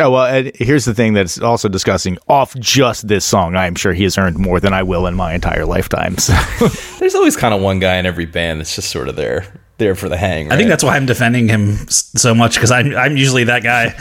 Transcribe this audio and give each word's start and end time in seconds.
Oh 0.00 0.12
well, 0.12 0.26
and 0.26 0.52
here's 0.54 0.84
the 0.84 0.94
thing 0.94 1.14
that's 1.14 1.40
also 1.40 1.68
disgusting. 1.68 2.18
Off 2.28 2.54
just 2.54 3.08
this 3.08 3.24
song, 3.24 3.56
I'm 3.56 3.74
sure 3.74 3.92
he 3.92 4.04
has 4.04 4.16
earned 4.16 4.38
more 4.38 4.60
than 4.60 4.72
I 4.72 4.84
will 4.84 5.06
in 5.08 5.14
my 5.14 5.34
entire 5.34 5.64
lifetime. 5.64 6.16
So. 6.18 6.32
There's 6.98 7.16
always 7.16 7.36
kind 7.36 7.52
of 7.52 7.60
one 7.60 7.80
guy 7.80 7.96
in 7.96 8.06
every 8.06 8.26
band 8.26 8.60
that's 8.60 8.76
just 8.76 8.90
sort 8.90 9.08
of 9.08 9.16
there, 9.16 9.52
there 9.78 9.96
for 9.96 10.08
the 10.08 10.16
hang. 10.16 10.52
I 10.52 10.56
think 10.56 10.68
that's 10.68 10.84
why 10.84 10.96
I'm 10.96 11.06
defending 11.06 11.48
him 11.48 11.88
so 11.88 12.32
much 12.34 12.54
because 12.54 12.70
I'm 12.70 12.94
I'm 12.94 13.16
usually 13.16 13.44
that 13.44 13.64
guy. 13.64 13.94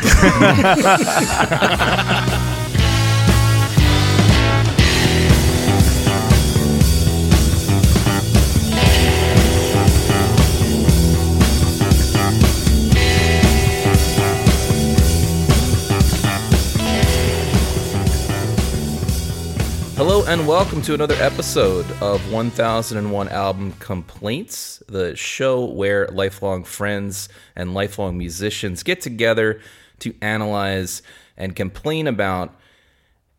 Hello 19.97 20.23
and 20.27 20.47
welcome 20.47 20.83
to 20.83 20.93
another 20.93 21.15
episode 21.15 21.83
of 22.03 22.31
1001 22.31 23.29
Album 23.29 23.71
Complaints, 23.79 24.83
the 24.87 25.15
show 25.15 25.65
where 25.65 26.07
lifelong 26.09 26.63
friends 26.63 27.29
and 27.55 27.73
lifelong 27.73 28.15
musicians 28.15 28.83
get 28.83 29.01
together 29.01 29.59
to 29.97 30.13
analyze 30.21 31.01
and 31.35 31.55
complain 31.55 32.05
about 32.05 32.53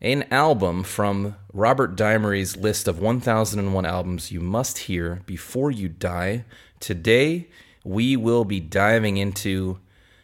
an 0.01 0.25
album 0.31 0.83
from 0.83 1.37
Robert 1.53 1.95
Dimery's 1.95 2.57
list 2.57 2.89
of 2.89 2.99
1001 2.99 3.85
albums 3.85 4.29
you 4.29 4.41
must 4.41 4.79
hear 4.79 5.21
before 5.25 5.71
you 5.71 5.87
die. 5.87 6.43
Today, 6.81 7.47
we 7.85 8.17
will 8.17 8.43
be 8.43 8.59
diving 8.59 9.15
into 9.15 9.79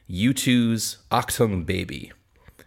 U2's 0.10 0.98
Achtung 1.10 1.66
Baby 1.66 2.12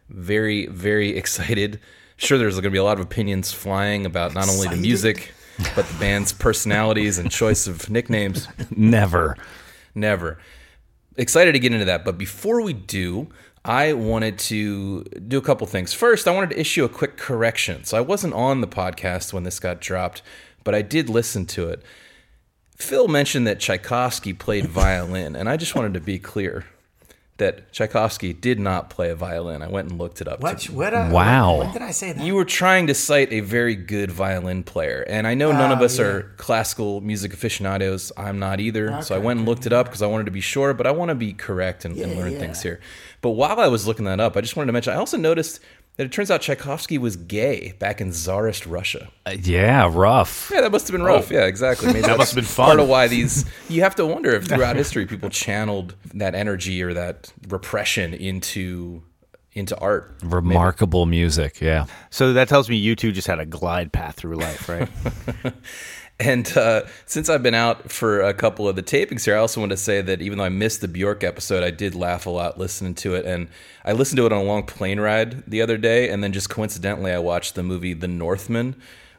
very 0.08 0.66
very 0.66 1.16
excited 1.16 1.80
sure 2.18 2.36
there's 2.36 2.54
going 2.54 2.64
to 2.64 2.70
be 2.70 2.78
a 2.78 2.84
lot 2.84 2.98
of 2.98 3.04
opinions 3.04 3.50
flying 3.52 4.04
about 4.04 4.34
not 4.34 4.48
only 4.50 4.68
the 4.68 4.76
music 4.76 5.32
but 5.74 5.86
the 5.86 5.98
band's 5.98 6.32
personalities 6.32 7.18
and 7.18 7.30
choice 7.30 7.66
of 7.66 7.88
nicknames. 7.90 8.46
Never. 8.76 9.36
never. 9.94 10.38
Excited 11.16 11.52
to 11.52 11.58
get 11.58 11.72
into 11.72 11.86
that 11.86 12.04
but 12.04 12.18
before 12.18 12.60
we 12.60 12.72
do 12.74 13.28
i 13.64 13.92
wanted 13.92 14.38
to 14.38 15.02
do 15.04 15.38
a 15.38 15.42
couple 15.42 15.66
things. 15.66 15.92
First 15.92 16.28
i 16.28 16.30
wanted 16.32 16.50
to 16.50 16.60
issue 16.60 16.84
a 16.84 16.88
quick 16.88 17.16
correction. 17.16 17.84
So 17.84 17.96
i 17.96 18.00
wasn't 18.00 18.34
on 18.34 18.60
the 18.60 18.68
podcast 18.68 19.32
when 19.32 19.44
this 19.44 19.58
got 19.58 19.80
dropped 19.80 20.22
but 20.64 20.74
i 20.74 20.82
did 20.82 21.08
listen 21.08 21.46
to 21.46 21.68
it. 21.68 21.82
Phil 22.76 23.08
mentioned 23.08 23.46
that 23.46 23.58
tchaikovsky 23.58 24.32
played 24.32 24.66
violin 24.66 25.34
and 25.34 25.48
i 25.48 25.56
just 25.56 25.74
wanted 25.74 25.94
to 25.94 26.00
be 26.00 26.18
clear 26.18 26.64
that 27.38 27.72
Tchaikovsky 27.72 28.32
did 28.32 28.58
not 28.60 28.90
play 28.90 29.10
a 29.10 29.14
violin. 29.14 29.62
I 29.62 29.68
went 29.68 29.88
and 29.90 29.98
looked 29.98 30.20
it 30.20 30.28
up. 30.28 30.40
What? 30.40 30.64
What? 30.64 30.92
Uh, 30.92 31.08
Wow. 31.10 31.58
When 31.58 31.72
did 31.72 31.82
I 31.82 31.92
say 31.92 32.12
that? 32.12 32.22
You 32.24 32.34
were 32.34 32.44
trying 32.44 32.88
to 32.88 32.94
cite 32.94 33.32
a 33.32 33.40
very 33.40 33.74
good 33.76 34.10
violin 34.10 34.62
player, 34.64 35.04
and 35.08 35.26
I 35.26 35.34
know 35.34 35.52
none 35.52 35.70
of 35.72 35.80
Oh, 35.80 35.84
us 35.84 35.98
yeah. 35.98 36.04
are 36.04 36.22
classical 36.36 37.00
music 37.00 37.32
aficionados. 37.32 38.12
I'm 38.16 38.38
not 38.38 38.60
either, 38.60 39.00
so 39.02 39.14
I 39.14 39.18
went 39.18 39.38
and 39.38 39.48
looked 39.48 39.66
it 39.66 39.72
up 39.72 39.86
because 39.86 40.02
I 40.02 40.06
wanted 40.06 40.24
to 40.24 40.32
be 40.32 40.40
sure, 40.40 40.74
but 40.74 40.86
I 40.86 40.90
want 40.90 41.08
to 41.10 41.14
be 41.14 41.32
correct 41.32 41.84
and, 41.84 41.96
and 41.96 42.16
learn 42.16 42.32
yeah. 42.32 42.38
things 42.38 42.62
here. 42.62 42.80
But 43.20 43.30
while 43.30 43.58
I 43.58 43.66
was 43.68 43.86
looking 43.86 44.04
that 44.04 44.20
up, 44.20 44.36
I 44.36 44.40
just 44.40 44.54
wanted 44.56 44.66
to 44.68 44.72
mention 44.72 44.92
I 44.92 44.96
also 44.96 45.16
noticed 45.16 45.60
that 45.98 46.04
it 46.04 46.12
turns 46.12 46.30
out 46.30 46.40
Tchaikovsky 46.40 46.96
was 46.96 47.16
gay 47.16 47.74
back 47.80 48.00
in 48.00 48.12
Tsarist 48.12 48.66
Russia. 48.66 49.10
Uh, 49.26 49.36
yeah, 49.42 49.90
rough. 49.92 50.48
Yeah, 50.54 50.60
that 50.60 50.70
must 50.70 50.86
have 50.86 50.92
been 50.92 51.02
rough. 51.02 51.28
Yeah, 51.28 51.44
exactly. 51.44 51.88
Maybe 51.92 52.02
that 52.02 52.16
must 52.16 52.30
have 52.30 52.36
been 52.36 52.44
fun. 52.44 52.66
Part 52.66 52.80
of 52.80 52.88
why 52.88 53.08
these 53.08 53.44
you 53.68 53.82
have 53.82 53.96
to 53.96 54.06
wonder 54.06 54.30
if 54.30 54.46
throughout 54.46 54.76
history 54.76 55.06
people 55.06 55.28
channeled 55.28 55.96
that 56.14 56.36
energy 56.36 56.82
or 56.84 56.94
that 56.94 57.32
repression 57.48 58.14
into 58.14 59.02
into 59.54 59.76
art. 59.78 60.14
Remarkable 60.22 61.04
music, 61.04 61.60
yeah. 61.60 61.86
So 62.10 62.32
that 62.32 62.48
tells 62.48 62.70
me 62.70 62.76
you 62.76 62.94
two 62.94 63.10
just 63.10 63.26
had 63.26 63.40
a 63.40 63.46
glide 63.46 63.92
path 63.92 64.14
through 64.14 64.36
life, 64.36 64.68
right? 64.68 64.88
And 66.20 66.56
uh, 66.56 66.82
since 67.06 67.28
I've 67.28 67.44
been 67.44 67.54
out 67.54 67.92
for 67.92 68.20
a 68.22 68.34
couple 68.34 68.66
of 68.66 68.74
the 68.74 68.82
tapings 68.82 69.24
here, 69.24 69.36
I 69.36 69.38
also 69.38 69.60
want 69.60 69.70
to 69.70 69.76
say 69.76 70.02
that 70.02 70.20
even 70.20 70.38
though 70.38 70.44
I 70.44 70.48
missed 70.48 70.80
the 70.80 70.88
Bjork 70.88 71.22
episode, 71.22 71.62
I 71.62 71.70
did 71.70 71.94
laugh 71.94 72.26
a 72.26 72.30
lot 72.30 72.58
listening 72.58 72.94
to 72.96 73.14
it. 73.14 73.24
And 73.24 73.48
I 73.84 73.92
listened 73.92 74.16
to 74.16 74.26
it 74.26 74.32
on 74.32 74.40
a 74.40 74.44
long 74.44 74.64
plane 74.64 74.98
ride 74.98 75.48
the 75.48 75.62
other 75.62 75.76
day. 75.76 76.08
And 76.08 76.22
then 76.22 76.32
just 76.32 76.50
coincidentally, 76.50 77.12
I 77.12 77.18
watched 77.18 77.54
the 77.54 77.62
movie 77.62 77.94
The 77.94 78.08
Northman, 78.08 78.74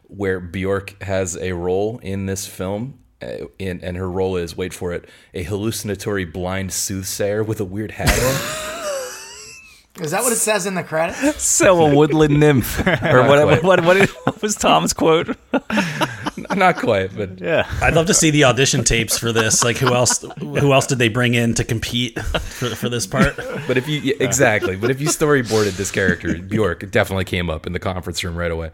where 0.08 0.40
Bjork 0.40 1.02
has 1.02 1.38
a 1.38 1.52
role 1.52 1.98
in 2.02 2.26
this 2.26 2.46
film. 2.46 2.98
Uh, 3.22 3.46
in, 3.58 3.80
and 3.82 3.98
her 3.98 4.10
role 4.10 4.36
is, 4.36 4.56
wait 4.56 4.72
for 4.72 4.94
it, 4.94 5.06
a 5.34 5.42
hallucinatory 5.42 6.24
blind 6.24 6.72
soothsayer 6.72 7.42
with 7.42 7.60
a 7.60 7.64
weird 7.66 7.90
hat 7.92 8.08
on. 8.08 8.70
Is 10.00 10.12
that 10.12 10.22
what 10.22 10.32
it 10.32 10.36
says 10.36 10.64
in 10.66 10.74
the 10.74 10.82
credits? 10.82 11.42
So 11.42 11.84
a 11.84 11.94
woodland 11.94 12.40
nymph, 12.40 12.78
or 12.86 13.26
what, 13.26 13.42
quite. 13.42 13.62
what, 13.62 13.84
what, 13.84 14.08
what 14.08 14.42
was 14.42 14.54
Tom's 14.54 14.94
quote? 14.94 15.36
Not 16.56 16.76
quite, 16.76 17.16
but 17.16 17.40
yeah. 17.40 17.70
I'd 17.80 17.94
love 17.94 18.06
to 18.06 18.14
see 18.14 18.30
the 18.30 18.44
audition 18.44 18.82
tapes 18.82 19.16
for 19.16 19.32
this. 19.32 19.62
Like 19.62 19.76
who 19.76 19.94
else? 19.94 20.24
Who 20.38 20.72
else 20.72 20.86
did 20.86 20.98
they 20.98 21.08
bring 21.08 21.34
in 21.34 21.54
to 21.54 21.64
compete 21.64 22.20
for, 22.20 22.74
for 22.74 22.88
this 22.88 23.06
part? 23.06 23.36
But 23.68 23.76
if 23.76 23.86
you 23.86 24.00
yeah, 24.00 24.14
exactly, 24.18 24.76
but 24.76 24.90
if 24.90 25.00
you 25.00 25.08
storyboarded 25.08 25.76
this 25.76 25.90
character, 25.90 26.36
Bjork 26.38 26.82
it 26.82 26.90
definitely 26.90 27.24
came 27.24 27.50
up 27.50 27.66
in 27.66 27.72
the 27.72 27.78
conference 27.78 28.24
room 28.24 28.36
right 28.36 28.50
away. 28.50 28.70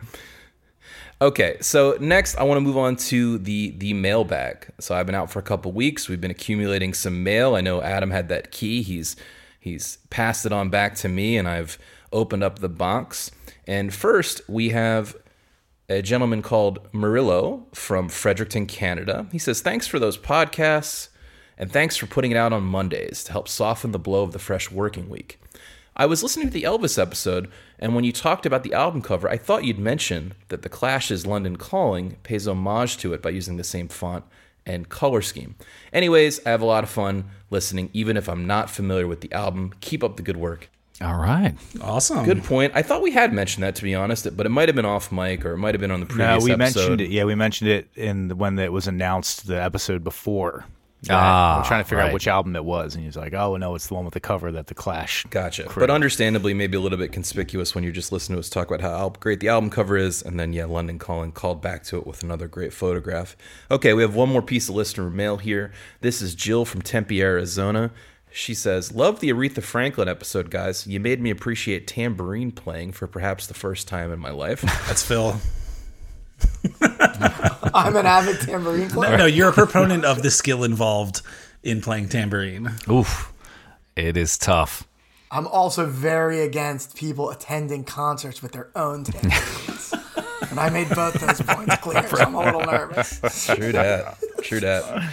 Okay, 1.20 1.56
so 1.60 1.96
next 2.00 2.36
I 2.36 2.44
want 2.44 2.56
to 2.56 2.62
move 2.62 2.78
on 2.78 2.96
to 2.96 3.38
the 3.38 3.72
the 3.76 3.92
mailbag. 3.92 4.68
So 4.80 4.94
I've 4.94 5.06
been 5.06 5.14
out 5.14 5.30
for 5.30 5.38
a 5.38 5.42
couple 5.42 5.72
weeks. 5.72 6.08
We've 6.08 6.20
been 6.20 6.30
accumulating 6.30 6.94
some 6.94 7.22
mail. 7.22 7.56
I 7.56 7.60
know 7.60 7.82
Adam 7.82 8.10
had 8.10 8.28
that 8.28 8.52
key. 8.52 8.82
He's 8.82 9.16
he's 9.60 9.98
passed 10.08 10.46
it 10.46 10.52
on 10.52 10.70
back 10.70 10.94
to 10.96 11.08
me, 11.08 11.36
and 11.36 11.48
I've 11.48 11.78
opened 12.12 12.42
up 12.42 12.60
the 12.60 12.68
box. 12.68 13.30
And 13.66 13.92
first 13.92 14.40
we 14.48 14.70
have 14.70 15.16
a 15.88 16.02
gentleman 16.02 16.42
called 16.42 16.80
Murillo 16.92 17.66
from 17.72 18.08
Fredericton, 18.08 18.66
Canada. 18.66 19.26
He 19.30 19.38
says, 19.38 19.60
Thanks 19.60 19.86
for 19.86 19.98
those 19.98 20.18
podcasts, 20.18 21.08
and 21.56 21.70
thanks 21.70 21.96
for 21.96 22.06
putting 22.06 22.32
it 22.32 22.36
out 22.36 22.52
on 22.52 22.64
Mondays 22.64 23.22
to 23.24 23.32
help 23.32 23.48
soften 23.48 23.92
the 23.92 23.98
blow 23.98 24.22
of 24.22 24.32
the 24.32 24.38
fresh 24.38 24.70
working 24.70 25.08
week. 25.08 25.40
I 25.96 26.06
was 26.06 26.22
listening 26.22 26.48
to 26.48 26.52
the 26.52 26.64
Elvis 26.64 27.00
episode, 27.00 27.50
and 27.78 27.94
when 27.94 28.04
you 28.04 28.12
talked 28.12 28.44
about 28.44 28.64
the 28.64 28.74
album 28.74 29.00
cover, 29.00 29.30
I 29.30 29.38
thought 29.38 29.64
you'd 29.64 29.78
mention 29.78 30.34
that 30.48 30.60
The 30.60 30.68
Clash's 30.68 31.24
London 31.24 31.56
Calling 31.56 32.16
pays 32.22 32.46
homage 32.46 32.98
to 32.98 33.14
it 33.14 33.22
by 33.22 33.30
using 33.30 33.56
the 33.56 33.64
same 33.64 33.88
font 33.88 34.24
and 34.66 34.88
color 34.88 35.22
scheme. 35.22 35.54
Anyways, 35.92 36.44
I 36.44 36.50
have 36.50 36.60
a 36.60 36.66
lot 36.66 36.84
of 36.84 36.90
fun 36.90 37.30
listening, 37.48 37.88
even 37.94 38.16
if 38.16 38.28
I'm 38.28 38.46
not 38.46 38.68
familiar 38.68 39.06
with 39.06 39.20
the 39.22 39.32
album. 39.32 39.72
Keep 39.80 40.04
up 40.04 40.16
the 40.16 40.22
good 40.22 40.36
work. 40.36 40.68
All 41.02 41.16
right. 41.16 41.54
Awesome. 41.80 42.24
Good 42.24 42.44
point. 42.44 42.72
I 42.74 42.82
thought 42.82 43.02
we 43.02 43.10
had 43.10 43.32
mentioned 43.32 43.62
that, 43.64 43.74
to 43.76 43.82
be 43.82 43.94
honest, 43.94 44.34
but 44.36 44.46
it 44.46 44.50
might 44.50 44.68
have 44.68 44.76
been 44.76 44.86
off 44.86 45.12
mic 45.12 45.44
or 45.44 45.52
it 45.52 45.58
might 45.58 45.74
have 45.74 45.80
been 45.80 45.90
on 45.90 46.00
the 46.00 46.06
previous. 46.06 46.26
No, 46.26 46.38
previous 46.38 46.44
we 46.44 46.64
episode. 46.64 46.80
mentioned 46.80 47.00
it. 47.02 47.10
Yeah, 47.10 47.24
we 47.24 47.34
mentioned 47.34 47.70
it 47.70 47.88
in 47.94 48.28
the, 48.28 48.36
when 48.36 48.58
it 48.58 48.72
was 48.72 48.86
announced 48.86 49.46
the 49.46 49.62
episode 49.62 50.02
before. 50.02 50.64
Ah, 51.10 51.58
I'm 51.58 51.64
trying 51.64 51.82
to 51.82 51.84
figure 51.84 51.98
right. 51.98 52.08
out 52.08 52.14
which 52.14 52.26
album 52.26 52.56
it 52.56 52.64
was, 52.64 52.94
and 52.94 53.04
he's 53.04 53.16
like, 53.16 53.34
"Oh 53.34 53.56
no, 53.56 53.74
it's 53.74 53.86
the 53.86 53.94
one 53.94 54.04
with 54.04 54.14
the 54.14 54.20
cover 54.20 54.50
that 54.52 54.66
the 54.66 54.74
Clash." 54.74 55.24
Gotcha. 55.30 55.70
But 55.76 55.90
understandably, 55.90 56.54
maybe 56.54 56.76
a 56.76 56.80
little 56.80 56.98
bit 56.98 57.12
conspicuous 57.12 57.74
when 57.74 57.84
you're 57.84 57.92
just 57.92 58.12
listening 58.12 58.36
to 58.36 58.40
us 58.40 58.48
talk 58.48 58.68
about 58.68 58.80
how 58.80 59.10
great 59.20 59.40
the 59.40 59.48
album 59.48 59.70
cover 59.70 59.96
is, 59.96 60.22
and 60.22 60.40
then, 60.40 60.52
yeah, 60.52 60.64
London 60.64 60.98
Calling 60.98 61.32
called 61.32 61.60
back 61.60 61.84
to 61.84 61.98
it 61.98 62.06
with 62.06 62.22
another 62.22 62.48
great 62.48 62.72
photograph. 62.72 63.36
Okay, 63.70 63.92
we 63.92 64.02
have 64.02 64.14
one 64.14 64.30
more 64.30 64.42
piece 64.42 64.68
of 64.68 64.74
listener 64.74 65.10
mail 65.10 65.36
here. 65.36 65.70
This 66.00 66.22
is 66.22 66.34
Jill 66.34 66.64
from 66.64 66.82
Tempe, 66.82 67.22
Arizona. 67.22 67.92
She 68.36 68.52
says, 68.52 68.92
Love 68.92 69.20
the 69.20 69.30
Aretha 69.30 69.62
Franklin 69.62 70.10
episode, 70.10 70.50
guys. 70.50 70.86
You 70.86 71.00
made 71.00 71.22
me 71.22 71.30
appreciate 71.30 71.86
tambourine 71.86 72.52
playing 72.52 72.92
for 72.92 73.06
perhaps 73.06 73.46
the 73.46 73.54
first 73.54 73.88
time 73.88 74.12
in 74.12 74.18
my 74.18 74.30
life. 74.30 74.60
That's 74.60 75.02
Phil. 75.02 75.40
I'm 77.72 77.96
an 77.96 78.04
avid 78.04 78.40
tambourine 78.40 78.90
player. 78.90 79.16
No, 79.16 79.24
you're 79.24 79.48
a 79.48 79.54
proponent 79.54 80.04
of 80.04 80.22
the 80.22 80.30
skill 80.30 80.64
involved 80.64 81.22
in 81.62 81.80
playing 81.80 82.10
tambourine. 82.10 82.72
Oof. 82.90 83.32
It 83.96 84.18
is 84.18 84.36
tough. 84.36 84.86
I'm 85.30 85.46
also 85.46 85.86
very 85.86 86.40
against 86.40 86.94
people 86.94 87.30
attending 87.30 87.84
concerts 87.84 88.42
with 88.42 88.52
their 88.52 88.68
own 88.76 89.04
tambourines. 89.04 89.94
and 90.50 90.60
I 90.60 90.68
made 90.68 90.90
both 90.90 91.14
those 91.14 91.40
points 91.40 91.76
clear, 91.78 92.06
so 92.06 92.18
I'm 92.18 92.34
a 92.34 92.44
little 92.44 92.60
nervous. 92.60 93.18
True 93.46 93.72
that. 93.72 94.18
True 94.42 94.60
that. 94.60 95.10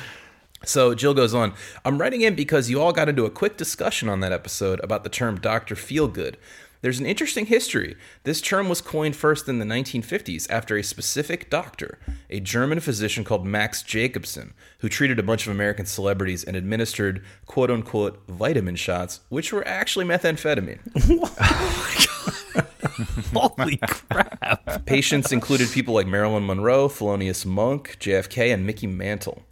So 0.66 0.96
Jill 0.96 1.14
goes 1.14 1.34
on, 1.34 1.54
I'm 1.84 2.00
writing 2.00 2.22
in 2.22 2.36
because 2.36 2.70
you 2.70 2.82
all 2.82 2.94
got 2.94 3.10
into 3.10 3.26
a 3.26 3.30
quick 3.30 3.58
discussion 3.58 4.10
on 4.10 4.22
that 4.22 4.32
episode 4.32 4.80
about 4.84 5.04
the 5.04 5.10
term 5.10 5.40
Dr. 5.40 5.76
Feelgood. 5.76 6.36
There's 6.82 7.00
an 7.00 7.06
interesting 7.06 7.46
history. 7.46 7.96
This 8.24 8.42
term 8.42 8.68
was 8.68 8.82
coined 8.82 9.16
first 9.16 9.48
in 9.48 9.58
the 9.58 9.66
1950s 9.66 10.50
after 10.50 10.76
a 10.76 10.84
specific 10.84 11.50
doctor, 11.50 11.98
a 12.30 12.42
German 12.42 12.82
physician 12.82 13.24
called 13.24 13.46
Max 13.46 13.84
Jacobson, 13.84 14.54
who 14.80 14.90
treated 14.90 15.18
a 15.18 15.24
bunch 15.24 15.48
of 15.48 15.54
American 15.54 15.86
celebrities 15.86 16.44
and 16.44 16.58
administered 16.58 17.24
quote 17.46 17.72
unquote 17.72 18.22
vitamin 18.28 18.76
shots, 18.76 19.22
which 19.30 19.54
were 19.54 19.66
actually 19.66 20.04
methamphetamine. 20.04 20.80
Holy 23.34 23.78
crap. 23.78 24.86
Patients 24.86 25.32
included 25.32 25.72
people 25.72 25.94
like 25.94 26.08
Marilyn 26.08 26.46
Monroe, 26.46 26.88
Thelonious 26.88 27.46
Monk, 27.46 27.98
JFK, 28.00 28.54
and 28.54 28.66
Mickey 28.66 28.88
Mantle. 28.88 29.44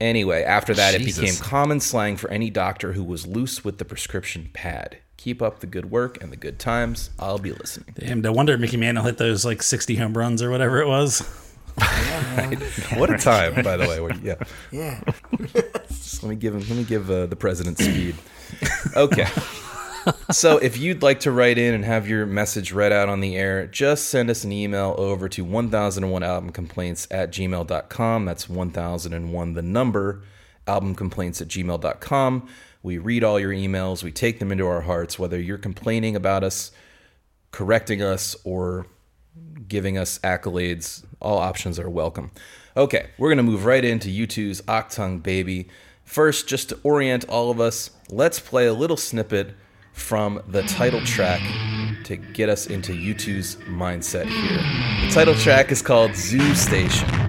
Anyway, 0.00 0.42
after 0.44 0.74
that, 0.74 0.94
it 0.94 1.04
became 1.04 1.34
common 1.36 1.80
slang 1.80 2.16
for 2.16 2.30
any 2.30 2.50
doctor 2.50 2.92
who 2.92 3.02
was 3.02 3.26
loose 3.26 3.64
with 3.64 3.78
the 3.78 3.84
prescription 3.84 4.48
pad. 4.52 4.98
Keep 5.16 5.42
up 5.42 5.58
the 5.58 5.66
good 5.66 5.90
work 5.90 6.22
and 6.22 6.30
the 6.32 6.36
good 6.36 6.60
times. 6.60 7.10
I'll 7.18 7.38
be 7.38 7.50
listening. 7.52 7.92
Damn, 7.98 8.20
no 8.20 8.30
wonder 8.30 8.56
Mickey 8.56 8.76
Mantle 8.76 9.02
hit 9.04 9.18
those 9.18 9.44
like 9.44 9.62
60 9.62 9.96
home 9.96 10.16
runs 10.16 10.40
or 10.42 10.50
whatever 10.50 10.80
it 10.80 10.86
was. 10.86 11.20
What 12.96 13.10
a 13.10 13.18
time, 13.18 13.62
by 13.62 13.76
the 13.76 13.86
way. 13.88 14.00
Where- 14.00 14.14
Yeah. 14.22 14.34
Yeah. 14.72 15.00
Just 15.88 16.22
let 16.24 16.30
me 16.30 16.36
give 16.36 16.54
him. 16.54 16.60
Let 16.60 16.70
me 16.70 16.82
give 16.84 17.08
uh, 17.10 17.26
the 17.26 17.36
president 17.36 17.78
speed. 17.78 18.16
Okay. 18.96 19.26
so 20.30 20.58
if 20.58 20.78
you'd 20.78 21.02
like 21.02 21.20
to 21.20 21.32
write 21.32 21.58
in 21.58 21.74
and 21.74 21.84
have 21.84 22.08
your 22.08 22.26
message 22.26 22.72
read 22.72 22.92
out 22.92 23.08
on 23.08 23.20
the 23.20 23.36
air, 23.36 23.66
just 23.66 24.08
send 24.08 24.30
us 24.30 24.44
an 24.44 24.52
email 24.52 24.94
over 24.98 25.28
to 25.28 25.44
1001 25.44 26.22
album 26.22 26.50
complaints 26.50 27.08
at 27.10 27.30
gmail.com. 27.30 28.24
That's 28.24 28.48
1001 28.48 29.54
the 29.54 29.62
number 29.62 30.22
album 30.66 30.94
complaints 30.94 31.40
at 31.40 31.48
gmail.com. 31.48 32.48
We 32.82 32.98
read 32.98 33.24
all 33.24 33.40
your 33.40 33.52
emails, 33.52 34.04
we 34.04 34.12
take 34.12 34.38
them 34.38 34.52
into 34.52 34.66
our 34.66 34.82
hearts, 34.82 35.18
whether 35.18 35.40
you're 35.40 35.58
complaining 35.58 36.14
about 36.14 36.44
us, 36.44 36.70
correcting 37.50 38.02
us, 38.02 38.36
or 38.44 38.86
giving 39.66 39.98
us 39.98 40.18
accolades. 40.20 41.04
All 41.20 41.38
options 41.38 41.78
are 41.78 41.90
welcome. 41.90 42.30
Okay, 42.76 43.08
we're 43.18 43.28
going 43.28 43.38
to 43.38 43.42
move 43.42 43.64
right 43.64 43.84
into 43.84 44.08
U2's 44.08 44.62
Achtung 44.62 45.22
Baby. 45.22 45.68
First, 46.04 46.46
just 46.46 46.68
to 46.68 46.78
orient 46.84 47.24
all 47.28 47.50
of 47.50 47.60
us, 47.60 47.90
let's 48.08 48.38
play 48.38 48.66
a 48.66 48.72
little 48.72 48.96
snippet 48.96 49.54
from 49.98 50.40
the 50.48 50.62
title 50.62 51.00
track 51.02 51.42
to 52.04 52.16
get 52.16 52.48
us 52.48 52.66
into 52.66 52.92
U2's 52.92 53.56
mindset 53.66 54.26
here. 54.26 55.06
The 55.06 55.12
title 55.12 55.34
track 55.34 55.70
is 55.70 55.82
called 55.82 56.14
Zoo 56.14 56.54
Station. 56.54 57.27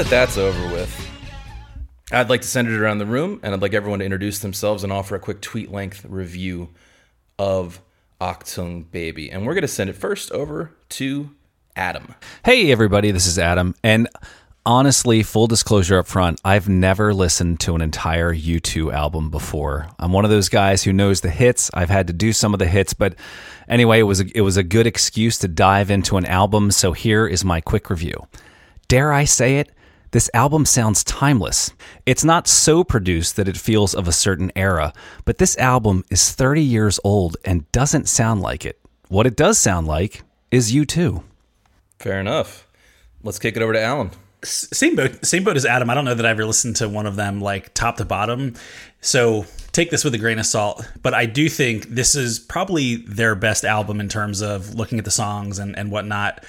That 0.00 0.08
that's 0.08 0.38
over 0.38 0.72
with, 0.72 1.10
I'd 2.10 2.30
like 2.30 2.40
to 2.40 2.48
send 2.48 2.68
it 2.68 2.74
around 2.74 3.00
the 3.00 3.04
room 3.04 3.38
and 3.42 3.52
I'd 3.52 3.60
like 3.60 3.74
everyone 3.74 3.98
to 3.98 4.04
introduce 4.06 4.38
themselves 4.38 4.82
and 4.82 4.90
offer 4.90 5.14
a 5.14 5.18
quick 5.18 5.42
tweet 5.42 5.70
length 5.70 6.06
review 6.08 6.70
of 7.38 7.82
Achtung 8.18 8.90
Baby. 8.90 9.30
And 9.30 9.44
we're 9.44 9.52
going 9.52 9.60
to 9.60 9.68
send 9.68 9.90
it 9.90 9.96
first 9.96 10.32
over 10.32 10.72
to 10.88 11.32
Adam. 11.76 12.14
Hey, 12.46 12.72
everybody, 12.72 13.10
this 13.10 13.26
is 13.26 13.38
Adam. 13.38 13.74
And 13.84 14.08
honestly, 14.64 15.22
full 15.22 15.46
disclosure 15.46 15.98
up 15.98 16.06
front, 16.06 16.40
I've 16.46 16.66
never 16.66 17.12
listened 17.12 17.60
to 17.60 17.74
an 17.74 17.82
entire 17.82 18.34
U2 18.34 18.94
album 18.94 19.28
before. 19.28 19.86
I'm 19.98 20.14
one 20.14 20.24
of 20.24 20.30
those 20.30 20.48
guys 20.48 20.82
who 20.82 20.94
knows 20.94 21.20
the 21.20 21.28
hits. 21.28 21.70
I've 21.74 21.90
had 21.90 22.06
to 22.06 22.14
do 22.14 22.32
some 22.32 22.54
of 22.54 22.58
the 22.58 22.66
hits, 22.66 22.94
but 22.94 23.16
anyway, 23.68 23.98
it 23.98 24.04
was 24.04 24.22
a, 24.22 24.24
it 24.34 24.40
was 24.40 24.56
a 24.56 24.62
good 24.62 24.86
excuse 24.86 25.36
to 25.40 25.48
dive 25.48 25.90
into 25.90 26.16
an 26.16 26.24
album. 26.24 26.70
So 26.70 26.94
here 26.94 27.26
is 27.26 27.44
my 27.44 27.60
quick 27.60 27.90
review. 27.90 28.26
Dare 28.88 29.12
I 29.12 29.24
say 29.24 29.58
it? 29.58 29.70
This 30.12 30.28
album 30.34 30.66
sounds 30.66 31.04
timeless. 31.04 31.72
It's 32.04 32.24
not 32.24 32.48
so 32.48 32.82
produced 32.82 33.36
that 33.36 33.46
it 33.46 33.56
feels 33.56 33.94
of 33.94 34.08
a 34.08 34.12
certain 34.12 34.50
era, 34.56 34.92
but 35.24 35.38
this 35.38 35.56
album 35.58 36.04
is 36.10 36.32
30 36.32 36.62
years 36.62 36.98
old 37.04 37.36
and 37.44 37.70
doesn't 37.70 38.08
sound 38.08 38.40
like 38.40 38.64
it. 38.64 38.80
What 39.06 39.28
it 39.28 39.36
does 39.36 39.56
sound 39.56 39.86
like 39.86 40.22
is 40.50 40.72
U2. 40.72 41.22
Fair 42.00 42.18
enough. 42.18 42.66
Let's 43.22 43.38
kick 43.38 43.56
it 43.56 43.62
over 43.62 43.72
to 43.72 43.80
Alan. 43.80 44.10
Same 44.42 44.96
boat, 44.96 45.24
same 45.24 45.44
boat 45.44 45.56
as 45.56 45.64
Adam. 45.64 45.90
I 45.90 45.94
don't 45.94 46.06
know 46.06 46.14
that 46.14 46.26
I've 46.26 46.38
ever 46.40 46.46
listened 46.46 46.76
to 46.76 46.88
one 46.88 47.06
of 47.06 47.14
them 47.14 47.40
like 47.40 47.72
top 47.74 47.98
to 47.98 48.04
bottom. 48.04 48.54
So 49.00 49.44
take 49.70 49.90
this 49.90 50.02
with 50.02 50.14
a 50.14 50.18
grain 50.18 50.40
of 50.40 50.46
salt. 50.46 50.88
But 51.02 51.14
I 51.14 51.26
do 51.26 51.48
think 51.48 51.84
this 51.84 52.16
is 52.16 52.40
probably 52.40 52.96
their 52.96 53.36
best 53.36 53.64
album 53.64 54.00
in 54.00 54.08
terms 54.08 54.40
of 54.40 54.74
looking 54.74 54.98
at 54.98 55.04
the 55.04 55.10
songs 55.12 55.60
and, 55.60 55.78
and 55.78 55.92
whatnot. 55.92 56.44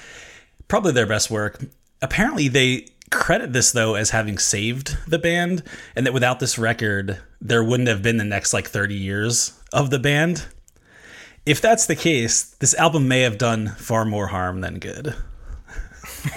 Probably 0.66 0.90
their 0.90 1.06
best 1.06 1.30
work. 1.30 1.62
Apparently, 2.00 2.48
they 2.48 2.86
credit 3.12 3.52
this 3.52 3.70
though 3.70 3.94
as 3.94 4.10
having 4.10 4.38
saved 4.38 4.96
the 5.06 5.18
band, 5.18 5.62
and 5.94 6.04
that 6.06 6.12
without 6.12 6.40
this 6.40 6.58
record, 6.58 7.20
there 7.40 7.62
wouldn't 7.62 7.88
have 7.88 8.02
been 8.02 8.16
the 8.16 8.24
next 8.24 8.52
like 8.52 8.68
30 8.68 8.94
years 8.94 9.60
of 9.72 9.90
the 9.90 9.98
band. 9.98 10.46
If 11.44 11.60
that's 11.60 11.86
the 11.86 11.96
case, 11.96 12.42
this 12.60 12.74
album 12.74 13.08
may 13.08 13.20
have 13.20 13.38
done 13.38 13.68
far 13.68 14.04
more 14.04 14.28
harm 14.28 14.60
than 14.60 14.78
good. 14.78 15.14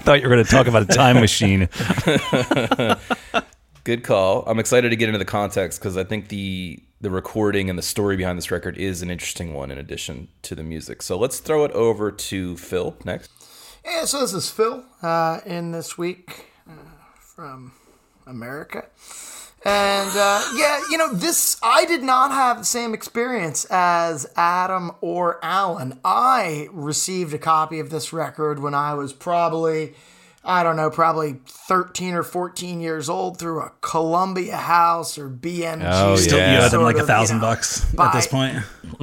Thought 0.00 0.22
you 0.22 0.28
were 0.28 0.34
going 0.34 0.44
to 0.44 0.50
talk 0.50 0.66
about 0.66 0.82
a 0.82 0.86
time 0.86 1.20
machine. 1.20 1.68
Good 3.84 4.04
call. 4.04 4.44
I'm 4.46 4.58
excited 4.58 4.90
to 4.90 4.96
get 4.96 5.08
into 5.08 5.18
the 5.18 5.24
context 5.24 5.80
because 5.80 5.96
I 5.96 6.04
think 6.04 6.28
the 6.28 6.82
the 7.00 7.10
recording 7.10 7.70
and 7.70 7.78
the 7.78 7.82
story 7.82 8.16
behind 8.16 8.38
this 8.38 8.50
record 8.50 8.76
is 8.76 9.02
an 9.02 9.10
interesting 9.10 9.54
one 9.54 9.70
in 9.70 9.78
addition 9.78 10.28
to 10.42 10.54
the 10.54 10.62
music. 10.62 11.02
So 11.02 11.18
let's 11.18 11.40
throw 11.40 11.64
it 11.64 11.70
over 11.72 12.10
to 12.10 12.56
Phil 12.56 12.96
next. 13.04 13.30
So 14.04 14.20
this 14.20 14.34
is 14.34 14.50
Phil 14.50 14.84
uh, 15.02 15.40
in 15.46 15.72
this 15.72 15.96
week 15.96 16.46
uh, 16.68 16.72
from 17.20 17.72
America. 18.26 18.84
And 19.64 20.10
uh, 20.14 20.42
yeah, 20.54 20.82
you 20.90 20.98
know, 20.98 21.12
this, 21.12 21.58
I 21.62 21.84
did 21.86 22.02
not 22.02 22.30
have 22.30 22.58
the 22.58 22.64
same 22.64 22.92
experience 22.92 23.64
as 23.70 24.30
Adam 24.36 24.92
or 25.00 25.42
Alan. 25.42 26.00
I 26.04 26.68
received 26.70 27.32
a 27.32 27.38
copy 27.38 27.80
of 27.80 27.88
this 27.88 28.12
record 28.12 28.60
when 28.60 28.74
I 28.74 28.92
was 28.94 29.12
probably, 29.12 29.94
I 30.48 30.62
don't 30.62 30.76
know, 30.76 30.88
probably 30.88 31.40
13 31.46 32.14
or 32.14 32.22
14 32.22 32.80
years 32.80 33.10
old 33.10 33.38
through 33.38 33.60
a 33.60 33.70
Columbia 33.82 34.56
House 34.56 35.18
or 35.18 35.28
BMG. 35.28 35.82
Oh, 35.84 36.16
Still, 36.16 36.38
Yeah. 36.38 36.58
you 36.60 36.64
owe 36.64 36.68
them 36.70 36.82
like 36.82 36.96
a 36.96 37.00
of, 37.00 37.02
you 37.02 37.06
thousand 37.06 37.36
know, 37.36 37.42
bucks 37.42 37.94
at 37.98 38.12
this 38.14 38.26
point. 38.26 38.56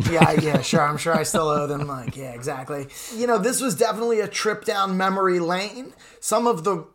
yeah, 0.10 0.32
yeah, 0.32 0.62
sure. 0.62 0.82
I'm 0.82 0.98
sure 0.98 1.14
I 1.16 1.22
still 1.22 1.48
owe 1.48 1.68
them. 1.68 1.86
Like, 1.88 2.18
yeah, 2.18 2.32
exactly. 2.34 2.88
You 3.16 3.28
know, 3.28 3.38
this 3.38 3.62
was 3.62 3.76
definitely 3.76 4.22
a 4.22 4.28
trip 4.28 4.66
down 4.66 4.98
memory 4.98 5.40
lane. 5.40 5.94
Some 6.20 6.48
of 6.48 6.64
the 6.64 6.88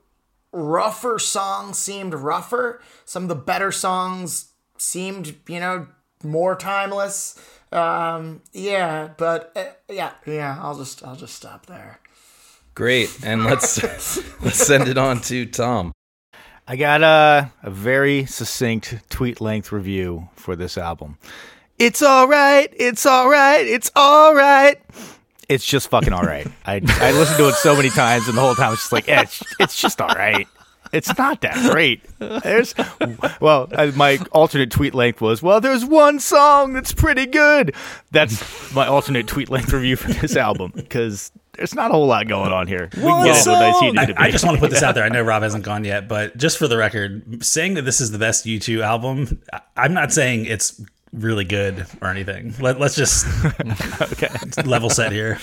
rougher 0.52 1.20
songs 1.20 1.78
seemed 1.78 2.12
rougher. 2.12 2.80
Some 3.04 3.22
of 3.22 3.28
the 3.28 3.36
better 3.36 3.70
songs 3.70 4.50
seemed, 4.78 5.36
you 5.48 5.60
know, 5.60 5.86
more 6.24 6.56
timeless. 6.56 7.38
Um, 7.70 8.42
yeah, 8.52 9.10
but 9.16 9.52
uh, 9.54 9.64
yeah, 9.88 10.10
yeah. 10.26 10.58
I'll 10.60 10.76
just, 10.76 11.04
I'll 11.04 11.14
just 11.14 11.36
stop 11.36 11.66
there. 11.66 11.99
Great, 12.80 13.14
and 13.22 13.44
let's 13.44 13.76
let's 14.42 14.56
send 14.56 14.88
it 14.88 14.96
on 14.96 15.20
to 15.20 15.44
Tom. 15.44 15.92
I 16.66 16.76
got 16.76 17.02
a, 17.02 17.52
a 17.62 17.70
very 17.70 18.24
succinct 18.24 18.94
tweet 19.10 19.38
length 19.38 19.70
review 19.70 20.30
for 20.34 20.56
this 20.56 20.78
album. 20.78 21.18
It's 21.78 22.00
all 22.00 22.26
right. 22.26 22.72
It's 22.74 23.04
all 23.04 23.28
right. 23.28 23.66
It's 23.66 23.90
all 23.94 24.34
right. 24.34 24.80
It's 25.46 25.66
just 25.66 25.90
fucking 25.90 26.14
all 26.14 26.22
right. 26.22 26.46
I 26.64 26.76
I 26.76 27.12
listened 27.12 27.36
to 27.36 27.48
it 27.48 27.56
so 27.56 27.76
many 27.76 27.90
times, 27.90 28.28
and 28.28 28.38
the 28.38 28.40
whole 28.40 28.54
time 28.54 28.72
it's 28.72 28.80
just 28.80 28.92
like, 28.92 29.10
eh, 29.10 29.24
it's 29.24 29.42
it's 29.60 29.78
just 29.78 30.00
all 30.00 30.14
right. 30.14 30.48
It's 30.90 31.18
not 31.18 31.42
that 31.42 31.70
great. 31.70 32.02
There's 32.18 32.74
well, 33.42 33.68
uh, 33.72 33.92
my 33.94 34.18
alternate 34.32 34.70
tweet 34.70 34.94
length 34.94 35.20
was 35.20 35.42
well. 35.42 35.60
There's 35.60 35.84
one 35.84 36.18
song 36.18 36.72
that's 36.72 36.94
pretty 36.94 37.26
good. 37.26 37.74
That's 38.10 38.74
my 38.74 38.86
alternate 38.86 39.26
tweet 39.26 39.50
length 39.50 39.70
review 39.70 39.96
for 39.96 40.14
this 40.14 40.34
album 40.34 40.72
because 40.74 41.30
there's 41.60 41.74
not 41.74 41.90
a 41.90 41.94
whole 41.94 42.06
lot 42.06 42.26
going 42.26 42.52
on 42.52 42.66
here. 42.66 42.88
We 42.96 43.02
can 43.02 43.22
get 43.26 43.36
into 43.36 43.50
a 43.50 43.60
nice 43.60 43.78
heated 43.80 43.98
I, 43.98 44.04
debate. 44.06 44.22
I 44.22 44.30
just 44.30 44.46
want 44.46 44.54
to 44.56 44.60
put 44.62 44.70
this 44.70 44.82
out 44.82 44.94
there. 44.94 45.04
I 45.04 45.10
know 45.10 45.20
Rob 45.32 45.42
hasn't 45.42 45.62
gone 45.62 45.84
yet, 45.84 46.08
but 46.08 46.34
just 46.38 46.56
for 46.56 46.66
the 46.66 46.78
record, 46.78 47.44
saying 47.44 47.74
that 47.74 47.82
this 47.82 48.00
is 48.00 48.12
the 48.12 48.18
best 48.18 48.46
U2 48.46 48.80
album, 48.80 49.42
I- 49.52 49.60
I'm 49.76 49.92
not 49.92 50.10
saying 50.10 50.46
it's 50.46 50.80
really 51.12 51.44
good 51.44 51.86
or 52.00 52.08
anything. 52.08 52.54
Let, 52.60 52.80
let's 52.80 52.94
just 52.94 53.26
okay. 54.12 54.28
level 54.64 54.88
set 54.88 55.12
here. 55.12 55.38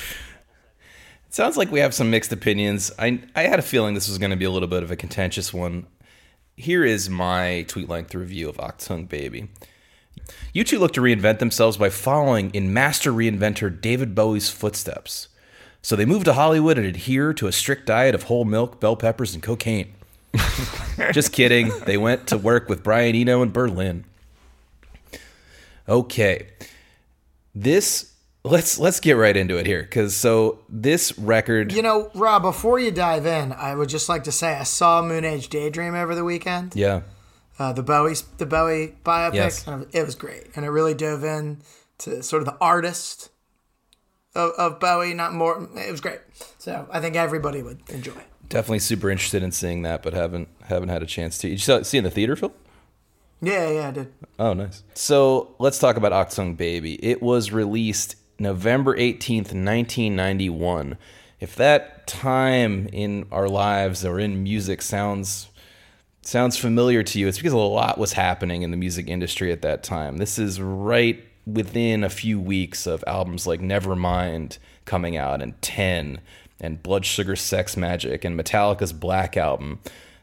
It 1.27 1.35
sounds 1.35 1.55
like 1.55 1.71
we 1.71 1.81
have 1.81 1.93
some 1.93 2.09
mixed 2.09 2.31
opinions. 2.31 2.91
I 2.97 3.21
I 3.35 3.43
had 3.43 3.59
a 3.59 3.61
feeling 3.61 3.93
this 3.93 4.09
was 4.09 4.17
going 4.17 4.31
to 4.31 4.37
be 4.37 4.45
a 4.45 4.49
little 4.49 4.67
bit 4.67 4.81
of 4.81 4.89
a 4.89 4.95
contentious 4.95 5.53
one. 5.53 5.85
Here 6.55 6.83
is 6.83 7.11
my 7.11 7.63
tweet 7.67 7.89
length 7.89 8.15
review 8.15 8.49
of 8.49 8.57
Achtung 8.57 9.07
Baby. 9.07 9.49
U2 10.55 10.79
looked 10.79 10.95
to 10.95 11.01
reinvent 11.01 11.37
themselves 11.37 11.77
by 11.77 11.89
following 11.89 12.49
in 12.55 12.73
master 12.73 13.13
reinventor 13.13 13.69
David 13.79 14.15
Bowie's 14.15 14.49
footsteps. 14.49 15.27
So 15.87 15.95
they 15.95 16.03
moved 16.03 16.25
to 16.25 16.33
Hollywood 16.33 16.77
and 16.77 16.85
adhere 16.85 17.31
to 17.35 17.47
a 17.47 17.51
strict 17.53 17.85
diet 17.85 18.13
of 18.13 18.23
whole 18.23 18.43
milk, 18.43 18.81
bell 18.81 18.97
peppers, 18.97 19.33
and 19.33 19.41
cocaine. 19.41 19.93
Just 21.13 21.31
kidding. 21.31 21.71
They 21.85 21.95
went 21.95 22.27
to 22.27 22.37
work 22.37 22.67
with 22.67 22.83
Brian 22.83 23.15
Eno 23.15 23.41
in 23.41 23.51
Berlin. 23.51 24.03
Okay. 25.87 26.49
This 27.55 28.11
let's 28.43 28.77
let's 28.77 28.99
get 28.99 29.13
right 29.13 29.37
into 29.37 29.57
it 29.57 29.65
here 29.65 29.85
cuz 29.85 30.13
so 30.13 30.59
this 30.67 31.17
record 31.17 31.71
You 31.71 31.83
know, 31.83 32.11
Rob, 32.13 32.41
before 32.41 32.79
you 32.79 32.91
dive 32.91 33.25
in, 33.25 33.53
I 33.53 33.73
would 33.73 33.87
just 33.87 34.09
like 34.09 34.25
to 34.25 34.31
say 34.33 34.55
I 34.55 34.63
saw 34.63 35.01
Moon 35.01 35.23
Age 35.23 35.47
Daydream 35.47 35.95
over 35.95 36.13
the 36.13 36.25
weekend. 36.25 36.75
Yeah. 36.75 37.03
Uh, 37.57 37.71
the 37.71 37.81
Bowie, 37.81 38.15
the 38.39 38.45
Bowie 38.45 38.97
biopic. 39.05 39.35
Yes. 39.35 39.65
And 39.65 39.87
it 39.93 40.05
was 40.05 40.15
great, 40.15 40.47
and 40.53 40.65
it 40.65 40.69
really 40.69 40.93
dove 40.93 41.23
in 41.23 41.61
to 41.99 42.21
sort 42.23 42.41
of 42.41 42.45
the 42.45 42.57
artist 42.59 43.29
of, 44.37 44.51
of 44.57 44.79
Bowie. 44.79 45.13
Not 45.13 45.33
more. 45.33 45.67
It 45.75 45.91
was 45.91 46.01
great. 46.01 46.19
So 46.57 46.87
I 46.91 47.01
think 47.01 47.15
everybody 47.15 47.61
would 47.61 47.81
enjoy. 47.89 48.13
Definitely 48.47 48.79
super 48.79 49.09
interested 49.09 49.43
in 49.43 49.51
seeing 49.51 49.81
that 49.81 50.03
but 50.03 50.13
haven't 50.13 50.47
haven't 50.63 50.89
had 50.89 51.03
a 51.03 51.05
chance 51.05 51.37
to. 51.39 51.49
You 51.49 51.57
saw, 51.57 51.81
see 51.81 51.97
it 51.97 51.99
in 51.99 52.03
the 52.05 52.11
theater 52.11 52.35
Phil? 52.35 52.53
Yeah, 53.41 53.69
yeah, 53.69 53.87
I 53.89 53.91
did. 53.91 54.13
Oh, 54.39 54.53
nice. 54.53 54.83
So 54.93 55.55
let's 55.59 55.77
talk 55.77 55.95
about 55.97 56.11
Achtung 56.11 56.57
Baby. 56.57 56.95
It 57.05 57.21
was 57.21 57.51
released 57.51 58.15
November 58.39 58.95
18th, 58.97 59.53
1991. 59.53 60.97
If 61.39 61.55
that 61.55 62.07
time 62.07 62.87
in 62.91 63.27
our 63.31 63.47
lives 63.47 64.03
or 64.03 64.19
in 64.19 64.41
music 64.41 64.81
sounds 64.81 65.49
sounds 66.21 66.57
familiar 66.57 67.03
to 67.03 67.19
you, 67.19 67.27
it's 67.27 67.37
because 67.37 67.53
a 67.53 67.57
lot 67.57 67.97
was 67.97 68.13
happening 68.13 68.63
in 68.63 68.71
the 68.71 68.77
music 68.77 69.07
industry 69.07 69.51
at 69.51 69.61
that 69.61 69.83
time. 69.83 70.17
This 70.17 70.39
is 70.39 70.59
right 70.59 71.23
within 71.47 72.03
a 72.03 72.09
few 72.09 72.39
weeks 72.39 72.85
of 72.85 73.03
albums 73.07 73.47
like 73.47 73.61
Nevermind 73.61 74.57
coming 74.85 75.15
out 75.15 75.41
and 75.41 75.59
10 75.61 76.19
and 76.59 76.83
Blood 76.83 77.05
Sugar 77.05 77.35
Sex 77.35 77.75
Magik 77.75 78.25
and 78.25 78.37
Metallica's 78.37 78.91
Black 78.91 79.37
Album. 79.37 79.79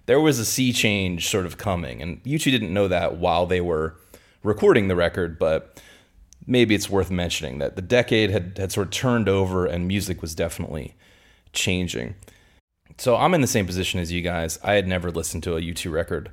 There 0.06 0.20
was 0.20 0.38
a 0.38 0.44
sea 0.44 0.72
change 0.72 1.28
sort 1.28 1.46
of 1.46 1.56
coming, 1.56 2.02
and 2.02 2.22
U2 2.24 2.50
didn't 2.50 2.74
know 2.74 2.88
that 2.88 3.16
while 3.16 3.46
they 3.46 3.60
were 3.60 3.96
recording 4.42 4.88
the 4.88 4.96
record, 4.96 5.38
but 5.38 5.80
maybe 6.46 6.74
it's 6.74 6.90
worth 6.90 7.10
mentioning 7.10 7.58
that 7.58 7.76
the 7.76 7.82
decade 7.82 8.30
had, 8.30 8.58
had 8.58 8.70
sort 8.70 8.88
of 8.88 8.92
turned 8.92 9.28
over 9.28 9.64
and 9.64 9.88
music 9.88 10.20
was 10.20 10.34
definitely 10.34 10.94
changing. 11.54 12.14
So 12.98 13.16
I'm 13.16 13.32
in 13.32 13.40
the 13.40 13.46
same 13.46 13.66
position 13.66 13.98
as 13.98 14.12
you 14.12 14.20
guys. 14.20 14.58
I 14.62 14.74
had 14.74 14.86
never 14.86 15.10
listened 15.10 15.42
to 15.44 15.56
a 15.56 15.60
U2 15.60 15.90
record 15.90 16.30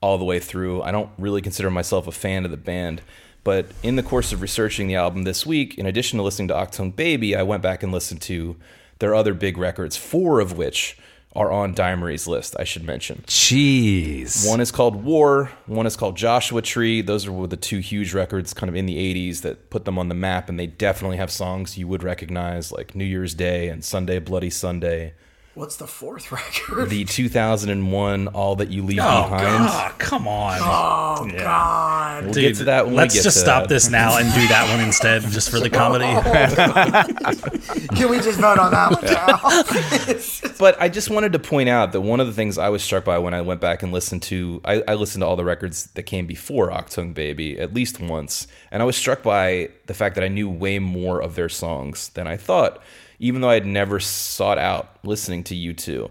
all 0.00 0.18
the 0.18 0.24
way 0.24 0.40
through. 0.40 0.82
I 0.82 0.90
don't 0.90 1.10
really 1.16 1.40
consider 1.40 1.70
myself 1.70 2.08
a 2.08 2.12
fan 2.12 2.44
of 2.44 2.50
the 2.50 2.56
band. 2.56 3.02
But 3.44 3.66
in 3.82 3.96
the 3.96 4.02
course 4.02 4.32
of 4.32 4.40
researching 4.40 4.86
the 4.86 4.94
album 4.94 5.24
this 5.24 5.44
week, 5.44 5.76
in 5.76 5.86
addition 5.86 6.18
to 6.18 6.22
listening 6.22 6.48
to 6.48 6.54
Achtung 6.54 6.94
Baby, 6.94 7.34
I 7.34 7.42
went 7.42 7.62
back 7.62 7.82
and 7.82 7.92
listened 7.92 8.22
to 8.22 8.56
their 8.98 9.14
other 9.14 9.34
big 9.34 9.58
records, 9.58 9.96
four 9.96 10.38
of 10.38 10.56
which 10.56 10.96
are 11.34 11.50
on 11.50 11.72
Dimery's 11.72 12.26
list, 12.26 12.54
I 12.58 12.64
should 12.64 12.84
mention. 12.84 13.24
Jeez. 13.26 14.48
One 14.48 14.60
is 14.60 14.70
called 14.70 15.02
War, 15.02 15.50
one 15.66 15.86
is 15.86 15.96
called 15.96 16.16
Joshua 16.16 16.60
Tree. 16.60 17.00
Those 17.00 17.26
are 17.26 17.46
the 17.46 17.56
two 17.56 17.78
huge 17.78 18.12
records 18.12 18.52
kind 18.52 18.68
of 18.68 18.76
in 18.76 18.86
the 18.86 18.96
80s 18.96 19.40
that 19.40 19.70
put 19.70 19.86
them 19.86 19.98
on 19.98 20.08
the 20.08 20.14
map, 20.14 20.48
and 20.48 20.58
they 20.58 20.66
definitely 20.66 21.16
have 21.16 21.30
songs 21.30 21.78
you 21.78 21.88
would 21.88 22.02
recognize, 22.02 22.70
like 22.70 22.94
New 22.94 23.04
Year's 23.04 23.34
Day 23.34 23.68
and 23.68 23.82
Sunday 23.82 24.18
Bloody 24.18 24.50
Sunday. 24.50 25.14
What's 25.54 25.76
the 25.76 25.86
fourth 25.86 26.32
record? 26.70 26.88
The 26.88 27.04
2001 27.04 28.28
All 28.28 28.56
That 28.56 28.70
You 28.70 28.82
Leave 28.84 29.00
Oh 29.02 29.22
Behind. 29.24 29.42
God, 29.68 29.98
come 29.98 30.26
on. 30.26 30.58
oh, 30.62 31.16
oh 31.20 31.30
God! 31.38 32.24
We'll 32.24 32.32
get 32.34 32.56
to 32.56 32.64
that 32.64 32.86
when 32.86 32.94
let's 32.94 33.12
we 33.14 33.18
get 33.18 33.24
just 33.24 33.36
to 33.36 33.40
stop 33.42 33.64
that. 33.64 33.68
this 33.68 33.90
now 33.90 34.16
and 34.16 34.32
do 34.32 34.48
that 34.48 34.70
one 34.74 34.80
instead, 34.82 35.20
just 35.30 35.50
for 35.50 35.60
the 35.60 35.68
comedy. 35.68 36.06
Can 37.96 38.08
we 38.08 38.16
just 38.20 38.40
vote 38.40 38.58
on 38.58 38.70
that 38.70 38.92
one, 38.92 39.02
Cal? 40.42 40.52
But 40.58 40.80
I 40.80 40.88
just 40.88 41.10
wanted 41.10 41.32
to 41.34 41.38
point 41.38 41.68
out 41.68 41.92
that 41.92 42.00
one 42.00 42.20
of 42.20 42.26
the 42.26 42.32
things 42.32 42.56
I 42.56 42.70
was 42.70 42.82
struck 42.82 43.04
by 43.04 43.18
when 43.18 43.34
I 43.34 43.42
went 43.42 43.60
back 43.60 43.82
and 43.82 43.92
listened 43.92 44.22
to, 44.24 44.62
I, 44.64 44.82
I 44.88 44.94
listened 44.94 45.20
to 45.20 45.26
all 45.26 45.36
the 45.36 45.44
records 45.44 45.86
that 45.88 46.04
came 46.04 46.26
before 46.26 46.70
Achtung 46.70 47.12
Baby 47.12 47.58
at 47.60 47.74
least 47.74 48.00
once, 48.00 48.46
and 48.70 48.82
I 48.82 48.86
was 48.86 48.96
struck 48.96 49.22
by 49.22 49.68
the 49.86 49.92
fact 49.94 50.14
that 50.14 50.24
I 50.24 50.28
knew 50.28 50.48
way 50.48 50.78
more 50.78 51.20
of 51.20 51.34
their 51.34 51.50
songs 51.50 52.08
than 52.10 52.26
I 52.26 52.38
thought, 52.38 52.82
even 53.22 53.40
though 53.40 53.50
I 53.50 53.54
had 53.54 53.66
never 53.66 54.00
sought 54.00 54.58
out 54.58 54.98
listening 55.04 55.44
to 55.44 55.54
U2. 55.54 56.10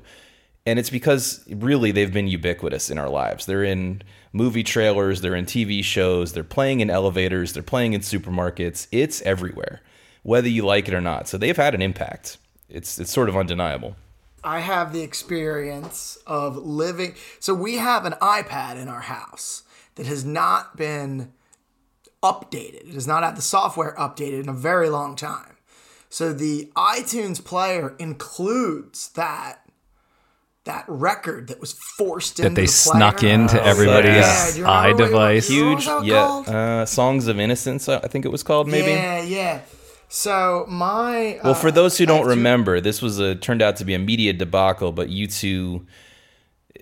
And 0.66 0.80
it's 0.80 0.90
because 0.90 1.44
really 1.50 1.92
they've 1.92 2.12
been 2.12 2.30
ubiquitous 2.30 2.90
in 2.90 2.98
our 2.98 3.10
lives. 3.10 3.46
They're 3.46 3.66
in 3.66 4.02
movie 4.32 4.64
trailers, 4.64 5.20
they're 5.20 5.36
in 5.36 5.46
TV 5.46 5.84
shows, 5.84 6.32
they're 6.32 6.46
playing 6.46 6.80
in 6.80 6.90
elevators, 6.90 7.52
they're 7.52 7.64
playing 7.64 7.92
in 7.92 8.00
supermarkets. 8.00 8.88
It's 8.94 9.22
everywhere, 9.24 9.82
whether 10.24 10.48
you 10.48 10.66
like 10.66 10.88
it 10.88 10.94
or 10.94 11.02
not. 11.02 11.28
So 11.28 11.38
they've 11.38 11.58
had 11.58 11.76
an 11.76 11.82
impact. 11.82 12.38
It's 12.70 12.98
it's 12.98 13.12
sort 13.12 13.28
of 13.28 13.36
undeniable. 13.36 13.98
I 14.42 14.62
have 14.62 14.94
the 14.94 15.02
experience 15.02 16.18
of 16.26 16.56
living. 16.56 17.16
So 17.42 17.54
we 17.54 17.76
have 17.76 18.06
an 18.06 18.14
iPad 18.22 18.78
in 18.78 18.88
our 18.88 19.02
house 19.02 19.64
that 19.96 20.06
has 20.06 20.24
not 20.24 20.78
been 20.78 21.34
updated. 22.24 22.88
It 22.88 22.94
has 22.94 23.06
not 23.06 23.24
had 23.24 23.36
the 23.36 23.42
software 23.42 23.94
updated 23.98 24.44
in 24.44 24.50
a 24.50 24.54
very 24.54 24.88
long 24.88 25.18
time. 25.18 25.58
So 26.14 26.34
the 26.34 26.70
iTunes 26.76 27.44
player 27.44 27.96
includes 27.98 29.10
that 29.14 29.60
that 30.66 30.86
record 30.88 31.48
that 31.48 31.60
was 31.60 31.72
forced 31.74 32.38
that 32.38 32.48
into 32.48 32.56
they 32.62 32.66
the 32.68 32.72
snuck 32.72 33.18
player. 33.20 33.34
into 33.34 33.64
everybody's 33.66 34.14
Yeah, 34.14 34.52
do 34.52 34.58
you 34.60 34.66
remember 34.66 35.04
what- 35.04 35.12
iDevice. 35.32 35.50
you 35.50 35.60
remember 35.64 35.80
huge 35.82 35.88
what 35.88 36.06
that 36.06 36.30
was 36.30 36.48
yeah 36.48 36.82
uh, 36.82 36.86
songs 36.86 37.28
of 37.28 37.40
innocence 37.40 37.90
i 37.90 37.98
think 38.02 38.26
it 38.26 38.32
was 38.32 38.44
called 38.44 38.68
maybe 38.68 38.92
Yeah, 38.92 39.22
yeah. 39.24 39.62
So 40.10 40.66
my 40.68 41.40
well 41.44 41.56
for 41.56 41.72
those 41.72 41.98
who 41.98 42.06
don't 42.06 42.26
iTunes- 42.26 42.30
remember 42.30 42.80
this 42.82 43.02
was 43.02 43.18
a 43.18 43.34
turned 43.34 43.62
out 43.64 43.78
to 43.78 43.86
be 43.86 43.94
a 43.96 44.00
media 44.00 44.34
debacle 44.34 44.92
but 44.92 45.10
you 45.10 45.26
two 45.26 45.88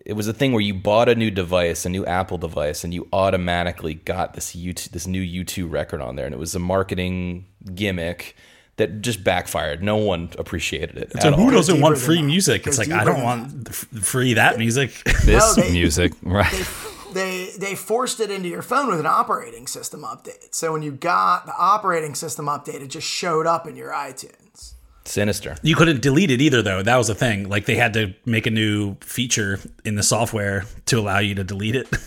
it 0.06 0.14
was 0.14 0.28
a 0.28 0.34
thing 0.34 0.52
where 0.52 0.62
you 0.62 0.74
bought 0.74 1.08
a 1.08 1.16
new 1.16 1.32
device 1.32 1.86
a 1.86 1.90
new 1.90 2.06
apple 2.06 2.38
device 2.38 2.84
and 2.84 2.94
you 2.94 3.08
automatically 3.14 3.94
got 3.94 4.34
this 4.34 4.56
U2, 4.56 4.90
this 4.90 5.08
new 5.08 5.22
u2 5.46 5.72
record 5.72 6.02
on 6.02 6.16
there 6.18 6.26
and 6.26 6.34
it 6.36 6.40
was 6.40 6.54
a 6.56 6.60
marketing 6.60 7.46
gimmick 7.76 8.36
that 8.80 9.02
just 9.02 9.24
backfired 9.24 9.82
no 9.84 9.96
one 9.98 10.30
appreciated 10.38 10.98
it 10.98 11.12
So 11.22 11.28
at 11.30 11.36
who 11.36 11.44
all. 11.46 11.52
doesn't 11.52 11.80
want 11.80 11.98
free 11.98 12.22
music? 12.24 12.66
It's 12.68 12.78
like 12.80 12.90
I 12.92 13.04
don't 13.06 13.24
want 13.24 13.66
the 13.66 13.72
free 14.02 14.34
that 14.34 14.58
music. 14.58 14.92
This 15.24 15.56
No, 15.56 15.64
they- 15.64 15.72
music, 15.72 16.12
right? 16.24 16.68
they 17.14 17.50
they 17.58 17.76
forced 17.76 18.20
it 18.20 18.30
into 18.32 18.50
your 18.50 18.62
phone 18.62 18.88
with 18.90 19.00
an 19.00 19.06
operating 19.06 19.68
system 19.68 20.02
update. 20.04 20.54
So 20.54 20.74
when 20.74 20.82
you 20.82 20.92
got 20.92 21.46
the 21.46 21.54
operating 21.58 22.14
system 22.16 22.46
update, 22.48 22.82
it 22.82 22.88
just 22.88 23.08
showed 23.08 23.46
up 23.48 23.68
in 23.68 23.76
your 23.76 23.92
iTunes. 23.92 24.74
sinister 25.06 25.56
You 25.64 25.76
couldn't 25.76 26.02
delete 26.02 26.30
it 26.32 26.40
either, 26.42 26.62
though. 26.62 26.84
That 26.84 26.98
was 26.98 27.08
the 27.08 27.16
thing. 27.16 27.50
Like 27.50 27.66
they 27.66 27.76
had 27.78 27.94
to 27.94 28.14
make 28.26 28.46
a 28.48 28.52
new 28.52 28.96
feature 29.02 29.60
in 29.86 29.96
the 29.96 30.04
software 30.04 30.66
to 30.86 31.00
allow 31.00 31.20
you 31.20 31.34
to 31.36 31.44
delete 31.44 31.76
it. 31.76 31.88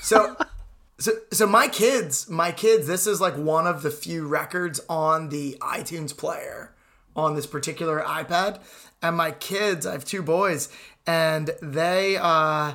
So 0.00 0.36
so 1.02 1.12
so 1.32 1.46
my 1.48 1.66
kids, 1.66 2.30
my 2.30 2.52
kids, 2.52 2.86
this 2.86 3.08
is 3.08 3.20
like 3.20 3.36
one 3.36 3.66
of 3.66 3.82
the 3.82 3.90
few 3.90 4.26
records 4.26 4.80
on 4.88 5.30
the 5.30 5.56
iTunes 5.60 6.16
player 6.16 6.72
on 7.16 7.34
this 7.34 7.46
particular 7.46 8.00
iPad. 8.02 8.60
And 9.02 9.16
my 9.16 9.32
kids, 9.32 9.84
I 9.84 9.92
have 9.92 10.04
two 10.04 10.22
boys, 10.22 10.68
and 11.04 11.50
they 11.60 12.16
uh 12.20 12.74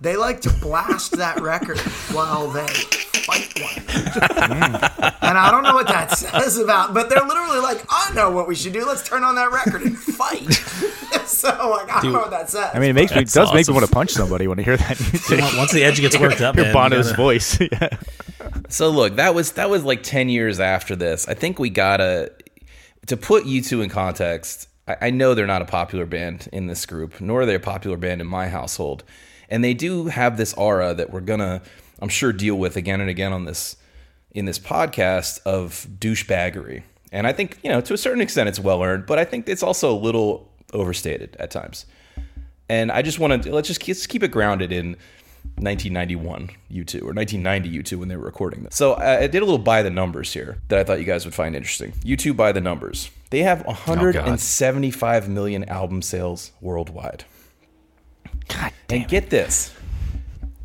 they 0.00 0.16
like 0.16 0.42
to 0.42 0.50
blast 0.50 1.16
that 1.16 1.40
record 1.40 1.78
while 2.12 2.48
they 2.48 2.68
fight 2.68 3.52
one. 3.60 4.85
And 5.22 5.38
I 5.38 5.50
don't 5.50 5.62
know 5.62 5.74
what 5.74 5.86
that 5.88 6.10
says 6.18 6.58
about, 6.58 6.94
but 6.94 7.08
they're 7.08 7.24
literally 7.24 7.60
like, 7.60 7.84
I 7.88 8.12
know 8.14 8.30
what 8.30 8.48
we 8.48 8.54
should 8.54 8.72
do. 8.72 8.84
Let's 8.86 9.02
turn 9.06 9.24
on 9.24 9.34
that 9.36 9.50
record 9.52 9.82
and 9.82 9.98
fight. 9.98 10.52
so 11.26 11.48
like, 11.70 11.90
I 11.90 12.02
don't 12.02 12.12
know 12.12 12.20
what 12.20 12.30
that 12.30 12.50
says. 12.50 12.70
I 12.74 12.78
mean, 12.78 12.90
it 12.90 12.94
makes 12.94 13.12
me 13.12 13.18
it 13.18 13.20
That's 13.22 13.34
does 13.34 13.54
make 13.54 13.66
me 13.68 13.74
want 13.74 13.86
to 13.86 13.92
punch 13.92 14.10
somebody 14.10 14.46
when 14.46 14.58
I 14.58 14.62
hear 14.62 14.76
that 14.76 15.00
music. 15.12 15.40
Once 15.56 15.72
the 15.72 15.84
edge 15.84 16.00
gets 16.00 16.18
worked 16.18 16.40
up, 16.40 16.54
Hear 16.54 16.64
man, 16.64 16.70
you 16.70 16.74
Bono's 16.74 17.06
gotta- 17.08 17.16
voice. 17.16 17.60
yeah. 17.60 17.88
So 18.68 18.90
look, 18.90 19.16
that 19.16 19.34
was 19.34 19.52
that 19.52 19.70
was 19.70 19.84
like 19.84 20.02
ten 20.02 20.28
years 20.28 20.58
after 20.60 20.96
this. 20.96 21.28
I 21.28 21.34
think 21.34 21.58
we 21.58 21.70
gotta 21.70 22.32
to 23.06 23.16
put 23.16 23.44
U2 23.44 23.84
in 23.84 23.90
context. 23.90 24.68
I, 24.88 24.96
I 25.02 25.10
know 25.10 25.34
they're 25.34 25.46
not 25.46 25.62
a 25.62 25.66
popular 25.66 26.06
band 26.06 26.48
in 26.52 26.66
this 26.66 26.84
group, 26.86 27.20
nor 27.20 27.42
are 27.42 27.46
they 27.46 27.54
a 27.54 27.60
popular 27.60 27.96
band 27.96 28.20
in 28.20 28.26
my 28.26 28.48
household, 28.48 29.04
and 29.48 29.62
they 29.62 29.74
do 29.74 30.06
have 30.06 30.36
this 30.36 30.52
aura 30.54 30.94
that 30.94 31.10
we're 31.10 31.20
gonna, 31.20 31.62
I'm 32.00 32.08
sure, 32.08 32.32
deal 32.32 32.56
with 32.56 32.76
again 32.76 33.00
and 33.00 33.08
again 33.10 33.32
on 33.32 33.44
this 33.44 33.76
in 34.36 34.44
this 34.44 34.58
podcast 34.58 35.40
of 35.44 35.86
douchebaggery. 35.98 36.82
And 37.10 37.26
I 37.26 37.32
think 37.32 37.58
you 37.62 37.70
know 37.70 37.80
to 37.80 37.94
a 37.94 37.98
certain 37.98 38.20
extent 38.20 38.48
it's 38.48 38.60
well 38.60 38.82
earned, 38.82 39.06
but 39.06 39.18
I 39.18 39.24
think 39.24 39.48
it's 39.48 39.62
also 39.62 39.92
a 39.92 39.98
little 39.98 40.52
overstated 40.72 41.36
at 41.40 41.50
times. 41.50 41.86
And 42.68 42.92
I 42.92 43.02
just 43.02 43.18
want 43.18 43.42
to 43.42 43.52
let's 43.52 43.68
just 43.68 43.80
keep, 43.80 43.96
let's 43.96 44.06
keep 44.06 44.22
it 44.22 44.30
grounded 44.30 44.72
in 44.72 44.96
1991 45.58 46.50
U2 46.70 47.02
or 47.02 47.14
1990 47.14 47.82
U2 47.82 47.98
when 47.98 48.08
they 48.08 48.16
were 48.16 48.24
recording 48.24 48.64
this. 48.64 48.76
So 48.76 48.92
uh, 48.94 49.18
I 49.22 49.26
did 49.26 49.42
a 49.42 49.44
little 49.44 49.58
by 49.58 49.82
the 49.82 49.90
numbers 49.90 50.32
here 50.32 50.58
that 50.68 50.78
I 50.78 50.84
thought 50.84 50.98
you 50.98 51.04
guys 51.04 51.24
would 51.24 51.34
find 51.34 51.56
interesting. 51.56 51.92
U2 52.04 52.36
by 52.36 52.52
the 52.52 52.60
numbers. 52.60 53.10
They 53.30 53.42
have 53.42 53.64
175 53.64 55.28
million 55.28 55.64
album 55.68 56.02
sales 56.02 56.52
worldwide. 56.60 57.24
God 58.48 58.72
damn. 58.86 59.00
And 59.00 59.10
get 59.10 59.30
this. 59.30 59.72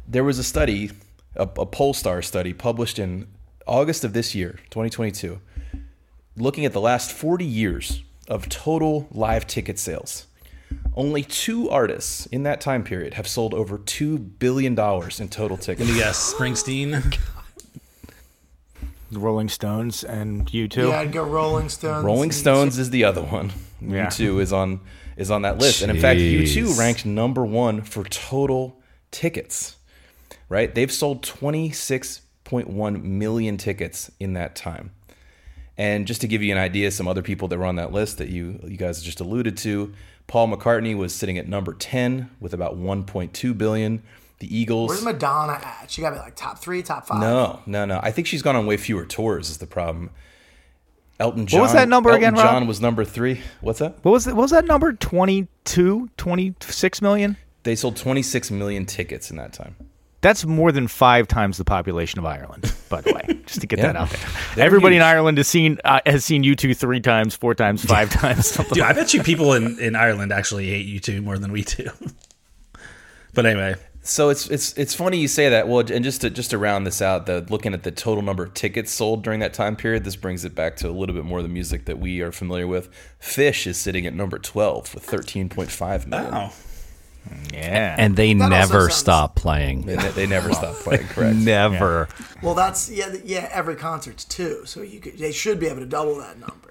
There 0.07 0.23
was 0.23 0.39
a 0.39 0.43
study 0.43 0.91
a, 1.35 1.43
a 1.43 1.65
Pollstar 1.65 2.23
study 2.23 2.53
published 2.53 2.99
in 2.99 3.27
August 3.67 4.03
of 4.03 4.13
this 4.13 4.33
year, 4.35 4.59
2022, 4.69 5.39
looking 6.37 6.65
at 6.65 6.73
the 6.73 6.81
last 6.81 7.11
40 7.11 7.45
years 7.45 8.03
of 8.27 8.49
total 8.49 9.07
live 9.11 9.47
ticket 9.47 9.77
sales. 9.79 10.27
Only 10.95 11.23
two 11.23 11.69
artists 11.69 12.25
in 12.27 12.43
that 12.43 12.61
time 12.61 12.83
period 12.83 13.15
have 13.15 13.27
sold 13.27 13.53
over 13.53 13.77
two 13.77 14.17
billion 14.17 14.75
dollars 14.75 15.19
in 15.19 15.29
total 15.29 15.57
tickets. 15.57 15.95
Yes, 15.95 16.33
Springsteen. 16.33 17.17
The 19.11 19.19
Rolling 19.19 19.49
Stones 19.49 20.05
and 20.05 20.47
U2. 20.47 20.87
Yeah, 20.87 21.01
I'd 21.01 21.11
go 21.11 21.23
Rolling 21.23 21.67
Stones. 21.67 22.05
Rolling 22.05 22.31
Stones 22.31 22.79
is 22.79 22.91
the 22.91 23.03
other 23.03 23.21
one. 23.21 23.51
Yeah. 23.81 24.05
U2 24.07 24.39
is 24.39 24.53
on 24.53 24.79
is 25.17 25.29
on 25.29 25.41
that 25.41 25.57
list. 25.57 25.81
And 25.81 25.91
in 25.91 25.99
fact, 25.99 26.21
U2 26.21 26.79
ranked 26.79 27.05
number 27.05 27.45
1 27.45 27.81
for 27.81 28.05
total 28.05 28.81
tickets. 29.11 29.75
Right? 30.47 30.73
They've 30.73 30.91
sold 30.91 31.23
26.1 32.51 33.03
million 33.03 33.57
tickets 33.57 34.11
in 34.19 34.33
that 34.33 34.55
time. 34.55 34.91
And 35.77 36.05
just 36.05 36.21
to 36.21 36.27
give 36.27 36.43
you 36.43 36.51
an 36.51 36.59
idea, 36.59 36.91
some 36.91 37.07
other 37.07 37.21
people 37.21 37.47
that 37.47 37.57
were 37.57 37.65
on 37.65 37.77
that 37.77 37.91
list 37.91 38.17
that 38.17 38.29
you 38.29 38.59
you 38.63 38.77
guys 38.77 39.01
just 39.01 39.19
alluded 39.19 39.57
to, 39.57 39.93
Paul 40.27 40.49
McCartney 40.49 40.95
was 40.95 41.13
sitting 41.13 41.37
at 41.37 41.47
number 41.47 41.73
10 41.73 42.29
with 42.39 42.53
about 42.53 42.77
1.2 42.77 43.57
billion. 43.57 44.03
The 44.39 44.55
Eagles 44.55 44.89
Where's 44.89 45.03
Madonna 45.03 45.53
at? 45.53 45.91
She 45.91 46.01
got 46.01 46.09
to 46.11 46.15
be 46.15 46.21
like 46.21 46.35
top 46.35 46.59
three, 46.59 46.81
top 46.81 47.07
five. 47.07 47.21
No, 47.21 47.61
no, 47.65 47.85
no. 47.85 47.99
I 48.01 48.11
think 48.11 48.27
she's 48.27 48.41
gone 48.41 48.55
on 48.55 48.65
way 48.65 48.75
fewer 48.77 49.05
tours 49.05 49.49
is 49.49 49.59
the 49.59 49.67
problem. 49.67 50.09
Elton 51.19 51.45
John. 51.45 51.59
What 51.59 51.65
was 51.65 51.73
that 51.73 51.87
number 51.87 52.09
Elton 52.09 52.23
again, 52.23 52.33
Rob? 52.33 52.43
John 52.43 52.67
was 52.67 52.81
number 52.81 53.05
three. 53.05 53.41
What's 53.61 53.79
that? 53.79 54.03
What 54.03 54.11
was 54.11 54.25
it? 54.25 54.35
What 54.35 54.41
was 54.41 54.51
that 54.51 54.65
number? 54.65 54.93
22, 54.93 56.09
26 56.17 57.01
million? 57.03 57.37
They 57.63 57.75
sold 57.75 57.97
26 57.97 58.49
million 58.49 58.87
tickets 58.87 59.29
in 59.29 59.37
that 59.37 59.53
time. 59.53 59.75
That's 60.21 60.45
more 60.45 60.71
than 60.71 60.87
five 60.87 61.27
times 61.27 61.57
the 61.57 61.63
population 61.65 62.19
of 62.19 62.25
Ireland, 62.25 62.71
by 62.89 63.01
the 63.01 63.11
way. 63.13 63.39
Just 63.47 63.61
to 63.61 63.67
get 63.67 63.79
Yeah. 63.79 63.87
that 63.87 63.95
out 63.95 64.09
there. 64.11 64.19
They're 64.55 64.65
Everybody 64.65 64.97
in. 64.97 65.01
Ireland 65.01 65.37
has 65.39 65.47
seen 65.47 65.79
uh, 65.83 65.99
has 66.05 66.23
seen 66.23 66.43
U2 66.43 66.77
three 66.77 66.99
times, 66.99 67.35
four 67.35 67.55
times, 67.55 67.83
five 67.83 68.09
times. 68.21 68.45
Something 68.47 68.75
Dude, 68.75 68.83
I 68.83 68.93
bet 68.93 69.13
you 69.13 69.23
people 69.23 69.53
in, 69.53 69.79
in 69.79 69.95
Ireland 69.95 70.31
actually 70.31 70.67
hate 70.69 70.85
you 70.85 70.99
two 70.99 71.21
more 71.21 71.37
than 71.39 71.51
we 71.51 71.63
do. 71.63 71.89
but 73.33 73.45
anyway, 73.45 73.75
So 74.03 74.29
it's 74.29 74.47
it's 74.49 74.77
it's 74.77 74.93
funny 74.93 75.17
you 75.17 75.27
say 75.27 75.49
that. 75.49 75.67
Well, 75.67 75.79
and 75.91 76.03
just 76.03 76.21
to 76.21 76.29
just 76.29 76.51
to 76.51 76.57
round 76.57 76.85
this 76.85 77.01
out, 77.01 77.25
the 77.25 77.45
looking 77.49 77.73
at 77.73 77.81
the 77.83 77.91
total 77.91 78.21
number 78.21 78.43
of 78.43 78.53
tickets 78.53 78.91
sold 78.91 79.23
during 79.23 79.39
that 79.39 79.53
time 79.53 79.75
period, 79.75 80.03
this 80.03 80.15
brings 80.15 80.45
it 80.45 80.53
back 80.53 80.75
to 80.77 80.89
a 80.89 80.91
little 80.91 81.15
bit 81.15 81.25
more 81.25 81.39
of 81.39 81.43
the 81.43 81.49
music 81.49 81.85
that 81.85 81.97
we 81.99 82.21
are 82.21 82.31
familiar 82.31 82.67
with. 82.67 82.89
Phish 83.19 83.65
is 83.65 83.77
sitting 83.77 84.05
at 84.05 84.13
number 84.13 84.37
12 84.37 84.93
with 84.93 85.05
13.5 85.07 86.07
million. 86.07 86.33
oh, 86.33 86.53
yeah. 87.53 87.95
and 87.97 88.15
they 88.15 88.33
That 88.33 88.49
never 88.49 88.81
sounds- 88.89 88.95
stop 88.95 89.35
playing. 89.35 89.83
They, 89.85 89.95
they 89.95 90.27
never 90.27 90.51
stop 90.53 90.75
playing, 90.83 91.07
correct? 91.07 91.35
Never. 91.35 92.07
Well, 92.41 92.55
that's 92.55 92.89
yeah, 92.89 93.13
yeah. 93.23 93.49
Every 93.51 93.75
concert's 93.75 94.25
two, 94.25 94.65
so 94.65 94.81
you 94.81 94.99
could 94.99 95.17
they 95.17 95.31
should 95.31 95.59
be 95.59 95.67
able 95.67 95.79
to 95.81 95.85
double 95.85 96.15
that 96.19 96.37
number. 96.39 96.67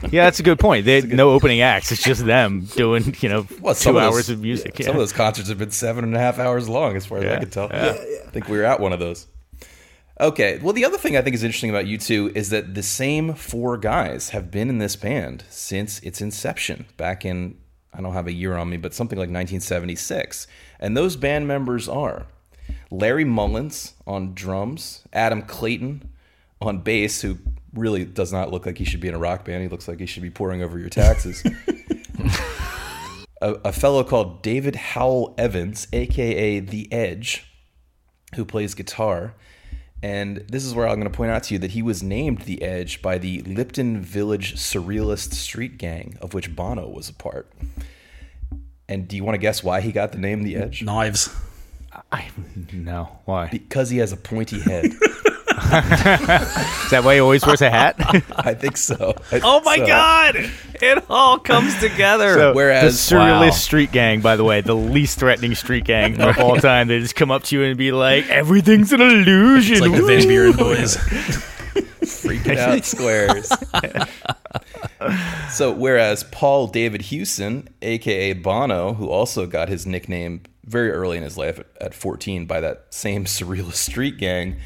yeah, 0.10 0.24
that's 0.24 0.38
a 0.40 0.42
good 0.42 0.58
point. 0.58 0.84
They 0.84 1.00
no 1.02 1.30
opening 1.30 1.60
acts. 1.62 1.90
It's 1.92 2.02
just 2.02 2.24
them 2.24 2.66
doing, 2.76 3.14
you 3.20 3.28
know, 3.28 3.46
Well, 3.60 3.74
two 3.74 3.90
of 3.90 3.94
those- 3.96 4.02
hours 4.04 4.28
of 4.30 4.40
music. 4.40 4.76
Some 4.76 4.84
Yeah. 4.84 4.90
of 4.90 4.96
those 4.98 5.12
concerts 5.12 5.48
have 5.48 5.58
been 5.58 5.70
seven 5.72 6.04
and 6.04 6.14
a 6.14 6.18
half 6.18 6.38
hours 6.38 6.68
long, 6.68 6.96
as 6.96 7.06
far 7.06 7.18
as 7.18 7.24
I 7.24 7.38
can 7.40 7.50
tell. 7.50 7.68
Yeah. 7.70 7.96
I 8.26 8.30
think 8.30 8.48
we 8.48 8.56
were 8.58 8.64
at 8.64 8.80
one 8.80 8.92
of 8.92 8.98
those. 9.00 9.26
Okay. 10.20 10.58
Well, 10.62 10.72
the 10.72 10.84
other 10.84 10.96
thing 10.96 11.16
I 11.16 11.22
think 11.22 11.34
is 11.34 11.42
interesting 11.42 11.70
about 11.70 11.84
U2 11.84 12.34
is 12.36 12.48
that 12.50 12.74
the 12.74 12.82
same 12.82 13.34
four 13.34 13.76
guys 13.76 14.30
have 14.30 14.50
been 14.50 14.70
in 14.70 14.78
this 14.78 14.96
band 14.96 15.44
since 15.50 15.98
its 16.00 16.20
inception 16.22 16.86
back 16.96 17.24
in, 17.24 17.58
I 17.96 18.02
don't 18.02 18.12
have 18.12 18.26
a 18.26 18.32
year 18.32 18.56
on 18.56 18.68
me, 18.68 18.76
but 18.76 18.94
something 18.94 19.16
like 19.16 19.28
1976. 19.28 20.46
And 20.78 20.96
those 20.96 21.16
band 21.16 21.48
members 21.48 21.88
are 21.88 22.26
Larry 22.90 23.24
Mullins 23.24 23.94
on 24.06 24.34
drums, 24.34 25.04
Adam 25.12 25.42
Clayton 25.42 26.10
on 26.60 26.78
bass, 26.78 27.22
who 27.22 27.38
really 27.72 28.04
does 28.04 28.32
not 28.32 28.50
look 28.50 28.66
like 28.66 28.78
he 28.78 28.84
should 28.84 29.00
be 29.00 29.08
in 29.08 29.14
a 29.14 29.18
rock 29.18 29.44
band. 29.44 29.62
He 29.62 29.68
looks 29.68 29.88
like 29.88 30.00
he 30.00 30.06
should 30.06 30.22
be 30.22 30.30
pouring 30.30 30.62
over 30.62 30.78
your 30.78 30.88
taxes. 30.88 31.42
a, 33.40 33.52
a 33.64 33.72
fellow 33.72 34.04
called 34.04 34.42
David 34.42 34.76
Howell 34.76 35.34
Evans, 35.38 35.86
aka 35.92 36.60
The 36.60 36.92
Edge, 36.92 37.44
who 38.34 38.44
plays 38.44 38.74
guitar. 38.74 39.34
And 40.02 40.44
this 40.48 40.64
is 40.64 40.74
where 40.74 40.86
I'm 40.86 41.00
going 41.00 41.10
to 41.10 41.16
point 41.16 41.30
out 41.30 41.44
to 41.44 41.54
you 41.54 41.58
that 41.60 41.70
he 41.70 41.82
was 41.82 42.02
named 42.02 42.42
The 42.42 42.62
Edge 42.62 43.00
by 43.00 43.18
the 43.18 43.40
Lipton 43.42 44.00
Village 44.00 44.54
Surrealist 44.54 45.32
Street 45.32 45.78
Gang, 45.78 46.18
of 46.20 46.34
which 46.34 46.54
Bono 46.54 46.88
was 46.88 47.08
a 47.08 47.14
part. 47.14 47.50
And 48.88 49.08
do 49.08 49.16
you 49.16 49.24
want 49.24 49.34
to 49.34 49.38
guess 49.40 49.64
why 49.64 49.80
he 49.80 49.90
got 49.92 50.12
the 50.12 50.18
name 50.18 50.42
The 50.44 50.56
Edge? 50.56 50.82
knives. 50.82 51.34
I, 52.12 52.28
no, 52.72 53.18
why? 53.24 53.48
Because 53.48 53.90
he 53.90 53.98
has 53.98 54.12
a 54.12 54.16
pointy 54.16 54.60
head. 54.60 54.84
Is 55.66 56.90
that 56.90 57.00
why 57.02 57.14
he 57.14 57.20
always 57.20 57.44
wears 57.44 57.62
a 57.62 57.70
hat? 57.70 57.96
I 58.36 58.52
think 58.54 58.76
so. 58.76 59.14
I 59.32 59.40
Oh 59.42 59.60
my 59.64 59.78
so. 59.78 59.86
God! 59.86 60.36
It 60.74 61.04
all 61.08 61.38
comes 61.38 61.74
together. 61.80 62.34
So, 62.34 62.54
Whereas- 62.54 63.08
the 63.08 63.14
surrealist 63.16 63.40
Wow. 63.50 63.50
street 63.50 63.92
gang, 63.92 64.20
by 64.20 64.36
the 64.36 64.44
way, 64.44 64.60
the 64.60 64.74
least 64.76 65.18
threatening 65.18 65.54
street 65.54 65.84
gang 65.84 66.20
of 66.20 66.38
all 66.38 66.56
time, 66.56 66.88
they 66.88 67.00
just 67.00 67.16
come 67.16 67.30
up 67.30 67.44
to 67.44 67.56
you 67.56 67.64
and 67.64 67.76
be 67.78 67.90
like, 67.92 68.28
"Everything's 68.28 68.92
an 68.92 69.00
illusion." 69.00 69.76
It's 69.78 69.80
like 69.82 69.92
the 69.92 70.02
Woo." 70.02 70.06
Van 70.06 70.28
Buren 70.28 70.52
boys. 70.52 70.96
freaking 72.06 72.58
out 72.58 72.84
squares. 72.84 73.50
so, 75.56 75.72
whereas 75.72 76.24
Paul 76.24 76.66
David 76.68 77.02
Hewson, 77.02 77.68
aka 77.82 78.32
Bono, 78.34 78.94
who 78.94 79.08
also 79.08 79.46
got 79.46 79.68
his 79.68 79.86
nickname 79.86 80.42
very 80.64 80.90
early 80.90 81.16
in 81.16 81.22
his 81.22 81.36
life 81.38 81.58
at, 81.58 81.66
at 81.80 81.94
14 81.94 82.46
by 82.46 82.60
that 82.60 82.86
same 82.90 83.24
surrealist 83.36 83.74
street 83.76 84.18
gang, 84.18 84.56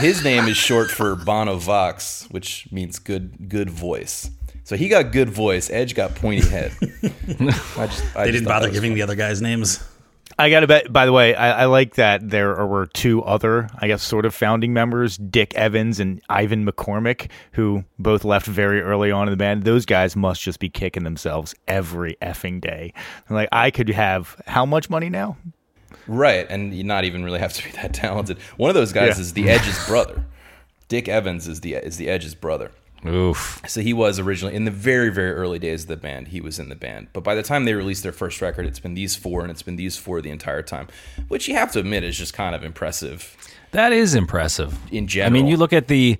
his 0.00 0.24
name 0.24 0.44
is 0.48 0.56
short 0.56 0.90
for 0.90 1.14
Bono 1.16 1.56
Vox, 1.56 2.26
which 2.30 2.66
means 2.72 2.98
good 2.98 3.48
good 3.48 3.70
voice. 3.70 4.30
So 4.64 4.76
he 4.76 4.88
got 4.88 5.12
good 5.12 5.28
voice. 5.28 5.68
Edge 5.68 5.94
got 5.94 6.14
pointy 6.14 6.48
head. 6.48 6.72
I 6.82 6.86
just, 6.86 7.36
I 7.36 7.76
They 7.76 7.86
just 7.86 8.06
didn't 8.16 8.44
bother 8.46 8.70
giving 8.70 8.92
funny. 8.92 8.94
the 8.94 9.02
other 9.02 9.14
guys 9.14 9.42
names. 9.42 9.78
I 10.38 10.50
got 10.50 10.60
to 10.60 10.66
bet. 10.66 10.92
By 10.92 11.06
the 11.06 11.12
way, 11.12 11.34
I, 11.34 11.62
I 11.62 11.64
like 11.66 11.94
that 11.94 12.28
there 12.28 12.66
were 12.66 12.86
two 12.86 13.22
other, 13.22 13.68
I 13.78 13.86
guess, 13.86 14.02
sort 14.02 14.26
of 14.26 14.34
founding 14.34 14.72
members, 14.72 15.16
Dick 15.16 15.54
Evans 15.54 16.00
and 16.00 16.20
Ivan 16.28 16.66
McCormick, 16.66 17.30
who 17.52 17.84
both 17.98 18.24
left 18.24 18.46
very 18.46 18.80
early 18.80 19.10
on 19.10 19.28
in 19.28 19.32
the 19.32 19.36
band. 19.36 19.62
Those 19.62 19.86
guys 19.86 20.16
must 20.16 20.40
just 20.42 20.58
be 20.58 20.68
kicking 20.68 21.04
themselves 21.04 21.54
every 21.68 22.16
effing 22.20 22.60
day. 22.60 22.92
Like 23.30 23.48
I 23.52 23.70
could 23.70 23.88
have 23.90 24.40
how 24.46 24.66
much 24.66 24.90
money 24.90 25.08
now? 25.08 25.36
Right, 26.06 26.46
and 26.50 26.74
you 26.74 26.84
not 26.84 27.04
even 27.04 27.24
really 27.24 27.38
have 27.38 27.52
to 27.54 27.64
be 27.64 27.70
that 27.76 27.94
talented. 27.94 28.38
One 28.56 28.68
of 28.68 28.74
those 28.74 28.92
guys 28.92 29.16
Yeah. 29.16 29.20
is 29.22 29.32
the 29.34 29.48
Edge's 29.48 29.86
brother. 29.86 30.24
Dick 30.88 31.08
Evans 31.08 31.48
is 31.48 31.60
the 31.60 31.74
is 31.74 31.96
the 31.96 32.08
Edge's 32.08 32.34
brother. 32.34 32.70
Oof. 33.06 33.60
So 33.66 33.80
he 33.80 33.92
was 33.92 34.18
originally 34.18 34.54
in 34.54 34.64
the 34.64 34.70
very 34.70 35.10
very 35.10 35.32
early 35.32 35.58
days 35.58 35.82
of 35.82 35.88
the 35.88 35.96
band. 35.96 36.28
He 36.28 36.40
was 36.40 36.58
in 36.58 36.68
the 36.68 36.76
band, 36.76 37.08
but 37.12 37.22
by 37.22 37.34
the 37.34 37.42
time 37.42 37.64
they 37.64 37.74
released 37.74 38.02
their 38.02 38.12
first 38.12 38.40
record, 38.40 38.66
it's 38.66 38.80
been 38.80 38.94
these 38.94 39.14
four, 39.16 39.42
and 39.42 39.50
it's 39.50 39.62
been 39.62 39.76
these 39.76 39.96
four 39.96 40.20
the 40.20 40.30
entire 40.30 40.62
time, 40.62 40.88
which 41.28 41.48
you 41.48 41.54
have 41.54 41.72
to 41.72 41.80
admit 41.80 42.04
is 42.04 42.16
just 42.16 42.34
kind 42.34 42.54
of 42.54 42.64
impressive. 42.64 43.36
That 43.72 43.92
is 43.92 44.14
impressive. 44.14 44.78
In 44.92 45.06
general. 45.06 45.30
I 45.30 45.32
mean, 45.32 45.46
you 45.46 45.56
look 45.56 45.72
at 45.72 45.88
the 45.88 46.18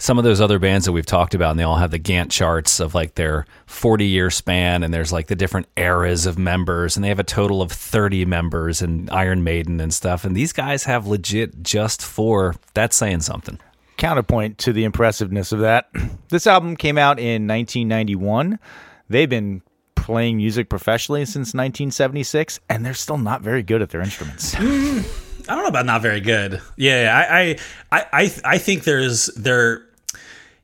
some 0.00 0.16
of 0.16 0.24
those 0.24 0.40
other 0.40 0.58
bands 0.58 0.86
that 0.86 0.92
we've 0.92 1.06
talked 1.06 1.34
about, 1.34 1.50
and 1.50 1.60
they 1.60 1.64
all 1.64 1.76
have 1.76 1.90
the 1.90 1.98
Gantt 1.98 2.30
charts 2.30 2.80
of 2.80 2.94
like 2.94 3.14
their 3.16 3.44
40 3.66 4.06
year 4.06 4.30
span, 4.30 4.82
and 4.82 4.92
there's 4.92 5.12
like 5.12 5.26
the 5.26 5.36
different 5.36 5.68
eras 5.76 6.26
of 6.26 6.38
members, 6.38 6.96
and 6.96 7.04
they 7.04 7.08
have 7.08 7.18
a 7.18 7.24
total 7.24 7.60
of 7.60 7.70
30 7.70 8.24
members 8.24 8.80
and 8.80 9.10
Iron 9.10 9.44
Maiden 9.44 9.78
and 9.78 9.92
stuff. 9.92 10.24
And 10.24 10.34
these 10.34 10.52
guys 10.52 10.84
have 10.84 11.06
legit 11.06 11.62
just 11.62 12.02
four. 12.02 12.56
That's 12.72 12.96
saying 12.96 13.20
something. 13.20 13.60
Counterpoint 14.00 14.56
to 14.58 14.72
the 14.72 14.84
impressiveness 14.84 15.52
of 15.52 15.60
that. 15.60 15.90
This 16.30 16.46
album 16.46 16.76
came 16.76 16.96
out 16.96 17.18
in 17.18 17.48
1991. 17.48 18.60
They've 19.08 19.28
been 19.28 19.62
playing 19.96 20.36
music 20.36 20.68
professionally 20.68 21.24
since 21.24 21.54
1976, 21.54 22.60
and 22.68 22.86
they're 22.86 22.94
still 22.94 23.18
not 23.18 23.42
very 23.42 23.64
good 23.64 23.82
at 23.82 23.90
their 23.90 24.00
instruments. 24.00 24.54
I 24.58 24.62
don't 24.62 25.62
know 25.64 25.66
about 25.66 25.86
not 25.86 26.02
very 26.02 26.20
good. 26.20 26.62
Yeah, 26.76 27.12
I 27.12 27.40
I 27.40 27.56
I 27.90 28.06
I, 28.12 28.30
I 28.44 28.58
think 28.58 28.84
there's 28.84 29.26
there 29.36 29.86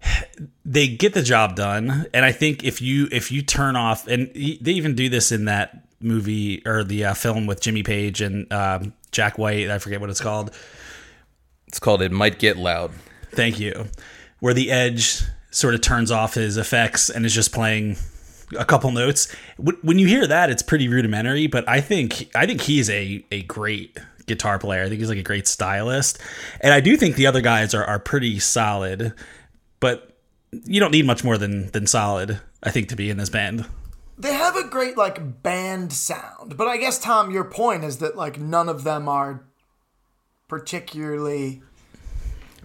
they 0.65 0.87
get 0.87 1.15
the 1.15 1.23
job 1.23 1.57
done, 1.57 2.07
and 2.15 2.25
I 2.25 2.31
think 2.31 2.63
if 2.63 2.81
you 2.81 3.09
if 3.11 3.33
you 3.33 3.43
turn 3.43 3.75
off 3.75 4.07
and 4.07 4.31
they 4.35 4.71
even 4.71 4.95
do 4.95 5.09
this 5.09 5.33
in 5.33 5.47
that 5.47 5.89
movie 6.01 6.63
or 6.65 6.85
the 6.85 7.07
uh, 7.07 7.15
film 7.15 7.47
with 7.47 7.61
Jimmy 7.61 7.83
Page 7.83 8.21
and 8.21 8.53
um, 8.53 8.93
Jack 9.11 9.37
White. 9.37 9.69
I 9.69 9.79
forget 9.79 10.01
what 10.01 10.11
it's 10.11 10.21
called. 10.21 10.53
it's 11.67 11.81
called 11.81 12.03
"It 12.03 12.13
Might 12.13 12.39
Get 12.39 12.57
Loud." 12.57 12.93
Thank 13.37 13.61
you. 13.61 13.87
Where 14.41 14.55
the 14.55 14.71
Edge 14.71 15.23
sort 15.51 15.75
of 15.75 15.81
turns 15.81 16.11
off 16.11 16.35
his 16.35 16.57
effects 16.57 17.09
and 17.09 17.25
is 17.25 17.35
just 17.35 17.53
playing 17.53 17.97
a 18.59 18.65
couple 18.65 18.91
notes. 18.91 19.35
When 19.57 19.99
you 19.99 20.07
hear 20.07 20.27
that, 20.27 20.51
it's 20.51 20.63
pretty 20.63 20.89
rudimentary, 20.89 21.47
but 21.47 21.69
I 21.69 21.81
think 21.81 22.31
I 22.35 22.47
think 22.47 22.63
he's 22.63 22.91
a 22.91 23.25
a 23.31 23.43
great 23.43 23.99
guitar 24.27 24.59
player. 24.59 24.83
I 24.83 24.89
think 24.89 25.01
he's 25.01 25.09
like 25.09 25.19
a 25.19 25.23
great 25.23 25.47
stylist, 25.47 26.19
and 26.61 26.73
I 26.73 26.81
do 26.81 26.97
think 26.97 27.17
the 27.17 27.27
other 27.27 27.41
guys 27.41 27.75
are 27.75 27.85
are 27.85 27.99
pretty 27.99 28.39
solid. 28.39 29.15
But 29.81 30.17
you 30.65 30.81
don't 30.81 30.93
need 30.93 31.07
much 31.07 31.25
more 31.25 31.39
than 31.39 31.71
than 31.71 31.87
solid, 31.87 32.41
I 32.63 32.71
think, 32.71 32.89
to 32.91 32.97
be 32.97 33.11
in 33.11 33.17
this 33.17 33.31
band. 33.31 33.67
They 34.19 34.33
have 34.33 34.57
a 34.57 34.69
great 34.69 34.97
like 34.97 35.43
band 35.43 35.93
sound, 35.93 36.57
but 36.57 36.69
I 36.69 36.77
guess 36.77 36.99
Tom, 36.99 37.31
your 37.31 37.45
point 37.45 37.85
is 37.85 37.99
that 37.99 38.17
like 38.17 38.39
none 38.39 38.69
of 38.69 38.85
them 38.85 39.09
are 39.09 39.45
particularly 40.49 41.63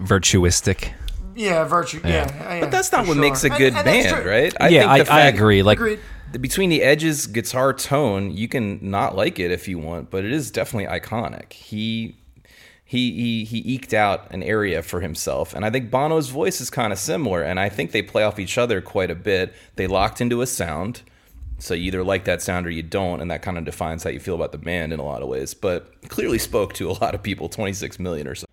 Virtuistic. 0.01 0.93
yeah 1.35 1.63
virtue. 1.63 2.01
Yeah, 2.03 2.27
yeah. 2.31 2.59
But 2.61 2.71
that's 2.71 2.91
not 2.91 3.07
what 3.07 3.13
sure. 3.13 3.21
makes 3.21 3.43
a 3.43 3.49
good 3.49 3.73
and 3.73 3.87
that's 3.87 4.11
band, 4.11 4.21
true. 4.23 4.31
right? 4.31 4.53
yeah, 4.71 4.85
I, 4.91 4.99
I 5.09 5.21
agree. 5.27 5.63
Like, 5.63 5.77
Agreed. 5.77 5.99
between 6.39 6.69
the 6.69 6.81
edges 6.81 7.27
guitar 7.27 7.73
tone 7.73 8.31
you 8.31 8.47
can 8.47 8.79
not 8.81 9.15
like 9.15 9.39
it 9.39 9.51
if 9.51 9.67
you 9.67 9.77
want 9.77 10.09
but 10.09 10.23
it 10.25 10.31
is 10.31 10.49
definitely 10.51 10.87
iconic 10.99 11.51
he 11.53 12.15
he 12.85 13.11
he, 13.13 13.43
he 13.45 13.57
eked 13.75 13.93
out 13.93 14.29
an 14.31 14.41
area 14.43 14.81
for 14.81 15.01
himself 15.01 15.53
and 15.53 15.65
i 15.65 15.69
think 15.69 15.91
bono's 15.91 16.29
voice 16.29 16.61
is 16.61 16.69
kind 16.69 16.93
of 16.93 16.99
similar 16.99 17.41
and 17.41 17.59
i 17.59 17.67
think 17.69 17.91
they 17.91 18.01
play 18.01 18.23
off 18.23 18.39
each 18.39 18.57
other 18.57 18.79
quite 18.81 19.11
a 19.11 19.15
bit 19.15 19.53
they 19.75 19.87
locked 19.87 20.21
into 20.21 20.41
a 20.41 20.47
sound 20.47 21.01
so 21.59 21.73
you 21.73 21.83
either 21.87 22.03
like 22.03 22.23
that 22.23 22.41
sound 22.41 22.65
or 22.65 22.69
you 22.69 22.81
don't 22.83 23.19
and 23.21 23.29
that 23.29 23.41
kind 23.41 23.57
of 23.57 23.65
defines 23.65 24.03
how 24.03 24.09
you 24.09 24.19
feel 24.19 24.35
about 24.35 24.51
the 24.53 24.57
band 24.57 24.93
in 24.93 24.99
a 25.01 25.03
lot 25.03 25.21
of 25.21 25.27
ways 25.27 25.53
but 25.53 25.93
clearly 26.09 26.37
spoke 26.39 26.73
to 26.73 26.89
a 26.89 26.93
lot 26.93 27.13
of 27.13 27.21
people 27.21 27.49
26 27.49 27.99
million 27.99 28.25
or 28.27 28.35
so 28.35 28.45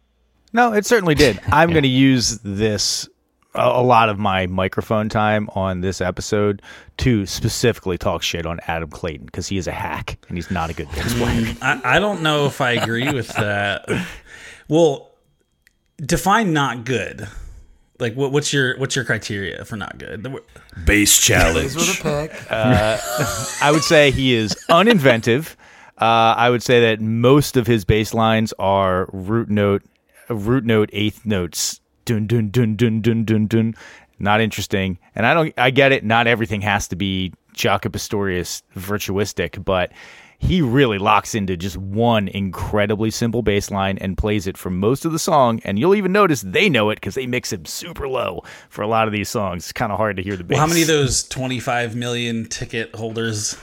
No, 0.52 0.72
it 0.72 0.86
certainly 0.86 1.14
did. 1.14 1.40
I'm 1.52 1.70
going 1.70 1.82
to 1.82 1.88
use 1.88 2.38
this 2.42 3.08
a, 3.54 3.60
a 3.60 3.82
lot 3.82 4.08
of 4.08 4.18
my 4.18 4.46
microphone 4.46 5.08
time 5.08 5.48
on 5.54 5.80
this 5.80 6.00
episode 6.00 6.62
to 6.98 7.26
specifically 7.26 7.98
talk 7.98 8.22
shit 8.22 8.46
on 8.46 8.60
Adam 8.66 8.90
Clayton 8.90 9.26
because 9.26 9.46
he 9.46 9.58
is 9.58 9.66
a 9.66 9.72
hack 9.72 10.18
and 10.28 10.36
he's 10.36 10.50
not 10.50 10.70
a 10.70 10.74
good 10.74 10.90
bass 10.92 11.14
player. 11.14 11.54
I, 11.62 11.96
I 11.96 11.98
don't 11.98 12.22
know 12.22 12.46
if 12.46 12.60
I 12.60 12.72
agree 12.72 13.12
with 13.12 13.28
that. 13.28 13.88
Well, 14.70 15.12
define 15.96 16.52
not 16.52 16.84
good. 16.84 17.26
Like, 17.98 18.14
what, 18.14 18.32
what's 18.32 18.52
your 18.52 18.78
what's 18.78 18.94
your 18.94 19.04
criteria 19.06 19.64
for 19.64 19.76
not 19.76 19.96
good? 19.96 20.26
bass 20.84 21.18
challenge 21.20 21.72
Plays 21.72 21.74
with 21.74 22.00
a 22.00 22.28
pick. 22.28 22.52
I 22.52 23.70
would 23.72 23.82
say 23.82 24.10
he 24.10 24.34
is 24.34 24.54
uninventive. 24.68 25.56
Uh, 25.96 26.34
I 26.36 26.50
would 26.50 26.62
say 26.62 26.80
that 26.82 27.00
most 27.00 27.56
of 27.56 27.66
his 27.66 27.86
bass 27.86 28.12
lines 28.12 28.52
are 28.58 29.08
root 29.12 29.48
note, 29.48 29.82
root 30.34 30.64
note 30.64 30.90
eighth 30.92 31.24
notes. 31.26 31.80
Dun 32.04 32.26
dun 32.26 32.50
dun 32.50 32.76
dun 32.76 33.00
dun 33.02 33.24
dun 33.24 33.46
dun. 33.46 33.74
Not 34.18 34.40
interesting. 34.40 34.98
And 35.14 35.26
I 35.26 35.34
don't. 35.34 35.54
I 35.58 35.70
get 35.70 35.92
it. 35.92 36.04
Not 36.04 36.26
everything 36.26 36.60
has 36.62 36.88
to 36.88 36.96
be 36.96 37.32
Jaco 37.54 37.92
Pastorius 37.92 38.62
virtuistic, 38.74 39.64
but 39.64 39.92
he 40.40 40.62
really 40.62 40.98
locks 40.98 41.34
into 41.34 41.56
just 41.56 41.76
one 41.76 42.28
incredibly 42.28 43.10
simple 43.10 43.42
bass 43.42 43.70
line 43.70 43.98
and 43.98 44.16
plays 44.16 44.46
it 44.46 44.56
for 44.56 44.70
most 44.70 45.04
of 45.04 45.10
the 45.10 45.18
song. 45.18 45.60
And 45.64 45.78
you'll 45.78 45.96
even 45.96 46.12
notice 46.12 46.42
they 46.42 46.68
know 46.68 46.90
it 46.90 46.96
because 46.96 47.16
they 47.16 47.26
mix 47.26 47.52
it 47.52 47.66
super 47.66 48.08
low 48.08 48.42
for 48.68 48.82
a 48.82 48.86
lot 48.86 49.08
of 49.08 49.12
these 49.12 49.28
songs. 49.28 49.64
It's 49.64 49.72
kind 49.72 49.90
of 49.90 49.98
hard 49.98 50.16
to 50.16 50.22
hear 50.22 50.36
the 50.36 50.44
bass. 50.44 50.56
Well, 50.56 50.66
how 50.66 50.68
many 50.68 50.82
of 50.82 50.88
those 50.88 51.26
25 51.26 51.96
million 51.96 52.48
ticket 52.48 52.94
holders 52.94 53.56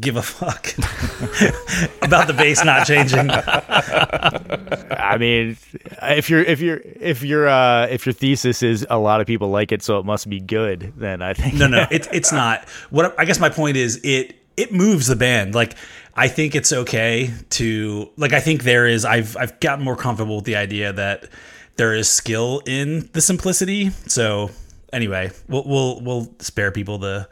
give 0.00 0.16
a 0.16 0.22
fuck 0.22 0.66
about 2.02 2.26
the 2.26 2.32
bass 2.32 2.64
not 2.64 2.86
changing? 2.86 3.30
I 4.90 5.16
mean, 5.18 5.56
if 6.02 6.30
you're 6.30 6.42
if 6.42 6.60
you're 6.60 6.80
if 7.00 7.22
your 7.22 7.48
uh, 7.48 7.86
if 7.86 8.06
your 8.06 8.12
thesis 8.12 8.62
is 8.62 8.86
a 8.88 8.98
lot 8.98 9.20
of 9.20 9.26
people 9.26 9.50
like 9.50 9.72
it, 9.72 9.82
so 9.82 9.98
it 9.98 10.04
must 10.04 10.28
be 10.28 10.40
good, 10.40 10.92
then 10.96 11.22
I 11.22 11.34
think 11.34 11.54
No, 11.54 11.66
no, 11.66 11.86
it, 11.90 12.08
it's 12.12 12.32
not. 12.32 12.68
What 12.90 13.14
I 13.18 13.24
guess 13.24 13.38
my 13.40 13.48
point 13.48 13.76
is, 13.76 14.00
it 14.04 14.36
it 14.56 14.72
moves 14.72 15.06
the 15.06 15.16
band. 15.16 15.54
Like 15.54 15.76
I 16.14 16.28
think 16.28 16.54
it's 16.54 16.72
okay 16.72 17.30
to 17.50 18.10
like. 18.16 18.32
I 18.32 18.40
think 18.40 18.62
there 18.62 18.86
is. 18.86 19.04
I've 19.04 19.36
I've 19.36 19.58
gotten 19.60 19.84
more 19.84 19.96
comfortable 19.96 20.36
with 20.36 20.44
the 20.44 20.56
idea 20.56 20.92
that 20.92 21.28
there 21.76 21.94
is 21.94 22.08
skill 22.08 22.62
in 22.66 23.08
the 23.12 23.20
simplicity. 23.20 23.90
So 24.06 24.50
anyway, 24.92 25.30
we'll 25.48 25.64
we'll 25.64 26.00
we'll 26.00 26.34
spare 26.38 26.70
people 26.70 26.98
the 26.98 27.28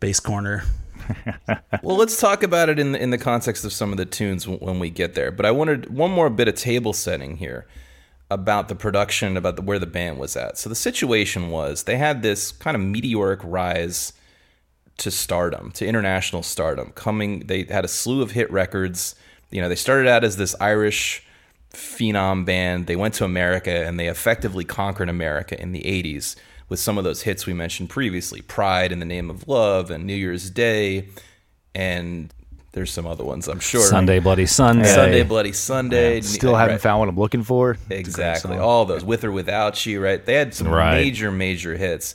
bass 0.00 0.20
corner. 0.20 0.64
Well, 1.82 1.96
let's 1.96 2.20
talk 2.20 2.42
about 2.42 2.68
it 2.68 2.78
in 2.78 2.92
the, 2.92 3.02
in 3.02 3.10
the 3.10 3.18
context 3.18 3.64
of 3.64 3.72
some 3.72 3.90
of 3.90 3.98
the 3.98 4.06
tunes 4.06 4.46
when 4.46 4.78
we 4.78 4.90
get 4.90 5.14
there. 5.14 5.32
But 5.32 5.46
I 5.46 5.50
wanted 5.50 5.92
one 5.92 6.10
more 6.10 6.30
bit 6.30 6.48
of 6.48 6.54
table 6.54 6.92
setting 6.92 7.36
here 7.38 7.66
about 8.30 8.68
the 8.68 8.74
production, 8.74 9.36
about 9.36 9.56
the, 9.56 9.62
where 9.62 9.78
the 9.78 9.86
band 9.86 10.18
was 10.18 10.36
at. 10.36 10.58
So 10.58 10.68
the 10.68 10.74
situation 10.74 11.50
was 11.50 11.84
they 11.84 11.96
had 11.96 12.22
this 12.22 12.52
kind 12.52 12.76
of 12.76 12.82
meteoric 12.82 13.40
rise 13.42 14.12
to 14.98 15.10
stardom, 15.10 15.70
to 15.72 15.86
international 15.86 16.42
stardom. 16.42 16.92
Coming, 16.94 17.40
they 17.40 17.64
had 17.64 17.84
a 17.84 17.88
slew 17.88 18.22
of 18.22 18.30
hit 18.32 18.50
records. 18.50 19.14
You 19.50 19.60
know, 19.60 19.68
they 19.68 19.76
started 19.76 20.08
out 20.08 20.24
as 20.24 20.36
this 20.36 20.54
Irish 20.60 21.24
phenom 21.72 22.44
band. 22.44 22.86
They 22.86 22.96
went 22.96 23.14
to 23.14 23.24
America 23.24 23.70
and 23.70 23.98
they 23.98 24.08
effectively 24.08 24.64
conquered 24.64 25.08
America 25.08 25.60
in 25.60 25.72
the 25.72 25.82
80s 25.82 26.36
with 26.72 26.80
some 26.80 26.96
of 26.96 27.04
those 27.04 27.20
hits 27.20 27.44
we 27.44 27.52
mentioned 27.52 27.90
previously 27.90 28.40
Pride 28.40 28.92
in 28.92 28.98
the 28.98 29.04
Name 29.04 29.28
of 29.28 29.46
Love 29.46 29.90
and 29.90 30.06
New 30.06 30.14
Year's 30.14 30.48
Day. 30.48 31.06
And 31.74 32.32
there's 32.72 32.90
some 32.90 33.06
other 33.06 33.24
ones, 33.24 33.46
I'm 33.46 33.60
sure. 33.60 33.82
Sunday 33.82 34.20
Bloody 34.20 34.46
Sunday. 34.46 34.88
Sunday, 34.88 35.22
Bloody 35.22 35.52
Sunday. 35.52 36.22
still 36.22 36.56
haven't 36.56 36.76
Right. 36.76 36.80
found 36.80 37.00
what 37.00 37.10
I'm 37.10 37.18
looking 37.18 37.42
for. 37.42 37.72
It's 37.72 37.82
a 37.82 37.88
great 37.88 37.98
Exactly. 38.00 38.56
All 38.56 38.86
those 38.86 39.04
with 39.04 39.22
or 39.22 39.30
without 39.30 39.84
you, 39.84 40.02
right? 40.02 40.24
They 40.24 40.32
had 40.32 40.54
some 40.54 40.68
Right. 40.68 40.94
major, 40.94 41.30
major 41.30 41.76
hits. 41.76 42.14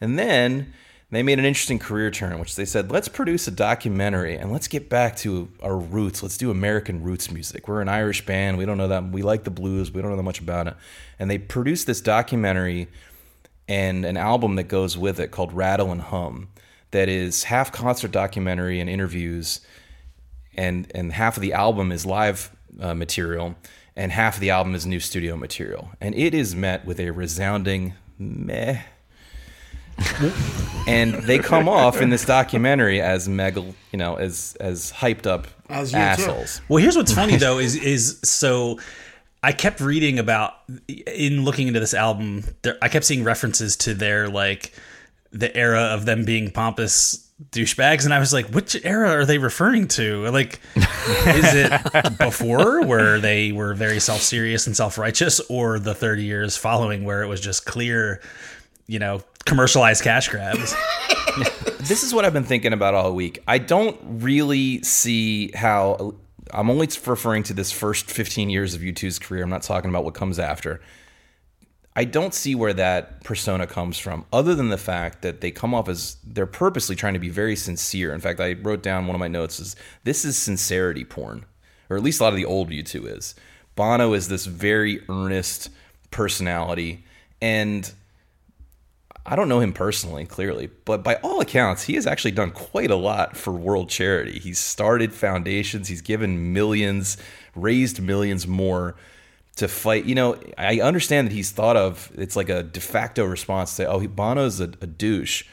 And 0.00 0.18
then 0.18 0.72
they 1.12 1.22
made 1.22 1.38
an 1.38 1.44
interesting 1.44 1.78
career 1.78 2.10
turn, 2.10 2.40
which 2.40 2.56
they 2.56 2.64
said, 2.64 2.90
let's 2.90 3.06
produce 3.06 3.46
a 3.46 3.52
documentary 3.52 4.34
and 4.36 4.50
let's 4.50 4.66
get 4.66 4.88
back 4.90 5.14
to 5.18 5.48
our 5.62 5.76
roots. 5.78 6.24
Let's 6.24 6.36
do 6.36 6.50
American 6.50 7.04
roots 7.04 7.30
music. 7.30 7.68
We're 7.68 7.82
an 7.82 7.88
Irish 7.88 8.26
band. 8.26 8.58
We 8.58 8.64
don't 8.64 8.78
know 8.78 8.88
that. 8.88 9.12
We 9.12 9.22
like 9.22 9.44
the 9.44 9.50
blues. 9.52 9.92
We 9.92 10.02
don't 10.02 10.10
know 10.10 10.16
that 10.16 10.22
much 10.24 10.40
about 10.40 10.66
it. 10.66 10.74
And 11.20 11.30
they 11.30 11.38
produced 11.38 11.86
this 11.86 12.00
documentary 12.00 12.88
and 13.72 14.04
an 14.04 14.18
album 14.18 14.56
that 14.56 14.64
goes 14.64 14.98
with 14.98 15.18
it 15.18 15.30
called 15.30 15.52
Rattle 15.52 15.90
and 15.90 16.02
Hum 16.02 16.48
that 16.90 17.08
is 17.08 17.44
half 17.44 17.72
concert 17.72 18.10
documentary 18.10 18.80
and 18.80 18.90
interviews 18.90 19.60
and 20.54 20.90
and 20.94 21.12
half 21.12 21.36
of 21.36 21.40
the 21.40 21.54
album 21.54 21.90
is 21.90 22.04
live 22.04 22.54
uh, 22.80 22.94
material 22.94 23.56
and 23.96 24.12
half 24.12 24.34
of 24.34 24.40
the 24.40 24.50
album 24.50 24.74
is 24.74 24.86
new 24.86 25.00
studio 25.00 25.36
material. 25.36 25.90
And 26.00 26.14
it 26.14 26.34
is 26.34 26.54
met 26.54 26.84
with 26.84 26.98
a 27.00 27.10
resounding 27.10 27.94
meh. 28.18 28.80
And 30.88 31.14
they 31.14 31.38
come 31.38 31.68
off 31.68 32.00
in 32.00 32.10
this 32.10 32.24
documentary 32.24 33.00
as 33.00 33.28
mega 33.28 33.60
you 33.92 33.98
know 33.98 34.16
as 34.16 34.56
as 34.58 34.90
hyped 34.90 35.26
up 35.28 35.46
As 35.68 35.92
you 35.92 35.98
too. 35.98 36.02
assholes. 36.02 36.60
Well, 36.68 36.82
here's 36.82 36.96
what's 36.96 37.12
funny 37.12 37.36
though 37.36 37.58
is 37.58 37.76
is 37.76 38.18
so 38.24 38.80
I 39.42 39.52
kept 39.52 39.80
reading 39.80 40.18
about 40.18 40.54
in 40.88 41.44
looking 41.44 41.68
into 41.68 41.80
this 41.80 41.94
album. 41.94 42.44
There, 42.62 42.78
I 42.80 42.88
kept 42.88 43.04
seeing 43.04 43.24
references 43.24 43.76
to 43.78 43.94
their 43.94 44.28
like 44.28 44.72
the 45.32 45.54
era 45.56 45.80
of 45.80 46.04
them 46.04 46.24
being 46.24 46.50
pompous 46.50 47.28
douchebags, 47.50 48.04
and 48.04 48.14
I 48.14 48.18
was 48.18 48.32
like, 48.32 48.46
which 48.46 48.76
era 48.84 49.10
are 49.10 49.24
they 49.24 49.38
referring 49.38 49.88
to? 49.88 50.28
Like, 50.30 50.60
is 50.76 51.54
it 51.54 52.18
before 52.18 52.84
where 52.84 53.18
they 53.18 53.52
were 53.52 53.74
very 53.74 54.00
self 54.00 54.20
serious 54.20 54.66
and 54.66 54.76
self 54.76 54.98
righteous, 54.98 55.40
or 55.48 55.78
the 55.78 55.94
30 55.94 56.24
years 56.24 56.56
following 56.56 57.04
where 57.04 57.22
it 57.22 57.26
was 57.26 57.40
just 57.40 57.66
clear, 57.66 58.20
you 58.86 58.98
know, 58.98 59.22
commercialized 59.44 60.04
cash 60.04 60.28
grabs? 60.28 60.74
this 61.80 62.02
is 62.02 62.14
what 62.14 62.24
I've 62.24 62.32
been 62.32 62.44
thinking 62.44 62.72
about 62.72 62.94
all 62.94 63.12
week. 63.12 63.42
I 63.48 63.58
don't 63.58 63.98
really 64.02 64.82
see 64.82 65.50
how. 65.52 66.14
I'm 66.52 66.70
only 66.70 66.88
referring 67.06 67.42
to 67.44 67.54
this 67.54 67.72
first 67.72 68.10
15 68.10 68.50
years 68.50 68.74
of 68.74 68.82
U2's 68.82 69.18
career. 69.18 69.44
I'm 69.44 69.50
not 69.50 69.62
talking 69.62 69.88
about 69.90 70.04
what 70.04 70.14
comes 70.14 70.38
after. 70.38 70.80
I 71.94 72.04
don't 72.04 72.32
see 72.32 72.54
where 72.54 72.72
that 72.72 73.22
persona 73.22 73.66
comes 73.66 73.98
from, 73.98 74.24
other 74.32 74.54
than 74.54 74.70
the 74.70 74.78
fact 74.78 75.22
that 75.22 75.42
they 75.42 75.50
come 75.50 75.74
off 75.74 75.88
as 75.88 76.16
they're 76.24 76.46
purposely 76.46 76.96
trying 76.96 77.12
to 77.14 77.20
be 77.20 77.28
very 77.28 77.54
sincere. 77.54 78.14
In 78.14 78.20
fact, 78.20 78.40
I 78.40 78.54
wrote 78.54 78.82
down 78.82 79.06
one 79.06 79.14
of 79.14 79.20
my 79.20 79.28
notes 79.28 79.60
is 79.60 79.76
this 80.04 80.24
is 80.24 80.38
sincerity 80.38 81.04
porn, 81.04 81.44
or 81.90 81.96
at 81.96 82.02
least 82.02 82.20
a 82.20 82.24
lot 82.24 82.32
of 82.32 82.38
the 82.38 82.46
old 82.46 82.70
U2 82.70 83.16
is. 83.16 83.34
Bono 83.74 84.14
is 84.14 84.28
this 84.28 84.46
very 84.46 85.02
earnest 85.08 85.68
personality, 86.10 87.04
and 87.42 87.92
I 89.24 89.36
don't 89.36 89.48
know 89.48 89.60
him 89.60 89.72
personally, 89.72 90.26
clearly, 90.26 90.68
but 90.84 91.04
by 91.04 91.14
all 91.16 91.40
accounts, 91.40 91.84
he 91.84 91.94
has 91.94 92.06
actually 92.06 92.32
done 92.32 92.50
quite 92.50 92.90
a 92.90 92.96
lot 92.96 93.36
for 93.36 93.52
world 93.52 93.88
charity. 93.88 94.38
He's 94.38 94.58
started 94.58 95.14
foundations, 95.14 95.88
he's 95.88 96.00
given 96.00 96.52
millions, 96.52 97.16
raised 97.54 98.02
millions 98.02 98.46
more 98.48 98.96
to 99.56 99.68
fight. 99.68 100.06
You 100.06 100.16
know, 100.16 100.40
I 100.58 100.80
understand 100.80 101.28
that 101.28 101.34
he's 101.34 101.52
thought 101.52 101.76
of, 101.76 102.10
it's 102.16 102.34
like 102.34 102.48
a 102.48 102.64
de 102.64 102.80
facto 102.80 103.24
response 103.24 103.76
to, 103.76 103.86
oh, 103.86 104.06
Bono's 104.08 104.60
a, 104.60 104.64
a 104.64 104.86
douche. 104.86 105.44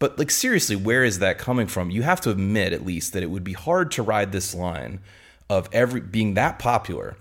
But, 0.00 0.18
like, 0.18 0.30
seriously, 0.30 0.76
where 0.76 1.04
is 1.04 1.18
that 1.18 1.38
coming 1.38 1.66
from? 1.66 1.90
You 1.90 2.02
have 2.02 2.22
to 2.22 2.30
admit, 2.30 2.72
at 2.72 2.86
least, 2.86 3.12
that 3.12 3.22
it 3.22 3.30
would 3.30 3.44
be 3.44 3.52
hard 3.52 3.90
to 3.92 4.02
ride 4.02 4.32
this 4.32 4.54
line 4.54 5.00
of 5.48 5.68
every 5.72 6.00
being 6.00 6.34
that 6.34 6.58
popular 6.58 7.16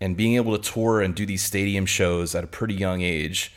and 0.00 0.16
being 0.16 0.34
able 0.34 0.58
to 0.58 0.70
tour 0.72 1.00
and 1.00 1.14
do 1.14 1.24
these 1.24 1.42
stadium 1.42 1.86
shows 1.86 2.34
at 2.34 2.44
a 2.44 2.48
pretty 2.48 2.74
young 2.74 3.02
age 3.02 3.52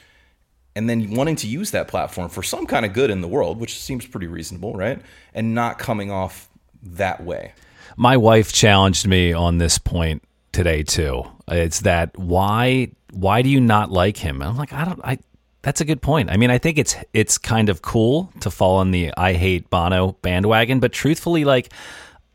and 0.76 0.90
then 0.90 1.14
wanting 1.16 1.36
to 1.38 1.48
use 1.48 1.72
that 1.72 1.88
platform 1.88 2.30
for 2.30 2.44
some 2.44 2.66
kind 2.66 2.86
of 2.86 2.94
good 2.94 3.10
in 3.10 3.22
the 3.22 3.28
world, 3.28 3.60
which 3.60 3.80
seems 3.80 4.06
pretty 4.06 4.28
reasonable, 4.28 4.74
right? 4.74 5.02
And 5.34 5.54
not 5.54 5.80
coming 5.80 6.12
off 6.12 6.50
that 6.84 7.24
way. 7.24 7.54
My 7.98 8.18
wife 8.18 8.54
challenged 8.54 9.06
me 9.08 9.34
on 9.34 9.58
this 9.58 9.78
point 9.78 10.24
today 10.52 10.84
too. 10.84 11.24
It's 11.48 11.82
that 11.82 12.18
why 12.18 12.90
why 13.12 13.42
do 13.42 13.50
you 13.50 13.60
not 13.60 13.92
like 13.92 14.16
him? 14.18 14.42
And 14.42 14.50
I'm 14.50 14.58
like, 14.58 14.72
I 14.74 14.86
don't 14.86 15.02
I 15.04 15.18
that's 15.62 15.82
a 15.82 15.86
good 15.86 16.02
point. 16.02 16.32
I 16.32 16.38
mean, 16.38 16.50
I 16.50 16.58
think 16.58 16.78
it's 16.78 16.96
it's 17.14 17.38
kind 17.38 17.70
of 17.70 17.82
cool 17.82 18.32
to 18.40 18.50
fall 18.50 18.78
on 18.78 18.92
the 18.92 19.14
I 19.18 19.34
hate 19.34 19.70
Bono 19.70 20.14
bandwagon, 20.22 20.80
but 20.80 20.92
truthfully 20.94 21.44
like 21.46 21.72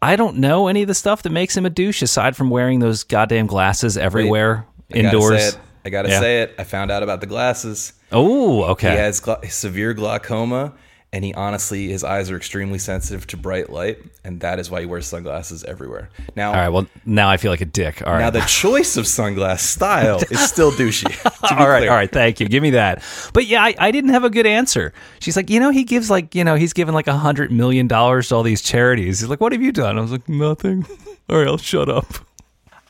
I 0.02 0.14
don't 0.16 0.36
know 0.36 0.68
any 0.68 0.82
of 0.82 0.88
the 0.88 0.94
stuff 0.94 1.22
that 1.22 1.30
makes 1.30 1.56
him 1.56 1.64
a 1.64 1.70
douche 1.70 2.02
aside 2.02 2.36
from 2.36 2.50
wearing 2.50 2.80
those 2.80 3.02
goddamn 3.02 3.46
glasses 3.46 3.96
everywhere 3.96 4.66
I 4.90 4.94
gotta 5.02 5.06
indoors. 5.06 5.40
say 5.42 5.48
it. 5.48 5.58
I 5.86 5.88
gotta 5.88 6.08
Yeah. 6.10 6.20
say 6.20 6.42
it. 6.42 6.54
I 6.58 6.64
found 6.64 6.90
out 6.90 7.02
about 7.02 7.20
the 7.20 7.26
glasses. 7.26 7.94
Oh, 8.12 8.62
okay. 8.64 8.90
He 8.92 8.96
has 8.96 9.20
gla- 9.20 9.44
severe 9.48 9.92
glaucoma, 9.94 10.74
and 11.12 11.24
he 11.24 11.34
honestly, 11.34 11.88
his 11.88 12.04
eyes 12.04 12.30
are 12.30 12.36
extremely 12.36 12.78
sensitive 12.78 13.26
to 13.28 13.36
bright 13.36 13.70
light, 13.70 13.98
and 14.24 14.40
that 14.40 14.58
is 14.58 14.70
why 14.70 14.80
he 14.80 14.86
wears 14.86 15.06
sunglasses 15.06 15.64
everywhere. 15.64 16.10
Now, 16.36 16.50
All 16.50 16.56
right. 16.56 16.68
Well, 16.68 16.86
now 17.04 17.28
I 17.28 17.36
feel 17.36 17.50
like 17.50 17.60
a 17.60 17.64
dick. 17.66 18.02
All 18.06 18.12
right. 18.12 18.20
now 18.20 18.30
the 18.30 18.40
choice 18.42 18.96
of 18.96 19.06
sunglass 19.06 19.60
style 19.60 20.20
is 20.30 20.40
still 20.48 20.70
douchey. 20.72 21.04
to 21.48 21.54
be 21.54 21.60
all 21.60 21.68
right, 21.68 21.80
clear. 21.80 21.90
all 21.90 21.96
right, 21.96 22.10
thank 22.10 22.38
you. 22.40 22.48
Give 22.48 22.62
me 22.62 22.70
that. 22.70 23.02
But 23.32 23.46
yeah, 23.46 23.62
I, 23.62 23.74
I 23.78 23.90
didn't 23.90 24.10
have 24.10 24.24
a 24.24 24.30
good 24.30 24.46
answer. 24.46 24.92
She's 25.20 25.36
like, 25.36 25.50
you 25.50 25.58
know, 25.58 25.70
he 25.70 25.84
gives 25.84 26.10
like, 26.10 26.34
you 26.34 26.44
know, 26.44 26.54
he's 26.54 26.72
given 26.72 26.94
like 26.94 27.06
a 27.08 27.16
hundred 27.16 27.50
million 27.50 27.86
dollars 27.88 28.28
to 28.28 28.36
all 28.36 28.42
these 28.42 28.62
charities. 28.62 29.20
He's 29.20 29.28
like, 29.28 29.40
what 29.40 29.52
have 29.52 29.62
you 29.62 29.72
done? 29.72 29.98
I 29.98 30.00
was 30.02 30.12
like, 30.12 30.28
nothing. 30.28 30.86
All 31.28 31.38
right, 31.38 31.48
I'll 31.48 31.56
shut 31.58 31.88
up. 31.88 32.06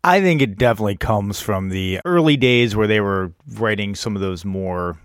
I 0.05 0.21
think 0.21 0.43
it 0.43 0.59
definitely 0.59 0.97
comes 0.97 1.41
from 1.41 1.71
the 1.71 2.01
early 2.05 2.37
days 2.37 2.77
where 2.77 2.87
they 2.87 3.01
were 3.01 3.33
writing 3.55 3.95
some 3.95 4.15
of 4.15 4.21
those 4.21 4.45
more 4.45 4.99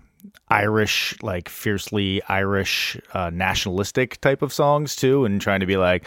Irish, 0.52 1.16
like 1.22 1.48
fiercely 1.48 2.22
Irish, 2.28 2.98
uh, 3.14 3.30
nationalistic 3.30 4.20
type 4.20 4.42
of 4.42 4.52
songs 4.52 4.94
too, 4.94 5.24
and 5.24 5.40
trying 5.40 5.60
to 5.60 5.66
be 5.66 5.78
like, 5.78 6.06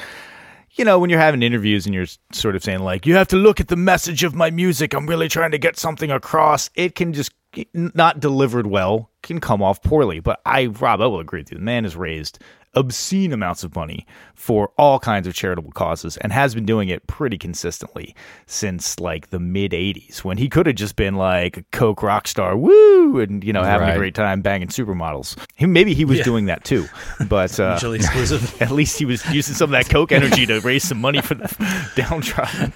you 0.73 0.85
know, 0.85 0.99
when 0.99 1.09
you're 1.09 1.19
having 1.19 1.41
interviews 1.41 1.87
and 1.87 1.95
you're 1.95 2.05
sort 2.31 2.55
of 2.55 2.63
saying 2.63 2.81
like, 2.81 3.07
you 3.07 3.15
have 3.15 3.27
to 3.29 3.37
look 3.37 3.59
at 3.59 3.69
the 3.69 3.75
message 3.75 4.23
of 4.23 4.35
my 4.35 4.51
music. 4.51 4.93
I'm 4.93 5.07
really 5.07 5.29
trying 5.29 5.51
to 5.51 5.57
get 5.57 5.79
something 5.79 6.11
across. 6.11 6.69
It 6.75 6.93
can 6.93 7.11
just 7.11 7.31
not 7.73 8.19
delivered 8.19 8.67
well 8.67 9.09
can 9.23 9.39
come 9.39 9.61
off 9.61 9.81
poorly. 9.81 10.19
But 10.19 10.39
I, 10.45 10.67
Rob, 10.67 11.01
I 11.01 11.05
will 11.07 11.19
agree 11.19 11.41
with 11.41 11.51
you. 11.51 11.57
The 11.57 11.63
man 11.63 11.83
has 11.83 11.95
raised 11.95 12.39
obscene 12.77 13.31
amounts 13.31 13.63
of 13.63 13.73
money 13.73 14.05
for 14.33 14.69
all 14.77 14.99
kinds 14.99 15.27
of 15.27 15.33
charitable 15.33 15.71
causes 15.71 16.17
and 16.17 16.33
has 16.33 16.53
been 16.53 16.65
doing 16.65 16.89
it 16.89 17.07
pretty 17.07 17.37
consistently 17.37 18.13
since 18.47 18.99
like 18.99 19.29
the 19.29 19.39
mid 19.39 19.71
80s 19.71 20.25
when 20.25 20.37
he 20.37 20.49
could 20.49 20.65
have 20.65 20.75
just 20.75 20.97
been 20.97 21.15
like 21.15 21.55
a 21.55 21.63
coke 21.71 22.03
rock 22.03 22.27
star 22.27 22.57
woo 22.57 23.17
and 23.21 23.45
you 23.45 23.53
know 23.53 23.63
having 23.63 23.87
Right. 23.87 23.93
a 23.95 23.97
great 23.97 24.13
time 24.13 24.41
banging 24.41 24.67
supermodels 24.67 25.37
he, 25.55 25.65
maybe 25.65 25.93
he 25.93 26.03
was 26.03 26.19
doing 26.19 26.47
that 26.47 26.65
too 26.65 26.85
but 27.29 27.57
uh, 27.61 27.79
exclusive. 27.93 28.61
at 28.61 28.71
least 28.71 28.99
he 28.99 29.05
was 29.05 29.25
using 29.33 29.55
some 29.55 29.69
of 29.69 29.71
that 29.71 29.87
coke 29.89 30.11
energy 30.11 30.45
to 30.45 30.59
raise 30.59 30.83
some 30.83 30.99
money 30.99 31.21
for 31.21 31.35
the 31.35 31.91
downtrodden 31.95 32.73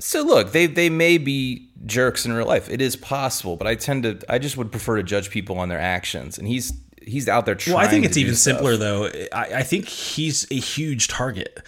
So 0.00 0.22
look, 0.22 0.52
they 0.52 0.66
they 0.66 0.90
may 0.90 1.18
be 1.18 1.68
jerks 1.86 2.26
in 2.26 2.32
real 2.32 2.46
life. 2.46 2.68
It 2.68 2.80
is 2.80 2.96
possible, 2.96 3.56
but 3.56 3.66
I 3.66 3.74
tend 3.74 4.02
to 4.04 4.18
I 4.28 4.38
just 4.38 4.56
would 4.56 4.70
prefer 4.70 4.96
to 4.96 5.02
judge 5.02 5.30
people 5.30 5.58
on 5.58 5.68
their 5.68 5.80
actions. 5.80 6.38
And 6.38 6.48
he's 6.48 6.72
he's 7.02 7.28
out 7.28 7.46
there 7.46 7.54
trying. 7.54 7.76
Well, 7.76 7.86
I 7.86 7.88
think 7.88 8.04
it's 8.04 8.16
even 8.16 8.34
stuff. 8.34 8.56
simpler 8.56 8.76
though. 8.76 9.06
I, 9.32 9.56
I 9.56 9.62
think 9.62 9.86
he's 9.86 10.50
a 10.50 10.56
huge 10.56 11.08
target. 11.08 11.62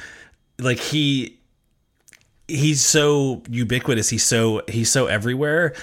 Like 0.58 0.78
he 0.78 1.38
he's 2.48 2.82
so 2.82 3.42
ubiquitous. 3.48 4.08
He's 4.08 4.24
so 4.24 4.62
he's 4.68 4.90
so 4.90 5.06
everywhere. 5.06 5.74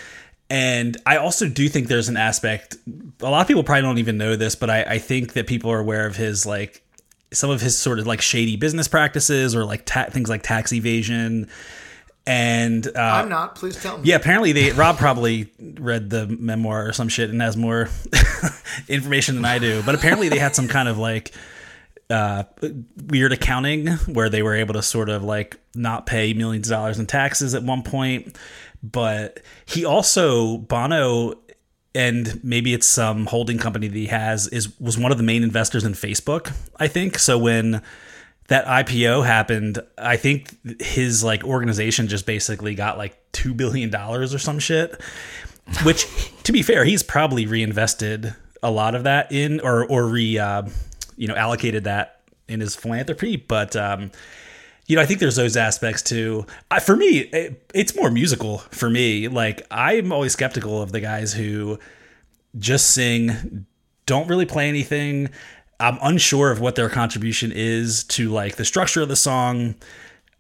And 0.50 0.98
I 1.06 1.18
also 1.18 1.48
do 1.48 1.70
think 1.70 1.88
there's 1.88 2.10
an 2.10 2.18
aspect. 2.18 2.76
A 3.22 3.30
lot 3.30 3.42
of 3.42 3.48
people 3.48 3.64
probably 3.64 3.84
don't 3.84 4.00
even 4.00 4.18
know 4.18 4.36
this, 4.36 4.56
but 4.56 4.72
I, 4.72 4.82
I 4.82 4.98
think 4.98 5.34
that 5.34 5.46
people 5.46 5.72
are 5.72 5.80
aware 5.80 6.08
of 6.08 6.16
his 6.16 6.48
like 6.48 6.82
some 7.32 7.52
of 7.52 7.62
his 7.62 7.78
sort 7.78 8.00
of 8.00 8.08
like 8.08 8.22
shady 8.22 8.56
business 8.56 8.88
practices 8.88 9.56
or 9.56 9.64
like 9.66 9.86
ta- 9.86 10.08
things 10.10 10.30
like 10.30 10.42
tax 10.42 10.74
evasion. 10.74 11.48
And 12.30 12.86
uh, 12.86 12.92
I'm 13.00 13.28
not. 13.28 13.56
Please 13.56 13.82
tell 13.82 13.98
me. 13.98 14.08
yeah, 14.08 14.16
apparently 14.16 14.52
they 14.52 14.72
Rob 14.72 15.00
probably 15.00 15.52
read 15.60 16.12
the 16.12 16.28
memoir 16.28 16.88
or 16.88 16.94
some 16.94 17.10
shit 17.10 17.32
and 17.32 17.42
has 17.42 17.58
more 17.58 17.90
information 18.88 19.34
than 19.34 19.46
I 19.46 19.58
do. 19.58 19.82
But 19.84 19.96
apparently 19.96 20.30
they 20.30 20.38
had 20.38 20.54
some 20.56 20.68
kind 20.68 20.88
of 20.88 21.00
like 21.00 21.32
uh, 22.08 22.44
weird 23.08 23.32
accounting 23.34 23.88
where 23.88 24.30
they 24.30 24.44
were 24.44 24.54
able 24.54 24.76
to 24.76 24.84
sort 24.84 25.10
of 25.10 25.24
like 25.24 25.60
not 25.74 26.06
pay 26.06 26.34
millions 26.34 26.70
of 26.70 26.76
dollars 26.76 27.00
in 27.00 27.08
taxes 27.08 27.56
at 27.56 27.64
one 27.64 27.82
point. 27.82 28.38
But 28.84 29.40
he 29.66 29.84
also 29.84 30.58
Bono 30.58 31.34
and 31.96 32.40
maybe 32.44 32.76
it's 32.76 32.86
some 32.86 33.26
holding 33.26 33.58
company 33.58 33.88
that 33.88 33.98
he 33.98 34.06
has 34.06 34.48
is 34.50 34.80
was 34.80 35.00
one 35.00 35.12
of 35.12 35.18
the 35.18 35.24
main 35.24 35.42
investors 35.42 35.84
in 35.84 35.94
Facebook, 35.94 36.54
I 36.78 36.88
think. 36.90 37.18
So 37.18 37.40
when 37.40 37.82
that 38.50 38.66
IPO 38.66 39.26
happened, 39.26 39.80
I 39.98 40.18
think 40.18 40.56
his 40.82 41.24
like 41.24 41.44
organization 41.44 42.08
just 42.08 42.26
basically 42.26 42.76
got 42.76 42.98
like 42.98 43.18
two 43.32 43.54
billion 43.54 43.90
dollars 43.90 44.34
or 44.34 44.40
some 44.40 44.60
shit. 44.60 45.00
Which, 45.84 46.08
to 46.44 46.52
be 46.52 46.64
fair, 46.64 46.84
he's 46.84 47.04
probably 47.04 47.46
reinvested 47.46 48.34
a 48.64 48.72
lot 48.72 48.96
of 48.96 49.04
that 49.04 49.32
in, 49.32 49.60
or 49.62 49.86
or 49.86 50.06
re, 50.08 50.38
uh, 50.38 50.64
you 51.16 51.28
know, 51.28 51.36
allocated 51.36 51.84
that 51.84 52.22
in 52.48 52.60
his 52.60 52.76
philanthropy. 52.76 53.36
But 53.36 53.76
um, 53.76 54.12
you 54.88 54.96
know, 54.96 55.04
I 55.04 55.06
think 55.06 55.20
there's 55.20 55.36
those 55.36 55.56
aspects 55.56 56.02
too. 56.02 56.48
I, 56.72 56.80
for 56.80 56.96
me, 56.96 57.20
it, 57.20 57.72
it's 57.76 57.96
more 57.96 58.10
musical 58.10 58.58
for 58.58 58.90
me. 58.90 59.28
Like 59.28 59.66
I'm 59.70 60.12
always 60.12 60.34
skeptical 60.34 60.82
of 60.82 60.92
the 60.92 61.00
guys 61.00 61.34
who 61.34 61.78
just 62.58 62.90
sing, 62.92 63.68
don't 64.08 64.28
really 64.28 64.48
play 64.48 64.68
anything. 64.68 65.30
I'm 65.80 65.98
unsure 66.02 66.52
of 66.52 66.60
what 66.60 66.76
their 66.76 66.90
contribution 66.90 67.52
is 67.54 68.04
to 68.06 68.30
like 68.30 68.58
the 68.58 68.66
structure 68.66 69.02
of 69.02 69.08
the 69.08 69.16
song. 69.16 69.76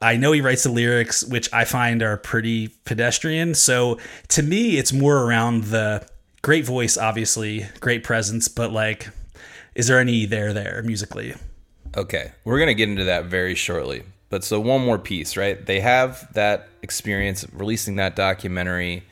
I 0.02 0.17
know 0.17 0.34
he 0.34 0.41
writes 0.41 0.63
the 0.63 0.71
lyrics, 0.71 1.23
which 1.23 1.52
I 1.54 1.65
find 1.65 2.04
are 2.04 2.17
pretty 2.17 2.69
pedestrian. 2.86 3.56
So 3.56 3.97
to 4.30 4.43
me, 4.43 4.78
it's 4.78 4.91
more 4.91 5.25
around 5.25 5.65
the 5.65 6.06
great 6.41 6.65
voice, 6.65 6.97
obviously, 6.97 7.67
great 7.80 8.04
presence, 8.04 8.47
but 8.47 8.71
like, 8.71 9.10
is 9.75 9.88
there 9.88 9.99
any 9.99 10.25
there 10.25 10.52
there 10.52 10.82
musically? 10.84 11.34
Okay, 11.95 12.32
we're 12.43 12.60
gonna 12.60 12.73
get 12.73 12.89
into 12.89 13.06
that 13.06 13.25
very 13.25 13.56
shortly. 13.56 14.04
But 14.30 14.43
so 14.43 14.60
one 14.60 14.86
more 14.86 14.99
piece, 14.99 15.36
right? 15.38 15.65
They 15.65 15.80
have 15.80 16.32
that 16.34 16.69
experience 16.82 17.43
of 17.43 17.60
releasing 17.60 17.95
that 17.95 18.15
documentary 18.15 19.04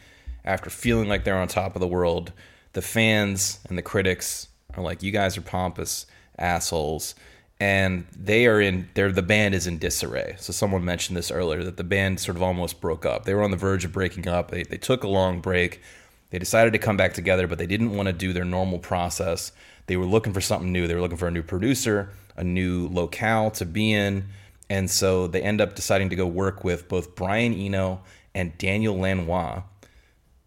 after 0.45 0.69
feeling 0.69 1.09
like 1.09 1.23
they're 1.23 1.37
on 1.37 1.47
top 1.47 1.75
of 1.75 1.79
the 1.79 1.87
world. 1.87 2.33
The 2.73 2.81
fans 2.81 3.59
and 3.67 3.77
the 3.77 3.81
critics 3.81 4.47
are 4.75 4.83
like, 4.83 5.01
"You 5.01 5.11
guys 5.11 5.37
are 5.37 5.41
pompous 5.41 6.05
assholes," 6.37 7.15
and 7.59 8.05
they 8.15 8.45
are 8.47 8.61
in. 8.61 8.89
They're 8.93 9.11
the 9.11 9.21
band 9.21 9.55
is 9.55 9.67
in 9.67 9.77
disarray. 9.77 10.35
So 10.39 10.53
someone 10.53 10.85
mentioned 10.85 11.17
this 11.17 11.31
earlier 11.31 11.63
that 11.63 11.77
the 11.77 11.83
band 11.83 12.19
sort 12.19 12.37
of 12.37 12.43
almost 12.43 12.81
broke 12.81 13.05
up. 13.05 13.25
They 13.25 13.33
were 13.33 13.43
on 13.43 13.51
the 13.51 13.57
verge 13.57 13.85
of 13.85 13.91
breaking 13.91 14.27
up. 14.27 14.51
They 14.51 14.63
they 14.63 14.77
took 14.77 15.03
a 15.03 15.07
long 15.07 15.41
break. 15.41 15.81
They 16.29 16.39
decided 16.39 16.73
to 16.73 16.79
come 16.79 16.97
back 16.97 17.13
together, 17.13 17.47
but 17.47 17.57
they 17.57 17.67
didn't 17.67 17.95
want 17.95 18.07
to 18.07 18.13
do 18.13 18.33
their 18.33 18.45
normal 18.45 18.79
process. 18.79 19.53
They 19.85 19.95
were 19.95 20.05
looking 20.05 20.33
for 20.33 20.41
something 20.41 20.71
new. 20.71 20.87
They 20.87 20.93
were 20.93 21.01
looking 21.01 21.17
for 21.17 21.27
a 21.27 21.31
new 21.31 21.43
producer, 21.43 22.09
a 22.35 22.43
new 22.43 22.89
locale 22.89 23.49
to 23.51 23.65
be 23.65 23.93
in. 23.93 24.25
And 24.69 24.91
so 24.91 25.27
they 25.27 25.41
end 25.41 25.61
up 25.61 25.75
deciding 25.75 26.09
to 26.09 26.17
go 26.17 26.27
work 26.27 26.65
with 26.65 26.89
both 26.89 27.15
Brian 27.15 27.53
Eno 27.53 28.01
and 28.35 28.57
Daniel 28.57 28.97
Lanois 28.97 29.63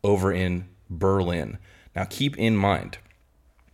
over 0.05 0.33
in 0.33 0.69
Berlin. 0.91 1.59
Now, 1.97 2.05
keep 2.05 2.39
in 2.39 2.57
mind, 2.57 2.99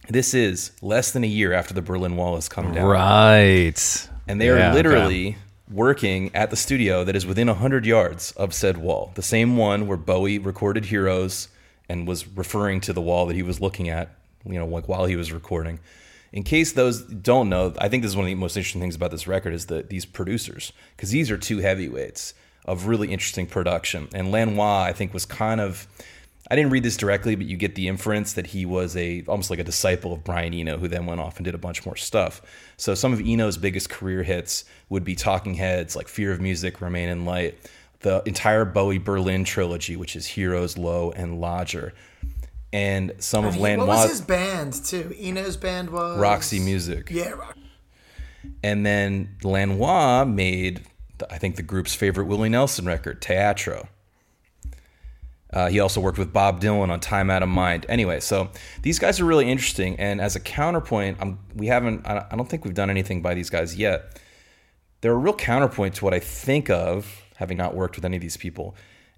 this 0.09 0.35
is 0.35 0.73
less 0.83 1.11
than 1.13 1.25
a 1.25 1.29
year 1.29 1.53
after 1.53 1.75
the 1.75 1.83
Berlin 1.83 2.17
Wall 2.17 2.35
has 2.37 2.49
come 2.49 2.73
down. 2.73 2.87
Right. 2.87 4.09
And 4.29 4.41
they 4.41 4.49
are 4.49 4.59
Yeah, 4.59 4.69
okay. 4.69 4.75
literally 4.75 5.37
working 5.71 6.31
at 6.35 6.51
the 6.51 6.57
studio 6.57 7.05
that 7.05 7.17
is 7.17 7.27
within 7.27 7.49
100 7.49 7.85
yards 7.87 8.33
of 8.33 8.55
said 8.55 8.77
wall. 8.77 9.13
The 9.15 9.23
same 9.23 9.57
one 9.57 9.87
where 9.87 9.97
Bowie 9.97 10.39
recorded 10.39 10.87
Heroes 10.87 11.49
and 11.89 12.07
was 12.07 12.27
referring 12.27 12.81
to 12.83 12.93
the 12.93 13.01
wall 13.01 13.27
that 13.27 13.35
he 13.35 13.43
was 13.43 13.61
looking 13.61 13.89
at, 13.89 14.11
you 14.45 14.55
know, 14.59 14.67
like 14.67 14.89
while 14.89 15.07
he 15.07 15.17
was 15.17 15.33
recording. 15.33 15.81
In 16.33 16.43
case 16.43 16.73
those 16.73 17.03
don't 17.03 17.49
know, 17.49 17.73
I 17.79 17.89
think 17.89 18.03
this 18.03 18.11
is 18.11 18.17
one 18.17 18.25
of 18.27 18.29
the 18.29 18.35
most 18.35 18.57
interesting 18.57 18.81
things 18.81 18.97
about 18.97 19.11
this 19.11 19.27
record 19.27 19.55
is 19.55 19.67
that 19.67 19.89
these 19.89 20.05
producers, 20.05 20.73
because 20.97 21.11
these 21.11 21.31
are 21.31 21.39
two 21.39 21.59
heavyweights 21.59 22.35
of 22.65 22.87
really 22.87 23.13
interesting 23.13 23.47
production. 23.47 24.09
And 24.13 24.31
Lanois, 24.33 24.83
I 24.83 24.93
think, 24.93 25.15
was 25.15 25.25
kind 25.25 25.61
of 25.61 25.87
I 26.49 26.55
didn't 26.55 26.71
read 26.71 26.85
this 26.85 26.97
directly, 26.97 27.35
but 27.35 27.47
you 27.47 27.57
get 27.57 27.75
the 27.75 27.89
inference 27.89 28.35
that 28.35 28.49
he 28.49 28.67
was 28.67 28.97
a 28.97 29.25
almost 29.27 29.51
like 29.51 29.59
a 29.59 29.65
disciple 29.65 30.13
of 30.13 30.23
Brian 30.23 30.55
Eno, 30.55 30.79
who 30.79 30.89
then 30.89 31.07
went 31.07 31.21
off 31.21 31.37
and 31.37 31.45
did 31.45 31.55
a 31.55 31.59
bunch 31.59 31.85
more 31.85 31.97
stuff. 31.97 32.41
So 32.77 32.95
some 32.95 33.13
of 33.13 33.21
Eno's 33.21 33.57
biggest 33.57 33.91
career 33.91 34.23
hits 34.23 34.65
would 34.89 35.05
be 35.05 35.17
Talking 35.17 35.55
Heads, 35.55 35.97
like 35.97 36.09
Fear 36.09 36.33
of 36.33 36.41
Music, 36.41 36.81
Remain 36.81 37.09
in 37.09 37.25
Light, 37.25 37.59
the 38.01 38.23
entire 38.27 38.65
Bowie 38.65 38.99
Berlin 38.99 39.43
trilogy, 39.45 39.97
which 39.97 40.15
is 40.15 40.27
Heroes, 40.27 40.79
Low, 40.79 41.11
and 41.11 41.41
Lodger, 41.41 41.93
and 42.73 43.13
some 43.19 43.45
of 43.45 43.57
What 43.57 43.79
was 43.79 44.11
his 44.11 44.21
band 44.21 44.73
too? 44.73 45.15
Eno's 45.19 45.57
band 45.57 45.91
was 45.91 46.19
Roxy 46.19 46.61
Music. 46.61 47.09
Yeah, 47.11 47.31
Rock. 47.31 47.57
And 48.63 48.87
then 48.87 49.37
Lanois 49.43 50.25
made, 50.25 50.83
I 51.31 51.39
think, 51.39 51.57
the 51.57 51.63
group's 51.63 51.95
favorite 51.95 52.27
Willie 52.27 52.49
Nelson 52.49 52.87
record, 52.87 53.21
Teatro. 53.21 53.89
Uh, 55.57 55.71
he 55.71 55.81
also 55.81 56.03
worked 56.03 56.19
with 56.19 56.35
Bob 56.35 56.61
Dylan 56.61 56.91
on 56.91 57.01
Time 57.01 57.31
Out 57.31 57.43
of 57.43 57.49
Mind. 57.49 57.87
Anyway, 57.89 58.21
so 58.21 58.51
these 58.83 58.99
guys 58.99 59.21
are 59.21 59.25
really 59.25 59.51
interesting. 59.51 59.99
And 59.99 60.21
as 60.21 60.37
a 60.37 60.41
counterpoint, 60.41 61.17
I'm, 61.19 61.39
we 61.55 61.69
haven't, 61.69 62.07
I 62.07 62.37
don't 62.37 62.47
think 62.47 62.67
we've 62.67 62.75
done 62.75 62.91
anything 62.91 63.23
by 63.23 63.33
these 63.33 63.49
guys 63.49 63.75
yet. 63.75 64.21
They're 65.01 65.15
a 65.15 65.17
real 65.17 65.33
counterpoint 65.33 65.95
to 65.95 66.05
what 66.05 66.13
I 66.13 66.21
think 66.21 66.69
of, 66.69 67.23
having 67.37 67.57
not 67.57 67.75
worked 67.75 67.97
with 67.97 68.05
any 68.05 68.17
of 68.19 68.21
these 68.21 68.37
people, 68.37 68.77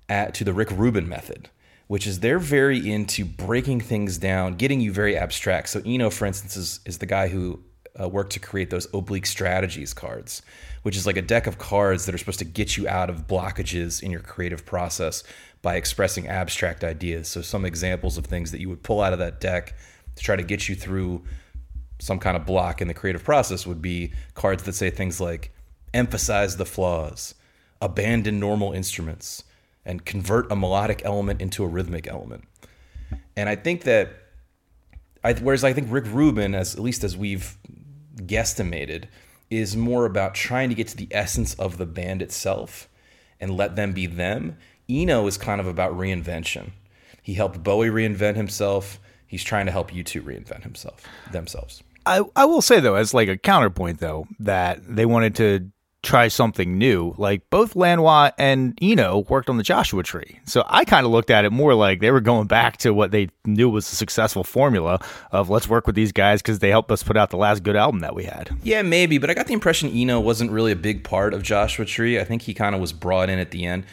at, 0.08 0.32
to 0.34 0.44
the 0.44 0.52
Rick 0.52 0.70
Rubin 0.70 1.08
method, 1.08 1.48
which 1.88 2.06
is 2.06 2.20
they're 2.20 2.38
very 2.38 2.88
into 2.88 3.24
breaking 3.24 3.80
things 3.80 4.16
down, 4.16 4.54
getting 4.54 4.80
you 4.80 4.92
very 4.92 5.16
abstract. 5.16 5.70
So 5.70 5.82
Eno, 5.84 6.08
for 6.08 6.24
instance, 6.24 6.56
is, 6.56 6.78
is 6.86 6.98
the 6.98 7.06
guy 7.06 7.26
who 7.26 7.64
uh, 8.00 8.08
worked 8.08 8.32
to 8.32 8.40
create 8.40 8.70
those 8.70 8.86
oblique 8.94 9.26
strategies 9.26 9.92
cards, 9.92 10.42
which 10.82 10.96
is 10.96 11.06
like 11.06 11.16
a 11.16 11.22
deck 11.22 11.46
of 11.46 11.58
cards 11.58 12.06
that 12.06 12.14
are 12.14 12.18
supposed 12.18 12.38
to 12.38 12.44
get 12.44 12.76
you 12.76 12.88
out 12.88 13.10
of 13.10 13.26
blockages 13.26 14.02
in 14.02 14.10
your 14.10 14.20
creative 14.20 14.64
process 14.64 15.24
by 15.62 15.76
expressing 15.76 16.28
abstract 16.28 16.84
ideas. 16.84 17.28
So, 17.28 17.42
some 17.42 17.64
examples 17.64 18.16
of 18.16 18.26
things 18.26 18.52
that 18.52 18.60
you 18.60 18.68
would 18.68 18.82
pull 18.82 19.00
out 19.00 19.12
of 19.12 19.18
that 19.18 19.40
deck 19.40 19.76
to 20.16 20.22
try 20.22 20.36
to 20.36 20.42
get 20.42 20.68
you 20.68 20.74
through 20.74 21.24
some 22.00 22.18
kind 22.18 22.36
of 22.36 22.46
block 22.46 22.80
in 22.80 22.88
the 22.88 22.94
creative 22.94 23.24
process 23.24 23.66
would 23.66 23.82
be 23.82 24.12
cards 24.34 24.62
that 24.64 24.74
say 24.74 24.90
things 24.90 25.20
like 25.20 25.52
emphasize 25.92 26.56
the 26.56 26.64
flaws, 26.64 27.34
abandon 27.80 28.38
normal 28.38 28.72
instruments, 28.72 29.42
and 29.84 30.04
convert 30.04 30.50
a 30.52 30.56
melodic 30.56 31.02
element 31.04 31.40
into 31.40 31.64
a 31.64 31.66
rhythmic 31.66 32.06
element. 32.06 32.44
And 33.36 33.48
I 33.48 33.56
think 33.56 33.84
that, 33.84 34.10
I, 35.24 35.32
whereas 35.34 35.64
I 35.64 35.72
think 35.72 35.88
Rick 35.90 36.04
Rubin, 36.08 36.54
as 36.54 36.74
at 36.74 36.80
least 36.80 37.04
as 37.04 37.16
we've 37.16 37.56
guesstimated, 38.26 39.04
is 39.50 39.76
more 39.76 40.04
about 40.04 40.34
trying 40.34 40.68
to 40.68 40.74
get 40.74 40.88
to 40.88 40.96
the 40.96 41.08
essence 41.10 41.54
of 41.54 41.78
the 41.78 41.86
band 41.86 42.22
itself 42.22 42.88
and 43.40 43.56
let 43.56 43.76
them 43.76 43.92
be 43.92 44.06
them. 44.06 44.56
Eno 44.88 45.26
is 45.26 45.38
kind 45.38 45.60
of 45.60 45.66
about 45.66 45.92
reinvention. 45.92 46.70
He 47.22 47.34
helped 47.34 47.62
Bowie 47.62 47.88
reinvent 47.88 48.36
himself. 48.36 49.00
He's 49.26 49.44
trying 49.44 49.66
to 49.66 49.72
help 49.72 49.90
U2 49.90 50.22
reinvent 50.22 50.62
himself 50.62 51.04
themselves. 51.30 51.82
I, 52.06 52.22
I 52.34 52.46
will 52.46 52.62
say 52.62 52.80
though, 52.80 52.94
as 52.94 53.12
like 53.12 53.28
a 53.28 53.36
counterpoint 53.36 54.00
though, 54.00 54.26
that 54.40 54.80
they 54.86 55.04
wanted 55.04 55.34
to 55.36 55.70
try 56.02 56.28
something 56.28 56.78
new. 56.78 57.14
Like 57.18 57.48
both 57.50 57.74
Lanois 57.74 58.30
and 58.38 58.78
Eno 58.80 59.24
worked 59.28 59.48
on 59.48 59.56
the 59.56 59.62
Joshua 59.62 60.02
Tree, 60.02 60.40
so 60.44 60.64
I 60.68 60.84
kind 60.84 61.04
of 61.04 61.12
looked 61.12 61.30
at 61.30 61.44
it 61.44 61.50
more 61.50 61.74
like 61.74 62.00
they 62.00 62.10
were 62.10 62.20
going 62.20 62.46
back 62.46 62.76
to 62.78 62.92
what 62.92 63.10
they 63.10 63.28
knew 63.44 63.68
was 63.68 63.90
a 63.92 63.96
successful 63.96 64.44
formula 64.44 65.00
of 65.32 65.50
let's 65.50 65.68
work 65.68 65.86
with 65.86 65.96
these 65.96 66.12
guys 66.12 66.40
because 66.40 66.60
they 66.60 66.70
helped 66.70 66.90
us 66.90 67.02
put 67.02 67.16
out 67.16 67.30
the 67.30 67.36
last 67.36 67.62
good 67.62 67.76
album 67.76 68.00
that 68.00 68.14
we 68.14 68.24
had. 68.24 68.50
Yeah, 68.62 68.82
maybe, 68.82 69.18
but 69.18 69.30
I 69.30 69.34
got 69.34 69.46
the 69.46 69.54
impression 69.54 69.90
Eno 69.90 70.20
wasn't 70.20 70.50
really 70.50 70.72
a 70.72 70.76
big 70.76 71.04
part 71.04 71.34
of 71.34 71.42
Joshua 71.42 71.84
Tree. 71.84 72.18
I 72.18 72.24
think 72.24 72.42
he 72.42 72.54
kind 72.54 72.74
of 72.74 72.80
was 72.80 72.92
brought 72.92 73.28
in 73.28 73.38
at 73.38 73.50
the 73.50 73.66
end, 73.66 73.84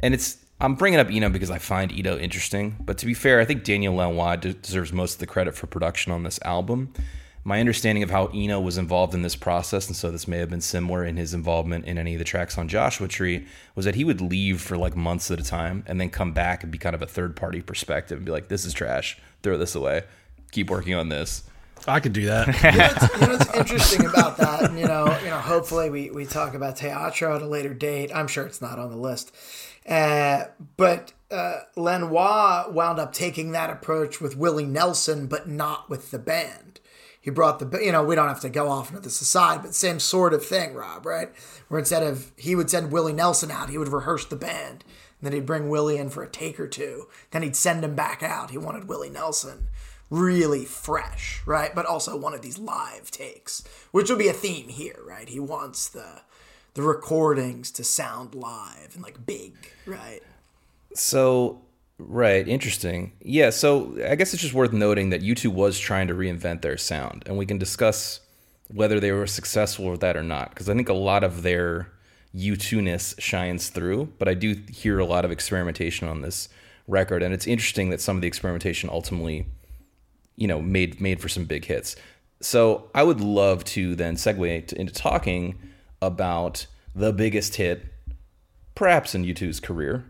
and 0.00 0.14
it's. 0.14 0.38
I'm 0.58 0.74
bringing 0.74 0.98
up 0.98 1.08
Eno 1.10 1.28
because 1.28 1.50
I 1.50 1.58
find 1.58 1.92
Eno 1.92 2.16
interesting, 2.16 2.76
but 2.80 2.96
to 2.98 3.04
be 3.04 3.12
fair, 3.12 3.40
I 3.40 3.44
think 3.44 3.62
Daniel 3.62 3.94
Lanois 3.94 4.36
deserves 4.36 4.90
most 4.90 5.12
of 5.12 5.18
the 5.18 5.26
credit 5.26 5.54
for 5.54 5.66
production 5.66 6.12
on 6.12 6.22
this 6.22 6.40
album 6.46 6.94
my 7.46 7.60
understanding 7.60 8.02
of 8.02 8.10
how 8.10 8.26
Eno 8.34 8.60
was 8.60 8.76
involved 8.76 9.14
in 9.14 9.22
this 9.22 9.36
process, 9.36 9.86
and 9.86 9.94
so 9.94 10.10
this 10.10 10.26
may 10.26 10.38
have 10.38 10.50
been 10.50 10.60
similar 10.60 11.04
in 11.04 11.16
his 11.16 11.32
involvement 11.32 11.84
in 11.84 11.96
any 11.96 12.12
of 12.12 12.18
the 12.18 12.24
tracks 12.24 12.58
on 12.58 12.66
Joshua 12.66 13.06
Tree, 13.06 13.46
was 13.76 13.84
that 13.84 13.94
he 13.94 14.02
would 14.02 14.20
leave 14.20 14.60
for 14.60 14.76
like 14.76 14.96
months 14.96 15.30
at 15.30 15.38
a 15.38 15.44
time 15.44 15.84
and 15.86 16.00
then 16.00 16.10
come 16.10 16.32
back 16.32 16.64
and 16.64 16.72
be 16.72 16.78
kind 16.78 16.96
of 16.96 17.02
a 17.02 17.06
third 17.06 17.36
party 17.36 17.62
perspective 17.62 18.16
and 18.16 18.26
be 18.26 18.32
like, 18.32 18.48
"This 18.48 18.64
is 18.64 18.74
trash. 18.74 19.16
Throw 19.44 19.56
this 19.56 19.76
away. 19.76 20.02
Keep 20.50 20.70
working 20.70 20.94
on 20.94 21.08
this." 21.08 21.44
I 21.86 22.00
could 22.00 22.12
do 22.12 22.26
that. 22.26 22.48
you, 22.48 22.78
know, 22.78 22.88
what's, 22.88 23.14
you 23.14 23.20
know 23.20 23.32
what's 23.34 23.54
interesting 23.54 24.06
about 24.06 24.38
that, 24.38 24.64
and 24.64 24.76
you 24.76 24.88
know, 24.88 25.16
you 25.22 25.30
know, 25.30 25.38
hopefully 25.38 25.88
we, 25.88 26.10
we 26.10 26.26
talk 26.26 26.54
about 26.54 26.74
Teatro 26.74 27.36
at 27.36 27.42
a 27.42 27.46
later 27.46 27.74
date. 27.74 28.10
I'm 28.12 28.26
sure 28.26 28.44
it's 28.44 28.60
not 28.60 28.80
on 28.80 28.90
the 28.90 28.96
list, 28.96 29.32
uh, 29.88 30.46
but 30.76 31.12
uh, 31.30 31.60
Lanois 31.76 32.72
wound 32.72 32.98
up 32.98 33.12
taking 33.12 33.52
that 33.52 33.70
approach 33.70 34.20
with 34.20 34.36
Willie 34.36 34.66
Nelson, 34.66 35.28
but 35.28 35.48
not 35.48 35.88
with 35.88 36.10
the 36.10 36.18
band 36.18 36.80
he 37.26 37.32
brought 37.32 37.58
the 37.58 37.84
you 37.84 37.90
know 37.90 38.04
we 38.04 38.14
don't 38.14 38.28
have 38.28 38.40
to 38.40 38.48
go 38.48 38.68
off 38.68 38.88
into 38.88 39.02
this 39.02 39.20
aside 39.20 39.60
but 39.60 39.74
same 39.74 39.98
sort 39.98 40.32
of 40.32 40.46
thing 40.46 40.74
rob 40.74 41.04
right? 41.04 41.30
Where 41.66 41.80
instead 41.80 42.04
of 42.04 42.30
he 42.36 42.54
would 42.54 42.70
send 42.70 42.92
willie 42.92 43.12
nelson 43.12 43.50
out 43.50 43.68
he 43.68 43.76
would 43.76 43.88
rehearse 43.88 44.24
the 44.24 44.36
band. 44.36 44.84
And 45.18 45.26
then 45.26 45.32
he'd 45.32 45.44
bring 45.44 45.68
willie 45.68 45.96
in 45.96 46.08
for 46.08 46.22
a 46.22 46.28
take 46.28 46.60
or 46.60 46.68
two. 46.68 47.08
Then 47.32 47.42
he'd 47.42 47.56
send 47.56 47.82
him 47.82 47.96
back 47.96 48.22
out. 48.22 48.52
He 48.52 48.58
wanted 48.58 48.86
willie 48.86 49.10
nelson 49.10 49.66
really 50.08 50.64
fresh 50.64 51.42
right? 51.46 51.74
But 51.74 51.84
also 51.84 52.16
wanted 52.16 52.42
these 52.42 52.58
live 52.58 53.10
takes 53.10 53.64
which 53.90 54.08
will 54.08 54.16
be 54.16 54.28
a 54.28 54.32
theme 54.32 54.68
here 54.68 55.00
right? 55.04 55.28
He 55.28 55.40
wants 55.40 55.88
the 55.88 56.20
the 56.74 56.82
recordings 56.82 57.72
to 57.72 57.82
sound 57.82 58.36
live 58.36 58.94
and 58.94 59.02
like 59.02 59.26
big 59.26 59.72
right? 59.84 60.22
So 60.94 61.60
Right, 61.98 62.46
interesting. 62.46 63.12
Yeah, 63.22 63.50
so 63.50 63.96
I 64.06 64.16
guess 64.16 64.34
it's 64.34 64.42
just 64.42 64.54
worth 64.54 64.72
noting 64.72 65.10
that 65.10 65.22
U2 65.22 65.48
was 65.48 65.78
trying 65.78 66.08
to 66.08 66.14
reinvent 66.14 66.60
their 66.60 66.76
sound, 66.76 67.22
and 67.26 67.38
we 67.38 67.46
can 67.46 67.56
discuss 67.56 68.20
whether 68.68 69.00
they 69.00 69.12
were 69.12 69.26
successful 69.26 69.90
with 69.90 70.00
that 70.00 70.16
or 70.16 70.22
not, 70.22 70.50
because 70.50 70.68
I 70.68 70.74
think 70.74 70.90
a 70.90 70.94
lot 70.94 71.24
of 71.24 71.42
their 71.42 71.90
U2ness 72.34 73.18
shines 73.18 73.70
through, 73.70 74.12
but 74.18 74.28
I 74.28 74.34
do 74.34 74.60
hear 74.70 74.98
a 74.98 75.06
lot 75.06 75.24
of 75.24 75.30
experimentation 75.30 76.06
on 76.06 76.20
this 76.20 76.50
record, 76.86 77.22
and 77.22 77.32
it's 77.32 77.46
interesting 77.46 77.88
that 77.90 78.00
some 78.02 78.16
of 78.16 78.22
the 78.22 78.28
experimentation 78.28 78.90
ultimately, 78.92 79.46
you 80.36 80.46
know, 80.46 80.60
made 80.60 81.00
made 81.00 81.20
for 81.20 81.30
some 81.30 81.46
big 81.46 81.64
hits. 81.64 81.96
So 82.42 82.90
I 82.94 83.04
would 83.04 83.22
love 83.22 83.64
to 83.64 83.94
then 83.94 84.16
segue 84.16 84.66
to, 84.66 84.78
into 84.78 84.92
talking 84.92 85.58
about 86.02 86.66
the 86.94 87.12
biggest 87.12 87.56
hit, 87.56 87.86
perhaps 88.74 89.14
in 89.14 89.24
U2's 89.24 89.60
career, 89.60 90.04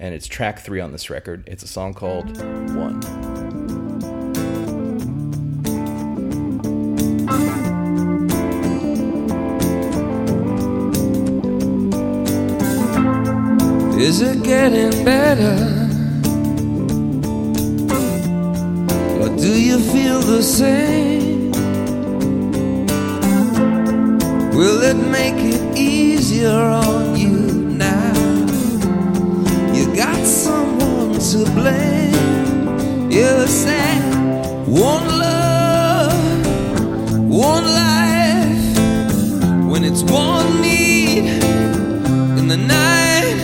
and 0.00 0.14
it's 0.14 0.26
track 0.26 0.58
three 0.58 0.80
on 0.80 0.92
this 0.92 1.10
record. 1.10 1.44
It's 1.46 1.62
a 1.62 1.68
song 1.68 1.92
called 1.92 2.38
One. 2.74 3.00
Is 14.00 14.22
it 14.22 14.42
getting 14.42 15.04
better? 15.04 15.54
Or 19.20 19.36
do 19.36 19.62
you 19.62 19.78
feel 19.78 20.20
the 20.20 20.42
same? 20.42 21.52
Will 24.52 24.82
it 24.82 24.96
make 24.96 25.34
it 25.36 25.78
easier 25.78 26.48
on 26.50 27.16
you? 27.16 27.39
To 31.30 31.44
blame. 31.52 33.08
You 33.08 33.46
said 33.46 34.02
one 34.66 35.06
love, 35.06 36.46
one 37.28 37.64
life. 37.64 38.76
When 39.70 39.84
it's 39.84 40.02
one 40.02 40.60
need 40.60 41.26
in 42.36 42.48
the 42.48 42.56
night, 42.56 43.36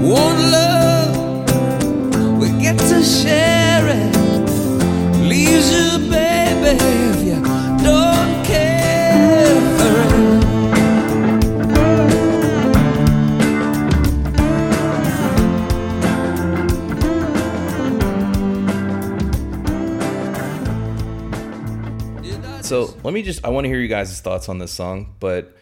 one 0.00 0.50
love, 0.50 2.40
we 2.40 2.52
get 2.58 2.78
to 2.78 3.02
share 3.02 3.86
it. 3.88 4.14
Leaves 5.28 5.70
you, 5.70 6.08
baby, 6.08 7.27
let 23.08 23.14
me 23.14 23.22
just, 23.22 23.42
I 23.42 23.48
want 23.48 23.64
to 23.64 23.70
hear 23.70 23.80
you 23.80 23.88
guys' 23.88 24.20
thoughts 24.20 24.50
on 24.50 24.58
this 24.58 24.70
song, 24.70 25.14
but 25.18 25.56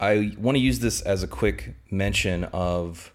I 0.00 0.32
want 0.36 0.56
to 0.56 0.60
use 0.60 0.80
this 0.80 1.00
as 1.02 1.22
a 1.22 1.28
quick 1.28 1.76
mention 1.88 2.42
of 2.46 3.12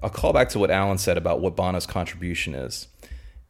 a 0.00 0.08
callback 0.08 0.50
to 0.50 0.60
what 0.60 0.70
Alan 0.70 0.98
said 0.98 1.16
about 1.16 1.40
what 1.40 1.56
Bono's 1.56 1.84
contribution 1.84 2.54
is 2.54 2.86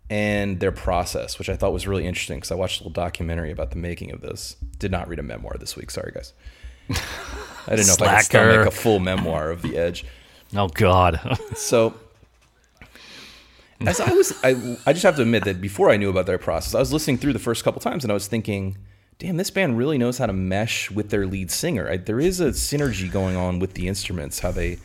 and 0.09 0.59
their 0.59 0.73
process, 0.73 1.39
which 1.39 1.51
I 1.51 1.57
thought 1.57 1.75
was 1.75 1.87
really 1.87 2.07
interesting 2.07 2.39
because 2.39 2.51
I 2.51 2.55
watched 2.55 2.81
a 2.81 2.85
little 2.85 2.95
documentary 2.95 3.51
about 3.51 3.69
the 3.69 3.77
making 3.77 4.11
of 4.11 4.23
this. 4.23 4.57
Did 4.79 4.91
not 4.91 5.07
read 5.07 5.19
a 5.19 5.23
memoir 5.23 5.59
this 5.61 5.77
week. 5.77 5.91
Sorry, 5.91 6.13
guys. 6.15 6.33
I 6.89 7.77
didn't 7.77 7.89
know 7.89 7.93
if 7.93 8.01
I 8.01 8.17
could 8.17 8.25
still 8.25 8.57
make 8.57 8.67
a 8.67 8.71
full 8.71 9.01
memoir 9.01 9.51
of 9.51 9.61
The 9.61 9.77
Edge. 9.77 10.07
Oh, 10.57 10.69
God. 10.69 11.21
so 11.57 11.93
as 13.87 14.01
I 14.01 14.15
was, 14.15 14.33
I, 14.43 14.79
I 14.87 14.95
just 14.95 15.03
have 15.03 15.17
to 15.17 15.23
admit 15.23 15.45
that 15.45 15.61
before 15.61 15.91
I 15.91 15.99
knew 15.99 16.09
about 16.09 16.25
their 16.25 16.39
process, 16.39 16.75
I 16.75 16.79
was 16.79 16.91
listening 16.91 17.19
through 17.19 17.35
the 17.35 17.39
first 17.39 17.65
couple 17.65 17.83
times 17.83 18.03
and 18.03 18.11
I 18.11 18.15
was 18.15 18.29
thinking, 18.29 18.79
damn, 19.19 19.37
this 19.37 19.51
band 19.51 19.77
really 19.77 19.99
knows 19.99 20.19
how 20.19 20.27
to 20.27 20.33
mesh 20.33 20.91
with 20.91 21.11
their 21.11 21.27
lead 21.27 21.51
singer. 21.51 21.91
I, 21.91 21.97
there 21.97 22.21
is 22.21 22.41
a 22.41 22.51
synergy 22.51 23.11
going 23.11 23.37
on 23.37 23.59
with 23.59 23.75
the 23.75 23.89
instruments, 23.89 24.39
how 24.39 24.53
they, 24.53 24.79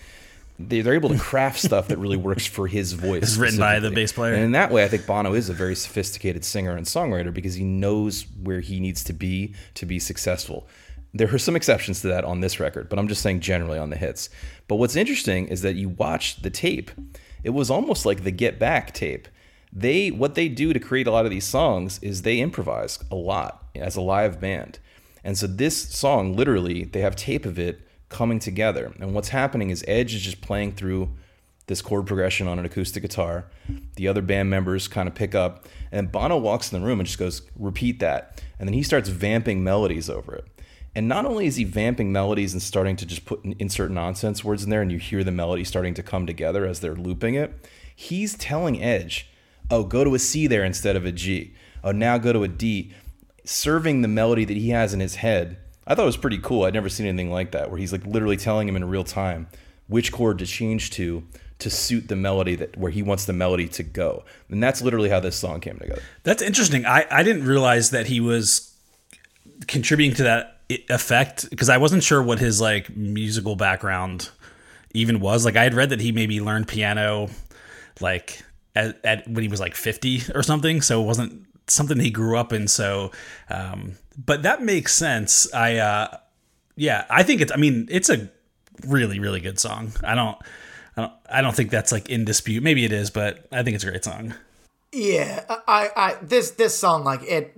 they 0.58 0.82
are 0.82 0.94
able 0.94 1.10
to 1.10 1.20
craft 1.20 1.60
stuff 1.60 1.88
that 1.90 1.98
really 1.98 2.18
works 2.18 2.46
for 2.46 2.68
his 2.68 2.94
voice. 2.94 3.24
It's 3.24 3.38
written 3.38 3.60
by 3.60 3.80
the 3.80 3.92
bass 3.92 4.12
player, 4.12 4.34
and 4.34 4.44
in 4.44 4.52
that 4.54 4.72
way, 4.72 4.84
I 4.84 4.88
think 4.88 5.06
Bono 5.06 5.34
is 5.34 5.50
a 5.50 5.54
very 5.54 5.76
sophisticated 5.76 6.44
singer 6.44 6.76
and 6.76 6.86
songwriter 6.86 7.34
because 7.34 7.56
he 7.56 7.64
knows 7.64 8.26
where 8.42 8.60
he 8.60 8.80
needs 8.80 9.04
to 9.06 9.14
be 9.14 9.54
to 9.76 9.86
be 9.86 10.00
successful. 10.00 10.68
There 11.16 11.32
are 11.32 11.40
some 11.40 11.56
exceptions 11.56 12.02
to 12.02 12.08
that 12.08 12.26
on 12.26 12.42
this 12.42 12.60
record, 12.60 12.90
but 12.90 12.98
I'm 12.98 13.08
just 13.08 13.22
saying 13.22 13.42
generally 13.42 13.78
on 13.78 13.92
the 13.92 13.96
hits. 13.96 14.30
But 14.68 14.78
what's 14.78 14.96
interesting 14.96 15.48
is 15.48 15.62
that 15.62 15.76
you 15.76 15.90
watch 15.90 16.42
the 16.42 16.50
tape. 16.50 16.90
It 17.44 17.52
was 17.52 17.70
almost 17.70 18.04
like 18.04 18.24
the 18.24 18.32
Get 18.32 18.58
Back 18.58 18.94
tape 18.94 19.28
they 19.76 20.12
what 20.12 20.36
they 20.36 20.48
do 20.48 20.72
to 20.72 20.80
create 20.80 21.08
a 21.08 21.12
lot 21.12 21.26
of 21.26 21.32
these 21.32 21.46
songs 21.46 21.98
is 22.04 22.22
they 22.22 22.40
improvise 22.40 23.00
a 23.10 23.16
lot 23.16 23.63
as 23.76 23.96
a 23.96 24.02
live 24.02 24.40
band. 24.40 24.80
And 25.24 25.38
so 25.38 25.48
this 25.48 25.90
song 25.90 26.36
literally 26.36 26.84
they 26.84 27.02
have 27.02 27.16
tape 27.16 27.46
of 27.46 27.58
it 27.58 27.82
coming 28.10 28.40
together. 28.40 28.94
And 29.00 29.14
what's 29.14 29.30
happening 29.30 29.70
is 29.70 29.84
Edge 29.88 30.14
is 30.14 30.22
just 30.22 30.42
playing 30.42 30.74
through 30.74 31.10
this 31.68 31.82
chord 31.82 32.06
progression 32.06 32.48
on 32.48 32.60
an 32.60 32.66
acoustic 32.66 33.02
guitar. 33.02 33.46
The 33.96 34.08
other 34.08 34.22
band 34.22 34.50
members 34.50 34.90
kind 34.90 35.08
of 35.08 35.16
pick 35.16 35.34
up, 35.34 35.66
and 35.94 36.12
Bono 36.12 36.38
walks 36.38 36.72
in 36.72 36.80
the 36.80 36.86
room 36.86 37.00
and 37.00 37.08
just 37.08 37.18
goes, 37.18 37.42
"Repeat 37.58 38.00
that," 38.00 38.44
and 38.60 38.68
then 38.68 38.74
he 38.74 38.84
starts 38.84 39.08
vamping 39.08 39.64
melodies 39.64 40.10
over 40.10 40.36
it. 40.36 40.46
And 40.94 41.08
not 41.08 41.26
only 41.26 41.48
is 41.48 41.56
he 41.56 41.64
vamping 41.64 42.12
melodies 42.12 42.52
and 42.52 42.62
starting 42.62 42.98
to 42.98 43.06
just 43.06 43.24
put 43.26 43.44
insert 43.60 43.92
nonsense 43.92 44.44
words 44.44 44.64
in 44.64 44.70
there, 44.70 44.82
and 44.82 44.92
you 44.92 45.00
hear 45.00 45.24
the 45.24 45.32
melody 45.32 45.64
starting 45.64 45.94
to 45.94 46.04
come 46.04 46.28
together 46.28 46.66
as 46.66 46.82
they're 46.82 46.96
looping 46.96 47.34
it, 47.36 47.54
he's 47.96 48.36
telling 48.36 48.84
Edge, 48.84 49.30
"Oh, 49.72 49.86
go 49.86 50.04
to 50.04 50.16
a 50.16 50.20
C 50.20 50.48
there 50.48 50.66
instead 50.66 50.98
of 50.98 51.06
a 51.06 51.14
G. 51.14 51.54
Oh, 51.82 51.94
now 51.94 52.18
go 52.18 52.34
to 52.34 52.44
a 52.44 52.50
D." 52.50 52.92
Serving 53.46 54.02
the 54.02 54.08
melody 54.08 54.46
that 54.46 54.58
he 54.58 54.70
has 54.70 54.94
in 54.94 55.00
his 55.00 55.16
head. 55.16 55.58
I 55.86 55.96
thought 55.96 56.04
it 56.04 56.06
was 56.06 56.18
pretty 56.18 56.38
cool. 56.38 56.64
I'd 56.64 56.74
never 56.74 56.90
seen 56.90 57.08
anything 57.08 57.32
like 57.32 57.52
that, 57.52 57.70
where 57.70 57.78
he's 57.78 57.92
like 57.92 58.06
literally 58.06 58.38
telling 58.38 58.68
him 58.68 58.76
in 58.76 58.86
real 58.86 59.04
time 59.04 59.48
which 59.88 60.12
chord 60.12 60.40
to 60.40 60.46
change 60.46 60.92
to 60.92 61.24
to 61.60 61.70
suit 61.70 62.08
the 62.08 62.16
melody 62.16 62.56
that 62.56 62.76
where 62.78 62.92
he 62.92 63.02
wants 63.02 63.26
the 63.26 63.34
melody 63.34 63.68
to 63.68 63.84
go. 63.84 64.26
And 64.50 64.62
that's 64.62 64.82
literally 64.82 65.10
how 65.10 65.20
this 65.20 65.36
song 65.36 65.60
came 65.60 65.78
together. 65.78 66.02
That's 66.24 66.42
interesting. 66.42 66.86
I, 66.86 67.06
I 67.10 67.24
didn't 67.24 67.46
realize 67.46 67.92
that 67.92 68.08
he 68.08 68.20
was 68.20 68.76
contributing 69.68 70.16
to 70.18 70.24
that 70.24 70.62
effect 70.90 71.50
because 71.50 71.70
I 71.70 71.78
wasn't 71.78 72.04
sure 72.04 72.22
what 72.22 72.40
his 72.40 72.60
like 72.60 72.96
musical 72.96 73.56
background 73.56 74.30
even 74.94 75.20
was. 75.20 75.46
Like 75.46 75.56
I 75.56 75.64
had 75.64 75.74
read 75.74 75.90
that 75.92 76.02
he 76.02 76.12
maybe 76.12 76.42
learned 76.42 76.68
piano 76.68 77.30
like 78.02 78.44
at, 78.76 79.00
at 79.06 79.28
when 79.28 79.44
he 79.44 79.48
was 79.48 79.60
like 79.60 79.76
50 79.76 80.24
or 80.36 80.44
something. 80.44 80.82
So 80.82 81.02
it 81.02 81.06
wasn't 81.06 81.46
something 81.68 82.00
he 82.00 82.10
grew 82.10 82.38
up 82.38 82.54
in. 82.54 82.68
So, 82.68 83.12
um, 83.50 83.94
but 84.18 84.44
that 84.44 84.62
makes 84.62 84.94
sense. 84.94 85.52
I, 85.54 85.78
uh, 85.78 86.18
yeah, 86.76 87.06
I 87.10 87.24
think 87.24 87.42
it's, 87.42 87.52
I 87.52 87.56
mean, 87.56 87.88
it's 87.90 88.10
a 88.10 88.30
really, 88.86 89.20
really 89.20 89.40
good 89.40 89.60
song. 89.60 89.94
I 90.04 90.16
don't, 90.16 90.38
I 90.98 91.02
don't, 91.02 91.14
I 91.30 91.42
don't 91.42 91.56
think 91.56 91.72
that's 91.72 91.92
like 91.92 92.10
in 92.10 92.26
dispute. 92.26 92.64
Maybe 92.64 92.86
it 92.86 92.92
is, 92.92 93.10
but 93.10 93.48
I 93.52 93.64
think 93.64 93.76
it's 93.76 93.84
a 93.84 93.90
great 93.90 94.04
song. 94.04 94.34
Yeah, 94.92 95.44
I, 95.68 95.90
I, 95.96 96.18
this, 96.22 96.52
this 96.52 96.78
song, 96.78 97.04
like 97.04 97.24
it, 97.24 97.58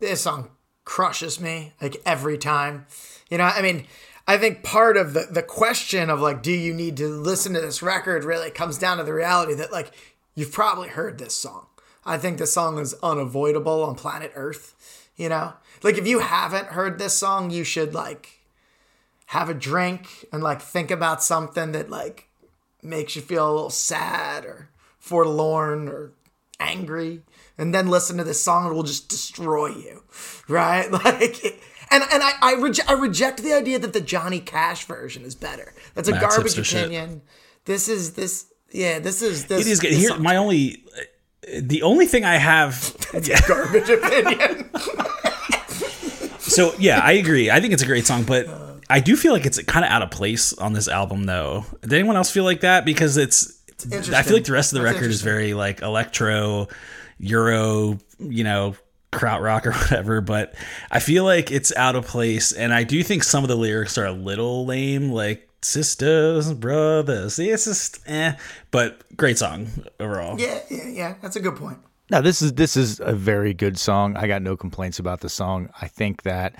this 0.00 0.20
song 0.20 0.50
crushes 0.84 1.40
me 1.40 1.72
like 1.80 1.96
every 2.04 2.38
time. 2.38 2.86
You 3.30 3.38
know, 3.38 3.44
I 3.44 3.62
mean, 3.62 3.86
I 4.26 4.38
think 4.38 4.62
part 4.62 4.96
of 4.96 5.12
the 5.12 5.26
the 5.30 5.42
question 5.42 6.08
of 6.08 6.20
like, 6.20 6.42
do 6.42 6.52
you 6.52 6.72
need 6.72 6.96
to 6.98 7.08
listen 7.08 7.52
to 7.54 7.60
this 7.60 7.82
record 7.82 8.24
really 8.24 8.50
comes 8.50 8.78
down 8.78 8.98
to 8.98 9.04
the 9.04 9.12
reality 9.12 9.54
that 9.54 9.72
like 9.72 9.92
you've 10.34 10.52
probably 10.52 10.88
heard 10.88 11.18
this 11.18 11.34
song. 11.34 11.66
I 12.06 12.18
think 12.18 12.38
this 12.38 12.52
song 12.52 12.78
is 12.78 12.94
unavoidable 13.02 13.82
on 13.84 13.94
planet 13.94 14.32
Earth. 14.34 15.10
You 15.16 15.28
know, 15.28 15.54
like 15.82 15.96
if 15.96 16.06
you 16.06 16.20
haven't 16.20 16.68
heard 16.68 16.98
this 16.98 17.14
song, 17.16 17.50
you 17.50 17.64
should 17.64 17.94
like 17.94 18.40
have 19.26 19.48
a 19.48 19.54
drink 19.54 20.26
and 20.32 20.42
like 20.42 20.60
think 20.60 20.90
about 20.90 21.22
something 21.22 21.72
that 21.72 21.90
like 21.90 22.28
makes 22.82 23.16
you 23.16 23.22
feel 23.22 23.48
a 23.48 23.52
little 23.52 23.70
sad 23.70 24.44
or 24.44 24.68
forlorn 24.98 25.88
or 25.88 26.12
angry 26.60 27.20
and 27.58 27.74
then 27.74 27.88
listen 27.88 28.16
to 28.16 28.24
this 28.24 28.42
song 28.42 28.64
and 28.64 28.72
it 28.72 28.76
will 28.76 28.82
just 28.84 29.08
destroy 29.08 29.66
you 29.66 30.02
right 30.48 30.90
like 31.04 31.42
and 31.90 32.02
and 32.12 32.22
I 32.22 32.32
I, 32.40 32.54
reje- 32.54 32.88
I 32.88 32.92
reject 32.92 33.42
the 33.42 33.52
idea 33.52 33.78
that 33.78 33.92
the 33.92 34.00
Johnny 34.00 34.40
Cash 34.40 34.84
version 34.84 35.24
is 35.24 35.34
better 35.34 35.74
that's 35.94 36.08
a 36.08 36.12
Matt's 36.12 36.36
garbage 36.36 36.52
hipster 36.52 36.64
shit. 36.64 36.80
opinion 36.82 37.22
this 37.64 37.88
is 37.88 38.12
this 38.14 38.46
yeah 38.70 38.98
this 38.98 39.22
is 39.22 39.46
this 39.46 39.66
It 39.66 39.70
is 39.70 39.80
good. 39.80 39.92
Here, 39.92 40.16
my 40.16 40.36
only, 40.36 40.84
the 41.60 41.82
only 41.82 42.06
thing 42.06 42.24
I 42.24 42.36
have. 42.36 42.96
garbage 43.46 43.88
opinion 43.90 44.70
So 46.40 46.74
yeah, 46.78 47.00
I 47.02 47.12
agree. 47.12 47.50
I 47.50 47.60
think 47.60 47.72
it's 47.72 47.82
a 47.82 47.86
great 47.86 48.06
song, 48.06 48.24
but 48.24 48.46
I 48.88 49.00
do 49.00 49.16
feel 49.16 49.32
like 49.32 49.46
it's 49.46 49.62
kind 49.62 49.84
of 49.84 49.90
out 49.90 50.02
of 50.02 50.10
place 50.10 50.52
on 50.52 50.72
this 50.72 50.88
album, 50.88 51.24
though. 51.24 51.64
Did 51.80 51.92
anyone 51.94 52.16
else 52.16 52.30
feel 52.30 52.44
like 52.44 52.60
that? 52.60 52.84
Because 52.84 53.16
it's, 53.16 53.58
I 54.12 54.22
feel 54.22 54.34
like 54.34 54.44
the 54.44 54.52
rest 54.52 54.72
of 54.72 54.78
the 54.78 54.84
That's 54.84 54.94
record 54.94 55.10
is 55.10 55.22
very 55.22 55.54
like 55.54 55.82
electro, 55.82 56.68
Euro, 57.18 57.98
you 58.18 58.44
know, 58.44 58.76
krautrock 59.12 59.66
or 59.66 59.72
whatever. 59.80 60.20
But 60.20 60.54
I 60.90 61.00
feel 61.00 61.24
like 61.24 61.50
it's 61.50 61.74
out 61.74 61.96
of 61.96 62.06
place, 62.06 62.52
and 62.52 62.74
I 62.74 62.84
do 62.84 63.02
think 63.02 63.24
some 63.24 63.42
of 63.42 63.48
the 63.48 63.56
lyrics 63.56 63.96
are 63.98 64.06
a 64.06 64.12
little 64.12 64.66
lame, 64.66 65.10
like 65.10 65.48
sisters, 65.64 66.52
brothers. 66.52 67.38
It's 67.38 67.64
just 67.64 68.00
eh, 68.06 68.34
but 68.70 69.02
great 69.16 69.38
song 69.38 69.68
overall. 69.98 70.38
yeah 70.40 70.60
yeah 70.70 70.88
yeah 70.88 71.14
that's 71.22 71.36
a 71.36 71.40
good 71.40 71.56
point 71.56 71.78
No, 72.10 72.20
this 72.20 72.42
is 72.42 72.52
this 72.52 72.76
is 72.76 73.00
a 73.00 73.14
very 73.14 73.54
good 73.54 73.78
song. 73.78 74.16
I 74.16 74.26
got 74.26 74.42
no 74.42 74.56
complaints 74.56 74.98
about 74.98 75.20
the 75.20 75.28
song. 75.28 75.70
I 75.80 75.88
think 75.88 76.22
that 76.22 76.54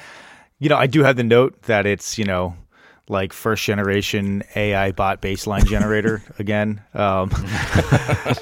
you 0.58 0.68
know, 0.70 0.76
I 0.76 0.86
do 0.86 1.02
have 1.02 1.16
the 1.16 1.24
note 1.24 1.62
that 1.62 1.84
it's, 1.84 2.16
you 2.16 2.24
know, 2.24 2.56
like 3.08 3.32
first 3.34 3.62
generation 3.64 4.42
AI 4.56 4.92
bot 4.92 5.20
baseline 5.20 5.66
generator 5.66 6.22
again. 6.38 6.80
Um, 6.94 7.30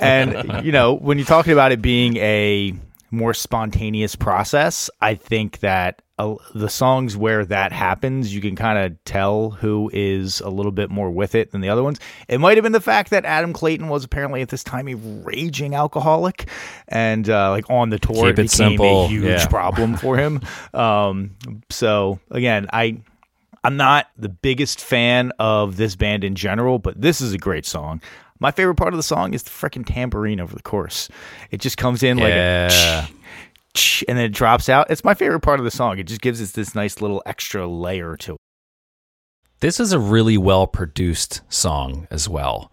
and 0.01 0.65
you 0.65 0.71
know, 0.73 0.95
when 0.95 1.19
you're 1.19 1.27
talking 1.27 1.53
about 1.53 1.73
it 1.73 1.83
being 1.83 2.17
a 2.19 2.73
more 3.11 3.35
spontaneous 3.35 4.15
process, 4.15 4.89
I 5.01 5.17
think 5.17 5.61
that 5.61 6.03
uh, 6.31 6.35
the 6.55 6.69
songs 6.69 7.17
where 7.17 7.45
that 7.47 7.73
happens, 7.73 8.35
you 8.35 8.41
can 8.41 8.55
kind 8.57 8.79
of 8.79 9.03
tell 9.05 9.51
who 9.51 9.91
is 9.93 10.41
a 10.41 10.49
little 10.51 10.73
bit 10.73 10.91
more 10.91 11.11
with 11.11 11.35
it 11.35 11.51
than 11.53 11.61
the 11.61 11.69
other 11.69 11.83
ones. 11.83 11.99
It 12.29 12.39
might 12.39 12.57
have 12.57 12.63
been 12.63 12.73
the 12.73 12.81
fact 12.81 13.11
that 13.11 13.25
Adam 13.25 13.53
Clayton 13.53 13.89
was 13.89 14.05
apparently 14.05 14.43
at 14.43 14.49
this 14.49 14.65
time 14.65 14.89
a 14.89 14.95
raging 14.95 15.75
alcoholic, 15.75 16.49
and 16.89 17.29
uh, 17.29 17.51
like 17.51 17.69
on 17.71 17.91
the 17.91 17.99
tour, 17.99 18.15
Keep 18.15 18.25
it 18.27 18.37
became 18.37 18.49
simple. 18.49 19.05
a 19.05 19.09
huge 19.09 19.25
Yeah. 19.25 19.47
problem 19.51 19.97
for 19.97 20.17
him. 20.17 20.41
Um, 20.75 21.37
so 21.71 22.19
again, 22.31 22.67
I 22.73 23.01
I'm 23.65 23.77
not 23.77 24.09
the 24.19 24.29
biggest 24.29 24.81
fan 24.81 25.33
of 25.39 25.77
this 25.77 25.95
band 25.95 26.25
in 26.25 26.35
general, 26.35 26.79
but 26.79 27.01
this 27.01 27.21
is 27.21 27.33
a 27.33 27.39
great 27.39 27.65
song. 27.67 28.01
My 28.41 28.51
favorite 28.51 28.75
part 28.75 28.93
of 28.93 28.97
the 28.97 29.05
song 29.05 29.35
is 29.35 29.45
the 29.45 29.51
freaking 29.51 29.87
tambourine 29.87 30.41
over 30.41 30.53
the 30.53 30.63
chorus. 30.63 31.09
It 31.53 31.61
just 31.61 31.77
comes 31.77 32.03
in 32.03 32.17
like 32.19 32.33
a 32.33 32.69
Yeah. 32.73 33.07
And 34.09 34.19
then 34.19 34.27
it 34.27 34.33
drops 34.33 34.69
out. 34.69 34.91
It's 34.91 35.05
my 35.05 35.15
favorite 35.15 35.41
part 35.41 35.61
of 35.61 35.65
the 35.65 35.71
song. 35.71 35.99
It 35.99 36.05
just 36.05 36.21
gives 36.21 36.41
us 36.43 36.53
this 36.53 36.75
nice 36.75 37.01
little 37.01 37.23
extra 37.27 37.67
layer 37.67 38.17
to 38.19 38.33
it. 38.35 38.39
This 39.61 39.79
is 39.81 39.93
a 39.93 39.99
really 39.99 40.37
well 40.37 40.67
produced 40.67 41.41
song 41.49 42.07
as 42.11 42.29
well. 42.29 42.73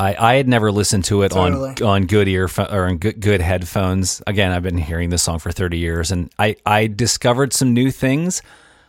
I, 0.00 0.14
I 0.14 0.34
had 0.36 0.46
never 0.46 0.70
listened 0.70 1.04
to 1.06 1.22
it 1.22 1.30
Totally. 1.30 1.70
on 1.70 1.82
on 1.82 2.06
good 2.06 2.28
ear 2.28 2.48
or 2.56 2.86
on 2.86 2.98
good, 2.98 3.18
good 3.20 3.40
headphones. 3.40 4.22
Again, 4.28 4.52
I've 4.52 4.62
been 4.62 4.78
hearing 4.78 5.10
this 5.10 5.22
song 5.24 5.40
for 5.40 5.50
thirty 5.50 5.78
years, 5.78 6.12
and 6.12 6.30
I, 6.38 6.54
I 6.64 6.86
discovered 6.86 7.52
some 7.52 7.74
new 7.74 7.90
things 7.90 8.40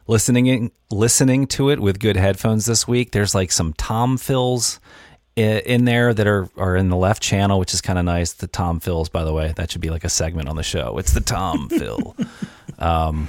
listening 0.06 0.46
in, 0.48 0.72
listening 0.92 1.48
to 1.48 1.72
it 1.72 1.80
with 1.80 2.00
good 2.00 2.16
headphones 2.16 2.66
this 2.66 2.88
week. 2.88 3.12
There's 3.12 3.34
like 3.34 3.52
some 3.52 3.74
tom 3.74 4.18
fills 4.18 4.80
i- 5.09 5.09
in 5.36 5.86
there 5.86 6.14
that 6.14 6.28
are 6.28 6.50
are 6.58 6.76
in 6.76 6.90
the 6.90 6.98
left 6.98 7.22
channel, 7.22 7.60
which 7.60 7.74
is 7.74 7.82
kind 7.82 7.98
of 8.00 8.06
nice. 8.06 8.34
The 8.34 8.48
tom 8.48 8.80
fills, 8.80 9.10
by 9.10 9.24
the 9.24 9.34
way, 9.34 9.54
that 9.56 9.72
should 9.72 9.82
be 9.82 9.90
like 9.90 10.04
a 10.04 10.10
segment 10.10 10.50
on 10.50 10.56
the 10.56 10.64
show. 10.64 10.98
It's 10.98 11.14
the 11.14 11.22
tom 11.22 11.70
fill. 11.80 12.16
Um, 12.78 13.28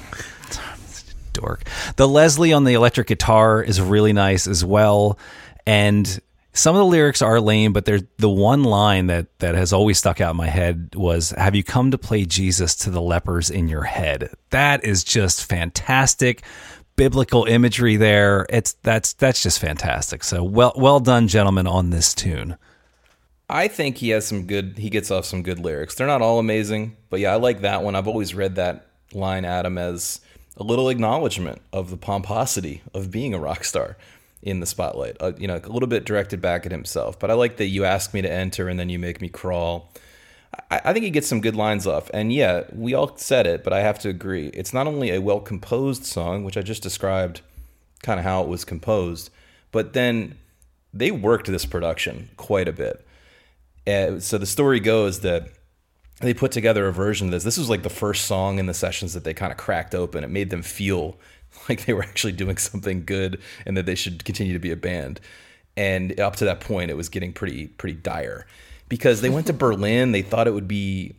dork. 1.32 1.64
The 1.96 2.08
Leslie 2.08 2.52
on 2.52 2.64
the 2.64 2.74
electric 2.74 3.06
guitar 3.06 3.62
is 3.62 3.80
really 3.80 4.12
nice 4.12 4.46
as 4.46 4.64
well, 4.64 5.18
and 5.66 6.20
some 6.52 6.74
of 6.74 6.80
the 6.80 6.86
lyrics 6.86 7.22
are 7.22 7.40
lame, 7.40 7.72
but 7.72 7.84
there's 7.84 8.02
the 8.18 8.28
one 8.28 8.64
line 8.64 9.06
that 9.06 9.38
that 9.38 9.54
has 9.54 9.72
always 9.72 9.98
stuck 9.98 10.20
out 10.20 10.32
in 10.32 10.36
my 10.36 10.48
head 10.48 10.90
was 10.96 11.30
"Have 11.30 11.54
you 11.54 11.62
come 11.62 11.92
to 11.92 11.98
play 11.98 12.24
Jesus 12.24 12.74
to 12.76 12.90
the 12.90 13.00
lepers 13.00 13.50
in 13.50 13.68
your 13.68 13.84
head?" 13.84 14.30
That 14.50 14.84
is 14.84 15.04
just 15.04 15.44
fantastic. 15.44 16.42
Biblical 17.00 17.46
imagery 17.46 17.96
there. 17.96 18.44
It's 18.50 18.74
that's 18.82 19.14
that's 19.14 19.42
just 19.42 19.58
fantastic. 19.58 20.22
So 20.22 20.44
well 20.44 20.74
well 20.76 21.00
done, 21.00 21.28
gentlemen, 21.28 21.66
on 21.66 21.88
this 21.88 22.12
tune. 22.12 22.58
I 23.48 23.68
think 23.68 23.96
he 23.96 24.10
has 24.10 24.26
some 24.26 24.46
good. 24.46 24.76
He 24.76 24.90
gets 24.90 25.10
off 25.10 25.24
some 25.24 25.42
good 25.42 25.58
lyrics. 25.58 25.94
They're 25.94 26.06
not 26.06 26.20
all 26.20 26.38
amazing, 26.38 26.98
but 27.08 27.18
yeah, 27.18 27.32
I 27.32 27.36
like 27.36 27.62
that 27.62 27.82
one. 27.82 27.96
I've 27.96 28.06
always 28.06 28.34
read 28.34 28.56
that 28.56 28.86
line, 29.14 29.46
Adam, 29.46 29.78
as 29.78 30.20
a 30.58 30.62
little 30.62 30.90
acknowledgement 30.90 31.62
of 31.72 31.88
the 31.88 31.96
pomposity 31.96 32.82
of 32.92 33.10
being 33.10 33.32
a 33.32 33.38
rock 33.38 33.64
star 33.64 33.96
in 34.42 34.60
the 34.60 34.66
spotlight. 34.66 35.16
Uh, 35.20 35.32
you 35.38 35.48
know, 35.48 35.56
a 35.56 35.72
little 35.72 35.88
bit 35.88 36.04
directed 36.04 36.42
back 36.42 36.66
at 36.66 36.70
himself. 36.70 37.18
But 37.18 37.30
I 37.30 37.34
like 37.34 37.56
that 37.56 37.68
you 37.68 37.86
ask 37.86 38.12
me 38.12 38.20
to 38.20 38.30
enter 38.30 38.68
and 38.68 38.78
then 38.78 38.90
you 38.90 38.98
make 38.98 39.22
me 39.22 39.30
crawl. 39.30 39.90
I, 40.70 40.92
think 40.92 41.04
he 41.04 41.10
gets 41.10 41.28
some 41.28 41.40
good 41.40 41.56
lines 41.56 41.86
off. 41.86 42.10
And 42.12 42.32
yeah, 42.32 42.64
we 42.72 42.94
all 42.94 43.16
said 43.16 43.46
it, 43.46 43.62
but 43.62 43.72
I 43.72 43.80
have 43.80 43.98
to 44.00 44.08
agree. 44.08 44.48
It's 44.48 44.72
not 44.72 44.86
only 44.86 45.10
a 45.10 45.20
well 45.20 45.40
composed 45.40 46.04
song, 46.04 46.44
which 46.44 46.56
I 46.56 46.62
just 46.62 46.82
described 46.82 47.40
kind 48.02 48.18
of 48.18 48.24
how 48.24 48.42
it 48.42 48.48
was 48.48 48.64
composed, 48.64 49.30
but 49.72 49.92
then 49.92 50.38
they 50.92 51.10
worked 51.10 51.46
this 51.46 51.66
production 51.66 52.30
quite 52.36 52.68
a 52.68 52.72
bit. 52.72 53.06
Uh, 53.86 54.20
so 54.20 54.38
the 54.38 54.46
story 54.46 54.80
goes 54.80 55.20
that 55.20 55.48
they 56.20 56.34
put 56.34 56.52
together 56.52 56.86
a 56.86 56.92
version 56.92 57.28
of 57.28 57.32
this. 57.32 57.44
This 57.44 57.58
was 57.58 57.70
like 57.70 57.82
the 57.82 57.90
first 57.90 58.26
song 58.26 58.58
in 58.58 58.66
the 58.66 58.74
sessions 58.74 59.14
that 59.14 59.24
they 59.24 59.34
kind 59.34 59.52
of 59.52 59.58
cracked 59.58 59.94
open. 59.94 60.24
It 60.24 60.30
made 60.30 60.50
them 60.50 60.62
feel 60.62 61.16
like 61.68 61.86
they 61.86 61.92
were 61.92 62.02
actually 62.02 62.32
doing 62.32 62.56
something 62.58 63.04
good 63.04 63.40
and 63.66 63.76
that 63.76 63.86
they 63.86 63.94
should 63.94 64.24
continue 64.24 64.52
to 64.52 64.58
be 64.58 64.70
a 64.70 64.76
band. 64.76 65.20
And 65.76 66.18
up 66.20 66.36
to 66.36 66.44
that 66.44 66.60
point, 66.60 66.90
it 66.90 66.96
was 66.96 67.08
getting 67.08 67.32
pretty 67.32 67.68
pretty 67.68 67.94
dire 67.94 68.46
because 68.90 69.22
they 69.22 69.30
went 69.30 69.46
to 69.46 69.54
Berlin. 69.54 70.12
They 70.12 70.20
thought 70.20 70.46
it 70.46 70.52
would 70.52 70.68
be. 70.68 71.14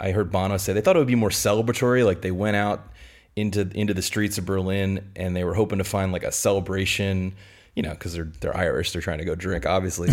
I 0.00 0.12
heard 0.12 0.32
Bono 0.32 0.56
say 0.56 0.72
they 0.72 0.80
thought 0.80 0.96
it 0.96 1.00
would 1.00 1.08
be 1.08 1.14
more 1.14 1.28
celebratory. 1.28 2.06
Like 2.06 2.22
they 2.22 2.30
went 2.30 2.56
out 2.56 2.88
into 3.36 3.68
into 3.74 3.92
the 3.92 4.00
streets 4.00 4.38
of 4.38 4.46
Berlin 4.46 5.10
and 5.14 5.36
they 5.36 5.44
were 5.44 5.54
hoping 5.54 5.78
to 5.78 5.84
find 5.84 6.12
like 6.12 6.24
a 6.24 6.32
celebration. 6.32 7.34
You 7.74 7.82
know, 7.82 7.90
because 7.90 8.14
they're 8.14 8.32
they're 8.40 8.56
Irish, 8.56 8.92
they're 8.92 9.02
trying 9.02 9.18
to 9.18 9.26
go 9.26 9.34
drink, 9.34 9.66
obviously. 9.66 10.08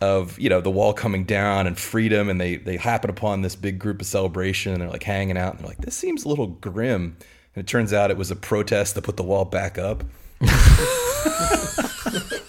of 0.00 0.38
you 0.38 0.48
know 0.48 0.60
the 0.60 0.70
wall 0.70 0.92
coming 0.92 1.24
down 1.24 1.66
and 1.66 1.78
freedom, 1.78 2.28
and 2.28 2.40
they 2.40 2.56
they 2.56 2.76
happen 2.76 3.08
upon 3.08 3.42
this 3.42 3.56
big 3.56 3.78
group 3.78 4.00
of 4.00 4.06
celebration, 4.06 4.72
and 4.72 4.82
they're 4.82 4.90
like 4.90 5.04
hanging 5.04 5.38
out, 5.38 5.52
and 5.52 5.60
they're 5.60 5.68
like, 5.68 5.78
this 5.78 5.96
seems 5.96 6.24
a 6.24 6.28
little 6.28 6.48
grim. 6.48 7.16
And 7.54 7.64
it 7.64 7.68
turns 7.68 7.92
out 7.92 8.10
it 8.10 8.16
was 8.16 8.30
a 8.30 8.36
protest 8.36 8.94
to 8.94 9.02
put 9.02 9.16
the 9.16 9.22
wall 9.22 9.44
back 9.44 9.78
up. 9.78 10.04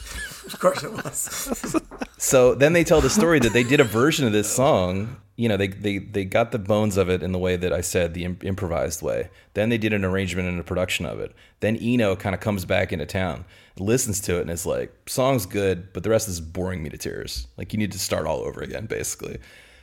Course 0.64 0.84
it 0.84 0.92
was. 0.92 1.82
So 2.18 2.56
then 2.56 2.72
they 2.72 2.86
tell 2.86 3.02
the 3.02 3.10
story 3.10 3.40
that 3.40 3.52
they 3.52 3.64
did 3.64 3.82
a 3.82 3.84
version 3.84 4.26
of 4.26 4.32
this 4.32 4.50
song. 4.50 5.18
You 5.36 5.50
know, 5.50 5.58
they 5.58 5.68
they 5.68 5.98
they 5.98 6.24
got 6.24 6.54
the 6.54 6.58
bones 6.58 6.96
of 6.96 7.10
it 7.10 7.22
in 7.22 7.34
the 7.34 7.38
way 7.38 7.58
that 7.58 7.74
I 7.74 7.82
said, 7.82 8.14
the 8.14 8.24
im- 8.24 8.40
improvised 8.42 9.02
way. 9.02 9.30
Then 9.56 9.68
they 9.68 9.78
did 9.78 9.92
an 9.92 10.06
arrangement 10.06 10.48
and 10.48 10.58
a 10.58 10.64
production 10.64 11.06
of 11.06 11.20
it. 11.20 11.36
Then 11.60 11.76
Eno 11.76 12.16
kind 12.16 12.34
of 12.34 12.40
comes 12.40 12.64
back 12.64 12.94
into 12.94 13.06
town, 13.06 13.44
listens 13.78 14.22
to 14.22 14.38
it, 14.38 14.42
and 14.44 14.50
is 14.50 14.66
like, 14.66 14.94
"Song's 15.06 15.46
good, 15.46 15.92
but 15.92 16.04
the 16.04 16.10
rest 16.10 16.30
is 16.30 16.40
boring 16.40 16.82
me 16.82 16.90
to 16.92 16.98
tears. 16.98 17.46
Like 17.58 17.74
you 17.74 17.78
need 17.78 17.92
to 17.92 18.00
start 18.00 18.26
all 18.26 18.40
over 18.40 18.62
again, 18.62 18.86
basically." 18.86 19.40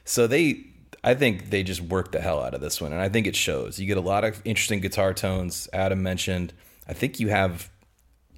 So 0.07 0.27
they, 0.27 0.65
I 1.05 1.13
think 1.13 1.51
they 1.51 1.63
just 1.63 1.83
worked 1.83 2.13
the 2.13 2.23
hell 2.23 2.43
out 2.43 2.55
of 2.55 2.63
this 2.63 2.81
one, 2.81 2.95
and 2.95 3.03
I 3.03 3.11
think 3.11 3.27
it 3.27 3.37
shows. 3.37 3.79
You 3.79 3.87
get 3.87 3.99
a 3.99 4.01
lot 4.01 4.25
of 4.25 4.41
interesting 4.47 4.81
guitar 4.81 5.13
tones. 5.13 5.69
Adam 5.75 6.03
mentioned. 6.03 6.55
I 6.89 6.95
think 6.95 7.21
you 7.21 7.29
have 7.29 7.71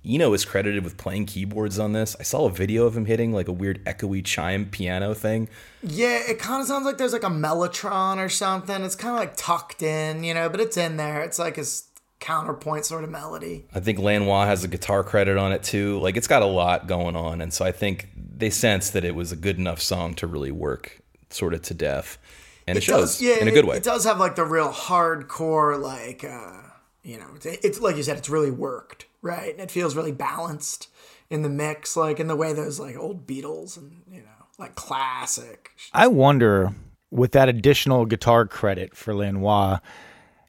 Eno 0.04 0.32
is 0.32 0.44
credited 0.44 0.82
with 0.82 0.96
playing 0.96 1.26
keyboards 1.26 1.78
on 1.78 1.92
this. 1.92 2.16
I 2.18 2.24
saw 2.24 2.46
a 2.46 2.50
video 2.50 2.86
of 2.86 2.96
him 2.96 3.04
hitting 3.04 3.32
like 3.32 3.48
a 3.48 3.52
weird 3.52 3.84
echoey 3.84 4.24
chime 4.24 4.66
piano 4.66 5.14
thing. 5.14 5.48
Yeah, 5.82 6.18
it 6.28 6.38
kind 6.38 6.60
of 6.60 6.66
sounds 6.66 6.84
like 6.84 6.98
there's 6.98 7.12
like 7.12 7.22
a 7.22 7.28
mellotron 7.28 8.18
or 8.18 8.28
something. 8.28 8.82
It's 8.82 8.96
kind 8.96 9.14
of 9.14 9.20
like 9.20 9.36
tucked 9.36 9.82
in, 9.82 10.24
you 10.24 10.34
know, 10.34 10.48
but 10.48 10.60
it's 10.60 10.76
in 10.76 10.96
there. 10.96 11.22
It's 11.22 11.38
like 11.38 11.56
his 11.56 11.84
counterpoint 12.18 12.84
sort 12.84 13.04
of 13.04 13.10
melody. 13.10 13.66
I 13.74 13.80
think 13.80 13.98
Lanois 13.98 14.46
has 14.46 14.64
a 14.64 14.68
guitar 14.68 15.02
credit 15.04 15.36
on 15.36 15.52
it 15.52 15.62
too. 15.62 15.98
Like 16.00 16.16
it's 16.16 16.28
got 16.28 16.42
a 16.42 16.46
lot 16.46 16.86
going 16.86 17.16
on, 17.16 17.40
and 17.40 17.52
so 17.52 17.64
I 17.64 17.72
think 17.72 18.08
they 18.16 18.50
sensed 18.50 18.92
that 18.94 19.04
it 19.04 19.14
was 19.14 19.30
a 19.32 19.36
good 19.36 19.58
enough 19.58 19.80
song 19.80 20.14
to 20.14 20.26
really 20.26 20.52
work 20.52 21.00
sort 21.30 21.54
of 21.54 21.62
to 21.62 21.74
death, 21.74 22.18
and 22.66 22.76
it, 22.78 22.82
shows 22.82 23.18
does, 23.18 23.22
yeah, 23.22 23.38
in 23.40 23.48
a 23.48 23.50
good 23.50 23.64
it- 23.64 23.68
way. 23.68 23.76
It 23.76 23.82
does 23.84 24.04
have 24.04 24.18
like 24.18 24.34
the 24.36 24.44
real 24.44 24.70
hardcore, 24.70 25.80
like 25.80 26.22
uh, 26.24 26.60
you 27.02 27.18
know, 27.18 27.26
it's, 27.36 27.46
it's 27.46 27.80
like 27.80 27.96
you 27.96 28.02
said, 28.04 28.16
it's 28.18 28.28
really 28.30 28.50
worked, 28.52 29.06
right? 29.22 29.52
And 29.52 29.60
it 29.60 29.70
feels 29.70 29.96
really 29.96 30.12
balanced 30.12 30.88
in 31.30 31.42
the 31.42 31.48
mix, 31.48 31.96
like 31.96 32.20
in 32.20 32.26
the 32.26 32.36
way 32.36 32.52
those 32.52 32.78
like 32.78 32.96
old 32.96 33.26
Beatles 33.26 33.76
and 33.76 34.02
you 34.10 34.20
know, 34.20 34.46
like 34.58 34.74
classic. 34.74 35.70
I 35.94 36.08
wonder 36.08 36.74
with 37.10 37.32
that 37.32 37.48
additional 37.48 38.04
guitar 38.04 38.46
credit 38.46 38.96
for 38.96 39.14
Lanois, 39.14 39.78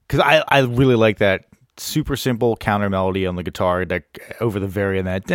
because 0.08 0.20
I, 0.20 0.44
I 0.48 0.60
really 0.62 0.96
like 0.96 1.20
that 1.20 1.46
super 1.78 2.16
simple 2.16 2.56
counter 2.56 2.90
melody 2.90 3.26
on 3.26 3.36
the 3.36 3.44
guitar 3.44 3.84
that 3.86 4.04
over 4.40 4.60
the 4.60 4.68
very 4.68 5.00
end 5.00 5.08
that 5.08 5.26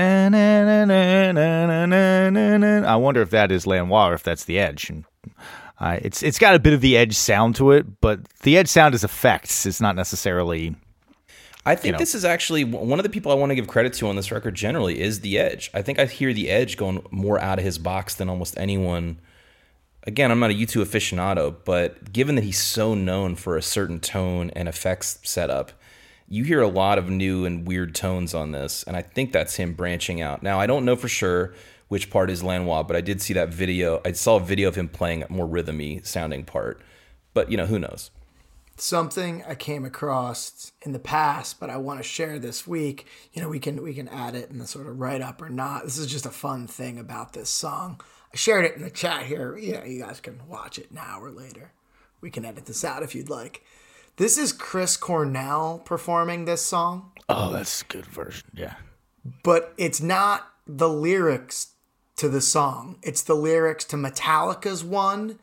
I 2.84 2.96
wonder 2.96 3.20
if 3.22 3.30
that 3.30 3.50
is 3.50 3.66
Lanois 3.66 4.10
or 4.10 4.14
if 4.14 4.22
that's 4.22 4.44
the 4.44 4.58
Edge. 4.58 4.90
And 4.90 5.04
uh, 5.80 5.98
it's 6.02 6.22
it's 6.22 6.38
got 6.38 6.54
a 6.54 6.58
bit 6.58 6.74
of 6.74 6.80
the 6.80 6.96
Edge 6.96 7.14
sound 7.14 7.56
to 7.56 7.72
it, 7.72 8.00
but 8.00 8.28
the 8.40 8.56
Edge 8.56 8.68
sound 8.68 8.94
is 8.94 9.04
effects. 9.04 9.66
It's 9.66 9.80
not 9.80 9.96
necessarily. 9.96 10.76
I 11.68 11.76
think 11.76 11.92
know. 11.92 11.98
this 11.98 12.14
is 12.14 12.24
actually 12.24 12.64
one 12.64 12.98
of 12.98 13.02
the 13.02 13.10
people 13.10 13.30
I 13.30 13.34
want 13.34 13.50
to 13.50 13.54
give 13.54 13.68
credit 13.68 13.92
to 13.94 14.08
on 14.08 14.16
this 14.16 14.32
record. 14.32 14.54
Generally, 14.54 15.00
is 15.00 15.20
the 15.20 15.38
Edge. 15.38 15.70
I 15.74 15.82
think 15.82 15.98
I 15.98 16.06
hear 16.06 16.32
the 16.32 16.48
Edge 16.48 16.76
going 16.78 17.04
more 17.10 17.38
out 17.38 17.58
of 17.58 17.64
his 17.64 17.76
box 17.76 18.14
than 18.14 18.30
almost 18.30 18.58
anyone. 18.58 19.20
Again, 20.04 20.30
I'm 20.30 20.40
not 20.40 20.50
a 20.50 20.54
U2 20.54 20.82
aficionado, 20.82 21.54
but 21.66 22.10
given 22.10 22.36
that 22.36 22.44
he's 22.44 22.58
so 22.58 22.94
known 22.94 23.34
for 23.34 23.56
a 23.56 23.62
certain 23.62 24.00
tone 24.00 24.50
and 24.56 24.66
effects 24.66 25.18
setup, 25.22 25.72
you 26.26 26.44
hear 26.44 26.62
a 26.62 26.68
lot 26.68 26.96
of 26.96 27.10
new 27.10 27.44
and 27.44 27.66
weird 27.66 27.94
tones 27.94 28.34
on 28.34 28.52
this, 28.52 28.82
and 28.84 28.96
I 28.96 29.02
think 29.02 29.32
that's 29.32 29.56
him 29.56 29.74
branching 29.74 30.22
out. 30.22 30.42
Now, 30.42 30.58
I 30.58 30.66
don't 30.66 30.86
know 30.86 30.96
for 30.96 31.08
sure 31.08 31.52
which 31.88 32.08
part 32.08 32.30
is 32.30 32.42
Lanois, 32.42 32.82
but 32.82 32.96
I 32.96 33.02
did 33.02 33.20
see 33.20 33.34
that 33.34 33.52
video. 33.52 34.00
I 34.06 34.12
saw 34.12 34.36
a 34.36 34.40
video 34.40 34.68
of 34.68 34.74
him 34.74 34.88
playing 34.88 35.22
a 35.22 35.32
more 35.32 35.46
rhythmy 35.46 36.00
sounding 36.06 36.44
part, 36.44 36.80
but 37.34 37.50
you 37.50 37.56
know 37.58 37.66
who 37.66 37.78
knows. 37.78 38.10
Something 38.80 39.42
I 39.46 39.54
came 39.54 39.84
across 39.84 40.72
in 40.82 40.92
the 40.92 40.98
past, 40.98 41.58
but 41.60 41.70
I 41.70 41.76
want 41.76 41.98
to 42.00 42.02
share 42.04 42.38
this 42.38 42.66
week. 42.66 43.06
You 43.32 43.42
know, 43.42 43.48
we 43.48 43.58
can 43.58 43.82
we 43.82 43.94
can 43.94 44.08
add 44.08 44.34
it 44.34 44.50
in 44.50 44.58
the 44.58 44.66
sort 44.66 44.86
of 44.86 44.98
write 44.98 45.20
up 45.22 45.40
or 45.42 45.48
not. 45.48 45.84
This 45.84 45.98
is 45.98 46.06
just 46.06 46.26
a 46.26 46.30
fun 46.30 46.66
thing 46.66 46.98
about 46.98 47.32
this 47.32 47.50
song. 47.50 48.00
I 48.32 48.36
shared 48.36 48.64
it 48.64 48.76
in 48.76 48.82
the 48.82 48.90
chat 48.90 49.24
here. 49.24 49.56
Yeah, 49.56 49.84
you 49.84 50.00
guys 50.02 50.20
can 50.20 50.40
watch 50.48 50.78
it 50.78 50.92
now 50.92 51.20
or 51.20 51.30
later. 51.30 51.72
We 52.20 52.30
can 52.30 52.44
edit 52.44 52.66
this 52.66 52.84
out 52.84 53.02
if 53.02 53.14
you'd 53.14 53.30
like. 53.30 53.62
This 54.16 54.36
is 54.36 54.52
Chris 54.52 54.96
Cornell 54.96 55.80
performing 55.84 56.44
this 56.44 56.60
song, 56.60 57.12
Oh, 57.28 57.52
that's 57.52 57.82
a 57.82 57.84
good 57.84 58.04
version. 58.06 58.48
Yeah. 58.52 58.74
but 59.44 59.72
it's 59.78 60.00
not 60.00 60.48
the 60.66 60.88
lyrics 60.88 61.68
to 62.16 62.28
the 62.28 62.40
song. 62.40 62.98
It's 63.02 63.22
the 63.22 63.36
lyrics 63.36 63.84
to 63.86 63.96
Metallica's 63.96 64.82
one, 64.82 65.38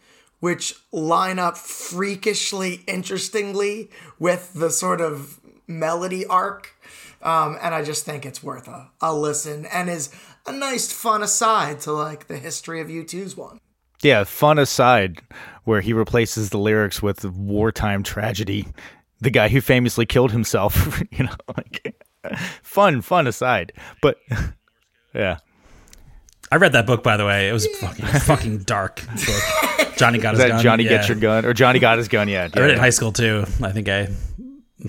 which 0.45 0.75
line 0.91 1.39
up 1.39 1.57
freakishly 1.57 2.83
interestingly 2.85 3.89
with 4.19 4.53
the 4.53 4.69
sort 4.69 5.01
of 5.01 5.39
melody 5.65 6.23
arc. 6.23 6.75
Um, 7.23 7.57
and 7.59 7.73
I 7.73 7.83
just 7.83 8.05
think 8.05 8.27
it's 8.27 8.43
worth 8.43 8.67
a, 8.67 8.91
a 9.01 9.11
listen 9.11 9.65
and 9.65 9.89
is 9.89 10.13
a 10.45 10.51
nice 10.51 10.91
fun 10.91 11.23
aside 11.23 11.79
to 11.79 11.93
like 11.93 12.27
the 12.27 12.37
history 12.37 12.79
of 12.79 12.89
U2's 12.89 13.35
one. 13.35 13.57
Yeah, 14.03 14.23
fun 14.23 14.59
aside, 14.59 15.19
where 15.63 15.81
he 15.81 15.93
replaces 15.93 16.51
the 16.51 16.59
lyrics 16.59 17.01
with 17.01 17.25
wartime 17.25 18.03
tragedy, 18.03 18.67
the 19.19 19.31
guy 19.31 19.47
who 19.47 19.61
famously 19.61 20.05
killed 20.05 20.31
himself. 20.31 21.01
you 21.11 21.23
know, 21.23 21.35
like 21.57 22.05
fun, 22.61 23.01
fun 23.01 23.25
aside. 23.25 23.73
But 23.99 24.19
yeah, 25.15 25.39
I 26.51 26.57
read 26.57 26.73
that 26.73 26.85
book 26.85 27.03
by 27.03 27.17
the 27.17 27.25
way. 27.25 27.49
It 27.49 27.53
was 27.53 27.67
fucking 27.77 28.05
fucking 28.05 28.57
dark 28.59 29.01
book. 29.07 29.95
Johnny 29.97 30.19
got 30.19 30.33
is 30.35 30.39
his 30.39 30.49
that 30.49 30.55
gun. 30.55 30.63
Johnny 30.63 30.83
yeah. 30.83 30.89
Get 30.89 31.07
Your 31.07 31.17
Gun 31.17 31.45
or 31.45 31.53
Johnny 31.53 31.79
Got 31.79 31.97
His 31.97 32.07
Gun? 32.07 32.27
Yeah, 32.27 32.49
I 32.53 32.59
read 32.59 32.71
it 32.71 32.73
in 32.73 32.79
high 32.79 32.89
school 32.89 33.11
too. 33.11 33.45
I 33.63 33.71
think 33.71 33.87
I 33.89 34.09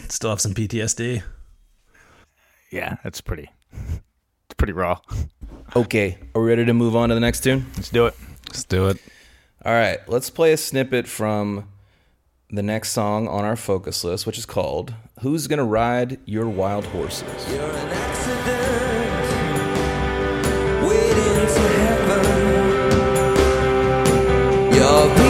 still 0.08 0.30
have 0.30 0.40
some 0.40 0.52
PTSD. 0.52 1.22
yeah, 2.72 2.96
that's 3.02 3.20
pretty. 3.20 3.48
It's 3.72 4.54
pretty 4.56 4.72
raw. 4.72 4.98
Okay, 5.74 6.18
are 6.34 6.42
we 6.42 6.48
ready 6.48 6.64
to 6.64 6.74
move 6.74 6.96
on 6.96 7.08
to 7.10 7.14
the 7.14 7.20
next 7.20 7.40
tune? 7.42 7.66
Let's 7.76 7.90
do 7.90 8.06
it. 8.06 8.14
Let's 8.48 8.64
do 8.64 8.88
it. 8.88 8.98
All 9.64 9.72
right, 9.72 9.98
let's 10.08 10.30
play 10.30 10.52
a 10.52 10.56
snippet 10.56 11.08
from 11.08 11.68
the 12.50 12.62
next 12.62 12.90
song 12.90 13.26
on 13.28 13.44
our 13.44 13.56
focus 13.56 14.04
list, 14.04 14.26
which 14.26 14.38
is 14.38 14.46
called 14.46 14.94
Who's 15.20 15.46
Gonna 15.46 15.64
Ride 15.64 16.18
Your 16.24 16.48
Wild 16.48 16.86
Horses? 16.86 17.46
You're 24.86 25.25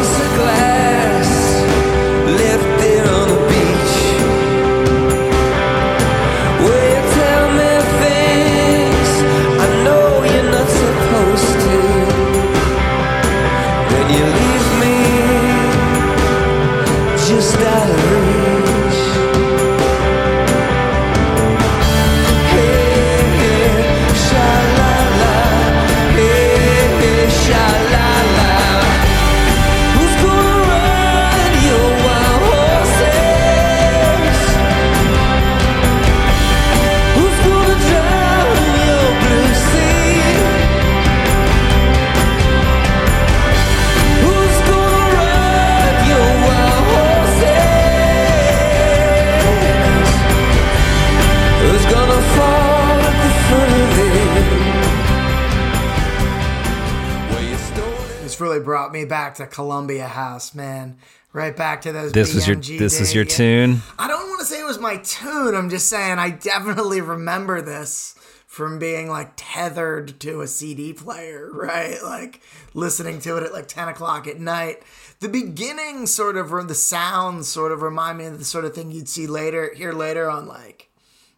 me 58.96 59.04
back 59.04 59.34
to 59.36 59.46
Columbia 59.46 60.08
House, 60.08 60.54
man. 60.54 60.96
Right 61.32 61.54
back 61.54 61.82
to 61.82 61.92
those. 61.92 62.12
This 62.12 62.34
was 62.34 62.46
your 62.46 62.56
this 62.56 62.98
days. 62.98 63.14
your 63.14 63.26
tune. 63.26 63.82
I 63.98 64.08
don't 64.08 64.26
want 64.28 64.40
to 64.40 64.46
say 64.46 64.60
it 64.60 64.64
was 64.64 64.78
my 64.78 64.96
tune. 64.96 65.54
I'm 65.54 65.68
just 65.68 65.88
saying 65.88 66.18
I 66.18 66.30
definitely 66.30 67.02
remember 67.02 67.60
this 67.60 68.14
from 68.46 68.78
being 68.78 69.10
like 69.10 69.32
tethered 69.36 70.18
to 70.20 70.40
a 70.40 70.46
CD 70.46 70.94
player, 70.94 71.50
right? 71.52 72.02
Like 72.02 72.40
listening 72.72 73.20
to 73.20 73.36
it 73.36 73.42
at 73.42 73.52
like 73.52 73.68
10 73.68 73.88
o'clock 73.88 74.26
at 74.26 74.40
night. 74.40 74.82
The 75.20 75.28
beginning 75.28 76.06
sort 76.06 76.38
of, 76.38 76.52
or 76.52 76.62
the 76.64 76.74
sounds 76.74 77.48
sort 77.48 77.72
of 77.72 77.82
remind 77.82 78.16
me 78.18 78.24
of 78.24 78.38
the 78.38 78.44
sort 78.44 78.64
of 78.64 78.74
thing 78.74 78.90
you'd 78.90 79.08
see 79.08 79.26
later, 79.26 79.74
hear 79.74 79.92
later 79.92 80.30
on 80.30 80.46
like 80.46 80.88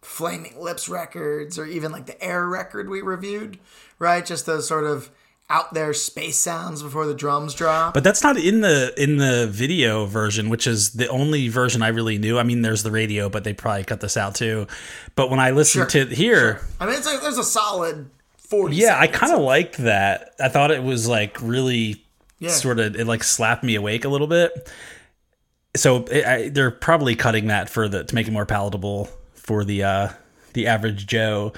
Flaming 0.01 0.61
Lips 0.61 0.89
records 0.89 1.59
or 1.59 1.67
even 1.67 1.91
like 1.91 2.07
the 2.07 2.23
Air 2.23 2.47
record 2.47 2.89
we 2.89 3.03
reviewed, 3.03 3.59
right? 3.99 4.25
Just 4.25 4.47
those 4.47 4.69
sort 4.69 4.85
of 4.85 5.11
out 5.51 5.73
there 5.73 5.95
space 5.95 6.37
sounds 6.37 6.83
before 6.83 7.07
the 7.07 7.15
drums 7.15 7.55
drop. 7.55 7.95
But 7.95 8.05
that's 8.05 8.23
not 8.23 8.37
in 8.37 8.61
the 8.61 8.93
in 9.03 9.17
the 9.17 9.47
video 9.51 10.05
version, 10.05 10.49
which 10.51 10.67
is 10.67 10.91
the 10.91 11.09
only 11.09 11.49
version 11.49 11.81
I 11.83 11.89
really 11.89 12.19
knew. 12.19 12.39
I 12.39 12.43
mean, 12.43 12.63
there's 12.63 12.83
the 12.83 12.91
radio, 12.91 13.29
but 13.31 13.45
they 13.45 13.55
probably 13.55 13.85
cut 13.85 14.01
this 14.01 14.17
out 14.17 14.35
too. 14.35 14.67
But 15.15 15.31
when 15.31 15.41
I 15.41 15.51
listened 15.53 15.91
Sure, 15.91 16.05
to 16.05 16.15
here, 16.15 16.61
I 16.79 16.87
mean, 16.87 16.95
it's 16.97 17.07
like 17.07 17.23
there's 17.23 17.39
a 17.39 17.45
solid 17.45 18.11
forty. 18.37 18.77
yeah, 18.77 18.99
I 18.99 19.07
kind 19.07 19.33
of 19.33 19.41
liked 19.41 19.79
that. 19.79 20.35
I 20.39 20.49
thought 20.49 20.71
it 20.71 20.83
was 20.83 21.09
like 21.09 21.39
really 21.41 22.05
Yeah. 22.39 22.51
sort 22.51 22.79
of 22.79 22.95
it 22.97 23.07
like 23.07 23.25
slapped 23.25 23.65
me 23.65 23.75
awake 23.75 24.05
a 24.05 24.09
little 24.11 24.27
bit. 24.27 24.71
So 25.77 26.05
it, 26.11 26.25
I, 26.27 26.49
they're 26.49 26.71
probably 26.71 27.15
cutting 27.15 27.47
that 27.47 27.69
for 27.71 27.89
the 27.89 28.05
to 28.05 28.15
make 28.15 28.27
it 28.29 28.33
more 28.33 28.47
palatable 28.47 29.09
for 29.35 29.65
the 29.65 29.83
uh 29.85 30.09
the 30.53 30.67
average 30.67 31.07
Joe. 31.07 31.53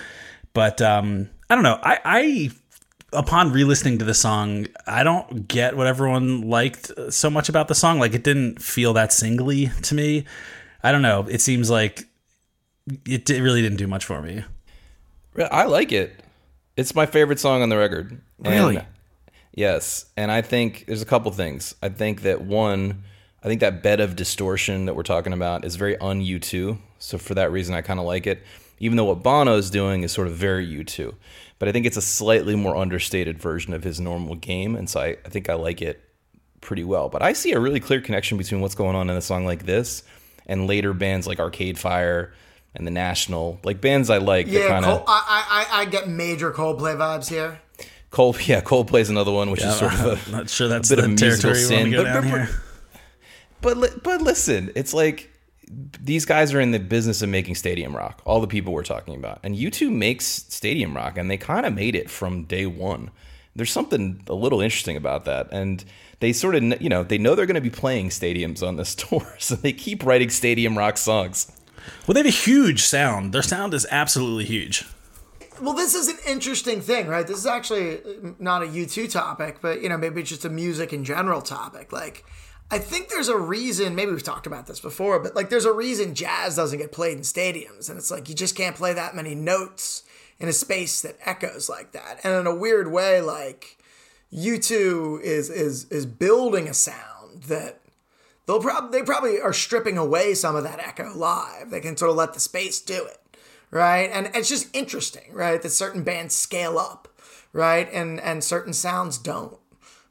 But 0.53 0.81
um 0.81 1.29
I 1.49 1.55
don't 1.55 1.65
know. 1.65 1.79
I 1.83 1.99
I 2.05 2.51
upon 3.13 3.53
re-listening 3.53 3.99
to 3.99 4.05
the 4.05 4.15
song, 4.15 4.67
I 4.87 5.03
don't 5.03 5.49
get 5.49 5.77
what 5.77 5.87
everyone 5.87 6.43
liked 6.49 6.91
so 7.11 7.31
much 7.31 7.49
about 7.49 7.69
the 7.69 7.75
song. 7.75 7.99
Like 7.99 8.15
it 8.15 8.25
didn't 8.25 8.63
feel 8.63 8.93
that 8.95 9.13
singly 9.13 9.71
to 9.83 9.95
me. 9.95 10.25
I 10.83 10.93
don't 10.93 11.03
know. 11.03 11.27
It 11.29 11.41
seems 11.41 11.71
like 11.71 12.05
it, 13.07 13.29
it 13.29 13.43
really 13.43 13.63
didn't 13.63 13.79
do 13.79 13.87
much 13.87 14.05
for 14.05 14.23
me. 14.23 14.45
I 15.51 15.65
like 15.65 15.93
it. 15.93 16.23
It's 16.77 16.95
my 16.95 17.07
favorite 17.07 17.39
song 17.39 17.63
on 17.63 17.69
the 17.69 17.77
record. 17.79 18.21
Really? 18.39 18.77
And- 18.77 18.87
yes. 19.55 20.07
And 20.17 20.31
I 20.31 20.43
think 20.43 20.85
there's 20.87 21.03
a 21.03 21.07
couple 21.07 21.31
things. 21.33 21.75
I 21.83 21.89
think 21.89 22.23
that 22.23 22.43
one, 22.43 23.05
I 23.43 23.49
think 23.49 23.61
that 23.61 23.83
bed 23.83 24.01
of 24.01 24.17
distortion 24.17 24.87
that 24.87 24.95
we're 24.95 25.03
talking 25.03 25.33
about 25.33 25.65
is 25.65 25.77
very 25.77 25.97
un 25.99 26.21
U2. 26.21 26.79
So 26.99 27.19
for 27.19 27.35
that 27.35 27.53
reason, 27.53 27.75
I 27.75 27.81
kind 27.83 28.01
of 28.01 28.07
like 28.07 28.27
it. 28.27 28.43
Even 28.79 28.97
though 28.97 29.05
what 29.05 29.23
Bono 29.23 29.57
is 29.57 29.69
doing 29.71 30.03
is 30.03 30.13
sort 30.13 30.27
of 30.27 30.35
very 30.35 30.67
U2. 30.67 31.15
But 31.61 31.69
I 31.69 31.73
think 31.73 31.87
it's 31.87 31.97
a 31.97 32.03
slightly 32.03 32.57
more 32.57 32.75
understated 32.77 33.39
version 33.39 33.73
of 33.73 33.85
his 33.85 34.01
normal 34.01 34.35
game. 34.35 34.75
And 34.75 34.91
so 34.91 34.99
I, 35.01 35.17
I 35.25 35.29
think 35.29 35.49
I 35.49 35.55
like 35.55 35.81
it 35.83 36.03
pretty 36.61 36.83
well. 36.83 37.09
But 37.09 37.23
I 37.23 37.33
see 37.35 37.53
a 37.53 37.61
really 37.61 37.79
clear 37.81 38.01
connection 38.01 38.37
between 38.39 38.61
what's 38.61 38.75
going 38.75 38.97
on 38.97 39.09
in 39.09 39.17
a 39.17 39.21
song 39.21 39.45
like 39.47 39.67
this 39.67 40.03
and 40.47 40.67
later 40.67 40.93
bands 40.93 41.27
like 41.29 41.39
Arcade 41.39 41.79
Fire 41.79 42.33
and 42.75 42.87
The 42.87 42.91
National. 42.91 43.61
Like 43.63 43.81
bands 43.81 44.11
I 44.11 44.19
like 44.19 44.47
that 44.47 44.53
Yeah, 44.53 44.69
kind 44.69 44.85
Col- 44.85 44.97
of. 44.99 45.05
I, 45.07 45.67
I 45.71 45.81
I 45.83 45.85
get 45.85 46.09
major 46.09 46.51
Coldplay 46.51 46.97
vibes 46.97 47.29
here. 47.29 47.61
Cold, 48.11 48.45
yeah, 48.49 48.61
Coldplay's 48.61 49.09
another 49.11 49.31
one, 49.31 49.51
which 49.53 49.63
is 49.63 49.77
sort 49.77 49.93
of 49.95 50.01
I'm 50.29 50.35
a, 50.35 50.39
not 50.39 50.51
sure 50.51 50.67
that's 50.67 50.91
a 50.91 50.97
bit 50.97 51.03
the 51.03 51.09
of 51.13 51.21
musical 51.21 51.53
territory 51.53 51.93
we 51.93 51.95
want 51.95 52.25
sin. 52.25 52.47
to 52.47 52.49
But, 53.61 53.75
but, 53.79 53.81
but, 53.81 54.03
but 54.03 54.23
listen, 54.23 54.73
it's 54.75 54.93
like 54.93 55.30
these 56.01 56.25
guys 56.25 56.53
are 56.53 56.61
in 56.61 56.73
the 56.73 56.79
business 56.79 57.23
of 57.23 57.29
making 57.29 57.55
stadium 57.55 57.95
rock. 57.95 58.21
All 58.25 58.41
the 58.41 58.47
people 58.47 58.73
we're 58.73 58.83
talking 58.83 59.15
about, 59.15 59.41
and 59.43 59.55
U2 59.55 59.91
makes 59.91 60.27
stadium 60.27 60.97
rock, 60.97 61.17
and 61.17 61.31
they 61.31 61.37
kind 61.37 61.67
of 61.67 61.75
made 61.75 61.95
it 61.95 62.11
from 62.11 62.45
day 62.45 62.67
one. 62.67 63.11
There's 63.55 63.73
something 63.73 64.23
a 64.29 64.35
little 64.35 64.61
interesting 64.61 64.97
about 64.97 65.25
that, 65.27 65.49
and 65.53 65.85
they 66.21 66.33
sort 66.33 66.55
of, 66.55 66.81
you 66.81 66.89
know, 66.89 67.03
they 67.03 67.19
know 67.19 67.35
they're 67.35 67.47
going 67.47 67.55
to 67.55 67.61
be 67.61 67.71
playing 67.71 68.09
stadiums 68.11 68.67
on 68.67 68.77
this 68.77 68.95
tour, 68.97 69.27
so 69.39 69.55
they 69.55 69.73
keep 69.73 70.05
writing 70.05 70.31
stadium 70.31 70.77
rock 70.77 70.97
songs. 70.97 71.51
Well, 72.07 72.15
they 72.15 72.21
have 72.21 72.27
a 72.27 72.31
huge 72.31 72.83
sound. 72.83 73.33
Their 73.33 73.43
sound 73.43 73.75
is 73.75 73.87
absolutely 73.91 74.45
huge. 74.45 74.85
Well, 75.61 75.75
this 75.75 75.95
is 75.95 76.09
an 76.09 76.17
interesting 76.27 76.81
thing, 76.81 77.07
right? 77.07 77.27
This 77.27 77.39
is 77.39 77.47
actually 77.47 77.99
uh, 77.99 78.33
not 78.39 78.63
a 78.63 78.67
U2 78.67 79.11
topic, 79.11 79.59
but 79.61 79.83
you 79.83 79.89
know, 79.89 79.99
maybe 79.99 80.21
it's 80.21 80.31
just 80.31 80.45
a 80.45 80.49
music 80.49 80.93
in 80.93 81.05
general 81.05 81.43
topic. 81.43 81.93
Like, 81.93 82.25
I 82.71 82.79
think 82.79 83.09
there's 83.09 83.29
a 83.29 83.37
reason, 83.37 83.97
maybe 83.97 84.13
we've 84.13 84.23
talked 84.23 84.47
about 84.47 84.67
this 84.67 84.79
before, 84.79 85.19
but 85.19 85.35
like 85.35 85.51
there's 85.51 85.65
a 85.65 85.73
reason 85.73 86.15
jazz 86.15 86.57
doesn't 86.57 86.79
get 86.79 86.93
played 86.93 87.17
in 87.17 87.23
stadiums. 87.23 87.89
And 87.89 87.99
it's 87.99 88.11
like 88.11 88.29
you 88.29 88.35
just 88.35 88.57
can't 88.57 88.77
play 88.77 88.93
that 88.93 89.17
many 89.17 89.35
notes 89.35 90.05
in 90.39 90.49
a 90.49 90.53
space 90.53 91.03
that 91.03 91.17
echoes 91.25 91.69
like 91.69 91.93
that. 91.93 92.21
And 92.23 92.35
in 92.35 92.47
a 92.47 92.55
weird 92.55 92.93
way, 92.93 93.21
like 93.21 93.79
U2 94.33 95.21
is 95.21 95.51
is 95.51 95.85
is 95.87 96.07
building 96.07 96.69
a 96.69 96.75
sound 96.75 97.43
that 97.45 97.81
they'll 98.47 98.61
probably 98.61 98.99
they 98.99 99.05
probably 99.05 99.41
are 99.41 99.53
stripping 99.53 99.99
away 99.99 100.35
some 100.35 100.57
of 100.57 100.65
that 100.65 100.79
echo 100.79 101.13
live. 101.15 101.71
They 101.71 101.81
can 101.81 101.97
sort 101.97 102.11
of 102.11 102.17
let 102.17 102.35
the 102.35 102.41
space 102.41 102.81
do 102.81 103.05
it, 103.05 103.19
right? 103.71 104.09
And 104.13 104.31
it's 104.35 104.49
just 104.49 104.75
interesting, 104.75 105.33
right? 105.33 105.61
That 105.61 105.71
certain 105.71 106.05
bands 106.05 106.35
scale 106.35 106.79
up, 106.79 107.09
right, 107.53 107.93
and 107.93 108.21
and 108.21 108.43
certain 108.43 108.73
sounds 108.73 109.19
don't, 109.19 109.59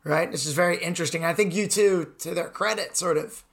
right? 0.03 0.31
This 0.31 0.45
is 0.45 0.53
very 0.53 0.77
interesting. 0.77 1.23
I 1.25 1.33
think 1.33 1.53
U2, 1.53 2.17
to 2.19 2.33
their 2.33 2.49
credit, 2.49 2.97
sort 2.97 3.17
of 3.17 3.43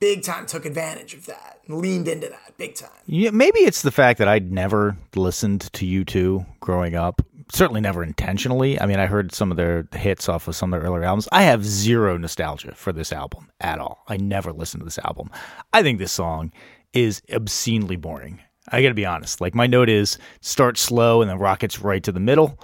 big 0.00 0.22
time 0.22 0.46
took 0.46 0.64
advantage 0.64 1.14
of 1.14 1.26
that, 1.26 1.60
and 1.66 1.78
leaned 1.78 2.08
into 2.08 2.28
that 2.28 2.56
big 2.58 2.74
time. 2.74 2.90
Yeah, 3.06 3.30
maybe 3.30 3.60
it's 3.60 3.82
the 3.82 3.90
fact 3.90 4.18
that 4.18 4.28
I'd 4.28 4.52
never 4.52 4.96
listened 5.14 5.72
to 5.72 5.86
U2 5.86 6.46
growing 6.60 6.94
up. 6.94 7.22
Certainly 7.52 7.82
never 7.82 8.02
intentionally. 8.02 8.80
I 8.80 8.86
mean, 8.86 8.98
I 8.98 9.06
heard 9.06 9.32
some 9.32 9.50
of 9.50 9.56
their 9.56 9.86
hits 9.92 10.28
off 10.28 10.48
of 10.48 10.56
some 10.56 10.72
of 10.72 10.80
their 10.80 10.88
earlier 10.88 11.04
albums. 11.04 11.28
I 11.30 11.42
have 11.42 11.64
zero 11.64 12.16
nostalgia 12.16 12.74
for 12.74 12.92
this 12.92 13.12
album 13.12 13.50
at 13.60 13.78
all. 13.78 14.02
I 14.08 14.16
never 14.16 14.52
listened 14.52 14.80
to 14.80 14.84
this 14.84 14.98
album. 14.98 15.30
I 15.72 15.82
think 15.82 15.98
this 15.98 16.12
song 16.12 16.52
is 16.94 17.20
obscenely 17.32 17.96
boring. 17.96 18.40
I 18.72 18.82
got 18.82 18.88
to 18.88 18.94
be 18.94 19.04
honest. 19.04 19.40
Like 19.40 19.54
my 19.54 19.66
note 19.66 19.90
is 19.90 20.18
start 20.40 20.78
slow 20.78 21.20
and 21.20 21.30
then 21.30 21.38
rockets 21.38 21.80
right 21.80 22.02
to 22.02 22.12
the 22.12 22.20
middle. 22.20 22.58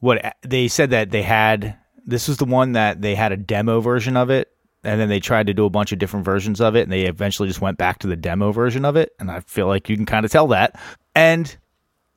What 0.00 0.36
they 0.42 0.68
said 0.68 0.90
that 0.90 1.10
they 1.10 1.22
had 1.22 1.77
this 2.08 2.26
was 2.26 2.38
the 2.38 2.44
one 2.44 2.72
that 2.72 3.02
they 3.02 3.14
had 3.14 3.32
a 3.32 3.36
demo 3.36 3.80
version 3.80 4.16
of 4.16 4.30
it 4.30 4.50
and 4.82 5.00
then 5.00 5.08
they 5.08 5.20
tried 5.20 5.48
to 5.48 5.54
do 5.54 5.66
a 5.66 5.70
bunch 5.70 5.92
of 5.92 5.98
different 5.98 6.24
versions 6.24 6.60
of 6.60 6.74
it 6.74 6.82
and 6.82 6.92
they 6.92 7.02
eventually 7.02 7.48
just 7.48 7.60
went 7.60 7.78
back 7.78 7.98
to 7.98 8.06
the 8.06 8.16
demo 8.16 8.50
version 8.50 8.84
of 8.84 8.96
it 8.96 9.12
and 9.20 9.30
i 9.30 9.40
feel 9.40 9.66
like 9.66 9.88
you 9.88 9.96
can 9.96 10.06
kind 10.06 10.24
of 10.24 10.32
tell 10.32 10.48
that. 10.48 10.80
And 11.14 11.54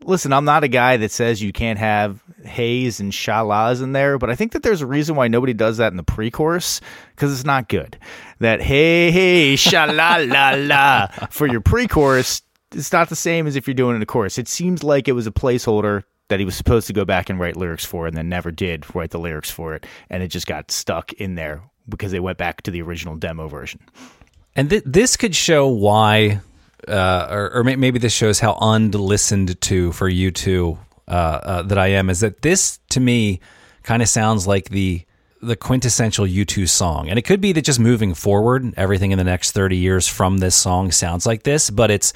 listen 0.04 0.34
i'm 0.34 0.46
not 0.46 0.64
a 0.64 0.68
guy 0.68 0.98
that 0.98 1.12
says 1.12 1.44
you 1.44 1.52
can't 1.52 1.78
have 1.78 2.24
haze 2.44 3.00
and 3.00 3.12
shalas 3.12 3.84
in 3.84 3.92
there 3.92 4.18
but 4.18 4.32
i 4.32 4.36
think 4.36 4.54
that 4.54 4.64
there's 4.64 4.82
a 4.82 4.88
reason 4.88 5.16
why 5.16 5.28
nobody 5.28 5.54
does 5.54 5.78
that 5.78 5.94
in 5.94 5.98
the 5.98 6.04
pre-chorus 6.04 6.82
because 7.16 7.32
it's 7.32 7.46
not 7.46 7.70
good. 7.70 8.00
That 8.40 8.62
hey 8.62 9.12
hey 9.12 9.54
shala 9.54 10.28
la 10.28 10.56
la 10.58 11.28
for 11.28 11.46
your 11.46 11.62
pre-chorus 11.62 12.42
it's 12.74 12.92
not 12.92 13.10
the 13.10 13.16
same 13.16 13.46
as 13.46 13.56
if 13.56 13.68
you're 13.68 13.76
doing 13.76 13.94
it 13.94 13.98
in 13.98 14.02
a 14.02 14.08
chorus 14.08 14.40
it 14.40 14.48
seems 14.48 14.84
like 14.84 15.08
it 15.08 15.12
was 15.12 15.28
a 15.28 15.32
placeholder 15.32 16.04
that 16.32 16.40
he 16.40 16.46
was 16.46 16.56
supposed 16.56 16.88
to 16.88 16.94
go 16.94 17.06
back 17.06 17.30
and 17.30 17.40
write 17.40 17.58
lyrics 17.58 17.86
for 17.86 18.08
and 18.08 18.16
then 18.16 18.30
never 18.30 18.52
did 18.52 18.96
write 18.96 19.12
the 19.12 19.20
lyrics 19.20 19.52
for 19.52 19.76
it 19.76 19.86
and 20.10 20.24
it 20.24 20.30
just 20.30 20.48
got 20.48 20.72
stuck 20.72 21.14
in 21.14 21.36
there 21.36 21.62
because 21.90 22.12
they 22.12 22.20
went 22.20 22.38
back 22.38 22.62
to 22.64 22.72
the 22.72 22.82
original 22.82 23.16
demo 23.16 23.48
version. 23.48 23.82
And 24.56 24.70
th- 24.70 24.84
this 24.86 25.18
could 25.18 25.36
show 25.36 25.68
why, 25.68 26.42
uh, 26.88 27.28
or, 27.30 27.52
or 27.58 27.64
maybe 27.64 28.00
this 28.00 28.14
shows 28.14 28.40
how 28.40 28.58
unlistened 28.60 29.60
to 29.62 29.92
for 29.92 30.10
U2 30.10 30.78
uh, 31.08 31.12
uh, 31.12 31.62
that 31.64 31.78
I 31.78 31.88
am. 31.88 32.10
Is 32.10 32.22
that 32.22 32.42
this 32.42 32.80
to 32.90 33.00
me 33.00 33.40
kind 33.84 34.02
of 34.02 34.10
sounds 34.10 34.48
like 34.48 34.70
the 34.70 35.04
the 35.44 35.56
quintessential 35.56 36.26
U2 36.26 36.70
song, 36.70 37.10
and 37.10 37.18
it 37.18 37.24
could 37.24 37.42
be 37.42 37.52
that 37.54 37.64
just 37.64 37.80
moving 37.80 38.14
forward, 38.14 38.76
everything 38.78 39.12
in 39.12 39.18
the 39.18 39.24
next 39.24 39.52
thirty 39.52 39.78
years 39.78 40.08
from 40.08 40.38
this 40.38 40.56
song 40.56 40.92
sounds 40.92 41.26
like 41.26 41.44
this, 41.44 41.70
but 41.70 41.90
it's 41.90 42.14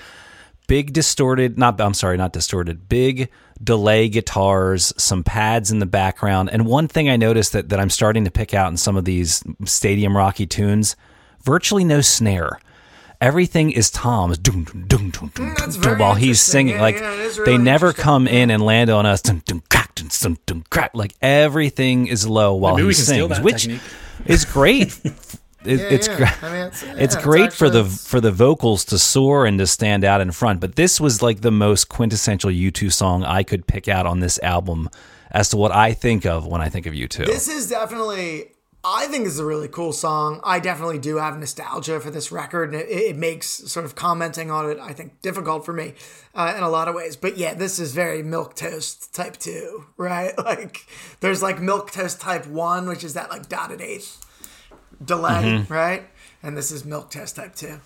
big 0.67 0.93
distorted 0.93 1.57
not 1.57 1.79
i'm 1.81 1.93
sorry 1.93 2.17
not 2.17 2.33
distorted 2.33 2.87
big 2.89 3.29
delay 3.63 4.09
guitars 4.09 4.93
some 4.97 5.23
pads 5.23 5.71
in 5.71 5.79
the 5.79 5.85
background 5.85 6.49
and 6.51 6.65
one 6.65 6.87
thing 6.87 7.09
i 7.09 7.15
noticed 7.15 7.53
that, 7.53 7.69
that 7.69 7.79
i'm 7.79 7.89
starting 7.89 8.25
to 8.25 8.31
pick 8.31 8.53
out 8.53 8.69
in 8.71 8.77
some 8.77 8.95
of 8.97 9.05
these 9.05 9.43
stadium 9.65 10.15
rocky 10.15 10.45
tunes 10.45 10.95
virtually 11.43 11.83
no 11.83 12.01
snare 12.01 12.59
everything 13.21 13.71
is 13.71 13.89
tom's 13.89 14.37
dum, 14.37 14.65
dum, 14.65 14.85
dum, 14.87 15.09
dum, 15.09 15.31
dum, 15.33 15.45
Mm, 15.51 15.57
that's 15.57 15.75
dum, 15.75 15.83
very 15.83 15.95
while 15.97 16.15
he's 16.15 16.23
interesting. 16.29 16.51
singing 16.51 16.75
Yeah, 16.75 16.81
like 16.81 16.95
yeah, 16.99 17.13
it 17.13 17.19
is 17.21 17.35
they 17.37 17.41
really 17.53 17.57
never 17.63 17.87
interesting. 17.87 18.03
come 18.03 18.27
in 18.27 18.51
and 18.51 18.61
land 18.63 18.89
on 18.89 19.05
us 19.05 19.21
dum, 19.21 19.41
dum, 19.45 19.63
crack, 19.69 19.95
dum, 19.95 20.09
dum, 20.21 20.37
dum, 20.45 20.63
crack. 20.69 20.91
like 20.93 21.13
everything 21.21 22.07
is 22.07 22.27
low 22.27 22.53
while 22.55 22.73
Maybe 22.75 22.83
he 22.83 22.87
we 22.89 22.93
can 22.93 23.03
steal 23.03 23.27
sings 23.27 23.37
that 23.37 23.43
which 23.43 23.61
technique. 23.63 23.81
is 24.25 24.43
great 24.45 24.99
It- 25.67 25.79
Yeah, 25.79 25.85
it's 25.95 26.07
yeah. 26.07 26.17
great 26.17 26.43
I 26.43 26.51
mean, 26.51 26.65
it's, 26.67 26.83
it's 26.83 27.15
yeah, 27.15 27.21
great 27.21 27.53
for 27.53 27.69
the 27.69 27.83
for 27.85 28.19
the 28.21 28.31
vocals 28.31 28.85
to 28.85 28.97
soar 28.97 29.45
and 29.45 29.57
to 29.59 29.67
stand 29.67 30.03
out 30.03 30.21
in 30.21 30.31
front 30.31 30.59
but 30.59 30.75
this 30.75 30.99
was 31.01 31.21
like 31.21 31.41
the 31.41 31.51
most 31.51 31.89
quintessential 31.89 32.49
u2 32.51 32.91
song 32.91 33.23
i 33.23 33.43
could 33.43 33.65
pick 33.67 33.87
out 33.87 34.05
on 34.05 34.19
this 34.19 34.39
album 34.43 34.89
as 35.31 35.49
to 35.49 35.57
what 35.57 35.71
i 35.71 35.93
think 35.93 36.25
of 36.25 36.45
when 36.47 36.61
i 36.61 36.69
think 36.69 36.85
of 36.85 36.93
u2 36.93 37.25
This 37.25 37.47
is 37.47 37.67
definitely, 37.69 38.51
I 38.83 39.07
think, 39.07 39.23
this 39.25 39.33
is 39.33 39.39
a 39.39 39.45
really 39.45 39.67
cool 39.67 39.93
song. 39.93 40.39
I 40.43 40.59
definitely 40.59 40.99
do 40.99 41.17
have 41.17 41.39
nostalgia 41.39 41.99
for 41.99 42.11
this 42.11 42.31
record, 42.31 42.71
and 42.73 42.81
it, 42.83 42.87
it 42.87 43.17
makes 43.17 43.47
sort 43.47 43.83
of 43.83 43.95
commenting 43.95 44.51
on 44.51 44.69
it, 44.69 44.77
I 44.79 44.93
think, 44.93 45.21
difficult 45.23 45.65
for 45.65 45.73
me 45.73 45.95
uh, 46.35 46.53
in 46.55 46.61
a 46.61 46.69
lot 46.69 46.87
of 46.87 46.93
ways. 46.93 47.15
But 47.15 47.35
yeah, 47.35 47.55
this 47.55 47.79
is 47.79 47.93
very 47.93 48.21
milk 48.21 48.55
toast 48.55 49.11
type 49.15 49.37
two, 49.37 49.85
right? 49.97 50.33
Like, 50.45 50.85
there's 51.21 51.41
like 51.41 51.59
milk 51.59 51.89
toast 51.91 52.21
type 52.21 52.45
one, 52.45 52.87
which 52.87 53.03
is 53.03 53.15
that 53.15 53.31
like 53.31 53.49
dotted 53.49 53.81
eighth 53.81 54.23
delay, 55.03 55.31
Mm-hmm. 55.43 55.73
right? 55.73 56.03
And 56.43 56.55
this 56.57 56.71
is 56.71 56.85
milk 56.85 57.09
test 57.09 57.35
type 57.37 57.55
two. 57.55 57.79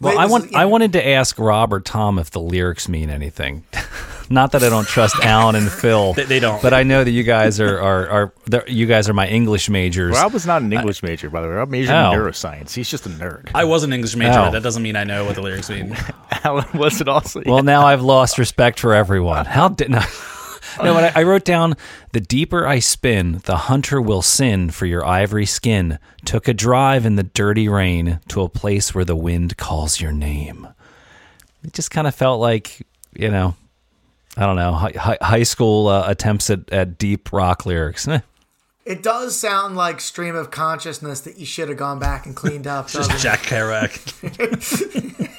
well 0.00 0.14
Wait, 0.14 0.18
i 0.22 0.26
want 0.26 0.44
is- 0.46 0.54
i 0.54 0.66
wanted 0.66 0.92
to 0.92 1.04
ask 1.08 1.38
rob 1.38 1.72
or 1.72 1.80
tom 1.80 2.18
if 2.18 2.30
the 2.30 2.40
lyrics 2.40 2.86
mean 2.86 3.08
anything 3.08 3.64
not 4.30 4.52
that 4.52 4.62
i 4.62 4.68
don't 4.68 4.86
trust 4.86 5.16
alan 5.24 5.54
and 5.56 5.70
phil 5.72 6.12
They- 6.12 6.24
they 6.24 6.38
don't. 6.38 6.60
but 6.62 6.74
i 6.74 6.82
know 6.82 7.02
that 7.02 7.10
you 7.10 7.22
guys 7.22 7.58
are 7.60 7.80
are, 7.80 8.08
are 8.08 8.32
they're- 8.44 8.68
you 8.68 8.84
guys 8.86 9.08
are 9.08 9.14
my 9.14 9.26
english 9.26 9.70
majors 9.70 10.12
Rob 10.14 10.32
was 10.34 10.46
not 10.46 10.60
an 10.62 10.70
English 10.72 11.02
major, 11.02 11.30
by 11.30 11.40
the 11.40 11.48
way. 11.48 11.54
Rob 11.54 11.70
majored 11.70 11.94
Oh. 11.94 12.12
in 12.12 12.18
neuroscience. 12.20 12.74
He's 12.74 12.90
just 12.90 13.06
a 13.06 13.08
nerd. 13.08 13.50
I 13.54 13.64
was 13.64 13.84
an 13.84 13.92
English 13.94 14.14
major, 14.16 14.38
Oh. 14.38 14.44
but 14.44 14.50
that 14.50 14.62
doesn't 14.62 14.82
mean 14.82 14.96
I 14.96 15.04
know 15.04 15.24
what 15.24 15.34
the 15.34 15.42
lyrics 15.42 15.70
mean. 15.70 15.96
Alan 16.44 16.66
was 16.74 17.00
it 17.00 17.08
also. 17.08 17.42
well 17.46 17.62
now 17.62 17.86
i've 17.86 18.02
lost 18.02 18.38
respect 18.38 18.78
for 18.78 18.92
everyone 18.94 19.46
how 19.46 19.68
did 19.68 19.90
no, 19.90 20.02
No, 20.82 20.94
but 20.94 21.16
I, 21.16 21.20
I 21.20 21.24
wrote 21.24 21.44
down 21.44 21.74
the 22.12 22.20
deeper 22.20 22.66
I 22.66 22.78
spin, 22.78 23.40
the 23.44 23.56
hunter 23.56 24.00
will 24.00 24.22
sin 24.22 24.70
for 24.70 24.86
your 24.86 25.04
ivory 25.04 25.46
skin. 25.46 25.98
Took 26.24 26.48
a 26.48 26.54
drive 26.54 27.06
in 27.06 27.16
the 27.16 27.22
dirty 27.22 27.68
rain 27.68 28.20
to 28.28 28.42
a 28.42 28.48
place 28.48 28.94
where 28.94 29.04
the 29.04 29.16
wind 29.16 29.56
calls 29.56 30.00
your 30.00 30.12
name. 30.12 30.68
It 31.64 31.72
just 31.72 31.90
kind 31.90 32.06
of 32.06 32.14
felt 32.14 32.40
like, 32.40 32.86
you 33.14 33.30
know, 33.30 33.54
I 34.36 34.46
don't 34.46 34.56
know, 34.56 34.72
hi, 34.72 34.92
hi, 34.94 35.18
high 35.22 35.42
school 35.44 35.88
uh, 35.88 36.04
attempts 36.08 36.50
at, 36.50 36.70
at 36.70 36.98
deep 36.98 37.32
rock 37.32 37.66
lyrics. 37.66 38.06
It 38.86 39.02
does 39.02 39.36
sound 39.36 39.74
like 39.76 40.00
stream 40.00 40.36
of 40.36 40.52
consciousness 40.52 41.20
that 41.22 41.38
you 41.40 41.44
should 41.44 41.68
have 41.68 41.76
gone 41.76 41.98
back 41.98 42.24
and 42.24 42.36
cleaned 42.36 42.68
up. 42.68 42.88
doesn't? 42.88 43.18
Jack 43.18 43.40
Kerouac. 43.40 45.32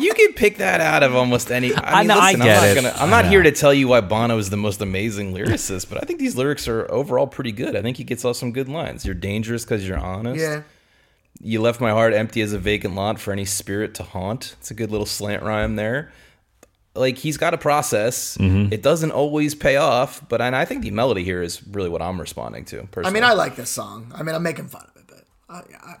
You 0.00 0.14
can 0.14 0.32
pick 0.32 0.58
that 0.58 0.80
out 0.80 1.02
of 1.02 1.14
almost 1.14 1.50
any. 1.50 1.74
I, 1.74 2.00
mean, 2.00 2.08
know, 2.08 2.18
I 2.18 2.32
listen, 2.32 2.40
get 2.40 2.56
I'm 2.56 2.62
not 2.62 2.68
it. 2.68 2.74
Gonna, 2.74 2.94
I'm 3.02 3.10
not 3.10 3.26
here 3.26 3.42
to 3.42 3.52
tell 3.52 3.74
you 3.74 3.88
why 3.88 4.00
Bono 4.00 4.38
is 4.38 4.50
the 4.50 4.56
most 4.56 4.80
amazing 4.80 5.34
lyricist, 5.34 5.88
but 5.88 6.02
I 6.02 6.06
think 6.06 6.18
these 6.18 6.36
lyrics 6.36 6.68
are 6.68 6.90
overall 6.90 7.26
pretty 7.26 7.52
good. 7.52 7.76
I 7.76 7.82
think 7.82 7.96
he 7.96 8.04
gets 8.04 8.24
off 8.24 8.36
some 8.36 8.52
good 8.52 8.68
lines. 8.68 9.04
You're 9.04 9.14
dangerous 9.14 9.64
because 9.64 9.86
you're 9.86 9.98
honest. 9.98 10.40
Yeah. 10.40 10.62
You 11.40 11.60
left 11.60 11.80
my 11.80 11.90
heart 11.90 12.14
empty 12.14 12.40
as 12.40 12.52
a 12.52 12.58
vacant 12.58 12.94
lot 12.94 13.18
for 13.18 13.32
any 13.32 13.44
spirit 13.44 13.94
to 13.96 14.02
haunt. 14.02 14.56
It's 14.60 14.70
a 14.70 14.74
good 14.74 14.90
little 14.90 15.06
slant 15.06 15.42
rhyme 15.42 15.76
there. 15.76 16.12
Like 16.94 17.18
he's 17.18 17.36
got 17.36 17.54
a 17.54 17.58
process. 17.58 18.36
Mm-hmm. 18.36 18.72
It 18.72 18.82
doesn't 18.82 19.10
always 19.10 19.54
pay 19.54 19.76
off, 19.76 20.26
but 20.28 20.40
and 20.40 20.54
I 20.54 20.64
think 20.64 20.82
the 20.82 20.92
melody 20.92 21.24
here 21.24 21.42
is 21.42 21.66
really 21.66 21.88
what 21.88 22.02
I'm 22.02 22.20
responding 22.20 22.64
to. 22.66 22.86
Personally. 22.86 23.06
I 23.08 23.12
mean, 23.12 23.24
I 23.28 23.32
like 23.32 23.56
this 23.56 23.70
song. 23.70 24.12
I 24.14 24.22
mean, 24.22 24.34
I'm 24.34 24.44
making 24.44 24.68
fun 24.68 24.86
of 24.94 24.96
it, 24.96 25.06
but 25.08 25.24
I, 25.48 25.62
I, 25.84 25.96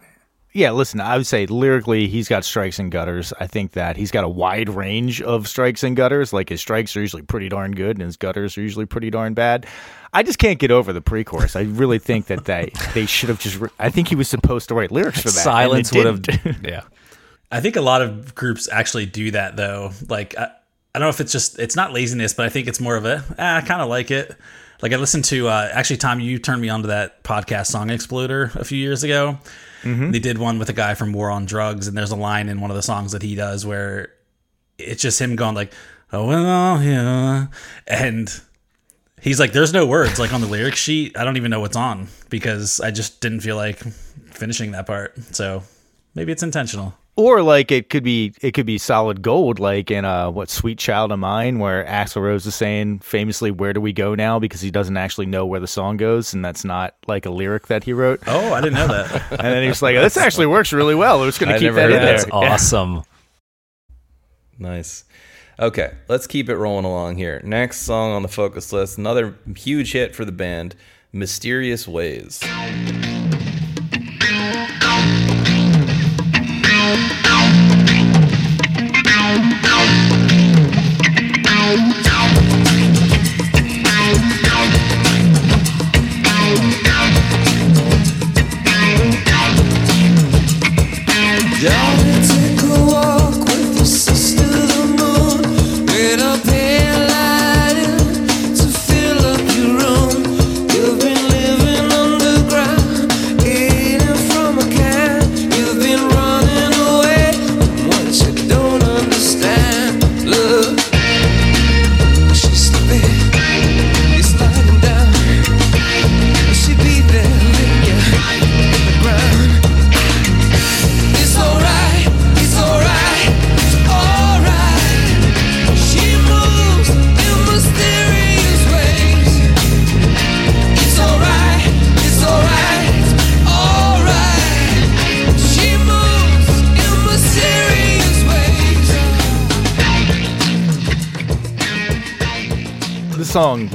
Yeah, 0.56 0.70
listen, 0.70 1.00
I 1.00 1.16
would 1.16 1.26
say 1.26 1.46
lyrically, 1.46 2.06
he's 2.06 2.28
got 2.28 2.44
strikes 2.44 2.78
and 2.78 2.90
gutters. 2.90 3.32
I 3.40 3.48
think 3.48 3.72
that 3.72 3.96
he's 3.96 4.12
got 4.12 4.22
a 4.22 4.28
wide 4.28 4.68
range 4.68 5.20
of 5.20 5.48
strikes 5.48 5.82
and 5.82 5.96
gutters. 5.96 6.32
Like 6.32 6.48
his 6.48 6.60
strikes 6.60 6.96
are 6.96 7.00
usually 7.00 7.22
pretty 7.22 7.48
darn 7.48 7.72
good, 7.72 7.96
and 7.96 8.02
his 8.02 8.16
gutters 8.16 8.56
are 8.56 8.60
usually 8.60 8.86
pretty 8.86 9.10
darn 9.10 9.34
bad. 9.34 9.66
I 10.12 10.22
just 10.22 10.38
can't 10.38 10.60
get 10.60 10.70
over 10.70 10.92
the 10.92 11.00
pre-chorus. 11.00 11.56
I 11.56 11.62
really 11.62 11.98
think 11.98 12.26
that 12.26 12.44
they 12.44 12.70
they 12.94 13.04
should 13.04 13.30
have 13.30 13.40
just. 13.40 13.58
Re- 13.58 13.70
I 13.80 13.90
think 13.90 14.06
he 14.06 14.14
was 14.14 14.28
supposed 14.28 14.68
to 14.68 14.76
write 14.76 14.92
lyrics 14.92 15.22
for 15.22 15.30
that. 15.30 15.42
Silence 15.42 15.92
would 15.92 16.06
have. 16.06 16.22
Yeah. 16.64 16.82
I 17.50 17.60
think 17.60 17.74
a 17.74 17.80
lot 17.80 18.00
of 18.00 18.34
groups 18.36 18.68
actually 18.70 19.06
do 19.06 19.32
that 19.32 19.56
though. 19.56 19.90
Like 20.08 20.38
I, 20.38 20.44
I 20.94 20.98
don't 21.00 21.06
know 21.06 21.08
if 21.08 21.20
it's 21.20 21.32
just 21.32 21.58
it's 21.58 21.74
not 21.74 21.92
laziness, 21.92 22.32
but 22.32 22.46
I 22.46 22.48
think 22.48 22.68
it's 22.68 22.78
more 22.78 22.94
of 22.94 23.04
a 23.04 23.24
ah, 23.40 23.56
I 23.56 23.60
kind 23.62 23.82
of 23.82 23.88
like 23.88 24.12
it. 24.12 24.36
Like 24.82 24.92
I 24.92 24.96
listened 24.96 25.24
to 25.26 25.48
uh, 25.48 25.68
actually 25.72 25.96
Tom, 25.96 26.20
you 26.20 26.38
turned 26.38 26.62
me 26.62 26.68
onto 26.68 26.86
that 26.88 27.24
podcast 27.24 27.66
Song 27.66 27.90
Exploder 27.90 28.52
a 28.54 28.64
few 28.64 28.78
years 28.78 29.02
ago. 29.02 29.40
Mm-hmm. 29.84 30.10
They 30.10 30.18
did 30.18 30.38
one 30.38 30.58
with 30.58 30.68
a 30.68 30.72
guy 30.72 30.94
from 30.94 31.12
War 31.12 31.30
on 31.30 31.46
Drugs, 31.46 31.86
and 31.86 31.96
there's 31.96 32.10
a 32.10 32.16
line 32.16 32.48
in 32.48 32.60
one 32.60 32.70
of 32.70 32.76
the 32.76 32.82
songs 32.82 33.12
that 33.12 33.22
he 33.22 33.34
does 33.34 33.64
where 33.64 34.12
it's 34.78 35.02
just 35.02 35.20
him 35.20 35.36
going 35.36 35.54
like, 35.54 35.72
"Oh 36.12 36.26
well, 36.26 36.82
yeah," 36.82 37.46
and 37.86 38.40
he's 39.20 39.38
like, 39.38 39.52
"There's 39.52 39.72
no 39.72 39.86
words 39.86 40.18
like 40.18 40.32
on 40.32 40.40
the 40.40 40.46
lyric 40.46 40.74
sheet. 40.74 41.16
I 41.16 41.24
don't 41.24 41.36
even 41.36 41.50
know 41.50 41.60
what's 41.60 41.76
on 41.76 42.08
because 42.30 42.80
I 42.80 42.90
just 42.90 43.20
didn't 43.20 43.40
feel 43.40 43.56
like 43.56 43.78
finishing 44.32 44.72
that 44.72 44.86
part. 44.86 45.16
So 45.32 45.62
maybe 46.14 46.32
it's 46.32 46.42
intentional." 46.42 46.94
Or 47.16 47.42
like 47.42 47.70
it 47.70 47.90
could 47.90 48.02
be 48.02 48.34
it 48.42 48.54
could 48.54 48.66
be 48.66 48.76
solid 48.76 49.22
gold, 49.22 49.60
like 49.60 49.90
in 49.92 50.04
uh 50.04 50.32
what 50.32 50.50
Sweet 50.50 50.78
Child 50.78 51.12
of 51.12 51.20
Mine, 51.20 51.60
where 51.60 51.84
Axl 51.84 52.20
Rose 52.20 52.44
is 52.44 52.56
saying 52.56 52.98
famously, 53.00 53.52
"Where 53.52 53.72
do 53.72 53.80
we 53.80 53.92
go 53.92 54.16
now?" 54.16 54.40
because 54.40 54.60
he 54.60 54.72
doesn't 54.72 54.96
actually 54.96 55.26
know 55.26 55.46
where 55.46 55.60
the 55.60 55.68
song 55.68 55.96
goes, 55.96 56.34
and 56.34 56.44
that's 56.44 56.64
not 56.64 56.96
like 57.06 57.24
a 57.24 57.30
lyric 57.30 57.68
that 57.68 57.84
he 57.84 57.92
wrote. 57.92 58.20
Oh, 58.26 58.52
I 58.52 58.60
didn't 58.60 58.74
know 58.74 58.88
that. 58.88 59.30
And 59.30 59.40
then 59.40 59.62
he's 59.62 59.80
like, 59.80 59.94
"This 59.94 60.16
actually 60.16 60.46
works 60.46 60.72
really 60.72 60.96
well. 60.96 61.20
We're 61.20 61.26
just 61.26 61.38
going 61.38 61.50
I 61.50 61.52
to 61.52 61.58
keep 61.60 61.66
never 61.74 61.76
that 61.76 61.90
in 61.90 61.92
heard 61.92 62.02
there." 62.02 62.16
That's 62.18 62.30
awesome. 62.32 63.02
Nice. 64.56 65.04
Okay, 65.58 65.94
let's 66.08 66.28
keep 66.28 66.48
it 66.48 66.56
rolling 66.56 66.84
along 66.84 67.16
here. 67.16 67.40
Next 67.44 67.78
song 67.78 68.12
on 68.12 68.22
the 68.22 68.28
focus 68.28 68.72
list, 68.72 68.98
another 68.98 69.36
huge 69.56 69.92
hit 69.92 70.14
for 70.14 70.24
the 70.24 70.32
band, 70.32 70.76
Mysterious 71.12 71.88
Ways. 71.88 72.40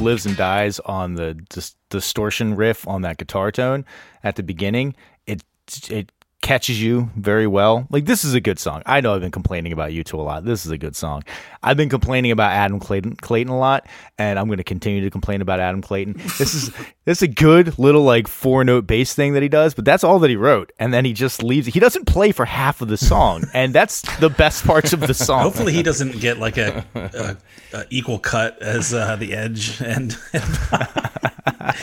Lives 0.09 0.25
and 0.25 0.35
dies 0.35 0.79
on 0.81 1.13
the 1.13 1.35
dis- 1.49 1.75
distortion 1.89 2.55
riff 2.55 2.87
on 2.87 3.03
that 3.03 3.17
guitar 3.17 3.51
tone 3.51 3.85
at 4.23 4.35
the 4.35 4.43
beginning. 4.43 4.95
It 5.27 5.43
it 5.89 6.11
catches 6.49 6.81
you 6.81 7.11
very 7.15 7.45
well. 7.45 7.85
Like 7.91 8.05
this 8.05 8.25
is 8.25 8.33
a 8.33 8.41
good 8.41 8.57
song. 8.57 8.81
I 8.87 9.01
know 9.01 9.13
I've 9.13 9.21
been 9.21 9.29
complaining 9.29 9.71
about 9.71 9.91
U2 9.91 10.13
a 10.13 10.17
lot. 10.17 10.45
This 10.45 10.65
is 10.65 10.71
a 10.71 10.79
good 10.79 10.95
song. 10.95 11.23
I've 11.61 11.77
been 11.77 11.89
complaining 11.89 12.31
about 12.31 12.53
Adam 12.53 12.79
Clayton, 12.79 13.17
Clayton 13.17 13.53
a 13.53 13.57
lot, 13.59 13.85
and 14.17 14.39
I'm 14.39 14.47
going 14.47 14.57
to 14.57 14.63
continue 14.63 15.01
to 15.01 15.11
complain 15.11 15.41
about 15.41 15.59
Adam 15.59 15.83
Clayton. 15.83 16.13
This 16.39 16.55
is 16.55 16.69
this 17.05 17.19
is 17.19 17.21
a 17.21 17.27
good 17.27 17.77
little 17.77 18.01
like 18.01 18.27
four 18.27 18.63
note 18.63 18.87
bass 18.87 19.13
thing 19.13 19.33
that 19.33 19.43
he 19.43 19.47
does, 19.47 19.75
but 19.75 19.85
that's 19.85 20.03
all 20.03 20.17
that 20.17 20.31
he 20.31 20.35
wrote, 20.35 20.71
and 20.79 20.91
then 20.91 21.05
he 21.05 21.13
just 21.13 21.43
leaves. 21.43 21.67
He 21.67 21.79
doesn't 21.79 22.05
play 22.05 22.31
for 22.31 22.45
half 22.45 22.81
of 22.81 22.87
the 22.87 22.97
song, 22.97 23.43
and 23.53 23.71
that's 23.71 24.01
the 24.17 24.31
best 24.31 24.65
parts 24.65 24.91
of 24.91 25.01
the 25.01 25.13
song. 25.13 25.43
Hopefully, 25.43 25.73
he 25.73 25.83
doesn't 25.83 26.19
get 26.19 26.39
like 26.39 26.57
a, 26.57 26.83
a, 26.95 27.37
a 27.77 27.85
equal 27.91 28.17
cut 28.17 28.59
as 28.59 28.91
uh, 28.91 29.15
the 29.17 29.35
Edge. 29.35 29.79
And 29.81 30.17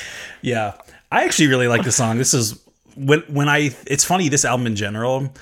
yeah, 0.43 0.73
I 1.13 1.23
actually 1.23 1.47
really 1.47 1.69
like 1.69 1.85
the 1.85 1.93
song. 1.93 2.19
This 2.19 2.35
is 2.35 2.66
when 2.97 3.21
when 3.23 3.49
I. 3.49 3.75
It's 3.87 4.05
funny. 4.05 4.29
This 4.29 4.45
album 4.45 4.67
in 4.67 4.77
general. 4.77 5.33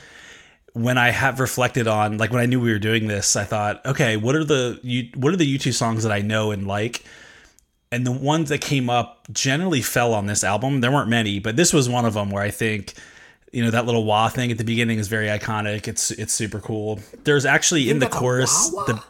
When 0.73 0.99
I 0.99 1.11
have 1.11 1.39
reflected 1.39 1.87
on, 1.87 2.19
like 2.19 2.33
when 2.33 2.41
I 2.41 2.47
knew 2.47 2.61
we 2.61 2.73
were 2.73 2.81
doing 2.81 3.07
this, 3.07 3.37
I 3.37 3.45
thought, 3.45 3.87
okay, 3.87 4.17
what 4.17 4.35
are 4.35 4.43
the 4.43 4.81
you 4.83 5.09
what 5.15 5.33
are 5.33 5.37
the 5.37 5.59
U2 5.59 5.73
songs 5.73 6.03
that 6.03 6.11
I 6.11 6.21
know 6.21 6.51
and 6.51 6.67
like? 6.67 7.05
And 7.93 8.05
the 8.05 8.11
ones 8.11 8.49
that 8.49 8.61
came 8.61 8.91
up 8.91 9.29
generally 9.31 9.83
fell 9.83 10.13
on 10.15 10.27
this 10.27 10.43
album. 10.43 10.81
There 10.81 10.91
weren't 10.91 11.09
many, 11.09 11.39
but 11.39 11.55
this 11.55 11.73
was 11.73 11.89
one 11.89 12.05
of 12.05 12.15
them 12.15 12.31
where 12.31 12.43
I 12.43 12.51
think 12.51 12.95
you 13.53 13.63
know 13.65 13.71
that 13.71 13.87
little 13.87 14.05
wah 14.05 14.29
thing 14.29 14.51
at 14.51 14.59
the 14.59 14.65
beginning 14.65 14.99
is 14.99 15.07
very 15.07 15.29
iconic. 15.29 15.87
It's 15.87 16.11
it's 16.11 16.33
super 16.33 16.59
cool. 16.59 16.99
There's 17.23 17.47
actually 17.47 17.89
in 17.89 18.01
the 18.01 18.09
chorus 18.09 18.71
wah-wah? 18.73 18.87
the 18.87 19.05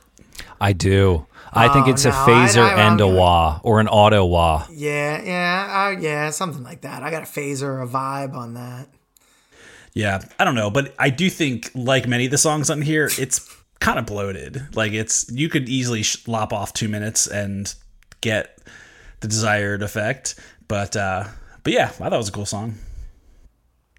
I 0.61 0.75
do. 0.75 1.27
I 1.55 1.73
think 1.73 1.87
Oh, 1.87 1.91
it's 1.91 2.05
a 2.05 2.09
no, 2.11 2.15
I- 2.15 2.29
phaser 2.29 2.63
I- 2.63 2.73
I'm 2.73 2.93
and 2.93 3.01
a 3.01 3.05
gonna- 3.05 3.17
wah 3.17 3.61
or 3.63 3.81
an 3.81 3.89
auto 3.89 4.25
wah. 4.25 4.67
Yeah, 4.73 5.23
yeah, 5.23 5.85
uh, 5.97 6.01
yeah, 6.01 6.31
something 6.31 6.63
like 6.63 6.81
that. 6.83 7.03
I 7.03 7.11
got 7.11 7.23
a 7.23 7.27
phaser, 7.27 7.83
a 7.83 7.87
vibe 7.87 8.35
on 8.35 8.55
that. 8.55 8.89
Yeah, 9.93 10.21
I 10.39 10.45
don't 10.45 10.57
know, 10.57 10.71
but 10.71 10.95
I 10.99 11.11
do 11.11 11.31
think, 11.31 11.71
like 11.75 12.09
many 12.09 12.25
of 12.25 12.31
the 12.33 12.39
songs 12.39 12.69
on 12.71 12.83
here, 12.83 13.09
it's 13.19 13.49
kind 13.81 13.99
of 13.99 14.07
bloated. 14.07 14.75
Like 14.75 14.93
it's 14.93 15.31
you 15.31 15.49
could 15.49 15.69
easily 15.69 16.03
sh- 16.03 16.27
lop 16.27 16.53
off 16.53 16.73
two 16.73 16.89
minutes 16.89 17.27
and 17.29 17.73
get 18.21 18.59
the 19.21 19.29
desired 19.29 19.83
effect. 19.83 20.35
But 20.67 20.97
uh, 20.97 21.25
but 21.63 21.73
yeah, 21.73 21.85
I 21.85 21.89
thought 21.89 22.13
it 22.13 22.17
was 22.17 22.29
a 22.29 22.33
cool 22.33 22.47
song. 22.47 22.75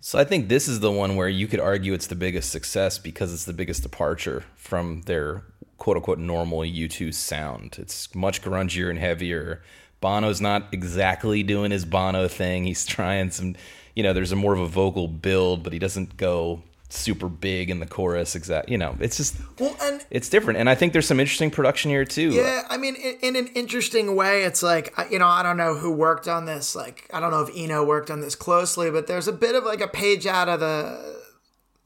So 0.01 0.19
I 0.19 0.23
think 0.23 0.49
this 0.49 0.67
is 0.67 0.81
the 0.81 0.91
one 0.91 1.15
where 1.15 1.29
you 1.29 1.47
could 1.47 1.59
argue 1.59 1.93
it's 1.93 2.07
the 2.07 2.15
biggest 2.15 2.51
success 2.51 2.97
because 2.99 3.33
it's 3.33 3.45
the 3.45 3.53
biggest 3.53 3.81
departure 3.81 4.43
from 4.55 5.01
their 5.03 5.43
quote 5.77 5.97
unquote 5.97 6.19
normal 6.19 6.59
U2 6.59 7.13
sound. 7.13 7.77
It's 7.79 8.13
much 8.15 8.41
grungier 8.41 8.89
and 8.89 8.99
heavier. 8.99 9.61
Bono's 10.01 10.41
not 10.41 10.67
exactly 10.71 11.43
doing 11.43 11.71
his 11.71 11.85
Bono 11.85 12.27
thing. 12.27 12.65
He's 12.65 12.85
trying 12.85 13.31
some, 13.31 13.55
you 13.95 14.03
know, 14.03 14.13
there's 14.13 14.31
a 14.31 14.35
more 14.35 14.53
of 14.53 14.59
a 14.59 14.67
vocal 14.67 15.07
build, 15.07 15.63
but 15.63 15.73
he 15.73 15.79
doesn't 15.79 16.17
go 16.17 16.61
super 16.89 17.27
big 17.27 17.69
in 17.69 17.79
the 17.79 17.85
chorus. 17.85 18.35
Exact, 18.35 18.69
you 18.69 18.77
know, 18.77 18.95
it's 18.99 19.17
just 19.17 19.35
Well, 19.59 19.75
and 19.81 20.05
it's 20.09 20.29
different. 20.29 20.59
And 20.59 20.69
I 20.69 20.75
think 20.75 20.93
there's 20.93 21.07
some 21.07 21.19
interesting 21.19 21.51
production 21.51 21.91
here 21.91 22.05
too. 22.05 22.29
Yeah, 22.29 22.63
I 22.69 22.77
mean, 22.77 22.95
in, 22.95 23.17
in 23.21 23.35
an 23.35 23.47
interesting 23.47 24.15
way, 24.15 24.43
it's 24.43 24.63
like 24.63 24.93
you 25.09 25.19
know, 25.19 25.27
I 25.27 25.43
don't 25.43 25.57
know 25.57 25.75
who 25.75 25.91
worked 25.91 26.27
on 26.27 26.45
this. 26.45 26.75
Like, 26.75 27.09
I 27.13 27.19
don't 27.19 27.31
know 27.31 27.41
if 27.41 27.49
Eno 27.55 27.83
worked 27.83 28.11
on 28.11 28.21
this 28.21 28.35
closely, 28.35 28.91
but 28.91 29.07
there's 29.07 29.27
a 29.27 29.33
bit 29.33 29.55
of 29.55 29.63
like 29.63 29.81
a 29.81 29.87
page 29.87 30.25
out 30.25 30.49
of 30.49 30.59
the 30.59 31.14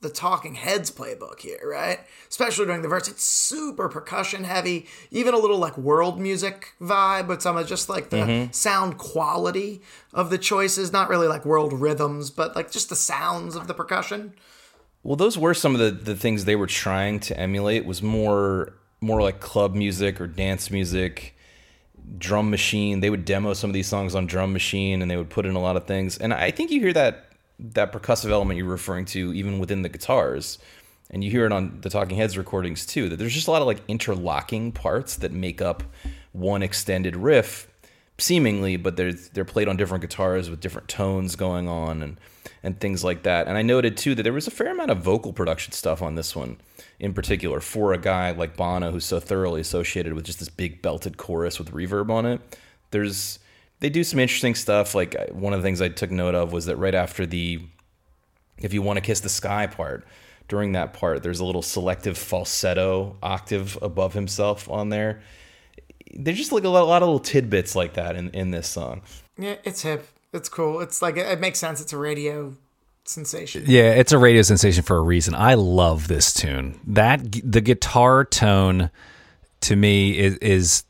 the 0.02 0.10
Talking 0.10 0.56
Heads 0.56 0.92
playbook 0.92 1.42
here, 1.42 1.60
right? 1.64 2.00
Especially 2.30 2.66
during 2.66 2.82
the 2.82 2.88
verse, 2.88 3.08
it's 3.08 3.24
super 3.24 3.90
percussion 3.90 4.46
heavy, 4.46 4.88
even 5.12 5.34
a 5.34 5.38
little 5.38 5.58
like 5.58 5.78
world 5.78 6.20
music 6.20 6.74
vibe 6.80 7.28
with 7.28 7.42
some 7.42 7.58
of 7.58 7.68
just 7.68 7.90
like 7.90 8.10
the 8.10 8.18
mm-hmm. 8.18 8.52
sound 8.52 8.98
quality 8.98 9.82
of 10.14 10.30
the 10.30 10.38
choices. 10.38 10.94
Not 10.94 11.10
really 11.10 11.28
like 11.28 11.46
world 11.46 11.74
rhythms, 11.74 12.30
but 12.30 12.56
like 12.56 12.72
just 12.72 12.90
the 12.90 12.96
sounds 12.96 13.56
of 13.56 13.68
the 13.68 13.74
percussion. 13.74 14.34
Well, 15.04 15.16
those 15.16 15.38
were 15.38 15.54
some 15.54 15.76
of 15.76 15.80
the, 15.80 15.92
the 15.92 16.16
things 16.16 16.46
they 16.46 16.56
were 16.56 16.68
trying 16.68 17.20
to 17.22 17.38
emulate. 17.38 17.86
Was 17.86 18.02
more 18.02 18.74
more 19.02 19.22
like 19.22 19.40
club 19.40 19.76
music 19.76 20.20
or 20.20 20.28
dance 20.28 20.72
music, 20.72 21.36
drum 22.18 22.50
machine. 22.50 23.00
They 23.00 23.10
would 23.10 23.26
demo 23.26 23.54
some 23.54 23.70
of 23.70 23.74
these 23.74 23.88
songs 23.88 24.16
on 24.16 24.28
drum 24.28 24.54
machine, 24.54 25.02
and 25.02 25.12
they 25.12 25.18
would 25.18 25.30
put 25.30 25.46
in 25.46 25.56
a 25.56 25.62
lot 25.62 25.76
of 25.76 25.88
things. 25.88 26.18
And 26.18 26.34
I 26.34 26.52
think 26.52 26.72
you 26.72 26.80
hear 26.80 26.94
that 26.94 27.29
that 27.60 27.92
percussive 27.92 28.30
element 28.30 28.58
you're 28.58 28.68
referring 28.68 29.06
to 29.06 29.34
even 29.34 29.60
within 29.60 29.82
the 29.82 29.90
guitars, 29.90 30.58
and 31.12 31.24
you 31.24 31.32
hear 31.32 31.46
it 31.46 31.52
on 31.52 31.82
the 31.82 31.90
Talking 31.90 32.18
Heads 32.18 32.38
recordings 32.38 32.86
too. 32.86 33.10
That 33.10 33.18
there's 33.18 33.34
just 33.34 33.48
a 33.48 33.52
lot 33.52 33.62
of 33.62 33.68
like 33.68 33.82
interlocking 33.88 34.72
parts 34.72 35.16
that 35.18 35.32
make 35.32 35.62
up 35.62 35.84
one 36.32 36.64
extended 36.64 37.16
riff 37.16 37.68
seemingly, 38.18 38.78
but 38.78 38.96
they're 38.96 39.14
they're 39.14 39.46
played 39.46 39.68
on 39.68 39.78
different 39.78 40.02
guitars 40.02 40.50
with 40.50 40.60
different 40.60 40.88
tones 40.88 41.36
going 41.36 41.68
on 41.68 42.02
and 42.04 42.20
and 42.64 42.80
things 42.80 43.04
like 43.04 43.24
that. 43.24 43.48
And 43.48 43.58
I 43.58 43.62
noted 43.62 43.98
too 43.98 44.16
that 44.16 44.24
there 44.24 44.34
was 44.34 44.48
a 44.48 44.52
fair 44.52 44.72
amount 44.72 44.92
of 44.92 45.00
vocal 45.00 45.34
production 45.34 45.74
stuff 45.74 46.02
on 46.02 46.16
this 46.16 46.36
one 46.36 46.58
in 47.00 47.14
particular 47.14 47.60
for 47.62 47.94
a 47.94 47.98
guy 47.98 48.32
like 48.32 48.58
Bono 48.58 48.92
who's 48.92 49.06
so 49.06 49.20
thoroughly 49.20 49.62
associated 49.62 50.14
with 50.14 50.26
just 50.26 50.40
this 50.40 50.50
big 50.50 50.82
belted 50.82 51.18
chorus 51.18 51.58
with 51.58 51.72
reverb 51.72 52.10
on 52.10 52.26
it. 52.26 52.42
There's 52.92 53.40
they 53.80 53.90
do 53.90 54.04
some 54.04 54.20
interesting 54.20 54.56
stuff. 54.56 54.96
Like 54.96 55.16
one 55.32 55.54
of 55.54 55.62
the 55.62 55.64
things 55.66 55.82
I 55.82 55.90
took 55.90 56.12
note 56.12 56.36
of 56.36 56.52
was 56.52 56.66
that 56.66 56.78
right 56.78 56.96
after 56.96 57.26
the 57.26 57.62
if 58.58 58.74
you 58.74 58.82
want 58.82 58.98
to 58.98 59.02
kiss 59.02 59.22
the 59.22 59.30
sky 59.30 59.68
part 59.68 60.06
during 60.48 60.74
that 60.74 60.94
part 60.94 61.24
there's 61.24 61.40
a 61.40 61.46
little 61.46 61.62
selective 61.62 62.18
falsetto 62.18 63.16
octave 63.24 63.78
above 63.82 64.14
himself 64.14 64.70
on 64.70 64.90
there 64.90 65.22
there's 66.14 66.38
just 66.38 66.52
like 66.52 66.64
a 66.64 66.68
lot, 66.70 66.82
a 66.82 66.86
lot 66.86 67.02
of 67.02 67.08
little 67.08 67.20
tidbits 67.20 67.76
like 67.76 67.94
that 67.94 68.16
in, 68.16 68.30
in 68.32 68.52
this 68.52 68.68
song 68.68 69.02
Yeah, 69.38 69.56
it's 69.64 69.84
hip. 69.84 70.08
It's 70.34 70.50
cool. 70.50 70.82
It's 70.82 71.02
like 71.02 71.18
it 71.18 71.40
makes 71.40 71.58
sense. 71.58 71.82
It's 71.82 71.94
a 71.94 71.98
radio 71.98 72.54
sensation. 73.04 73.64
Yeah, 73.66 73.94
it's 73.94 74.12
a 74.12 74.18
radio 74.18 74.42
sensation 74.44 74.84
for 74.84 74.98
a 74.98 75.02
reason. 75.02 75.34
I 75.34 75.56
love 75.56 76.08
this 76.08 76.34
tune. 76.34 76.80
That 76.86 77.22
the 77.44 77.62
guitar 77.62 78.26
tone 78.26 78.92
to 79.62 79.76
me 79.76 80.18
is, 80.18 80.36
is 80.38 80.84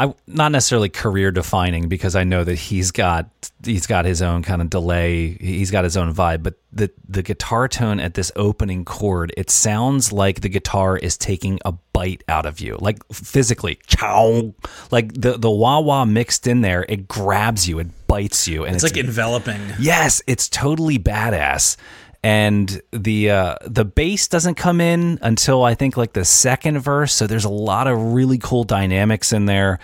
I 0.00 0.14
not 0.26 0.50
necessarily 0.50 0.88
career 0.88 1.30
defining 1.30 1.90
because 1.90 2.16
I 2.16 2.24
know 2.24 2.42
that 2.42 2.54
he's 2.54 2.90
got 2.90 3.28
he's 3.62 3.86
got 3.86 4.06
his 4.06 4.22
own 4.22 4.42
kind 4.42 4.62
of 4.62 4.70
delay, 4.70 5.36
he's 5.38 5.70
got 5.70 5.84
his 5.84 5.94
own 5.94 6.14
vibe, 6.14 6.42
but 6.42 6.54
the 6.72 6.90
the 7.06 7.22
guitar 7.22 7.68
tone 7.68 8.00
at 8.00 8.14
this 8.14 8.32
opening 8.34 8.86
chord, 8.86 9.30
it 9.36 9.50
sounds 9.50 10.10
like 10.10 10.40
the 10.40 10.48
guitar 10.48 10.96
is 10.96 11.18
taking 11.18 11.58
a 11.66 11.72
bite 11.92 12.24
out 12.28 12.46
of 12.46 12.60
you. 12.60 12.78
Like 12.80 13.06
physically, 13.12 13.78
chow. 13.88 14.54
Like 14.90 15.12
the 15.12 15.36
the 15.36 15.50
wah 15.50 15.80
wah 15.80 16.06
mixed 16.06 16.46
in 16.46 16.62
there, 16.62 16.86
it 16.88 17.06
grabs 17.06 17.68
you, 17.68 17.78
it 17.78 17.88
bites 18.06 18.48
you 18.48 18.64
and 18.64 18.74
It's 18.74 18.82
like 18.82 18.96
enveloping. 18.96 19.60
Yes, 19.78 20.22
it's 20.26 20.48
totally 20.48 20.98
badass. 20.98 21.76
And 22.22 22.82
the 22.92 23.30
uh, 23.30 23.54
the 23.64 23.84
bass 23.84 24.28
doesn't 24.28 24.56
come 24.56 24.80
in 24.80 25.18
until 25.22 25.64
I 25.64 25.74
think 25.74 25.96
like 25.96 26.12
the 26.12 26.24
second 26.24 26.78
verse. 26.80 27.14
So 27.14 27.26
there's 27.26 27.46
a 27.46 27.50
lot 27.50 27.86
of 27.86 28.12
really 28.12 28.36
cool 28.38 28.64
dynamics 28.64 29.32
in 29.32 29.46
there. 29.46 29.78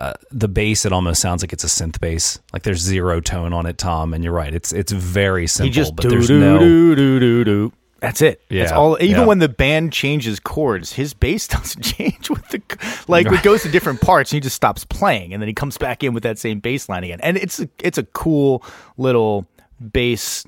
Uh, 0.00 0.14
the 0.30 0.48
bass 0.48 0.86
it 0.86 0.92
almost 0.92 1.20
sounds 1.20 1.42
like 1.42 1.52
it's 1.52 1.64
a 1.64 1.66
synth 1.66 2.00
bass. 2.00 2.38
Like 2.52 2.62
there's 2.62 2.78
zero 2.80 3.20
tone 3.20 3.52
on 3.52 3.66
it, 3.66 3.78
Tom. 3.78 4.14
And 4.14 4.22
you're 4.22 4.32
right. 4.32 4.54
It's 4.54 4.72
it's 4.72 4.92
very 4.92 5.46
simple, 5.48 5.66
He 5.66 5.70
just 5.72 5.96
but 5.96 6.04
do 6.04 6.08
there's 6.10 6.28
do 6.28 6.38
no. 6.40 6.58
do 6.58 6.94
do 6.94 7.18
do 7.20 7.44
do. 7.44 7.72
That's 7.98 8.20
it. 8.22 8.40
That's 8.48 8.70
Yeah, 8.72 8.76
all. 8.76 8.96
Even 9.00 9.20
yeah. 9.22 9.26
when 9.26 9.38
the 9.38 9.48
band 9.48 9.92
changes 9.92 10.40
chords, 10.40 10.92
his 10.92 11.14
bass 11.14 11.46
doesn't 11.48 11.82
change 11.82 12.30
with 12.30 12.46
the 12.48 12.60
like. 13.06 13.26
It 13.26 13.42
goes 13.42 13.62
to 13.64 13.68
different 13.68 14.00
parts, 14.00 14.32
and 14.32 14.36
he 14.36 14.40
just 14.40 14.56
stops 14.56 14.84
playing, 14.84 15.32
and 15.32 15.42
then 15.42 15.46
he 15.48 15.54
comes 15.54 15.78
back 15.78 16.02
in 16.02 16.12
with 16.14 16.22
that 16.22 16.38
same 16.38 16.58
bass 16.60 16.88
line 16.88 17.04
again. 17.04 17.20
And 17.22 17.36
it's 17.36 17.60
a, 17.60 17.68
it's 17.80 17.98
a 17.98 18.02
cool 18.04 18.64
little 18.96 19.46
bass, 19.92 20.44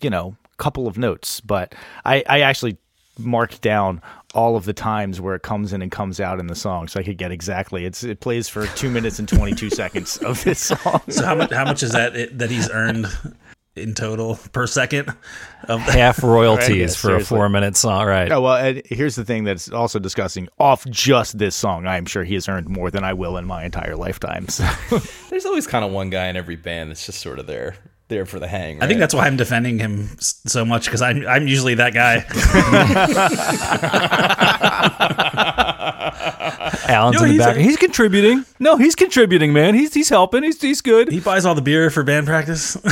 you 0.00 0.10
know, 0.10 0.36
couple 0.56 0.86
of 0.86 0.98
notes. 0.98 1.40
But 1.40 1.74
I 2.04 2.22
I 2.28 2.40
actually 2.40 2.76
marked 3.18 3.60
down 3.60 4.02
all 4.34 4.56
of 4.56 4.64
the 4.64 4.72
times 4.72 5.20
where 5.20 5.34
it 5.36 5.42
comes 5.42 5.72
in 5.72 5.80
and 5.82 5.92
comes 5.92 6.18
out 6.20 6.40
in 6.40 6.48
the 6.48 6.54
song, 6.56 6.88
so 6.88 6.98
I 6.98 7.02
could 7.02 7.18
get 7.18 7.30
exactly. 7.30 7.84
It's 7.84 8.02
it 8.02 8.20
plays 8.20 8.48
for 8.48 8.66
two 8.68 8.90
minutes 8.90 9.18
and 9.18 9.28
twenty 9.28 9.54
two 9.54 9.70
seconds 9.82 10.16
of 10.18 10.42
this 10.44 10.60
song. 10.60 11.00
So 11.08 11.24
how 11.24 11.34
much 11.34 11.52
how 11.52 11.64
much 11.64 11.82
is 11.82 11.92
that 11.92 12.16
it, 12.16 12.38
that 12.38 12.50
he's 12.50 12.68
earned 12.70 13.06
in 13.76 13.94
total 13.94 14.36
per 14.52 14.66
second? 14.66 15.14
Of 15.68 15.80
Half 15.80 16.22
royalties 16.22 16.68
Right, 16.68 16.76
yeah, 16.78 16.86
for 16.86 16.94
seriously. 16.94 17.36
a 17.36 17.38
four 17.38 17.48
minute 17.48 17.76
song, 17.76 18.06
right? 18.06 18.30
Oh 18.30 18.40
well, 18.40 18.56
and 18.56 18.82
here's 18.86 19.14
the 19.16 19.24
thing 19.24 19.44
that's 19.44 19.70
also 19.70 19.98
disgusting. 19.98 20.48
Off 20.58 20.84
just 20.86 21.38
this 21.38 21.54
song, 21.54 21.86
I 21.86 21.96
am 21.96 22.06
sure 22.06 22.24
he 22.24 22.34
has 22.34 22.48
earned 22.48 22.68
more 22.68 22.90
than 22.90 23.04
I 23.04 23.12
will 23.12 23.36
in 23.36 23.44
my 23.46 23.64
entire 23.64 23.96
lifetime. 23.96 24.48
So. 24.48 24.68
there's 25.30 25.46
always 25.46 25.66
kind 25.66 25.84
of 25.84 25.90
one 25.92 26.10
guy 26.10 26.26
in 26.26 26.36
every 26.36 26.56
band 26.56 26.90
that's 26.90 27.06
just 27.06 27.20
sort 27.20 27.38
of 27.38 27.46
there 27.46 27.76
there 28.08 28.26
for 28.26 28.38
the 28.38 28.46
hang 28.46 28.82
I 28.82 28.86
think 28.86 29.00
that's 29.00 29.14
why 29.14 29.26
I'm 29.26 29.36
defending 29.36 29.78
him 29.78 30.08
so 30.20 30.64
much 30.64 30.84
because 30.84 31.00
I'm 31.02 31.26
I'm 31.26 31.48
usually 31.48 31.74
that 31.76 31.94
guy. 31.94 32.18
Alan's 36.88 37.16
No, 37.16 37.22
in 37.22 37.28
the 37.28 37.32
he's 37.34 37.38
back. 37.44 37.56
a- 37.56 37.60
he's 37.60 37.76
contributing. 37.76 38.44
No, 38.58 38.76
he's 38.76 38.94
contributing, 38.94 39.52
man. 39.52 39.74
He's 39.74 39.94
he's 39.94 40.08
helping. 40.10 40.42
He's 40.42 40.60
he's 40.60 40.80
good. 40.80 41.10
he 41.10 41.20
buys 41.20 41.46
all 41.46 41.54
the 41.54 41.62
beer 41.62 41.90
for 41.90 42.02
band 42.02 42.26
practice. 42.26 42.76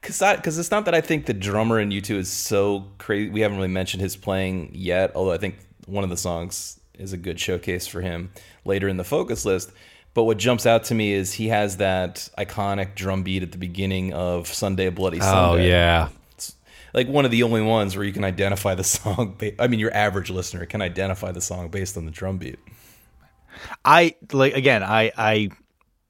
because 0.00 0.58
it's 0.58 0.70
not 0.70 0.84
that 0.84 0.94
I 0.94 1.00
think 1.00 1.26
the 1.26 1.34
drummer 1.34 1.80
in 1.80 1.90
U2 1.90 2.16
is 2.16 2.30
so 2.30 2.86
crazy. 2.98 3.30
We 3.30 3.40
haven't 3.40 3.56
really 3.58 3.68
mentioned 3.68 4.02
his 4.02 4.16
playing 4.16 4.70
yet, 4.74 5.12
although 5.14 5.32
I 5.32 5.38
think 5.38 5.56
one 5.86 6.04
of 6.04 6.10
the 6.10 6.16
songs 6.16 6.78
is 6.98 7.12
a 7.12 7.16
good 7.16 7.40
showcase 7.40 7.86
for 7.86 8.00
him 8.00 8.30
later 8.64 8.88
in 8.88 8.96
the 8.96 9.04
focus 9.04 9.44
list. 9.44 9.72
But 10.14 10.24
what 10.24 10.36
jumps 10.36 10.66
out 10.66 10.84
to 10.84 10.94
me 10.94 11.12
is 11.12 11.32
he 11.32 11.48
has 11.48 11.78
that 11.78 12.28
iconic 12.38 12.94
drum 12.94 13.22
beat 13.22 13.42
at 13.42 13.52
the 13.52 13.58
beginning 13.58 14.12
of 14.12 14.46
Sunday 14.46 14.90
Bloody 14.90 15.20
Sunday. 15.20 15.38
Oh 15.38 15.52
Sunday. 15.52 15.68
yeah. 15.68 16.08
Like 16.94 17.08
one 17.08 17.24
of 17.24 17.30
the 17.30 17.42
only 17.42 17.62
ones 17.62 17.96
where 17.96 18.04
you 18.04 18.12
can 18.12 18.24
identify 18.24 18.74
the 18.74 18.84
song. 18.84 19.40
I 19.58 19.66
mean, 19.68 19.80
your 19.80 19.94
average 19.94 20.30
listener 20.30 20.66
can 20.66 20.82
identify 20.82 21.32
the 21.32 21.40
song 21.40 21.68
based 21.68 21.96
on 21.96 22.04
the 22.04 22.10
drum 22.10 22.38
beat. 22.38 22.58
I 23.84 24.14
like 24.32 24.54
again. 24.54 24.82
I 24.82 25.12
I 25.16 25.48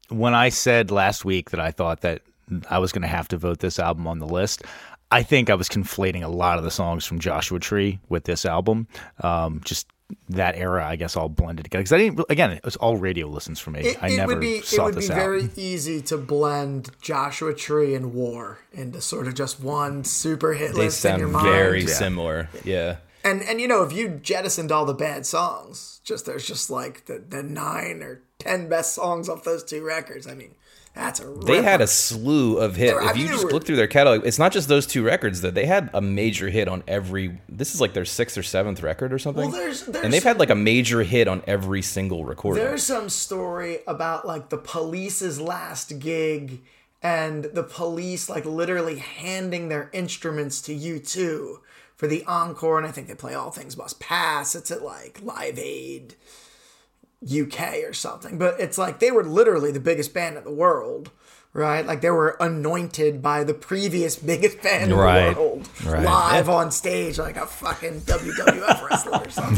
when 0.08 0.34
I 0.34 0.48
said 0.48 0.90
last 0.90 1.24
week 1.24 1.50
that 1.50 1.60
I 1.60 1.70
thought 1.70 2.00
that 2.00 2.22
I 2.68 2.78
was 2.78 2.92
going 2.92 3.02
to 3.02 3.08
have 3.08 3.28
to 3.28 3.36
vote 3.36 3.60
this 3.60 3.78
album 3.78 4.06
on 4.06 4.18
the 4.18 4.26
list. 4.26 4.62
I 5.10 5.22
think 5.22 5.50
I 5.50 5.54
was 5.54 5.68
conflating 5.68 6.22
a 6.22 6.28
lot 6.28 6.58
of 6.58 6.64
the 6.64 6.70
songs 6.70 7.04
from 7.04 7.18
Joshua 7.18 7.60
Tree 7.60 8.00
with 8.08 8.24
this 8.24 8.46
album. 8.46 8.88
Um, 9.20 9.60
just 9.64 9.86
that 10.28 10.56
era, 10.56 10.86
I 10.86 10.96
guess, 10.96 11.16
all 11.16 11.28
blended 11.28 11.64
together. 11.64 11.82
Because 11.82 11.92
I 11.92 11.98
didn't. 11.98 12.24
Again, 12.28 12.50
it 12.52 12.64
was 12.64 12.76
all 12.76 12.96
radio 12.96 13.26
listens 13.26 13.60
for 13.60 13.70
me. 13.70 13.80
It, 13.80 14.02
I 14.02 14.08
it 14.08 14.16
never 14.16 14.32
would 14.34 14.40
be 14.40 14.56
it 14.56 14.78
would 14.78 14.96
be 14.96 15.10
out. 15.10 15.14
very 15.14 15.48
easy 15.56 16.00
to 16.02 16.16
blend 16.18 16.90
Joshua 17.00 17.54
Tree 17.54 17.94
and 17.94 18.12
War 18.14 18.58
into 18.72 19.00
sort 19.00 19.26
of 19.26 19.34
just 19.34 19.60
one 19.60 20.04
super 20.04 20.54
hit 20.54 20.72
They 20.74 20.84
list 20.84 21.04
in 21.04 21.18
your 21.18 21.28
sound 21.30 21.32
mind. 21.32 21.46
very 21.48 21.86
similar. 21.86 22.48
Yeah. 22.64 22.96
And 23.24 23.42
and 23.42 23.60
you 23.60 23.68
know 23.68 23.82
if 23.84 23.92
you 23.92 24.08
jettisoned 24.22 24.72
all 24.72 24.84
the 24.84 24.94
bad 24.94 25.26
songs, 25.26 26.00
just 26.02 26.26
there's 26.26 26.46
just 26.46 26.70
like 26.70 27.06
the, 27.06 27.18
the 27.18 27.42
nine 27.42 28.02
or 28.02 28.22
ten 28.38 28.68
best 28.68 28.94
songs 28.94 29.28
off 29.28 29.44
those 29.44 29.62
two 29.62 29.84
records. 29.84 30.26
I 30.26 30.34
mean, 30.34 30.54
that's 30.94 31.20
a 31.20 31.24
They 31.24 31.62
had 31.62 31.80
a 31.80 31.86
slew 31.86 32.58
of 32.58 32.76
hits. 32.76 32.98
If 33.02 33.16
you 33.16 33.28
just 33.28 33.44
were- 33.44 33.50
look 33.50 33.64
through 33.64 33.76
their 33.76 33.86
catalog, 33.86 34.26
it's 34.26 34.38
not 34.38 34.52
just 34.52 34.68
those 34.68 34.86
two 34.86 35.02
records. 35.02 35.40
That 35.40 35.54
they 35.54 35.64
had 35.66 35.88
a 35.94 36.00
major 36.00 36.50
hit 36.50 36.68
on 36.68 36.82
every. 36.86 37.40
This 37.48 37.74
is 37.74 37.80
like 37.80 37.94
their 37.94 38.04
sixth 38.04 38.36
or 38.36 38.42
seventh 38.42 38.82
record 38.82 39.12
or 39.12 39.18
something. 39.18 39.50
Well, 39.50 39.58
there's- 39.58 39.82
there's- 39.82 40.04
and 40.04 40.12
they've 40.12 40.22
had 40.22 40.38
like 40.38 40.50
a 40.50 40.54
major 40.54 41.02
hit 41.02 41.28
on 41.28 41.42
every 41.46 41.82
single 41.82 42.24
recording. 42.24 42.62
There's 42.64 42.82
some 42.82 43.08
story 43.08 43.78
about 43.86 44.26
like 44.26 44.50
the 44.50 44.58
police's 44.58 45.40
last 45.40 45.98
gig 45.98 46.60
and 47.02 47.44
the 47.44 47.62
police 47.64 48.28
like 48.28 48.44
literally 48.44 48.98
handing 48.98 49.68
their 49.68 49.88
instruments 49.92 50.60
to 50.62 50.72
U2 50.74 51.56
for 51.96 52.06
the 52.06 52.22
encore 52.26 52.78
and 52.78 52.86
I 52.86 52.90
think 52.90 53.08
they 53.08 53.14
play 53.14 53.34
All 53.34 53.50
Things 53.50 53.76
Must 53.76 53.98
Pass. 53.98 54.54
It's 54.54 54.70
at 54.70 54.82
like 54.82 55.20
Live 55.22 55.58
Aid 55.58 56.14
UK 57.24 57.84
or 57.84 57.92
something. 57.92 58.38
But 58.38 58.58
it's 58.60 58.78
like 58.78 58.98
they 58.98 59.10
were 59.10 59.24
literally 59.24 59.72
the 59.72 59.80
biggest 59.80 60.14
band 60.14 60.36
in 60.36 60.44
the 60.44 60.52
world. 60.52 61.10
Right, 61.54 61.84
like 61.84 62.00
they 62.00 62.08
were 62.08 62.34
anointed 62.40 63.20
by 63.20 63.44
the 63.44 63.52
previous 63.52 64.16
biggest 64.16 64.62
band 64.62 64.84
in 64.84 64.88
the 64.88 64.96
world, 64.96 65.68
right. 65.84 66.02
live 66.02 66.48
on 66.48 66.70
stage 66.70 67.18
like 67.18 67.36
a 67.36 67.44
fucking 67.44 68.00
WWF 68.00 68.88
wrestler 68.88 69.18
or 69.18 69.28
something. 69.28 69.52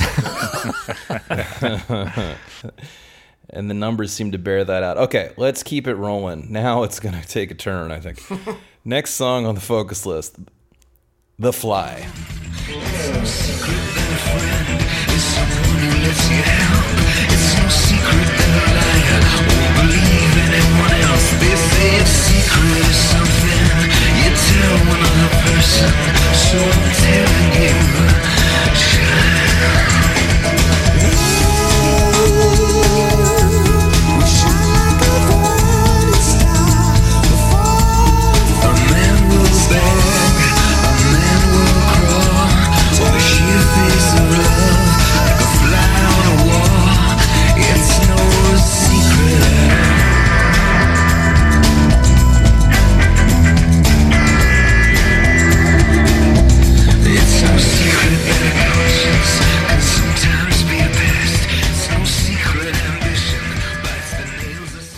and 3.50 3.70
the 3.70 3.74
numbers 3.74 4.12
seem 4.12 4.32
to 4.32 4.38
bear 4.38 4.64
that 4.64 4.82
out. 4.82 4.98
Okay, 4.98 5.32
let's 5.36 5.62
keep 5.62 5.86
it 5.86 5.94
rolling. 5.94 6.50
Now 6.50 6.82
it's 6.82 6.98
going 6.98 7.14
to 7.14 7.26
take 7.28 7.52
a 7.52 7.54
turn, 7.54 7.92
I 7.92 8.00
think. 8.00 8.20
Next 8.84 9.12
song 9.12 9.46
on 9.46 9.54
the 9.54 9.60
focus 9.60 10.04
list 10.04 10.36
The 11.38 11.52
Fly. 11.52 12.08
person, 25.44 25.88
so 26.32 26.58
I'm 26.58 26.92
telling 26.92 27.52
you, 27.62 27.74
child. 28.74 30.03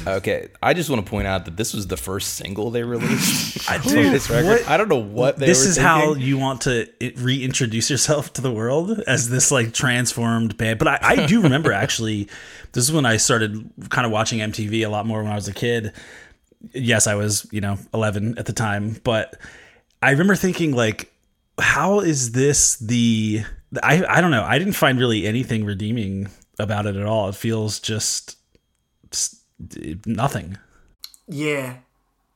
Okay, 0.06 0.48
I 0.62 0.72
just 0.74 0.88
want 0.88 1.04
to 1.04 1.10
point 1.10 1.26
out 1.26 1.46
that 1.46 1.56
this 1.56 1.74
was 1.74 1.88
the 1.88 1.96
first 1.96 2.34
single 2.34 2.70
they 2.70 2.82
released. 2.84 3.68
I 3.70 3.78
Dude, 3.78 4.12
this 4.12 4.30
record. 4.30 4.46
what- 4.46 4.68
I 4.68 4.76
don't 4.76 4.88
know 4.88 4.96
what 4.96 5.38
they 5.38 5.46
this 5.46 5.64
is 5.64 5.76
how 5.76 6.14
you 6.14 6.38
want 6.38 6.62
to 6.62 6.88
reintroduce 7.16 7.90
yourself 7.90 8.32
to 8.34 8.40
the 8.42 8.52
world 8.52 9.00
as 9.06 9.28
this 9.30 9.50
like 9.50 9.72
transformed 9.74 10.56
band. 10.56 10.78
But 10.78 10.88
I, 10.88 10.98
I 11.02 11.26
do 11.26 11.42
remember 11.42 11.72
actually, 11.84 12.28
this 12.72 12.84
is 12.84 12.92
when 12.92 13.04
I 13.06 13.16
started 13.16 13.68
kind 13.90 14.06
of 14.06 14.12
watching 14.12 14.38
MTV 14.38 14.86
a 14.86 14.88
lot 14.88 15.06
more 15.06 15.22
when 15.22 15.32
I 15.32 15.34
was 15.34 15.48
a 15.48 15.52
kid. 15.54 15.92
Yes, 16.72 17.06
I 17.06 17.14
was 17.16 17.46
you 17.50 17.60
know 17.60 17.76
11 17.92 18.38
at 18.38 18.46
the 18.46 18.52
time, 18.52 19.00
but 19.02 19.36
I 20.02 20.10
remember 20.12 20.36
thinking 20.36 20.72
like, 20.72 21.12
how 21.58 22.00
is 22.00 22.32
this 22.32 22.76
the? 22.76 23.42
I 23.82 24.04
I 24.04 24.20
don't 24.20 24.30
know. 24.30 24.44
I 24.44 24.58
didn't 24.58 24.74
find 24.74 24.98
really 24.98 25.26
anything 25.26 25.64
redeeming 25.64 26.28
about 26.58 26.86
it 26.86 26.96
at 26.96 27.06
all. 27.06 27.28
It 27.28 27.34
feels 27.34 27.80
just 27.80 28.35
nothing. 30.06 30.58
Yeah. 31.28 31.76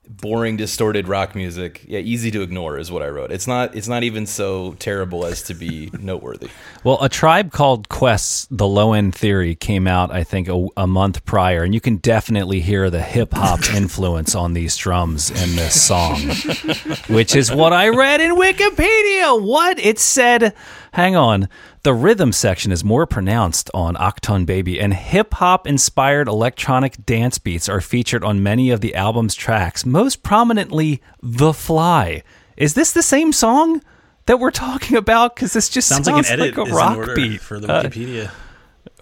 boring, 0.08 0.56
distorted 0.56 1.06
rock 1.06 1.36
music. 1.36 1.84
Yeah, 1.86 2.00
easy 2.00 2.32
to 2.32 2.42
ignore 2.42 2.76
is 2.78 2.90
what 2.90 3.00
I 3.02 3.08
wrote. 3.08 3.30
It's 3.30 3.46
not. 3.46 3.76
It's 3.76 3.86
not 3.86 4.02
even 4.02 4.26
so 4.26 4.72
terrible 4.80 5.24
as 5.24 5.42
to 5.44 5.54
be 5.54 5.90
noteworthy. 6.00 6.48
Well, 6.82 6.98
a 7.00 7.08
tribe 7.08 7.52
called 7.52 7.88
Quest's 7.88 8.48
The 8.50 8.66
Low 8.66 8.92
End 8.92 9.14
Theory 9.14 9.54
came 9.54 9.86
out, 9.86 10.10
I 10.10 10.24
think, 10.24 10.48
a, 10.48 10.66
a 10.76 10.86
month 10.88 11.24
prior, 11.24 11.62
and 11.62 11.72
you 11.74 11.80
can 11.80 11.98
definitely 11.98 12.58
hear 12.60 12.90
the 12.90 13.02
hip 13.02 13.32
hop 13.34 13.60
influence 13.74 14.34
on 14.34 14.54
these 14.54 14.76
drums 14.76 15.30
in 15.30 15.54
this 15.54 15.80
song, 15.80 16.18
which 17.08 17.36
is 17.36 17.52
what 17.52 17.72
I 17.72 17.88
read 17.90 18.20
in 18.20 18.34
Wikipedia. 18.34 19.40
What? 19.40 19.78
It 19.78 20.00
said, 20.00 20.54
hang 20.92 21.16
on, 21.16 21.48
the 21.82 21.94
rhythm 21.94 22.32
section 22.32 22.72
is 22.72 22.84
more 22.84 23.06
pronounced 23.06 23.70
on 23.74 23.94
Achtung 23.96 24.44
Baby, 24.46 24.80
and 24.80 24.92
hip 24.94 25.34
hop 25.34 25.66
inspired 25.66 26.28
electronic 26.28 27.04
dance 27.04 27.38
beats 27.38 27.68
are 27.68 27.80
featured 27.80 28.24
on 28.24 28.42
many 28.42 28.70
of 28.70 28.80
the 28.80 28.94
album's 28.94 29.34
tracks, 29.34 29.84
most 29.86 30.22
prominently 30.22 31.00
The 31.22 31.52
Fly. 31.52 32.22
Is 32.56 32.74
this 32.74 32.92
the 32.92 33.02
same 33.02 33.32
song? 33.32 33.82
That 34.26 34.38
we're 34.38 34.52
talking 34.52 34.96
about 34.96 35.34
because 35.34 35.54
this 35.54 35.68
just 35.68 35.88
Sounds, 35.88 36.04
sounds, 36.06 36.30
like 36.30 36.38
an 36.38 36.40
edit 36.40 36.56
a 36.58 36.62
is 36.62 36.70
rock 36.72 36.92
in 36.92 36.98
order 36.98 37.14
beat 37.16 37.40
for 37.40 37.58
the 37.58 37.72
Uh, 37.72 37.82
Wikipedia. 37.82 38.30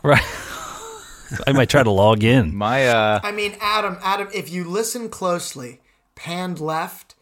Right. 0.03 0.23
I 1.47 1.53
might 1.53 1.69
try 1.69 1.83
to 1.83 1.91
log 1.91 2.25
in. 2.25 2.55
My 2.57 2.87
uh, 2.89 3.21
I 3.23 3.33
mean, 3.33 3.57
Adam, 3.61 3.99
Adam, 4.01 4.29
if 4.33 4.51
you 4.51 4.65
listen 4.65 5.11
closely, 5.11 5.81
panned 6.15 6.61
left 6.61 7.15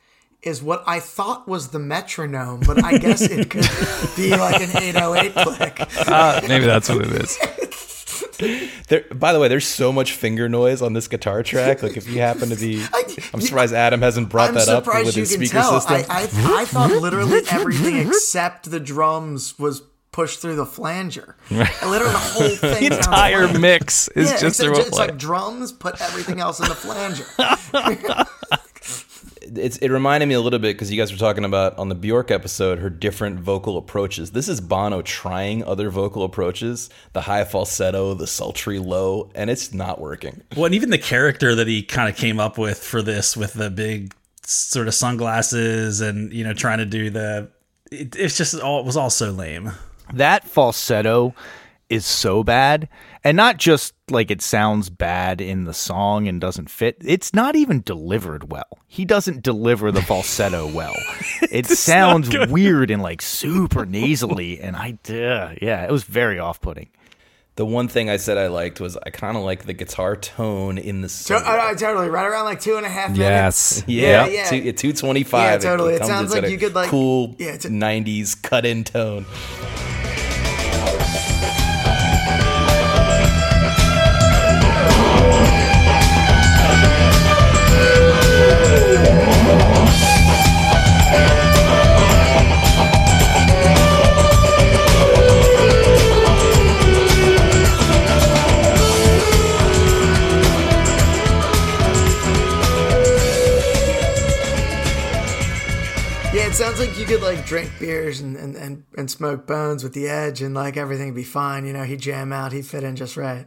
is 0.46 0.62
what 0.62 0.82
I 0.86 1.00
thought 1.00 1.46
was 1.48 1.68
the 1.68 1.78
metronome, 1.78 2.60
but 2.60 2.82
I 2.82 2.98
guess 2.98 3.20
it 3.22 3.50
could 3.50 3.68
be 4.16 4.30
like 4.30 4.60
an 4.62 4.70
808 4.76 5.34
click. 5.34 5.88
Ah, 6.08 6.40
maybe 6.48 6.64
that's 6.66 6.88
what 6.88 7.02
it 7.04 7.12
is. 7.12 7.38
There, 8.88 9.00
by 9.14 9.32
the 9.32 9.40
way, 9.40 9.48
there's 9.48 9.66
so 9.66 9.90
much 9.92 10.12
finger 10.12 10.46
noise 10.46 10.82
on 10.82 10.92
this 10.92 11.08
guitar 11.08 11.42
track. 11.42 11.82
Like, 11.82 11.96
if 11.96 12.06
you 12.06 12.20
happen 12.20 12.50
to 12.50 12.56
be, 12.56 12.84
I'm 13.32 13.40
surprised 13.40 13.72
Adam 13.72 14.02
hasn't 14.02 14.28
brought 14.28 14.50
I'm 14.50 14.54
that 14.56 14.68
up 14.68 14.86
with 14.86 15.14
his 15.14 15.30
speaker 15.32 15.52
tell. 15.54 15.80
system. 15.80 16.04
I, 16.10 16.22
I, 16.24 16.60
I 16.60 16.64
thought 16.66 16.90
literally 16.90 17.40
everything 17.50 17.96
except 18.08 18.70
the 18.70 18.78
drums 18.78 19.58
was 19.58 19.80
pushed 20.12 20.40
through 20.40 20.56
the 20.56 20.66
flanger. 20.66 21.36
Literally 21.50 22.12
the 22.12 22.18
whole 22.18 22.48
thing. 22.56 22.90
The 22.90 22.96
entire 22.98 23.46
like- 23.46 23.58
mix 23.58 24.08
is 24.08 24.30
Yeah, 24.30 24.38
just 24.38 24.60
except 24.60 24.66
through 24.76 24.84
a 24.84 24.86
it's 24.86 24.98
like 24.98 25.16
drums, 25.16 25.72
put 25.72 25.98
everything 26.02 26.38
else 26.38 26.60
in 26.60 26.68
the 26.68 26.74
flanger. 26.74 27.24
It's 29.54 29.76
it 29.78 29.90
reminded 29.90 30.26
me 30.26 30.34
a 30.34 30.40
little 30.40 30.58
bit 30.58 30.74
because 30.74 30.90
you 30.90 31.00
guys 31.00 31.12
were 31.12 31.18
talking 31.18 31.44
about 31.44 31.78
on 31.78 31.88
the 31.88 31.94
Bjork 31.94 32.30
episode 32.30 32.78
her 32.78 32.90
different 32.90 33.40
vocal 33.40 33.76
approaches. 33.76 34.32
This 34.32 34.48
is 34.48 34.60
Bono 34.60 35.02
trying 35.02 35.64
other 35.64 35.90
vocal 35.90 36.24
approaches, 36.24 36.90
the 37.12 37.22
high 37.22 37.44
falsetto, 37.44 38.14
the 38.14 38.26
sultry 38.26 38.78
low, 38.78 39.30
and 39.34 39.50
it's 39.50 39.72
not 39.72 40.00
working. 40.00 40.42
Well, 40.56 40.66
and 40.66 40.74
even 40.74 40.90
the 40.90 40.98
character 40.98 41.54
that 41.54 41.66
he 41.66 41.82
kind 41.82 42.08
of 42.08 42.16
came 42.16 42.40
up 42.40 42.58
with 42.58 42.82
for 42.82 43.02
this, 43.02 43.36
with 43.36 43.54
the 43.54 43.70
big 43.70 44.14
sort 44.42 44.88
of 44.88 44.94
sunglasses, 44.94 46.00
and 46.00 46.32
you 46.32 46.44
know, 46.44 46.52
trying 46.52 46.78
to 46.78 46.86
do 46.86 47.10
the, 47.10 47.50
it, 47.90 48.16
it's 48.16 48.36
just 48.36 48.58
all 48.60 48.80
it 48.80 48.86
was 48.86 48.96
all 48.96 49.10
so 49.10 49.30
lame. 49.30 49.72
that 50.12 50.44
falsetto 50.44 51.34
is 51.88 52.04
so 52.04 52.42
bad 52.42 52.88
and 53.22 53.36
not 53.36 53.56
just 53.58 53.94
like 54.10 54.30
it 54.30 54.42
sounds 54.42 54.90
bad 54.90 55.40
in 55.40 55.64
the 55.64 55.74
song 55.74 56.26
and 56.26 56.40
doesn't 56.40 56.68
fit 56.70 56.96
it's 57.04 57.32
not 57.32 57.54
even 57.54 57.80
delivered 57.82 58.50
well 58.50 58.78
he 58.86 59.04
doesn't 59.04 59.42
deliver 59.42 59.92
the 59.92 60.02
falsetto 60.02 60.66
well 60.74 60.94
it 61.50 61.66
sounds 61.66 62.28
weird 62.48 62.90
and 62.90 63.02
like 63.02 63.22
super 63.22 63.86
nasally 63.86 64.58
and 64.60 64.74
i 64.76 64.90
uh, 65.08 65.54
yeah 65.62 65.84
it 65.84 65.90
was 65.92 66.02
very 66.04 66.38
off-putting 66.38 66.88
The 67.56 67.64
one 67.64 67.88
thing 67.88 68.10
I 68.10 68.18
said 68.18 68.36
I 68.36 68.48
liked 68.48 68.80
was 68.80 68.98
I 68.98 69.08
kind 69.10 69.34
of 69.36 69.42
like 69.42 69.64
the 69.64 69.72
guitar 69.72 70.14
tone 70.14 70.76
in 70.76 71.00
the 71.00 71.08
song. 71.08 71.40
I, 71.42 71.70
I 71.70 71.74
totally 71.74 72.10
right 72.10 72.26
around 72.26 72.44
like 72.44 72.60
two 72.60 72.76
and 72.76 72.84
a 72.84 72.88
half 72.90 73.16
minutes. 73.16 73.78
Yes. 73.78 73.84
Yeah, 73.86 74.26
Yeah, 74.52 74.52
yeah. 74.52 74.72
two 74.72 74.92
twenty 74.92 75.24
five. 75.24 75.62
Yeah, 75.62 75.70
totally. 75.70 75.94
It 75.94 76.04
sounds 76.04 76.34
like 76.34 76.50
you 76.50 76.58
could, 76.58 76.74
like- 76.74 76.90
cool 76.90 77.34
yeah, 77.38 77.54
it's 77.54 77.64
a- 77.64 77.70
'90s 77.70 78.36
cut-in 78.42 78.84
tone. 78.84 79.24
Sounds 106.76 106.88
like 106.88 106.98
you 106.98 107.06
could 107.06 107.22
like 107.22 107.46
drink 107.46 107.70
beers 107.78 108.20
and, 108.20 108.36
and, 108.36 108.54
and, 108.56 108.84
and 108.96 109.10
smoke 109.10 109.46
bones 109.46 109.82
with 109.82 109.94
the 109.94 110.08
edge 110.08 110.42
and 110.42 110.54
like 110.54 110.76
everything 110.76 111.06
would 111.06 111.14
be 111.14 111.24
fine. 111.24 111.66
You 111.66 111.72
know, 111.72 111.84
he'd 111.84 112.00
jam 112.00 112.32
out, 112.32 112.52
he'd 112.52 112.66
fit 112.66 112.84
in 112.84 112.96
just 112.96 113.16
right. 113.16 113.46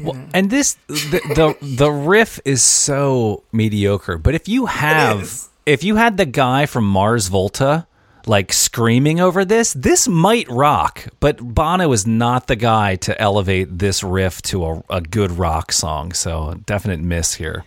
Well, 0.00 0.20
and 0.34 0.50
this 0.50 0.74
the, 0.88 1.20
the 1.60 1.76
the 1.76 1.90
riff 1.90 2.40
is 2.44 2.64
so 2.64 3.44
mediocre. 3.52 4.18
But 4.18 4.34
if 4.34 4.48
you 4.48 4.66
have 4.66 5.40
if 5.66 5.84
you 5.84 5.96
had 5.96 6.16
the 6.16 6.26
guy 6.26 6.66
from 6.66 6.84
Mars 6.84 7.28
Volta 7.28 7.86
like 8.26 8.52
screaming 8.52 9.20
over 9.20 9.44
this, 9.44 9.72
this 9.74 10.08
might 10.08 10.48
rock. 10.48 11.06
But 11.20 11.36
Bono 11.38 11.92
is 11.92 12.08
not 12.08 12.48
the 12.48 12.56
guy 12.56 12.96
to 12.96 13.20
elevate 13.20 13.78
this 13.78 14.02
riff 14.02 14.42
to 14.42 14.64
a, 14.64 14.82
a 14.90 15.00
good 15.00 15.32
rock 15.32 15.70
song. 15.70 16.12
So 16.12 16.60
definite 16.66 17.00
miss 17.00 17.34
here. 17.34 17.64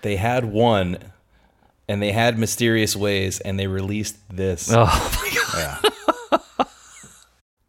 They 0.00 0.16
had 0.16 0.46
one, 0.46 0.98
and 1.88 2.02
they 2.02 2.12
had 2.12 2.38
mysterious 2.38 2.94
ways, 2.94 3.40
and 3.40 3.58
they 3.58 3.66
released 3.66 4.16
this. 4.28 4.70
Oh 4.72 4.84
my 5.22 5.80
god! 5.80 5.92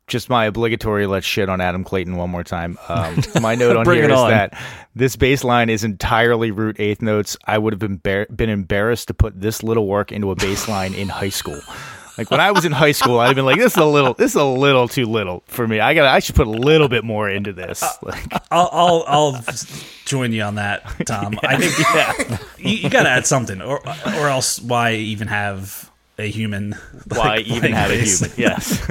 just 0.07 0.27
my 0.27 0.45
obligatory 0.45 1.05
let's 1.05 1.25
shit 1.25 1.49
on 1.49 1.61
Adam 1.61 1.83
Clayton 1.83 2.15
one 2.17 2.29
more 2.31 2.43
time. 2.43 2.77
Um, 2.89 3.21
my 3.41 3.55
note 3.55 3.77
on 3.77 3.83
Bring 3.83 4.01
here 4.01 4.11
on. 4.11 4.31
that 4.31 4.57
this 4.95 5.15
bass 5.15 5.43
line 5.43 5.69
is 5.69 5.83
entirely 5.83 6.51
root 6.51 6.77
eighth 6.79 7.01
notes. 7.01 7.37
I 7.45 7.57
would 7.57 7.73
have 7.73 7.79
been 7.79 7.97
bar- 7.97 8.27
been 8.35 8.49
embarrassed 8.49 9.07
to 9.09 9.13
put 9.13 9.39
this 9.39 9.61
little 9.63 9.87
work 9.87 10.11
into 10.11 10.31
a 10.31 10.35
bass 10.35 10.67
line 10.67 10.93
in 10.93 11.09
high 11.09 11.29
school. 11.29 11.59
Like 12.19 12.31
when 12.31 12.41
I 12.41 12.51
was 12.51 12.65
in 12.65 12.73
high 12.73 12.91
school, 12.91 13.17
I'd 13.17 13.27
have 13.27 13.35
been 13.37 13.45
like, 13.45 13.59
"This 13.59 13.71
is 13.71 13.77
a 13.77 13.85
little, 13.85 14.13
this 14.13 14.31
is 14.31 14.35
a 14.35 14.43
little 14.43 14.89
too 14.89 15.05
little 15.05 15.41
for 15.47 15.65
me. 15.65 15.79
I 15.79 15.93
got, 15.93 16.05
I 16.05 16.19
should 16.19 16.35
put 16.35 16.47
a 16.47 16.51
little 16.51 16.89
bit 16.89 17.05
more 17.05 17.29
into 17.29 17.53
this." 17.53 17.81
Uh, 17.81 17.93
like, 18.03 18.25
I'll, 18.51 18.69
I'll 18.73 19.03
I'll 19.07 19.43
join 20.03 20.33
you 20.33 20.41
on 20.41 20.55
that, 20.55 20.83
Tom. 21.07 21.39
I 21.43 21.55
think 21.55 21.79
yeah, 22.27 22.37
you, 22.57 22.75
you 22.75 22.89
got 22.89 23.03
to 23.03 23.09
add 23.09 23.25
something, 23.25 23.61
or 23.61 23.79
or 23.87 24.27
else 24.27 24.59
why 24.59 24.95
even 24.95 25.29
have 25.29 25.89
a 26.17 26.29
human? 26.29 26.73
why 27.07 27.37
like, 27.37 27.47
even 27.47 27.71
have 27.71 27.89
a 27.89 27.95
human? 27.95 28.31
Yes, 28.35 28.85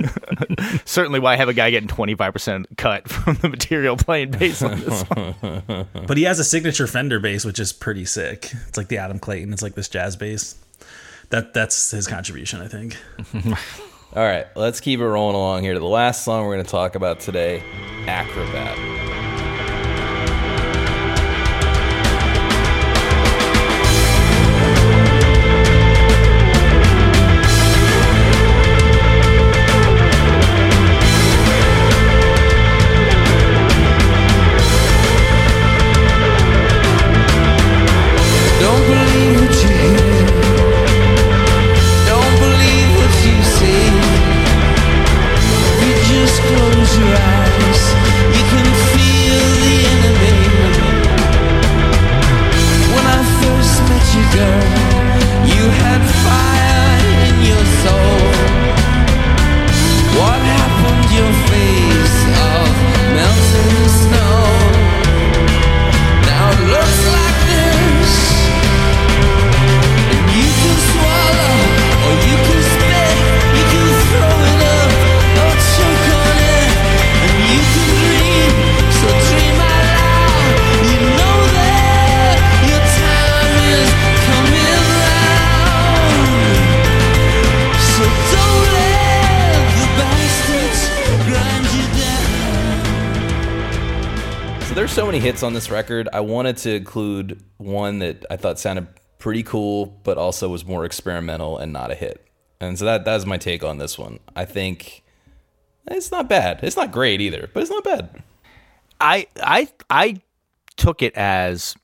certainly. 0.86 1.20
Why 1.20 1.36
have 1.36 1.50
a 1.50 1.54
guy 1.54 1.68
getting 1.68 1.86
twenty 1.86 2.14
five 2.14 2.32
percent 2.32 2.66
cut 2.78 3.10
from 3.10 3.34
the 3.34 3.50
material 3.50 3.98
playing 3.98 4.30
bass 4.30 4.62
on 4.62 4.80
this 4.80 5.02
one? 5.02 5.86
But 6.06 6.16
he 6.16 6.22
has 6.22 6.38
a 6.38 6.44
signature 6.44 6.86
Fender 6.86 7.20
bass, 7.20 7.44
which 7.44 7.58
is 7.58 7.74
pretty 7.74 8.06
sick. 8.06 8.50
It's 8.68 8.78
like 8.78 8.88
the 8.88 8.96
Adam 8.96 9.18
Clayton. 9.18 9.52
It's 9.52 9.60
like 9.62 9.74
this 9.74 9.90
jazz 9.90 10.16
bass. 10.16 10.54
That 11.30 11.52
that's 11.52 11.90
his 11.90 12.06
contribution, 12.06 12.60
I 12.60 12.68
think. 12.68 12.96
All 14.14 14.24
right, 14.24 14.46
let's 14.56 14.80
keep 14.80 15.00
it 15.00 15.06
rolling 15.06 15.36
along 15.36 15.62
here 15.62 15.74
to 15.74 15.80
the 15.80 15.86
last 15.86 16.24
song 16.24 16.46
we're 16.46 16.54
going 16.54 16.64
to 16.64 16.70
talk 16.70 16.94
about 16.94 17.20
today 17.20 17.62
Acrobat. 18.06 19.17
Many 95.18 95.30
hits 95.30 95.42
on 95.42 95.52
this 95.52 95.68
record. 95.68 96.08
I 96.12 96.20
wanted 96.20 96.58
to 96.58 96.76
include 96.76 97.42
one 97.56 97.98
that 97.98 98.24
I 98.30 98.36
thought 98.36 98.58
sounded 98.60 98.86
pretty 99.18 99.42
cool, 99.42 99.86
but 100.04 100.16
also 100.16 100.48
was 100.48 100.64
more 100.64 100.84
experimental 100.84 101.58
and 101.58 101.72
not 101.72 101.90
a 101.90 101.96
hit. 101.96 102.24
And 102.60 102.78
so 102.78 102.84
that 102.84 103.04
that's 103.04 103.26
my 103.26 103.36
take 103.36 103.64
on 103.64 103.78
this 103.78 103.98
one. 103.98 104.20
I 104.36 104.44
think 104.44 105.02
it's 105.88 106.12
not 106.12 106.28
bad. 106.28 106.60
It's 106.62 106.76
not 106.76 106.92
great 106.92 107.20
either, 107.20 107.50
but 107.52 107.62
it's 107.62 107.70
not 107.70 107.82
bad. 107.82 108.22
I 109.00 109.26
I 109.42 109.68
I 109.90 110.20
took 110.76 111.02
it 111.02 111.16
as 111.16 111.74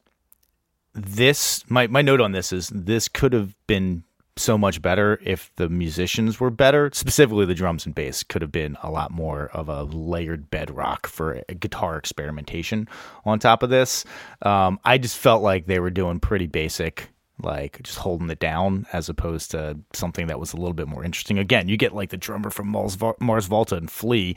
this 0.93 1.68
my 1.68 1.89
my 1.89 2.03
note 2.03 2.20
on 2.20 2.32
this 2.32 2.53
is 2.53 2.68
this 2.68 3.09
could 3.09 3.32
have 3.32 3.57
been 3.66 4.05
so 4.37 4.59
much 4.59 4.82
better 4.82 5.20
if 5.22 5.51
the 5.57 5.68
musicians 5.68 6.41
were 6.41 6.51
better. 6.51 6.91
Specifically 6.93 7.47
the 7.47 7.55
drums 7.55 7.87
and 7.87 7.95
bass 7.95 8.22
could 8.22 8.43
have 8.43 8.53
been 8.53 8.76
a 8.82 8.91
lot 8.91 9.11
more 9.11 9.47
of 9.53 9.68
a 9.68 9.85
layered 9.85 10.51
bedrock 10.51 11.07
for 11.07 11.43
guitar 11.61 11.97
experimentation 11.97 12.89
on 13.24 13.39
top 13.39 13.62
of 13.62 13.70
this. 13.70 14.05
Um, 14.43 14.80
I 14.85 14.99
just 14.99 15.16
felt 15.16 15.43
like 15.43 15.66
they 15.66 15.78
were 15.78 15.91
doing 15.91 16.20
pretty 16.20 16.47
basic 16.47 17.11
like 17.43 17.82
just 17.82 17.99
holding 17.99 18.30
it 18.30 18.39
down 18.39 18.87
as 18.93 19.09
opposed 19.09 19.51
to 19.51 19.78
something 19.93 20.28
that 20.28 20.39
was 20.39 20.53
a 20.53 20.57
little 20.57 20.72
bit 20.72 20.87
more 20.87 21.05
interesting. 21.05 21.39
Again, 21.39 21.68
you 21.68 21.76
get 21.76 21.95
like 21.95 22.11
the 22.11 22.16
drummer 22.16 22.51
from 22.51 22.68
Mars, 22.68 22.97
Mars 23.20 23.47
Volta 23.47 23.76
and 23.76 23.91
Flea, 23.91 24.37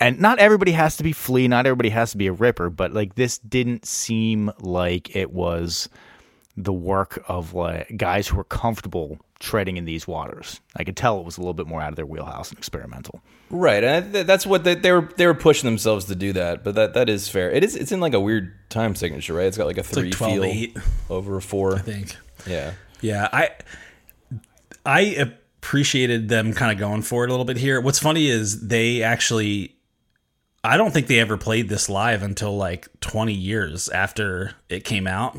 and 0.00 0.20
not 0.20 0.38
everybody 0.40 0.72
has 0.72 0.96
to 0.96 1.04
be 1.04 1.12
Flea, 1.12 1.46
not 1.46 1.66
everybody 1.66 1.90
has 1.90 2.10
to 2.12 2.16
be 2.16 2.26
a 2.26 2.32
Ripper, 2.32 2.70
but 2.70 2.92
like 2.92 3.14
this 3.14 3.38
didn't 3.38 3.86
seem 3.86 4.50
like 4.58 5.14
it 5.14 5.32
was 5.32 5.88
the 6.56 6.72
work 6.72 7.22
of 7.28 7.54
like 7.54 7.96
guys 7.96 8.28
who 8.28 8.36
were 8.36 8.44
comfortable 8.44 9.18
treading 9.38 9.76
in 9.76 9.84
these 9.84 10.06
waters. 10.06 10.60
I 10.76 10.84
could 10.84 10.96
tell 10.96 11.18
it 11.18 11.24
was 11.24 11.38
a 11.38 11.40
little 11.40 11.54
bit 11.54 11.66
more 11.66 11.80
out 11.80 11.90
of 11.90 11.96
their 11.96 12.06
wheelhouse 12.06 12.50
and 12.50 12.58
experimental. 12.58 13.22
Right, 13.50 13.82
and 13.82 14.12
that's 14.12 14.46
what 14.46 14.64
they, 14.64 14.74
they 14.74 14.92
were. 14.92 15.08
They 15.16 15.26
were 15.26 15.34
pushing 15.34 15.68
themselves 15.68 16.06
to 16.06 16.14
do 16.14 16.32
that, 16.34 16.64
but 16.64 16.74
that 16.74 16.94
that 16.94 17.08
is 17.08 17.28
fair. 17.28 17.50
It 17.50 17.64
is. 17.64 17.76
It's 17.76 17.92
in 17.92 18.00
like 18.00 18.14
a 18.14 18.20
weird 18.20 18.54
time 18.70 18.94
signature, 18.94 19.34
right? 19.34 19.46
It's 19.46 19.58
got 19.58 19.66
like 19.66 19.78
a 19.78 19.82
three 19.82 20.04
like 20.04 20.12
12 20.12 20.32
feel 20.32 20.44
eight. 20.44 20.76
over 21.10 21.36
a 21.36 21.42
four. 21.42 21.76
I 21.76 21.80
think. 21.80 22.16
Yeah. 22.46 22.72
Yeah, 23.00 23.28
I 23.32 23.50
I 24.86 25.00
appreciated 25.00 26.28
them 26.28 26.54
kind 26.54 26.72
of 26.72 26.78
going 26.78 27.02
for 27.02 27.24
it 27.24 27.30
a 27.30 27.32
little 27.32 27.44
bit 27.44 27.56
here. 27.56 27.80
What's 27.80 27.98
funny 27.98 28.28
is 28.28 28.68
they 28.68 29.02
actually 29.02 29.76
I 30.64 30.76
don't 30.76 30.92
think 30.92 31.08
they 31.08 31.18
ever 31.18 31.36
played 31.36 31.68
this 31.68 31.88
live 31.88 32.22
until 32.22 32.56
like 32.56 32.88
20 33.00 33.32
years 33.32 33.88
after 33.88 34.54
it 34.68 34.84
came 34.84 35.06
out. 35.06 35.36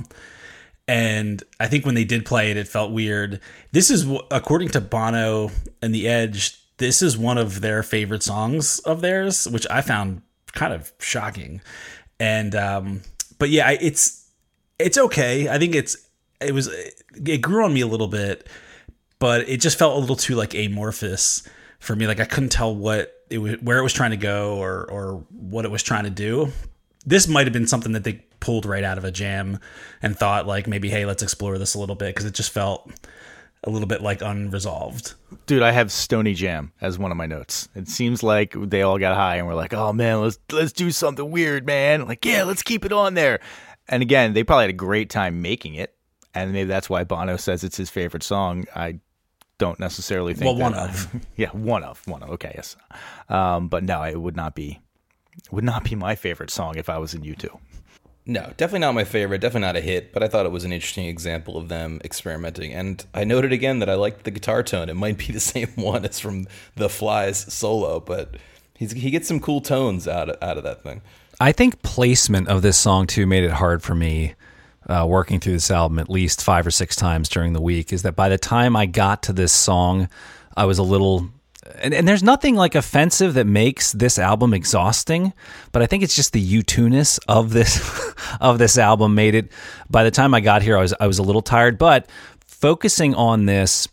And 0.88 1.42
I 1.60 1.68
think 1.68 1.86
when 1.86 1.96
they 1.96 2.04
did 2.04 2.26
play 2.26 2.52
it, 2.52 2.58
it 2.58 2.68
felt 2.68 2.92
weird. 2.92 3.40
This 3.72 3.90
is, 3.90 4.06
according 4.32 4.70
to 4.70 4.82
Bono 4.82 5.50
and 5.82 5.96
The 5.96 6.08
Edge, 6.08 6.60
this 6.78 7.02
is 7.02 7.18
one 7.18 7.38
of 7.38 7.62
their 7.62 7.84
favorite 7.84 8.24
songs 8.24 8.80
of 8.80 9.02
theirs, 9.02 9.48
which 9.48 9.66
I 9.70 9.82
found 9.82 10.22
kind 10.52 10.74
of 10.74 10.92
shocking. 11.00 11.62
And, 12.20 12.54
um, 12.56 13.02
but 13.40 13.50
yeah, 13.50 13.72
it's, 13.72 14.30
it's 14.78 14.98
okay. 14.98 15.48
I 15.48 15.58
think 15.58 15.74
it's, 15.76 15.96
it 16.42 16.54
was, 16.54 16.68
it 16.68 17.38
grew 17.42 17.64
on 17.64 17.74
me 17.74 17.82
a 17.82 17.88
little 17.88 18.08
bit, 18.10 18.50
but 19.20 19.48
it 19.48 19.62
just 19.62 19.80
felt 19.80 19.96
a 19.96 20.00
little 20.00 20.18
too 20.18 20.36
like 20.36 20.54
amorphous 20.54 21.48
for 21.80 21.96
me. 21.96 22.08
Like 22.08 22.20
I 22.20 22.26
couldn't 22.26 22.52
tell 22.52 22.76
what 22.76 23.14
it 23.30 23.38
was, 23.38 23.54
where 23.62 23.78
it 23.78 23.84
was 23.84 23.94
trying 23.94 24.12
to 24.12 24.18
go 24.18 24.58
or, 24.58 24.90
or 24.92 25.26
what 25.30 25.64
it 25.64 25.72
was 25.72 25.82
trying 25.82 26.04
to 26.04 26.10
do 26.10 26.52
this 27.06 27.28
might 27.28 27.46
have 27.46 27.54
been 27.54 27.68
something 27.68 27.92
that 27.94 28.04
they 28.04 28.24
pulled 28.40 28.66
right 28.66 28.84
out 28.84 28.98
of 28.98 29.06
a 29.06 29.12
jam 29.12 29.60
and 30.02 30.18
thought 30.18 30.46
like 30.46 30.68
maybe 30.68 30.90
hey 30.90 31.06
let's 31.06 31.24
explore 31.24 31.58
this 31.58 31.76
a 31.76 31.80
little 31.80 31.96
bit 31.96 32.14
because 32.14 32.26
it 32.26 32.34
just 32.34 32.52
felt 32.52 32.92
a 33.64 33.70
little 33.70 33.88
bit 33.88 34.02
like 34.02 34.22
unresolved 34.22 35.14
Dude, 35.46 35.62
I 35.64 35.72
have 35.72 35.92
Stony 35.92 36.34
Jam 36.34 36.72
as 36.80 36.98
one 36.98 37.12
of 37.12 37.18
my 37.18 37.26
notes. 37.26 37.68
It 37.76 37.90
seems 37.90 38.24
like 38.24 38.56
they 38.58 38.82
all 38.82 38.98
got 38.98 39.16
high 39.16 39.38
and 39.38 39.48
were 39.48 39.56
like, 39.56 39.74
"Oh 39.74 39.92
man, 39.92 40.22
let's 40.22 40.40
let's 40.52 40.72
do 40.72 40.90
something 40.92 41.30
weird, 41.30 41.66
man." 41.66 42.08
Like, 42.08 42.24
"Yeah, 42.24 42.44
let's 42.44 42.64
keep 42.64 42.86
it 42.86 42.94
on 42.94 43.16
there." 43.16 43.40
And 43.90 44.02
again, 44.02 44.34
they 44.34 44.44
probably 44.44 44.64
had 44.66 44.70
a 44.70 44.74
great 44.74 45.10
time 45.10 45.42
making 45.42 45.76
it, 45.76 45.94
and 46.34 46.54
maybe 46.54 46.68
that's 46.68 46.90
why 46.90 47.04
Bono 47.04 47.36
says 47.36 47.64
it's 47.64 47.76
his 47.76 47.90
favorite 47.90 48.24
song. 48.24 48.66
I 48.74 49.00
don't 49.58 49.80
necessarily 49.80 50.34
think 50.34 50.46
Well, 50.46 50.56
one 50.56 50.76
of. 50.76 51.14
yeah, 51.36 51.50
one 51.50 51.84
of, 51.84 52.02
one 52.08 52.24
of. 52.24 52.30
Okay, 52.32 52.54
yes. 52.56 52.78
Um, 53.28 53.68
but 53.68 53.84
no, 53.84 54.04
it 54.04 54.20
would 54.20 54.38
not 54.38 54.56
be 54.56 54.80
would 55.54 55.64
not 55.64 55.84
be 55.84 55.96
my 55.96 56.16
favorite 56.16 56.50
song 56.50 56.76
if 56.78 56.90
I 56.90 56.98
was 56.98 57.14
in 57.14 57.22
U2. 57.22 57.60
No, 58.26 58.54
definitely 58.56 58.80
not 58.80 58.96
my 58.96 59.04
favorite. 59.04 59.42
Definitely 59.42 59.68
not 59.68 59.76
a 59.76 59.82
hit, 59.82 60.14
but 60.14 60.24
I 60.24 60.30
thought 60.30 60.46
it 60.46 60.52
was 60.52 60.64
an 60.64 60.72
interesting 60.72 61.08
example 61.08 61.58
of 61.58 61.68
them 61.68 62.00
experimenting. 62.06 62.74
And 62.74 63.06
I 63.14 63.26
noted 63.26 63.52
again 63.52 63.80
that 63.80 63.90
I 63.90 63.96
liked 63.96 64.24
the 64.24 64.32
guitar 64.32 64.64
tone. 64.64 64.90
It 64.90 64.96
might 64.96 65.18
be 65.18 65.34
the 65.34 65.40
same 65.42 65.70
one 65.76 66.06
as 66.06 66.20
from 66.20 66.48
the 66.76 66.90
Fly's 66.90 67.54
solo, 67.54 68.00
but 68.00 68.36
he's, 68.76 68.94
he 68.94 69.12
gets 69.12 69.28
some 69.28 69.40
cool 69.40 69.60
tones 69.60 70.08
out 70.08 70.30
of, 70.30 70.38
out 70.42 70.58
of 70.58 70.64
that 70.64 70.84
thing. 70.84 71.02
I 71.42 71.52
think 71.52 71.82
placement 71.82 72.48
of 72.48 72.62
this 72.62 72.78
song 72.78 73.08
too 73.08 73.26
made 73.26 73.44
it 73.44 73.52
hard 73.52 73.84
for 73.84 73.96
me 73.96 74.36
uh, 74.88 75.06
working 75.08 75.40
through 75.40 75.54
this 75.54 75.72
album 75.72 76.00
at 76.00 76.10
least 76.10 76.42
five 76.44 76.66
or 76.66 76.72
six 76.72 76.96
times 76.96 77.28
during 77.28 77.52
the 77.54 77.62
week. 77.62 77.92
Is 77.92 78.04
that 78.04 78.16
by 78.16 78.30
the 78.30 78.38
time 78.38 78.76
I 78.76 78.86
got 78.86 79.24
to 79.24 79.34
this 79.34 79.52
song, 79.52 80.08
I 80.56 80.66
was 80.66 80.78
a 80.78 80.84
little. 80.84 81.30
And, 81.80 81.94
and 81.94 82.08
there's 82.08 82.24
nothing 82.24 82.56
like 82.56 82.76
offensive 82.76 83.36
that 83.36 83.48
makes 83.48 83.92
this 83.92 84.20
album 84.20 84.54
exhausting, 84.54 85.34
but 85.72 85.82
I 85.82 85.86
think 85.86 86.04
it's 86.04 86.16
just 86.16 86.34
the 86.34 86.62
U2ness 86.64 87.20
of 87.28 87.52
this 87.52 88.14
of 88.42 88.58
this 88.58 88.78
album 88.78 89.16
made 89.16 89.36
it. 89.36 89.52
By 89.90 90.04
the 90.04 90.12
time 90.12 90.34
I 90.34 90.42
got 90.42 90.62
here, 90.62 90.78
I 90.78 90.82
was 90.82 90.94
I 91.00 91.08
was 91.08 91.20
a 91.20 91.24
little 91.24 91.42
tired, 91.42 91.78
but 91.78 92.10
focusing 92.46 93.16
on 93.16 93.46
this 93.46 93.88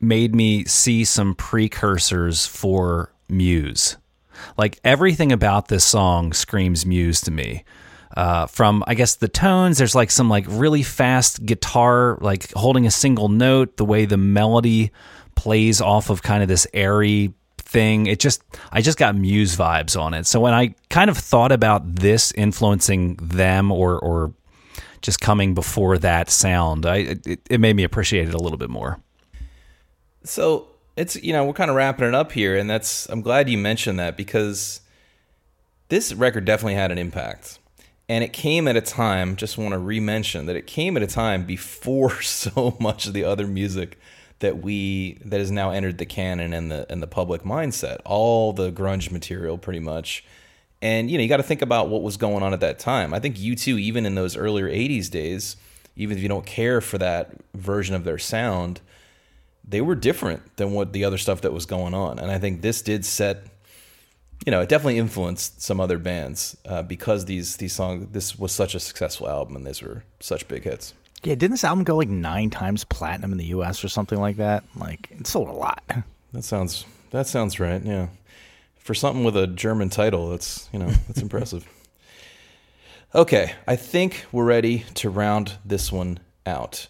made 0.00 0.34
me 0.34 0.64
see 0.64 1.04
some 1.04 1.34
precursors 1.34 2.46
for 2.46 3.12
Muse. 3.28 3.96
Like 4.56 4.78
everything 4.84 5.32
about 5.32 5.68
this 5.68 5.84
song 5.84 6.32
screams 6.32 6.86
Muse 6.86 7.20
to 7.22 7.30
me. 7.30 7.64
Uh, 8.16 8.46
from 8.46 8.82
I 8.86 8.94
guess 8.94 9.16
the 9.16 9.28
tones, 9.28 9.78
there's 9.78 9.94
like 9.94 10.10
some 10.10 10.28
like 10.28 10.46
really 10.48 10.82
fast 10.82 11.44
guitar, 11.44 12.18
like 12.20 12.52
holding 12.52 12.86
a 12.86 12.90
single 12.90 13.28
note, 13.28 13.76
the 13.76 13.84
way 13.84 14.06
the 14.06 14.16
melody 14.16 14.90
plays 15.38 15.80
off 15.80 16.10
of 16.10 16.20
kind 16.20 16.42
of 16.42 16.48
this 16.48 16.66
airy 16.74 17.32
thing. 17.58 18.08
It 18.08 18.18
just 18.18 18.42
I 18.72 18.82
just 18.82 18.98
got 18.98 19.14
Muse 19.14 19.56
vibes 19.56 19.98
on 19.98 20.12
it. 20.12 20.26
So 20.26 20.40
when 20.40 20.52
I 20.52 20.74
kind 20.90 21.08
of 21.08 21.16
thought 21.16 21.52
about 21.52 21.94
this 21.96 22.32
influencing 22.32 23.14
them 23.22 23.70
or 23.70 24.00
or 24.00 24.34
just 25.00 25.20
coming 25.20 25.54
before 25.54 25.96
that 25.98 26.28
sound, 26.28 26.86
I 26.86 26.96
it, 27.24 27.40
it 27.48 27.60
made 27.60 27.76
me 27.76 27.84
appreciate 27.84 28.26
it 28.26 28.34
a 28.34 28.38
little 28.38 28.58
bit 28.58 28.68
more. 28.68 29.00
So 30.24 30.66
it's 30.96 31.14
you 31.22 31.32
know 31.32 31.44
we're 31.44 31.52
kind 31.52 31.70
of 31.70 31.76
wrapping 31.76 32.08
it 32.08 32.14
up 32.16 32.32
here, 32.32 32.56
and 32.56 32.68
that's 32.68 33.08
I'm 33.08 33.22
glad 33.22 33.48
you 33.48 33.58
mentioned 33.58 34.00
that 34.00 34.16
because 34.16 34.80
this 35.88 36.12
record 36.12 36.46
definitely 36.46 36.74
had 36.74 36.90
an 36.90 36.98
impact, 36.98 37.60
and 38.08 38.24
it 38.24 38.32
came 38.32 38.66
at 38.66 38.74
a 38.74 38.80
time. 38.80 39.36
Just 39.36 39.56
want 39.56 39.70
to 39.70 39.78
re-mention 39.78 40.46
that 40.46 40.56
it 40.56 40.66
came 40.66 40.96
at 40.96 41.04
a 41.04 41.06
time 41.06 41.46
before 41.46 42.20
so 42.22 42.76
much 42.80 43.06
of 43.06 43.12
the 43.12 43.22
other 43.22 43.46
music 43.46 44.00
that 44.40 44.62
we 44.62 45.18
that 45.24 45.40
has 45.40 45.50
now 45.50 45.70
entered 45.70 45.98
the 45.98 46.06
canon 46.06 46.52
and 46.52 46.70
the 46.70 46.86
and 46.90 47.02
the 47.02 47.06
public 47.06 47.42
mindset. 47.42 47.98
All 48.04 48.52
the 48.52 48.70
grunge 48.70 49.10
material, 49.10 49.58
pretty 49.58 49.80
much. 49.80 50.24
And 50.80 51.10
you 51.10 51.18
know, 51.18 51.22
you 51.22 51.28
got 51.28 51.38
to 51.38 51.42
think 51.42 51.62
about 51.62 51.88
what 51.88 52.02
was 52.02 52.16
going 52.16 52.42
on 52.42 52.52
at 52.52 52.60
that 52.60 52.78
time. 52.78 53.12
I 53.12 53.18
think 53.18 53.36
U2 53.36 53.80
even 53.80 54.06
in 54.06 54.14
those 54.14 54.36
earlier 54.36 54.68
80s 54.68 55.10
days, 55.10 55.56
even 55.96 56.16
if 56.16 56.22
you 56.22 56.28
don't 56.28 56.46
care 56.46 56.80
for 56.80 56.98
that 56.98 57.32
version 57.54 57.96
of 57.96 58.04
their 58.04 58.18
sound, 58.18 58.80
they 59.66 59.80
were 59.80 59.96
different 59.96 60.56
than 60.56 60.72
what 60.72 60.92
the 60.92 61.04
other 61.04 61.18
stuff 61.18 61.40
that 61.42 61.52
was 61.52 61.66
going 61.66 61.94
on. 61.94 62.18
And 62.18 62.30
I 62.30 62.38
think 62.38 62.62
this 62.62 62.80
did 62.80 63.04
set, 63.04 63.44
you 64.46 64.52
know, 64.52 64.60
it 64.60 64.68
definitely 64.68 64.98
influenced 64.98 65.60
some 65.60 65.80
other 65.80 65.98
bands 65.98 66.56
uh, 66.64 66.82
because 66.82 67.24
these 67.24 67.56
these 67.56 67.72
songs. 67.72 68.08
This 68.12 68.38
was 68.38 68.52
such 68.52 68.76
a 68.76 68.80
successful 68.80 69.28
album, 69.28 69.56
and 69.56 69.66
these 69.66 69.82
were 69.82 70.04
such 70.20 70.46
big 70.46 70.62
hits. 70.62 70.94
Yeah, 71.24 71.34
didn't 71.34 71.52
this 71.52 71.64
album 71.64 71.84
go 71.84 71.96
like 71.96 72.08
nine 72.08 72.50
times 72.50 72.84
platinum 72.84 73.32
in 73.32 73.38
the 73.38 73.46
U.S. 73.46 73.82
or 73.84 73.88
something 73.88 74.20
like 74.20 74.36
that? 74.36 74.64
Like 74.76 75.08
it 75.10 75.26
sold 75.26 75.48
a 75.48 75.52
lot. 75.52 75.82
That 76.32 76.44
sounds 76.44 76.84
that 77.10 77.26
sounds 77.26 77.58
right. 77.58 77.82
Yeah, 77.82 78.08
for 78.78 78.94
something 78.94 79.24
with 79.24 79.36
a 79.36 79.46
German 79.46 79.88
title, 79.90 80.30
that's 80.30 80.68
you 80.72 80.78
know 80.78 80.90
that's 81.06 81.22
impressive. 81.22 81.66
Okay, 83.14 83.54
I 83.66 83.76
think 83.76 84.26
we're 84.32 84.44
ready 84.44 84.84
to 84.96 85.08
round 85.08 85.54
this 85.64 85.90
one 85.90 86.18
out. 86.44 86.88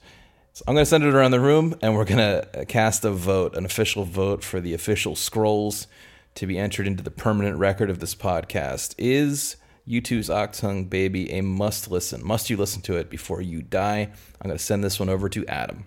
So 0.53 0.65
I'm 0.67 0.75
going 0.75 0.83
to 0.83 0.91
send 0.91 1.05
it 1.05 1.15
around 1.15 1.31
the 1.31 1.39
room, 1.39 1.77
and 1.81 1.95
we're 1.95 2.05
going 2.05 2.19
to 2.19 2.65
cast 2.67 3.05
a 3.05 3.13
vote, 3.13 3.55
an 3.55 3.65
official 3.65 4.05
vote 4.05 4.43
for 4.43 4.61
the 4.61 4.75
official 4.75 5.15
scrolls 5.15 5.87
to 6.35 6.49
be 6.49 6.59
entered 6.59 6.89
into 6.89 7.05
the 7.05 7.13
permanent 7.13 7.57
record 7.59 7.89
of 7.89 8.01
this 8.01 8.17
podcast. 8.17 8.97
Is 8.99 9.55
U2's 9.89 10.29
Achtung 10.29 10.89
Baby 10.89 11.33
a 11.33 11.41
must 11.41 11.91
listen? 11.91 12.25
Must 12.25 12.51
you 12.51 12.57
listen 12.57 12.83
to 12.83 12.97
it 12.97 13.09
before 13.09 13.41
you 13.41 13.63
die? 13.63 14.11
I'm 14.41 14.49
going 14.49 14.57
to 14.57 14.63
send 14.63 14.85
this 14.85 15.01
one 15.01 15.09
over 15.09 15.29
to 15.31 15.47
Adam. 15.47 15.87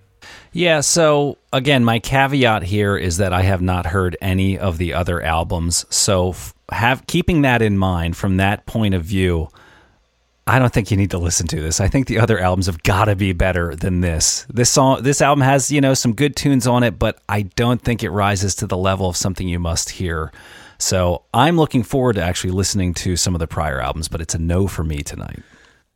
Yeah, 0.52 0.82
so 0.82 1.38
again, 1.54 1.84
my 1.84 2.00
caveat 2.00 2.64
here 2.64 2.98
is 2.98 3.18
that 3.18 3.34
I 3.34 3.42
have 3.42 3.62
not 3.62 3.88
heard 3.88 4.18
any 4.22 4.58
of 4.58 4.78
the 4.78 4.94
other 4.94 5.22
albums. 5.22 5.86
So 5.90 6.36
have 6.72 7.06
keeping 7.08 7.42
that 7.44 7.62
in 7.62 7.78
mind 7.78 8.18
from 8.18 8.38
that 8.38 8.66
point 8.66 8.94
of 8.94 9.04
view, 9.04 9.50
I 10.48 10.60
don't 10.60 10.74
think 10.74 10.90
you 10.92 10.98
need 10.98 11.12
to 11.12 11.18
listen 11.18 11.48
to 11.48 11.62
this. 11.62 11.80
I 11.80 11.88
think 11.88 12.08
the 12.08 12.20
other 12.20 12.40
albums 12.40 12.66
have 12.66 12.82
got 12.84 13.06
to 13.06 13.16
be 13.16 13.34
better 13.34 13.76
than 13.76 14.02
this. 14.02 14.46
This 14.50 14.70
song 14.70 15.04
this 15.04 15.22
album 15.22 15.42
has, 15.42 15.72
you 15.72 15.82
know, 15.82 15.94
some 15.94 16.14
good 16.14 16.36
tunes 16.36 16.66
on 16.66 16.84
it, 16.84 16.98
but 16.98 17.20
I 17.30 17.44
don't 17.44 17.82
think 17.82 18.04
it 18.04 18.10
rises 18.10 18.56
to 18.56 18.68
the 18.68 18.78
level 18.78 19.08
of 19.08 19.16
something 19.16 19.48
you 19.48 19.60
must 19.60 19.92
hear. 19.92 20.32
So, 20.82 21.24
I'm 21.34 21.58
looking 21.58 21.84
forward 21.84 22.14
to 22.14 22.24
actually 22.24 22.52
listening 22.52 22.94
to 22.96 23.16
some 23.16 23.36
of 23.36 23.40
the 23.40 23.48
prior 23.48 23.80
albums, 23.80 24.08
but 24.08 24.20
it's 24.20 24.34
a 24.34 24.40
no 24.40 24.68
for 24.68 24.84
me 24.84 25.04
tonight. 25.04 25.42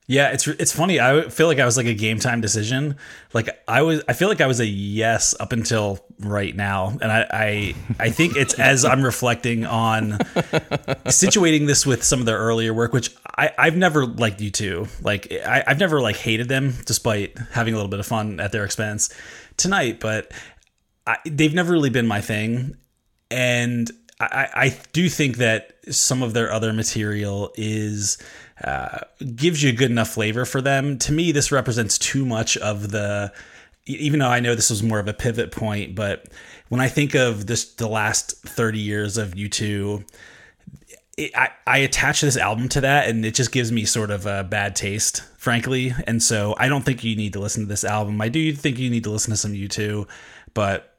Yeah, 0.07 0.29
it's 0.29 0.47
it's 0.47 0.71
funny. 0.71 0.99
I 0.99 1.29
feel 1.29 1.47
like 1.47 1.57
I 1.57 1.65
was 1.65 1.77
like 1.77 1.87
a 1.87 1.93
game 1.95 2.19
time 2.19 2.39
decision. 2.39 2.97
Like 3.33 3.49
I 3.67 3.81
was, 3.81 4.03
I 4.07 4.13
feel 4.13 4.27
like 4.27 4.39
I 4.39 4.45
was 4.45 4.59
a 4.59 4.65
yes 4.65 5.33
up 5.39 5.51
until 5.51 6.05
right 6.19 6.55
now, 6.55 6.89
and 7.01 7.11
I 7.11 7.25
I, 7.31 7.75
I 7.99 8.09
think 8.11 8.35
it's 8.35 8.53
as 8.59 8.85
I'm 8.85 9.01
reflecting 9.01 9.65
on 9.65 10.11
situating 11.09 11.65
this 11.65 11.87
with 11.87 12.03
some 12.03 12.19
of 12.19 12.27
their 12.27 12.37
earlier 12.37 12.71
work, 12.71 12.93
which 12.93 13.09
I 13.35 13.51
I've 13.57 13.77
never 13.77 14.05
liked 14.05 14.39
U2. 14.39 15.03
Like 15.03 15.31
I, 15.43 15.63
I've 15.65 15.79
never 15.79 15.99
like 15.99 16.17
hated 16.17 16.49
them, 16.49 16.75
despite 16.85 17.35
having 17.51 17.73
a 17.73 17.77
little 17.77 17.89
bit 17.89 17.99
of 17.99 18.05
fun 18.05 18.39
at 18.39 18.51
their 18.51 18.63
expense 18.63 19.11
tonight. 19.57 19.99
But 19.99 20.31
I, 21.07 21.17
they've 21.25 21.55
never 21.55 21.73
really 21.73 21.89
been 21.89 22.05
my 22.05 22.21
thing, 22.21 22.77
and 23.31 23.89
I, 24.19 24.47
I 24.53 24.79
do 24.93 25.09
think 25.09 25.37
that 25.37 25.73
some 25.93 26.23
of 26.23 26.33
their 26.33 26.51
other 26.51 26.71
material 26.71 27.51
is 27.55 28.17
uh, 28.63 28.99
gives 29.35 29.61
you 29.61 29.69
a 29.69 29.73
good 29.73 29.91
enough 29.91 30.09
flavor 30.09 30.45
for 30.45 30.61
them. 30.61 30.97
To 30.99 31.11
me, 31.11 31.31
this 31.31 31.51
represents 31.51 31.97
too 31.97 32.25
much 32.25 32.57
of 32.57 32.91
the. 32.91 33.33
Even 33.87 34.19
though 34.19 34.29
I 34.29 34.39
know 34.39 34.55
this 34.55 34.71
was 34.71 34.81
more 34.81 34.97
of 34.97 35.07
a 35.07 35.13
pivot 35.13 35.51
point, 35.51 35.93
but 35.93 36.29
when 36.69 36.81
I 36.81 36.87
think 36.87 37.13
of 37.13 37.45
this, 37.45 37.65
the 37.73 37.87
last 37.87 38.41
thirty 38.41 38.79
years 38.79 39.17
of 39.17 39.33
U2, 39.35 40.03
I, 41.35 41.49
I 41.67 41.77
attach 41.79 42.21
this 42.21 42.37
album 42.37 42.67
to 42.69 42.81
that, 42.81 43.07
and 43.07 43.23
it 43.23 43.35
just 43.35 43.51
gives 43.51 43.71
me 43.71 43.85
sort 43.85 44.09
of 44.09 44.25
a 44.25 44.43
bad 44.43 44.75
taste, 44.75 45.21
frankly. 45.37 45.93
And 46.07 46.23
so 46.23 46.55
I 46.57 46.67
don't 46.67 46.83
think 46.83 47.03
you 47.03 47.15
need 47.15 47.33
to 47.33 47.39
listen 47.39 47.63
to 47.63 47.69
this 47.69 47.83
album. 47.83 48.19
I 48.21 48.29
do 48.29 48.53
think 48.53 48.79
you 48.79 48.89
need 48.89 49.03
to 49.03 49.11
listen 49.11 49.31
to 49.31 49.37
some 49.37 49.53
U2, 49.53 50.07
but 50.53 50.95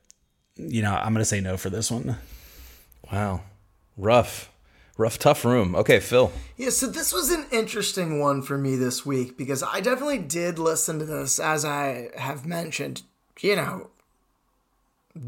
you 0.56 0.82
know 0.82 0.94
I'm 0.94 1.12
gonna 1.12 1.24
say 1.24 1.40
no 1.40 1.56
for 1.56 1.70
this 1.70 1.90
one. 1.90 2.16
Wow, 3.12 3.42
rough, 3.96 4.50
rough, 4.96 5.18
tough 5.18 5.44
room. 5.44 5.74
Okay, 5.74 6.00
Phil. 6.00 6.32
Yeah, 6.56 6.70
so 6.70 6.86
this 6.86 7.12
was 7.12 7.30
an 7.30 7.46
interesting 7.52 8.18
one 8.18 8.42
for 8.42 8.58
me 8.58 8.76
this 8.76 9.06
week 9.06 9.36
because 9.36 9.62
I 9.62 9.80
definitely 9.80 10.18
did 10.18 10.58
listen 10.58 10.98
to 10.98 11.04
this, 11.04 11.38
as 11.38 11.64
I 11.64 12.10
have 12.16 12.46
mentioned, 12.46 13.02
you 13.40 13.56
know, 13.56 13.90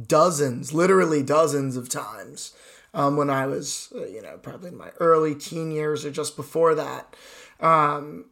dozens, 0.06 0.72
literally 0.72 1.22
dozens 1.22 1.76
of 1.76 1.88
times 1.88 2.52
um, 2.94 3.16
when 3.16 3.30
I 3.30 3.46
was, 3.46 3.92
uh, 3.94 4.06
you 4.06 4.22
know, 4.22 4.38
probably 4.38 4.68
in 4.68 4.76
my 4.76 4.90
early 4.98 5.34
teen 5.34 5.70
years 5.70 6.04
or 6.04 6.10
just 6.10 6.36
before 6.36 6.74
that. 6.74 7.14
Um, 7.60 8.26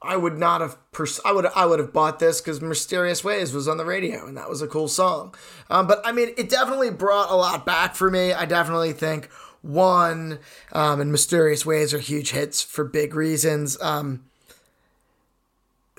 I 0.00 0.16
would 0.16 0.38
not 0.38 0.60
have 0.60 0.76
pers- 0.92 1.20
I 1.24 1.32
would 1.32 1.46
I 1.46 1.66
would 1.66 1.78
have 1.78 1.92
bought 1.92 2.18
this 2.18 2.40
because 2.40 2.60
Mysterious 2.60 3.24
Ways 3.24 3.52
was 3.52 3.66
on 3.66 3.76
the 3.78 3.84
radio 3.84 4.26
and 4.26 4.36
that 4.36 4.48
was 4.48 4.62
a 4.62 4.66
cool 4.68 4.88
song. 4.88 5.34
Um, 5.70 5.86
but 5.86 6.00
I 6.04 6.12
mean, 6.12 6.30
it 6.36 6.48
definitely 6.48 6.90
brought 6.90 7.30
a 7.30 7.34
lot 7.34 7.66
back 7.66 7.94
for 7.94 8.10
me. 8.10 8.32
I 8.32 8.44
definitely 8.44 8.92
think 8.92 9.26
one 9.62 10.38
um, 10.72 11.00
and 11.00 11.10
Mysterious 11.10 11.66
Ways 11.66 11.92
are 11.92 11.98
huge 11.98 12.30
hits 12.30 12.62
for 12.62 12.84
big 12.84 13.14
reasons. 13.14 13.80
Um, 13.80 14.24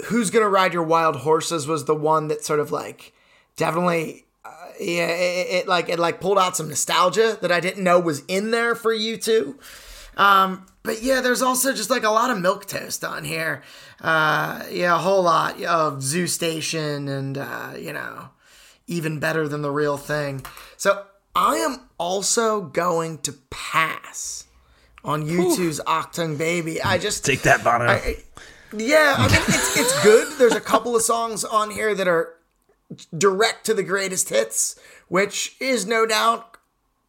Who's 0.05 0.29
gonna 0.29 0.47
ride 0.47 0.73
your 0.73 0.83
wild 0.83 1.17
horses 1.17 1.67
was 1.67 1.83
the 1.83 1.95
one 1.95 2.29
that 2.29 2.45
sort 2.45 2.61
of 2.61 2.71
like 2.71 3.13
definitely 3.57 4.25
uh, 4.45 4.49
yeah 4.79 5.07
it, 5.07 5.47
it 5.49 5.67
like 5.67 5.89
it 5.89 5.99
like 5.99 6.21
pulled 6.21 6.37
out 6.37 6.55
some 6.55 6.69
nostalgia 6.69 7.37
that 7.41 7.51
I 7.51 7.59
didn't 7.59 7.83
know 7.83 7.99
was 7.99 8.23
in 8.29 8.51
there 8.51 8.75
for 8.75 8.95
U2. 8.95 9.55
Um, 10.19 10.65
but 10.83 11.01
yeah, 11.01 11.21
there's 11.21 11.41
also 11.41 11.73
just 11.73 11.89
like 11.89 12.03
a 12.03 12.09
lot 12.09 12.29
of 12.29 12.39
milk 12.39 12.65
toast 12.65 13.03
on 13.03 13.23
here. 13.23 13.63
Uh, 14.01 14.63
yeah, 14.69 14.93
a 14.95 14.99
whole 14.99 15.23
lot 15.23 15.61
of 15.63 16.03
Zoo 16.03 16.27
Station 16.27 17.07
and 17.07 17.37
uh, 17.37 17.71
you 17.79 17.93
know, 17.93 18.29
even 18.85 19.19
better 19.19 19.47
than 19.47 19.61
the 19.61 19.71
real 19.71 19.97
thing. 19.97 20.45
So 20.77 21.05
I 21.35 21.55
am 21.57 21.77
also 21.97 22.61
going 22.61 23.19
to 23.19 23.33
pass 23.49 24.45
on 25.03 25.23
U2's 25.25 25.79
Achtung 25.87 26.37
Baby. 26.37 26.81
I 26.81 26.97
just 26.97 27.25
Take 27.25 27.43
that, 27.43 27.63
Bono. 27.63 27.85
I- 27.85 28.17
yeah, 28.71 29.15
I 29.17 29.27
mean 29.27 29.41
it's 29.47 29.77
it's 29.79 30.03
good. 30.03 30.37
There's 30.37 30.53
a 30.53 30.61
couple 30.61 30.95
of 30.95 31.01
songs 31.01 31.43
on 31.43 31.71
here 31.71 31.95
that 31.95 32.07
are 32.07 32.35
direct 33.17 33.65
to 33.65 33.73
the 33.73 33.81
greatest 33.81 34.29
hits, 34.29 34.79
which 35.07 35.55
is 35.59 35.87
no 35.87 36.05
doubt 36.05 36.57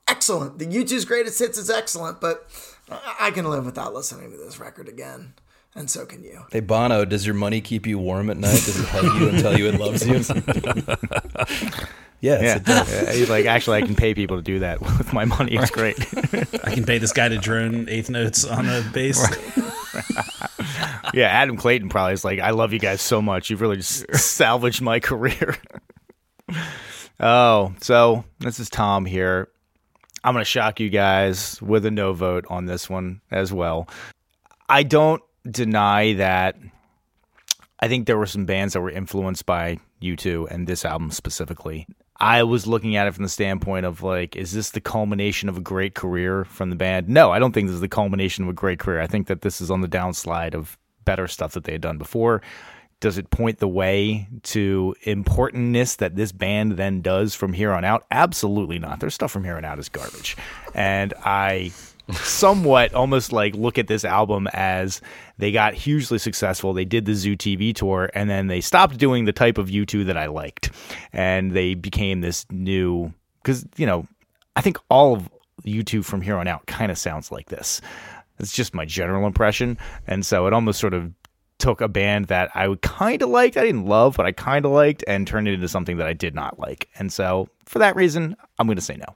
excellent. 0.09 0.59
The 0.59 0.65
U2's 0.67 1.05
greatest 1.05 1.39
hits 1.39 1.59
is 1.59 1.69
excellent, 1.69 2.19
but 2.19 2.49
I 2.91 3.17
I 3.21 3.31
can 3.31 3.49
live 3.49 3.65
without 3.67 3.95
listening 3.95 4.31
to 4.33 4.37
this 4.37 4.59
record 4.59 4.89
again, 4.89 5.35
and 5.75 5.91
so 5.91 6.07
can 6.07 6.23
you. 6.23 6.45
Hey 6.51 6.61
Bono, 6.61 7.05
does 7.05 7.27
your 7.27 7.35
money 7.35 7.61
keep 7.61 7.87
you 7.87 7.99
warm 7.99 8.31
at 8.31 8.37
night? 8.37 8.51
Does 8.51 8.81
it 8.81 8.87
hug 8.89 9.21
you 9.21 9.29
and 9.29 9.39
tell 9.39 9.59
you 9.59 9.69
it 9.69 9.79
loves 9.79 10.07
you? 10.07 10.15
yes, 12.21 12.43
Yeah, 12.43 12.57
it 12.57 12.65
does. 12.65 13.17
He's 13.17 13.31
like 13.31 13.47
actually 13.47 13.79
I 13.79 13.83
can 13.87 13.95
pay 13.95 14.15
people 14.15 14.37
to 14.37 14.43
do 14.43 14.61
that 14.61 14.81
with 14.81 15.13
my 15.13 15.25
money. 15.25 15.57
It's 15.57 15.71
great. 15.71 15.99
I 16.65 16.75
can 16.75 16.85
pay 16.85 16.99
this 16.99 17.13
guy 17.13 17.29
to 17.29 17.39
drone 17.39 17.89
eighth 17.89 18.11
notes 18.11 18.45
on 18.45 18.69
a 18.69 18.83
bass. 18.93 19.21
yeah, 21.15 21.27
Adam 21.27 21.57
Clayton 21.57 21.89
probably 21.89 22.15
is 22.15 22.25
like, 22.25 22.41
I 22.41 22.51
love 22.51 22.73
you 22.73 22.79
guys 22.79 23.01
so 23.01 23.23
much. 23.23 23.51
You've 23.51 23.61
really 23.61 23.77
just 23.77 24.13
salvaged 24.15 24.83
my 24.83 25.01
career. 25.01 25.57
oh, 27.21 27.75
so 27.81 28.25
this 28.41 28.61
is 28.61 28.69
Tom 28.71 29.05
here. 29.05 29.49
I'm 30.23 30.35
going 30.35 30.43
to 30.43 30.49
shock 30.49 30.81
you 30.81 30.91
guys 30.91 31.61
with 31.63 31.87
a 31.87 31.91
no 31.91 32.13
vote 32.13 32.45
on 32.49 32.67
this 32.67 32.91
one 32.91 33.21
as 33.31 33.53
well. 33.53 33.89
I 34.69 34.83
don't 34.83 35.23
deny 35.51 36.15
that 36.15 36.57
I 37.81 37.89
think 37.89 38.07
there 38.07 38.19
were 38.19 38.27
some 38.27 38.45
bands 38.45 38.75
that 38.75 38.83
were 38.83 38.91
influenced 38.91 39.47
by 39.47 39.79
U2 40.03 40.51
and 40.51 40.67
this 40.67 40.85
album 40.85 41.11
specifically. 41.11 41.87
I 42.19 42.43
was 42.43 42.67
looking 42.67 42.97
at 42.97 43.07
it 43.07 43.15
from 43.15 43.23
the 43.23 43.31
standpoint 43.31 43.87
of 43.87 44.03
like, 44.03 44.37
is 44.37 44.53
this 44.53 44.71
the 44.71 44.81
culmination 44.81 45.49
of 45.49 45.57
a 45.57 45.63
great 45.63 45.95
career 45.95 46.45
from 46.45 46.69
the 46.69 46.77
band? 46.77 47.09
No, 47.09 47.31
I 47.31 47.39
don't 47.39 47.53
think 47.53 47.69
this 47.69 47.75
is 47.75 47.81
the 47.81 47.89
culmination 47.89 48.45
of 48.45 48.51
a 48.51 48.55
great 48.55 48.79
career. 48.79 49.01
I 49.01 49.07
think 49.07 49.29
that 49.29 49.41
this 49.41 49.63
is 49.63 49.71
on 49.71 49.81
the 49.81 49.89
downslide 49.89 50.55
of 50.55 50.77
better 51.07 51.27
stuff 51.27 51.53
that 51.53 51.65
they 51.65 51.73
had 51.73 51.81
done 51.81 51.97
before. 51.97 52.43
Does 53.01 53.17
it 53.17 53.31
point 53.31 53.59
the 53.59 53.69
way 53.69 54.29
to 54.43 54.95
importantness 55.03 55.97
that 55.97 56.17
this 56.17 56.33
band 56.33 56.73
then 56.73 57.01
does 57.01 57.35
from 57.35 57.55
here 57.55 57.73
on 57.73 57.85
out? 57.85 58.07
Absolutely 58.11 58.79
not. 58.79 59.01
Their 59.01 59.11
stuff 59.11 59.31
from 59.31 59.45
here 59.45 59.57
on 59.57 59.65
out 59.65 59.79
is 59.79 59.89
garbage. 59.89 60.37
And 60.75 61.15
I 61.25 61.73
somewhat 62.13 62.93
almost 62.93 63.33
like 63.33 63.55
look 63.55 63.79
at 63.79 63.87
this 63.87 64.05
album 64.05 64.49
as 64.53 65.01
they 65.39 65.51
got 65.51 65.75
hugely 65.75 66.19
successful. 66.19 66.73
They 66.73 66.85
did 66.85 67.07
the 67.07 67.15
Zoo 67.15 67.37
TV 67.37 67.75
tour 67.75 68.11
and 68.15 68.29
then 68.29 68.49
they 68.49 68.61
stopped 68.61 68.99
doing 68.99 69.25
the 69.25 69.33
type 69.33 69.59
of 69.59 69.69
U2 69.69 70.07
that 70.07 70.17
I 70.17 70.27
liked. 70.27 70.71
And 71.13 71.53
they 71.53 71.75
became 71.75 72.21
this 72.21 72.45
new 72.51 73.13
cuz 73.45 73.65
you 73.77 73.87
know, 73.87 74.07
I 74.57 74.61
think 74.61 74.79
all 74.91 75.15
of 75.15 75.31
U2 75.65 76.05
from 76.05 76.21
here 76.21 76.37
on 76.37 76.49
out 76.49 76.67
kind 76.67 76.91
of 76.91 76.99
sounds 76.99 77.33
like 77.33 77.49
this. 77.49 77.81
It's 78.39 78.53
just 78.53 78.75
my 78.75 78.85
general 78.85 79.27
impression. 79.27 79.79
And 80.07 80.25
so 80.25 80.47
it 80.47 80.53
almost 80.53 80.81
sort 80.81 80.95
of 80.95 81.13
took 81.61 81.81
a 81.81 81.89
band 81.89 82.27
that 82.27 82.51
I 82.55 82.75
kind 82.83 83.23
of 83.23 83.29
liked, 83.29 83.57
I 83.57 83.63
didn't 83.63 83.87
love, 83.87 84.17
but 84.17 84.27
I 84.27 84.33
kind 84.33 84.65
of 84.65 84.73
liked, 84.73 85.05
and 85.07 85.27
turned 85.27 85.47
it 85.49 85.55
into 85.55 85.69
something 85.69 85.99
that 85.99 86.07
I 86.07 86.13
did 86.13 86.35
not 86.35 86.59
like. 86.59 86.89
And 86.99 87.13
so 87.13 87.49
for 87.67 87.79
that 87.79 87.95
reason, 87.95 88.37
I'm 88.59 88.67
going 88.67 88.77
to 88.77 88.83
say 88.83 88.97
no. 88.97 89.15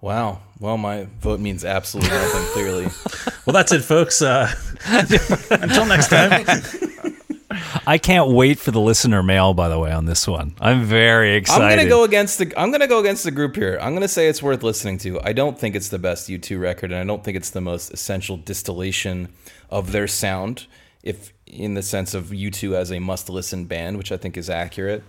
Wow. 0.00 0.40
Well, 0.60 0.76
my 0.76 1.08
vote 1.20 1.40
means 1.40 1.64
absolutely 1.64 2.10
nothing. 2.10 2.42
Clearly, 2.52 2.88
Well, 3.46 3.52
that's 3.52 3.72
it, 3.72 3.82
folks. 3.82 4.22
Uh, 4.22 4.52
until 4.86 5.86
next 5.86 6.08
time. 6.08 6.44
I 7.86 7.98
can't 7.98 8.30
wait 8.30 8.58
for 8.58 8.70
the 8.70 8.80
listener 8.80 9.22
mail. 9.22 9.54
By 9.54 9.68
the 9.68 9.78
way, 9.78 9.92
on 9.92 10.06
this 10.06 10.26
one, 10.26 10.54
I'm 10.60 10.84
very 10.84 11.34
excited. 11.36 11.62
I'm 11.62 11.76
gonna 11.76 11.88
go 11.88 12.04
against 12.04 12.38
the. 12.38 12.52
I'm 12.58 12.72
gonna 12.72 12.86
go 12.86 12.98
against 12.98 13.24
the 13.24 13.30
group 13.30 13.54
here. 13.54 13.78
I'm 13.80 13.94
gonna 13.94 14.08
say 14.08 14.28
it's 14.28 14.42
worth 14.42 14.62
listening 14.62 14.98
to. 14.98 15.20
I 15.22 15.32
don't 15.32 15.58
think 15.58 15.74
it's 15.74 15.88
the 15.88 15.98
best 15.98 16.28
U2 16.28 16.60
record, 16.60 16.90
and 16.90 17.00
I 17.00 17.04
don't 17.04 17.22
think 17.22 17.36
it's 17.36 17.50
the 17.50 17.60
most 17.60 17.92
essential 17.92 18.36
distillation 18.36 19.28
of 19.74 19.90
their 19.90 20.06
sound, 20.06 20.68
if 21.02 21.32
in 21.46 21.74
the 21.74 21.82
sense 21.82 22.14
of 22.14 22.26
U2 22.26 22.74
as 22.74 22.92
a 22.92 23.00
must-listen 23.00 23.64
band, 23.64 23.98
which 23.98 24.12
I 24.12 24.16
think 24.16 24.36
is 24.36 24.48
accurate. 24.48 25.02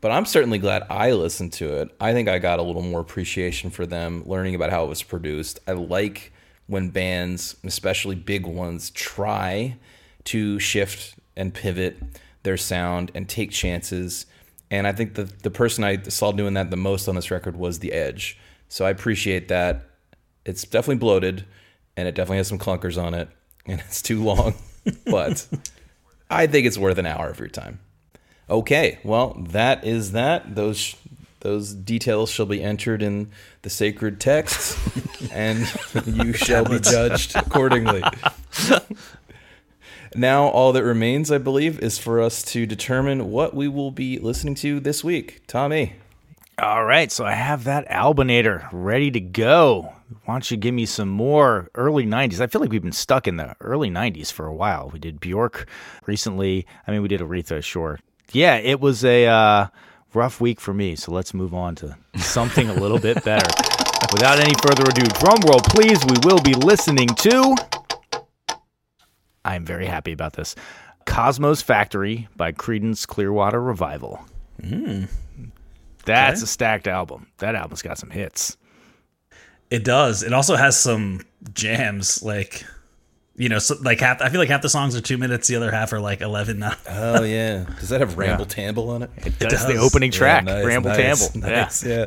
But 0.00 0.10
I'm 0.10 0.24
certainly 0.24 0.58
glad 0.58 0.84
I 0.88 1.12
listened 1.12 1.52
to 1.54 1.80
it. 1.82 1.94
I 2.00 2.14
think 2.14 2.26
I 2.26 2.38
got 2.38 2.58
a 2.58 2.62
little 2.62 2.80
more 2.80 3.00
appreciation 3.00 3.68
for 3.68 3.84
them, 3.84 4.22
learning 4.26 4.54
about 4.54 4.70
how 4.70 4.84
it 4.84 4.88
was 4.88 5.02
produced. 5.02 5.60
I 5.68 5.72
like 5.72 6.32
when 6.66 6.88
bands, 6.88 7.56
especially 7.62 8.14
big 8.14 8.46
ones, 8.46 8.88
try 8.90 9.76
to 10.24 10.58
shift 10.58 11.14
and 11.36 11.52
pivot 11.52 11.98
their 12.42 12.56
sound 12.56 13.10
and 13.14 13.28
take 13.28 13.50
chances. 13.50 14.24
And 14.70 14.86
I 14.86 14.92
think 14.92 15.14
the 15.14 15.24
the 15.24 15.50
person 15.50 15.84
I 15.84 16.00
saw 16.04 16.32
doing 16.32 16.54
that 16.54 16.70
the 16.70 16.76
most 16.78 17.06
on 17.06 17.16
this 17.16 17.30
record 17.30 17.56
was 17.56 17.80
The 17.80 17.92
Edge. 17.92 18.38
So 18.70 18.86
I 18.86 18.90
appreciate 18.90 19.48
that. 19.48 19.82
It's 20.46 20.62
definitely 20.62 21.00
bloated 21.00 21.44
and 21.98 22.08
it 22.08 22.14
definitely 22.14 22.38
has 22.38 22.48
some 22.48 22.58
clunkers 22.58 23.00
on 23.00 23.12
it 23.12 23.28
and 23.66 23.80
it's 23.80 24.02
too 24.02 24.22
long, 24.22 24.54
but 25.06 25.46
I 26.30 26.46
think 26.46 26.66
it's 26.66 26.78
worth 26.78 26.98
an 26.98 27.06
hour 27.06 27.28
of 27.28 27.38
your 27.38 27.48
time. 27.48 27.80
Okay, 28.48 28.98
well, 29.02 29.34
that 29.50 29.84
is 29.84 30.12
that. 30.12 30.54
Those 30.54 30.94
those 31.40 31.74
details 31.74 32.30
shall 32.30 32.46
be 32.46 32.62
entered 32.62 33.02
in 33.02 33.30
the 33.62 33.70
sacred 33.70 34.20
texts, 34.20 34.76
and 35.32 35.66
you 36.04 36.32
shall 36.32 36.64
be 36.64 36.80
judged 36.80 37.36
accordingly. 37.36 38.02
now, 40.14 40.46
all 40.48 40.72
that 40.72 40.84
remains, 40.84 41.30
I 41.30 41.38
believe, 41.38 41.78
is 41.80 41.98
for 41.98 42.20
us 42.20 42.42
to 42.44 42.66
determine 42.66 43.30
what 43.30 43.54
we 43.54 43.68
will 43.68 43.90
be 43.90 44.18
listening 44.18 44.54
to 44.56 44.80
this 44.80 45.04
week. 45.04 45.42
Tommy, 45.46 45.94
All 46.58 46.84
right, 46.84 47.12
so 47.12 47.24
I 47.24 47.32
have 47.32 47.64
that 47.64 47.88
Albinator 47.88 48.68
ready 48.72 49.10
to 49.10 49.20
go. 49.20 49.92
Why 50.24 50.34
don't 50.34 50.50
you 50.50 50.56
give 50.56 50.74
me 50.74 50.86
some 50.86 51.08
more 51.08 51.68
early 51.74 52.06
90s? 52.06 52.40
I 52.40 52.46
feel 52.46 52.60
like 52.60 52.70
we've 52.70 52.82
been 52.82 52.92
stuck 52.92 53.26
in 53.26 53.36
the 53.36 53.56
early 53.60 53.90
90s 53.90 54.32
for 54.32 54.46
a 54.46 54.54
while. 54.54 54.90
We 54.92 54.98
did 54.98 55.18
Bjork 55.20 55.66
recently. 56.06 56.66
I 56.86 56.92
mean, 56.92 57.02
we 57.02 57.08
did 57.08 57.20
Aretha, 57.20 57.62
sure. 57.62 57.98
Yeah, 58.32 58.56
it 58.56 58.80
was 58.80 59.04
a 59.04 59.26
uh, 59.26 59.66
rough 60.14 60.40
week 60.40 60.60
for 60.60 60.72
me, 60.72 60.96
so 60.96 61.12
let's 61.12 61.34
move 61.34 61.54
on 61.54 61.74
to 61.76 61.96
something 62.16 62.68
a 62.68 62.74
little 62.74 62.98
bit 62.98 63.24
better. 63.24 63.46
Without 64.12 64.38
any 64.38 64.54
further 64.62 64.84
ado, 64.88 65.02
drum 65.18 65.40
roll, 65.48 65.60
please. 65.60 66.04
We 66.04 66.16
will 66.24 66.40
be 66.40 66.54
listening 66.54 67.08
to. 67.08 67.56
I'm 69.44 69.64
very 69.64 69.86
happy 69.86 70.12
about 70.12 70.34
this. 70.34 70.54
Cosmo's 71.06 71.62
Factory 71.62 72.28
by 72.36 72.52
Creedence 72.52 73.06
Clearwater 73.06 73.60
Revival. 73.60 74.24
That's 76.04 76.42
a 76.42 76.46
stacked 76.46 76.86
album. 76.86 77.26
That 77.38 77.54
album's 77.54 77.82
got 77.82 77.98
some 77.98 78.10
hits. 78.10 78.56
It 79.70 79.84
does. 79.84 80.22
It 80.22 80.32
also 80.32 80.56
has 80.56 80.78
some 80.78 81.22
jams, 81.52 82.22
like 82.22 82.64
you 83.36 83.48
know, 83.48 83.58
so, 83.58 83.76
like 83.82 84.00
half. 84.00 84.22
I 84.22 84.28
feel 84.30 84.40
like 84.40 84.48
half 84.48 84.62
the 84.62 84.68
songs 84.68 84.96
are 84.96 85.00
two 85.00 85.18
minutes, 85.18 85.48
the 85.48 85.56
other 85.56 85.70
half 85.70 85.92
are 85.92 86.00
like 86.00 86.20
eleven. 86.20 86.58
Now. 86.60 86.74
oh 86.88 87.22
yeah, 87.24 87.64
does 87.80 87.88
that 87.90 88.00
have 88.00 88.16
Ramble 88.16 88.46
Tamble 88.46 88.90
on 88.90 89.02
it? 89.02 89.10
That's 89.16 89.38
the 89.38 89.46
does. 89.48 89.66
The 89.66 89.76
opening 89.76 90.10
track, 90.10 90.46
Yeah, 90.46 90.54
nice, 90.54 90.64
Ramble 90.64 90.90
nice, 90.90 91.28
Tamble. 91.28 91.48
nice, 91.48 91.84
Yeah. 91.84 91.96
yeah. 91.96 92.06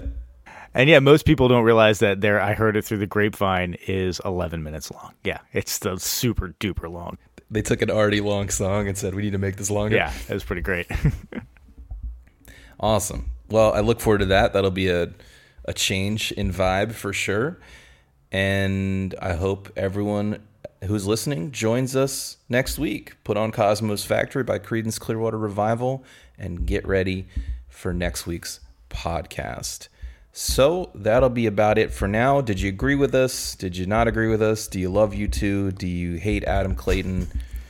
And 0.73 0.87
yeah, 0.87 0.99
most 0.99 1.25
people 1.25 1.47
don't 1.47 1.63
realize 1.63 1.97
that 1.99 2.21
there 2.21 2.39
I 2.39 2.53
heard 2.53 2.77
it 2.77 2.85
through 2.85 2.99
the 2.99 3.07
grapevine 3.07 3.75
is 3.87 4.21
11 4.23 4.61
minutes 4.61 4.91
long. 4.91 5.13
Yeah, 5.23 5.39
it's 5.51 5.79
the 5.79 5.97
super 5.97 6.49
duper 6.59 6.91
long. 6.91 7.17
They 7.49 7.63
took 7.63 7.81
an 7.81 7.89
already 7.89 8.21
long 8.21 8.49
song 8.49 8.87
and 8.87 8.95
said 8.95 9.15
we 9.15 9.23
need 9.23 9.31
to 9.31 9.39
make 9.39 9.55
this 9.55 9.71
longer. 9.71 9.95
Yeah, 9.95 10.13
it 10.29 10.33
was 10.33 10.43
pretty 10.43 10.61
great. 10.61 10.87
Awesome. 12.79 13.29
Well, 13.49 13.73
I 13.73 13.81
look 13.81 13.99
forward 13.99 14.19
to 14.19 14.25
that. 14.27 14.53
That'll 14.53 14.71
be 14.71 14.87
a 14.87 15.09
a 15.69 15.73
change 15.73 16.31
in 16.31 16.51
vibe 16.51 16.93
for 16.93 17.13
sure. 17.13 17.59
And 18.31 19.13
I 19.21 19.33
hope 19.33 19.71
everyone 19.77 20.39
who's 20.85 21.05
listening 21.05 21.51
joins 21.51 21.95
us 21.95 22.37
next 22.49 22.79
week. 22.79 23.15
Put 23.23 23.37
on 23.37 23.51
Cosmo's 23.51 24.03
Factory 24.03 24.43
by 24.43 24.57
Creedence 24.57 24.99
Clearwater 24.99 25.37
Revival 25.37 26.03
and 26.39 26.65
get 26.65 26.87
ready 26.87 27.27
for 27.67 27.93
next 27.93 28.25
week's 28.25 28.61
podcast. 28.89 29.89
So 30.31 30.89
that'll 30.95 31.29
be 31.29 31.45
about 31.45 31.77
it 31.77 31.91
for 31.91 32.07
now. 32.07 32.41
Did 32.41 32.59
you 32.59 32.69
agree 32.69 32.95
with 32.95 33.13
us? 33.13 33.55
Did 33.55 33.77
you 33.77 33.85
not 33.85 34.07
agree 34.07 34.27
with 34.27 34.41
us? 34.41 34.67
Do 34.67 34.79
you 34.79 34.89
love 34.89 35.13
U2? 35.13 35.77
Do 35.77 35.87
you 35.87 36.15
hate 36.15 36.43
Adam 36.45 36.73
Clayton? 36.73 37.27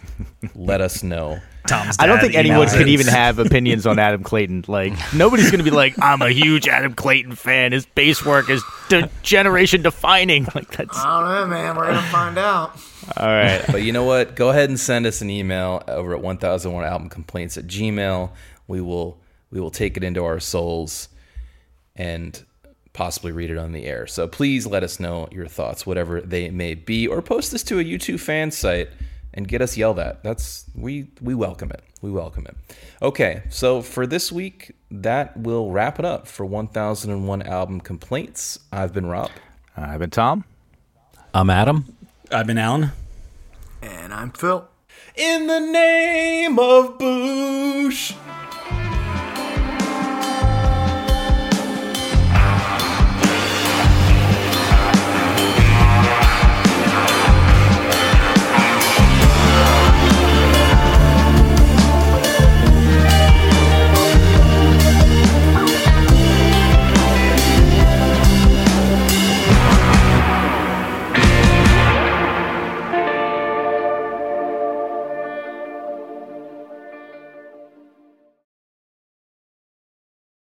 Let 0.56 0.80
us 0.80 1.04
know. 1.04 1.42
Tom's 1.70 1.96
I 2.00 2.08
don't 2.08 2.20
think 2.20 2.36
anyone 2.36 2.68
emails 2.68 2.78
can 2.78 2.88
even 2.88 3.08
have 3.08 3.40
opinions 3.40 3.86
on 3.86 4.00
Adam 4.00 4.24
Clayton. 4.24 4.66
Like 4.68 4.94
nobody's 5.14 5.52
going 5.52 5.64
to 5.64 5.70
be 5.70 5.76
like, 5.76 5.96
"I'm 6.02 6.22
a 6.22 6.30
huge 6.32 6.68
Adam 6.68 6.94
Clayton 6.94 7.36
fan. 7.36 7.72
His 7.72 7.86
bass 7.86 8.26
work 8.26 8.50
is 8.50 8.64
de- 8.90 9.10
generation 9.24 9.82
defining." 9.82 10.48
Like 10.56 10.72
that's 10.72 10.98
I 10.98 11.22
don't 11.22 11.30
know, 11.30 11.56
man. 11.56 11.76
We're 11.76 11.86
gonna 11.86 12.02
find 12.08 12.38
out. 12.38 12.76
all 13.16 13.28
right. 13.28 13.64
But 13.68 13.84
you 13.84 13.94
know 13.94 14.04
what? 14.04 14.36
Go 14.36 14.50
ahead 14.50 14.70
and 14.70 14.80
send 14.80 15.06
us 15.06 15.22
an 15.22 15.30
email 15.30 15.84
over 15.88 16.16
at 16.16 16.22
1001 16.22 16.84
album 16.84 17.08
complaints 17.08 17.56
at 17.58 17.68
gmail. 17.68 18.32
We 18.68 18.82
will 18.82 19.22
we 19.52 19.60
will 19.62 19.70
take 19.70 19.96
it 19.96 20.04
into 20.04 20.26
our 20.26 20.40
souls 20.40 21.10
and 21.96 22.44
possibly 22.94 23.32
read 23.32 23.52
it 23.52 23.58
on 23.58 23.72
the 23.72 23.86
air. 23.86 24.08
So 24.08 24.28
please 24.28 24.66
let 24.66 24.84
us 24.84 25.00
know 25.00 25.28
your 25.32 25.48
thoughts, 25.48 25.86
whatever 25.86 26.20
they 26.20 26.50
may 26.50 26.74
be, 26.74 27.08
or 27.08 27.22
post 27.22 27.52
this 27.52 27.64
to 27.64 27.80
a 27.80 27.84
YouTube 27.84 28.20
fan 28.20 28.52
site 28.52 28.90
and 29.40 29.48
get 29.48 29.62
us 29.62 29.78
yelled 29.78 30.00
at. 30.00 30.22
That's 30.22 30.66
we 30.76 31.08
we 31.22 31.34
welcome 31.34 31.72
it. 31.72 31.82
We 32.02 32.12
welcome 32.12 32.46
it. 32.46 32.58
Okay, 33.02 33.44
so 33.50 33.82
for 33.82 34.06
this 34.06 34.34
week, 34.34 34.76
that 34.92 35.38
will 35.38 35.72
wrap 35.72 35.98
it 35.98 36.04
up 36.04 36.28
for 36.28 36.46
1001 36.46 37.42
album 37.44 37.80
complaints. 37.80 38.60
I've 38.70 38.94
been 38.94 39.06
Rob. 39.06 39.32
I've 39.78 40.00
been 40.00 40.10
Tom. 40.10 40.44
I'm 41.34 41.50
Adam. 41.50 41.96
I've 42.30 42.48
been 42.48 42.58
Alan. 42.58 42.92
And 43.82 44.14
I'm 44.14 44.32
Phil. 44.32 44.68
In 45.16 45.48
the 45.48 45.60
name 45.60 46.60
of 46.60 46.98
Boosh. 46.98 48.14